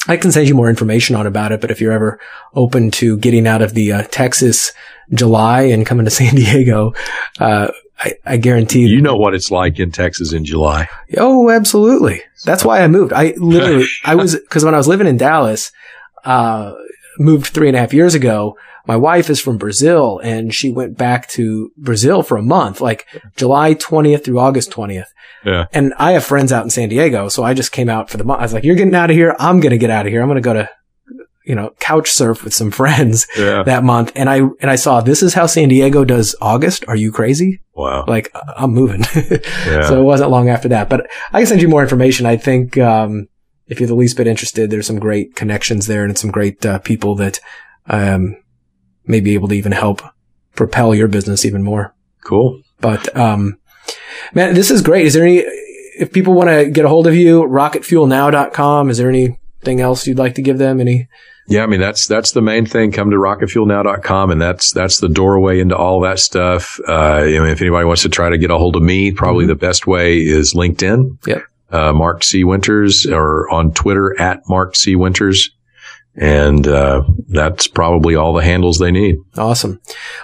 I 0.09 0.17
can 0.17 0.33
send 0.33 0.49
you 0.49 0.55
more 0.55 0.71
information 0.71 1.15
on 1.15 1.27
about 1.27 1.53
it, 1.53 1.61
but 1.61 1.71
if 1.71 1.81
you're 1.81 1.93
ever 1.93 2.19
open 2.55 2.91
to 2.93 3.19
getting 3.19 3.47
out 3.47 3.63
of 3.63 3.75
the 3.75 3.93
uh, 3.93 4.03
Texas 4.05 4.73
July 5.13 5.63
and 5.63 5.85
coming 5.85 6.05
to 6.05 6.11
San 6.11 6.35
Diego, 6.35 6.93
uh, 7.39 7.71
I, 7.99 8.15
I, 8.25 8.37
guarantee 8.39 8.87
you 8.87 9.03
know 9.03 9.17
what 9.17 9.35
it's 9.35 9.51
like 9.51 9.79
in 9.79 9.91
Texas 9.91 10.33
in 10.33 10.47
July. 10.47 10.89
Oh, 11.19 11.51
absolutely. 11.51 12.23
That's 12.45 12.65
why 12.65 12.81
I 12.81 12.89
moved. 12.89 13.13
I 13.13 13.35
literally, 13.37 13.87
I 14.05 14.15
was, 14.15 14.41
cause 14.49 14.65
when 14.65 14.75
I 14.75 14.79
was 14.79 14.89
living 14.89 15.07
in 15.07 15.19
Dallas, 15.19 15.71
uh, 16.25 16.75
moved 17.21 17.49
three 17.49 17.69
and 17.69 17.77
a 17.77 17.81
half 17.81 17.93
years 17.93 18.15
ago, 18.15 18.57
my 18.87 18.97
wife 18.97 19.31
is 19.31 19.41
from 19.41 19.59
Brazil 19.59 20.21
and 20.25 20.55
she 20.55 20.71
went 20.71 20.97
back 20.97 21.29
to 21.29 21.71
Brazil 21.77 22.23
for 22.23 22.37
a 22.37 22.43
month, 22.43 22.81
like 22.81 23.07
July 23.37 23.75
20th 23.75 24.25
through 24.25 24.39
August 24.39 24.71
20th. 24.71 25.09
Yeah. 25.45 25.67
And 25.73 25.95
I 25.99 26.13
have 26.13 26.25
friends 26.25 26.51
out 26.51 26.65
in 26.65 26.71
San 26.71 26.89
Diego. 26.89 27.29
So 27.29 27.45
I 27.45 27.55
just 27.55 27.73
came 27.73 27.89
out 27.89 28.11
for 28.11 28.17
the 28.17 28.25
month. 28.25 28.41
I 28.41 28.45
was 28.45 28.55
like, 28.55 28.65
you're 28.65 28.75
getting 28.75 28.95
out 28.95 29.11
of 29.11 29.17
here. 29.17 29.37
I'm 29.39 29.61
going 29.61 29.71
to 29.71 29.79
get 29.79 29.91
out 29.91 30.07
of 30.07 30.13
here. 30.13 30.23
I'm 30.23 30.29
going 30.29 30.43
to 30.43 30.47
go 30.47 30.55
to, 30.55 30.71
you 31.45 31.55
know, 31.55 31.75
couch 31.79 32.11
surf 32.11 32.43
with 32.43 32.55
some 32.55 32.71
friends 32.71 33.27
yeah. 33.37 33.63
that 33.63 33.85
month. 33.85 34.13
And 34.17 34.29
I, 34.29 34.39
and 34.61 34.71
I 34.71 34.77
saw 34.77 35.01
this 35.01 35.23
is 35.23 35.35
how 35.35 35.47
San 35.47 35.69
Diego 35.69 36.05
does 36.05 36.35
August. 36.41 36.85
Are 36.89 36.97
you 36.97 37.13
crazy? 37.13 37.61
Wow. 37.75 38.07
Like 38.07 38.35
I'm 38.57 38.73
moving. 38.73 39.01
yeah. 39.15 39.89
So 39.89 40.01
it 40.01 40.05
wasn't 40.05 40.31
long 40.31 40.49
after 40.49 40.69
that, 40.71 40.89
but 40.89 41.09
I 41.33 41.41
can 41.41 41.47
send 41.47 41.63
you 41.63 41.69
more 41.69 41.83
information. 41.83 42.27
I 42.27 42.39
think, 42.39 42.79
um, 42.79 43.29
if 43.71 43.81
you're 43.81 43.87
the 43.87 43.95
least 43.95 44.17
bit 44.17 44.27
interested, 44.27 44.69
there's 44.69 44.87
some 44.87 44.99
great 44.99 45.37
connections 45.37 45.87
there 45.87 46.05
and 46.05 46.19
some 46.19 46.31
great 46.31 46.67
uh, 46.67 46.81
people 46.81 47.15
that 47.15 47.41
um, 47.87 48.37
may 49.07 49.21
be 49.21 49.35
able 49.35 49.49
to 49.49 49.55
even 49.55 49.73
help 49.73 50.03
propel 50.57 50.95
your 50.95 51.09
business 51.09 51.45
even 51.45 51.63
more. 51.63 51.95
Cool. 52.25 52.61
But 52.81 53.17
um, 53.17 53.59
man, 54.35 54.55
this 54.55 54.71
is 54.71 54.83
great. 54.83 55.07
Is 55.07 55.15
there 55.15 55.25
any, 55.25 55.39
if 55.99 56.13
people 56.13 56.35
want 56.35 56.51
to 56.51 56.69
get 56.69 56.85
a 56.85 56.89
hold 56.89 57.07
of 57.07 57.15
you, 57.15 57.43
rocketfuelnow.com, 57.43 58.91
is 58.91 58.99
there 58.99 59.09
anything 59.09 59.81
else 59.81 60.07
you'd 60.07 60.19
like 60.19 60.35
to 60.35 60.43
give 60.43 60.59
them? 60.59 60.81
Any? 60.81 61.09
Yeah, 61.47 61.63
I 61.63 61.67
mean 61.67 61.81
that's 61.81 62.07
that's 62.07 62.31
the 62.31 62.43
main 62.43 62.65
thing. 62.65 62.93
Come 62.93 63.11
to 63.11 63.17
rocketfuelnow.com, 63.17 64.31
and 64.31 64.41
that's 64.41 64.73
that's 64.73 65.01
the 65.01 65.09
doorway 65.09 65.59
into 65.59 65.77
all 65.77 66.01
that 66.03 66.21
stuff. 66.21 66.79
Uh, 66.87 66.93
I 66.93 67.25
mean, 67.25 67.47
if 67.47 67.61
anybody 67.61 67.85
wants 67.85 68.03
to 68.03 68.09
try 68.09 68.31
to 68.31 68.39
get 68.39 68.53
a 68.53 68.59
hold 68.59 68.77
of 68.77 68.83
me, 68.83 69.11
probably 69.11 69.45
mm-hmm. 69.45 69.49
the 69.49 69.57
best 69.57 69.87
way 69.87 70.19
is 70.19 70.55
LinkedIn. 70.55 71.27
Yep. 71.27 71.43
Uh, 71.71 71.93
Mark 71.93 72.25
C. 72.25 72.45
Winters, 72.45 73.07
or 73.07 73.49
on 73.51 73.73
Twitter 73.73 74.19
at 74.21 74.43
Mark 74.49 74.77
C. 74.77 74.97
Winters. 74.97 75.51
And 76.17 76.67
uh, 76.67 77.05
that's 77.29 77.69
probably 77.69 78.17
all 78.17 78.35
the 78.35 78.43
handles 78.43 78.79
they 78.79 78.91
need. 78.91 79.17
Awesome. 79.37 79.81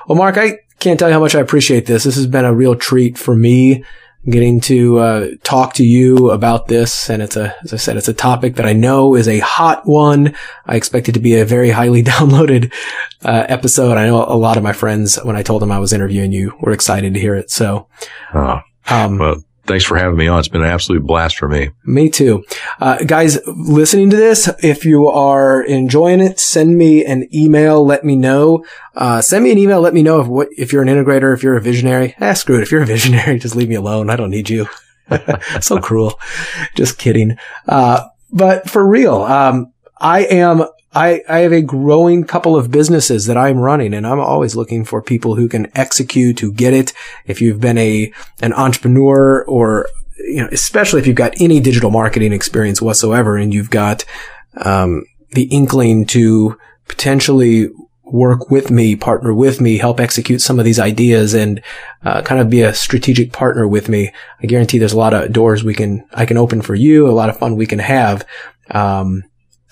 Well, 0.08 0.18
Mark, 0.18 0.36
I 0.36 0.58
can't 0.80 0.98
tell 0.98 1.08
you 1.08 1.14
how 1.14 1.20
much 1.20 1.34
I 1.34 1.40
appreciate 1.40 1.86
this. 1.86 2.04
This 2.04 2.16
has 2.16 2.26
been 2.26 2.44
a 2.44 2.54
real 2.54 2.74
treat 2.74 3.16
for 3.16 3.34
me 3.34 3.84
getting 4.28 4.60
to 4.60 4.98
uh, 4.98 5.28
talk 5.44 5.74
to 5.74 5.84
you 5.84 6.30
about 6.30 6.66
this. 6.66 7.08
And 7.08 7.22
it's 7.22 7.36
a, 7.36 7.54
as 7.62 7.72
I 7.72 7.76
said, 7.76 7.96
it's 7.96 8.08
a 8.08 8.14
topic 8.14 8.56
that 8.56 8.66
I 8.66 8.72
know 8.72 9.14
is 9.14 9.28
a 9.28 9.38
hot 9.38 9.82
one. 9.84 10.34
I 10.64 10.76
expect 10.76 11.08
it 11.08 11.12
to 11.12 11.20
be 11.20 11.38
a 11.38 11.44
very 11.44 11.70
highly 11.70 12.02
downloaded 12.04 12.72
uh, 13.24 13.46
episode. 13.48 13.96
I 13.96 14.06
know 14.06 14.24
a 14.24 14.36
lot 14.36 14.56
of 14.56 14.62
my 14.62 14.72
friends, 14.72 15.16
when 15.22 15.36
I 15.36 15.42
told 15.42 15.62
them 15.62 15.72
I 15.72 15.78
was 15.78 15.92
interviewing 15.92 16.32
you, 16.32 16.54
were 16.60 16.72
excited 16.72 17.14
to 17.14 17.20
hear 17.20 17.36
it. 17.36 17.50
So, 17.50 17.88
oh, 18.34 18.60
um, 18.88 19.18
well, 19.18 19.42
thanks 19.66 19.84
for 19.84 19.96
having 19.96 20.16
me 20.16 20.28
on. 20.28 20.38
It's 20.38 20.48
been 20.48 20.62
an 20.62 20.70
absolute 20.70 21.04
blast 21.04 21.36
for 21.36 21.48
me. 21.48 21.70
Me 21.84 22.08
too. 22.08 22.44
Uh, 22.80 22.98
guys, 23.04 23.38
listening 23.46 24.10
to 24.10 24.16
this, 24.16 24.48
if 24.62 24.84
you 24.84 25.06
are 25.08 25.62
enjoying 25.62 26.20
it, 26.20 26.38
send 26.40 26.76
me 26.76 27.04
an 27.04 27.28
email. 27.34 27.84
Let 27.84 28.04
me 28.04 28.16
know. 28.16 28.64
Uh, 28.94 29.20
send 29.20 29.44
me 29.44 29.52
an 29.52 29.58
email. 29.58 29.80
Let 29.80 29.94
me 29.94 30.02
know 30.02 30.20
if 30.20 30.26
what, 30.26 30.48
if 30.56 30.72
you're 30.72 30.82
an 30.82 30.88
integrator, 30.88 31.34
if 31.34 31.42
you're 31.42 31.56
a 31.56 31.60
visionary. 31.60 32.14
Ah, 32.20 32.32
screw 32.32 32.58
it. 32.58 32.62
If 32.62 32.70
you're 32.70 32.82
a 32.82 32.86
visionary, 32.86 33.38
just 33.40 33.56
leave 33.56 33.68
me 33.68 33.74
alone. 33.74 34.10
I 34.10 34.16
don't 34.16 34.30
need 34.30 34.48
you. 34.48 34.68
so 35.60 35.78
cruel. 35.78 36.18
Just 36.74 36.98
kidding. 36.98 37.36
Uh, 37.66 38.08
but 38.32 38.68
for 38.68 38.86
real, 38.86 39.22
um, 39.22 39.72
I 39.98 40.24
am 40.24 40.64
I, 40.96 41.22
I 41.28 41.40
have 41.40 41.52
a 41.52 41.60
growing 41.60 42.24
couple 42.24 42.56
of 42.56 42.70
businesses 42.70 43.26
that 43.26 43.36
I'm 43.36 43.58
running 43.58 43.92
and 43.92 44.06
I'm 44.06 44.18
always 44.18 44.56
looking 44.56 44.82
for 44.82 45.02
people 45.02 45.34
who 45.34 45.46
can 45.46 45.70
execute, 45.76 46.40
who 46.40 46.50
get 46.50 46.72
it. 46.72 46.94
If 47.26 47.42
you've 47.42 47.60
been 47.60 47.76
a, 47.76 48.10
an 48.40 48.54
entrepreneur 48.54 49.44
or, 49.44 49.90
you 50.16 50.42
know, 50.42 50.48
especially 50.50 51.00
if 51.00 51.06
you've 51.06 51.14
got 51.14 51.38
any 51.38 51.60
digital 51.60 51.90
marketing 51.90 52.32
experience 52.32 52.80
whatsoever 52.80 53.36
and 53.36 53.52
you've 53.52 53.68
got, 53.68 54.06
um, 54.56 55.04
the 55.32 55.44
inkling 55.44 56.06
to 56.06 56.58
potentially 56.88 57.68
work 58.04 58.48
with 58.48 58.70
me, 58.70 58.96
partner 58.96 59.34
with 59.34 59.60
me, 59.60 59.76
help 59.76 60.00
execute 60.00 60.40
some 60.40 60.58
of 60.58 60.64
these 60.64 60.78
ideas 60.78 61.34
and 61.34 61.62
uh, 62.04 62.22
kind 62.22 62.40
of 62.40 62.48
be 62.48 62.62
a 62.62 62.72
strategic 62.72 63.34
partner 63.34 63.68
with 63.68 63.90
me. 63.90 64.12
I 64.42 64.46
guarantee 64.46 64.78
there's 64.78 64.94
a 64.94 64.98
lot 64.98 65.12
of 65.12 65.30
doors 65.30 65.62
we 65.62 65.74
can, 65.74 66.08
I 66.14 66.24
can 66.24 66.38
open 66.38 66.62
for 66.62 66.74
you, 66.74 67.06
a 67.06 67.12
lot 67.12 67.28
of 67.28 67.38
fun 67.38 67.54
we 67.56 67.66
can 67.66 67.80
have. 67.80 68.24
Um, 68.70 69.24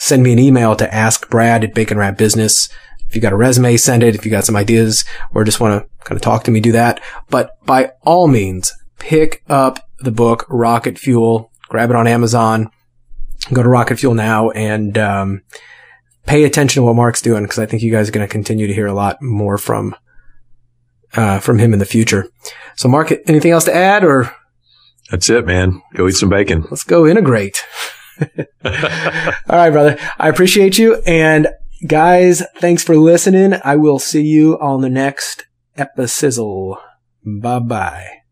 send 0.05 0.23
me 0.23 0.35
an 0.35 0.39
email 0.39 0.77
to 0.77 0.95
ask 0.95 1.31
Brad 1.31 1.65
at 1.65 1.73
Bacon 1.73 1.97
Wrapped 1.97 2.19
Business. 2.19 2.69
If 3.09 3.17
you 3.17 3.23
got 3.23 3.33
a 3.33 3.37
resume, 3.37 3.79
send 3.79 4.03
it. 4.03 4.15
If 4.15 4.27
you 4.27 4.31
got 4.31 4.45
some 4.45 4.55
ideas 4.55 5.03
or 5.33 5.45
just 5.45 5.61
want 5.61 5.83
to 5.83 6.05
kind 6.05 6.15
of 6.15 6.21
talk 6.21 6.45
to 6.45 6.51
me, 6.51 6.61
do 6.61 6.73
that. 6.73 7.01
But 7.31 7.57
by 7.65 7.93
all 8.03 8.29
means, 8.29 8.71
pick 8.99 9.43
up 9.49 9.89
the 10.01 10.11
book 10.11 10.45
Rocket 10.51 10.99
Fuel, 10.99 11.51
grab 11.71 11.89
it 11.89 11.97
on 11.97 12.07
Amazon, 12.07 12.71
go 13.51 13.63
to 13.63 13.69
Rocket 13.69 13.99
Fuel 13.99 14.13
now 14.13 14.51
and, 14.51 14.99
um, 14.99 15.41
pay 16.27 16.45
attention 16.45 16.83
to 16.83 16.87
what 16.87 16.97
Mark's 16.97 17.23
doing 17.23 17.43
because 17.45 17.59
I 17.59 17.65
think 17.65 17.83
you 17.83 17.91
guys 17.91 18.07
are 18.07 18.13
going 18.13 18.27
to 18.27 18.31
continue 18.31 18.67
to 18.67 18.75
hear 18.75 18.87
a 18.87 18.93
lot 18.93 19.23
more 19.23 19.57
from, 19.57 19.97
uh, 21.15 21.39
from 21.39 21.59
him 21.59 21.73
in 21.73 21.79
the 21.79 21.87
future. 21.87 22.29
So 22.77 22.91
Mark, 22.91 23.11
anything 23.27 23.53
else 23.53 23.65
to 23.65 23.75
add 23.75 24.05
or? 24.05 24.35
That's 25.11 25.31
it, 25.31 25.47
man. 25.47 25.81
Go 25.95 26.07
eat 26.09 26.17
some 26.17 26.29
bacon. 26.29 26.67
Let's 26.71 26.85
go 26.85 27.07
integrate. 27.07 27.65
All 28.65 29.57
right, 29.57 29.71
brother. 29.71 29.99
I 30.19 30.29
appreciate 30.29 30.79
you. 30.79 31.03
And 31.07 31.49
guys, 31.87 32.43
thanks 32.59 32.83
for 32.83 32.97
listening. 32.97 33.55
I 33.65 33.77
will 33.77 33.99
see 33.99 34.23
you 34.23 34.59
on 34.61 34.81
the 34.81 34.91
next 34.91 35.47
episode. 35.77 36.79
Bye 37.25 37.59
bye. 37.59 38.24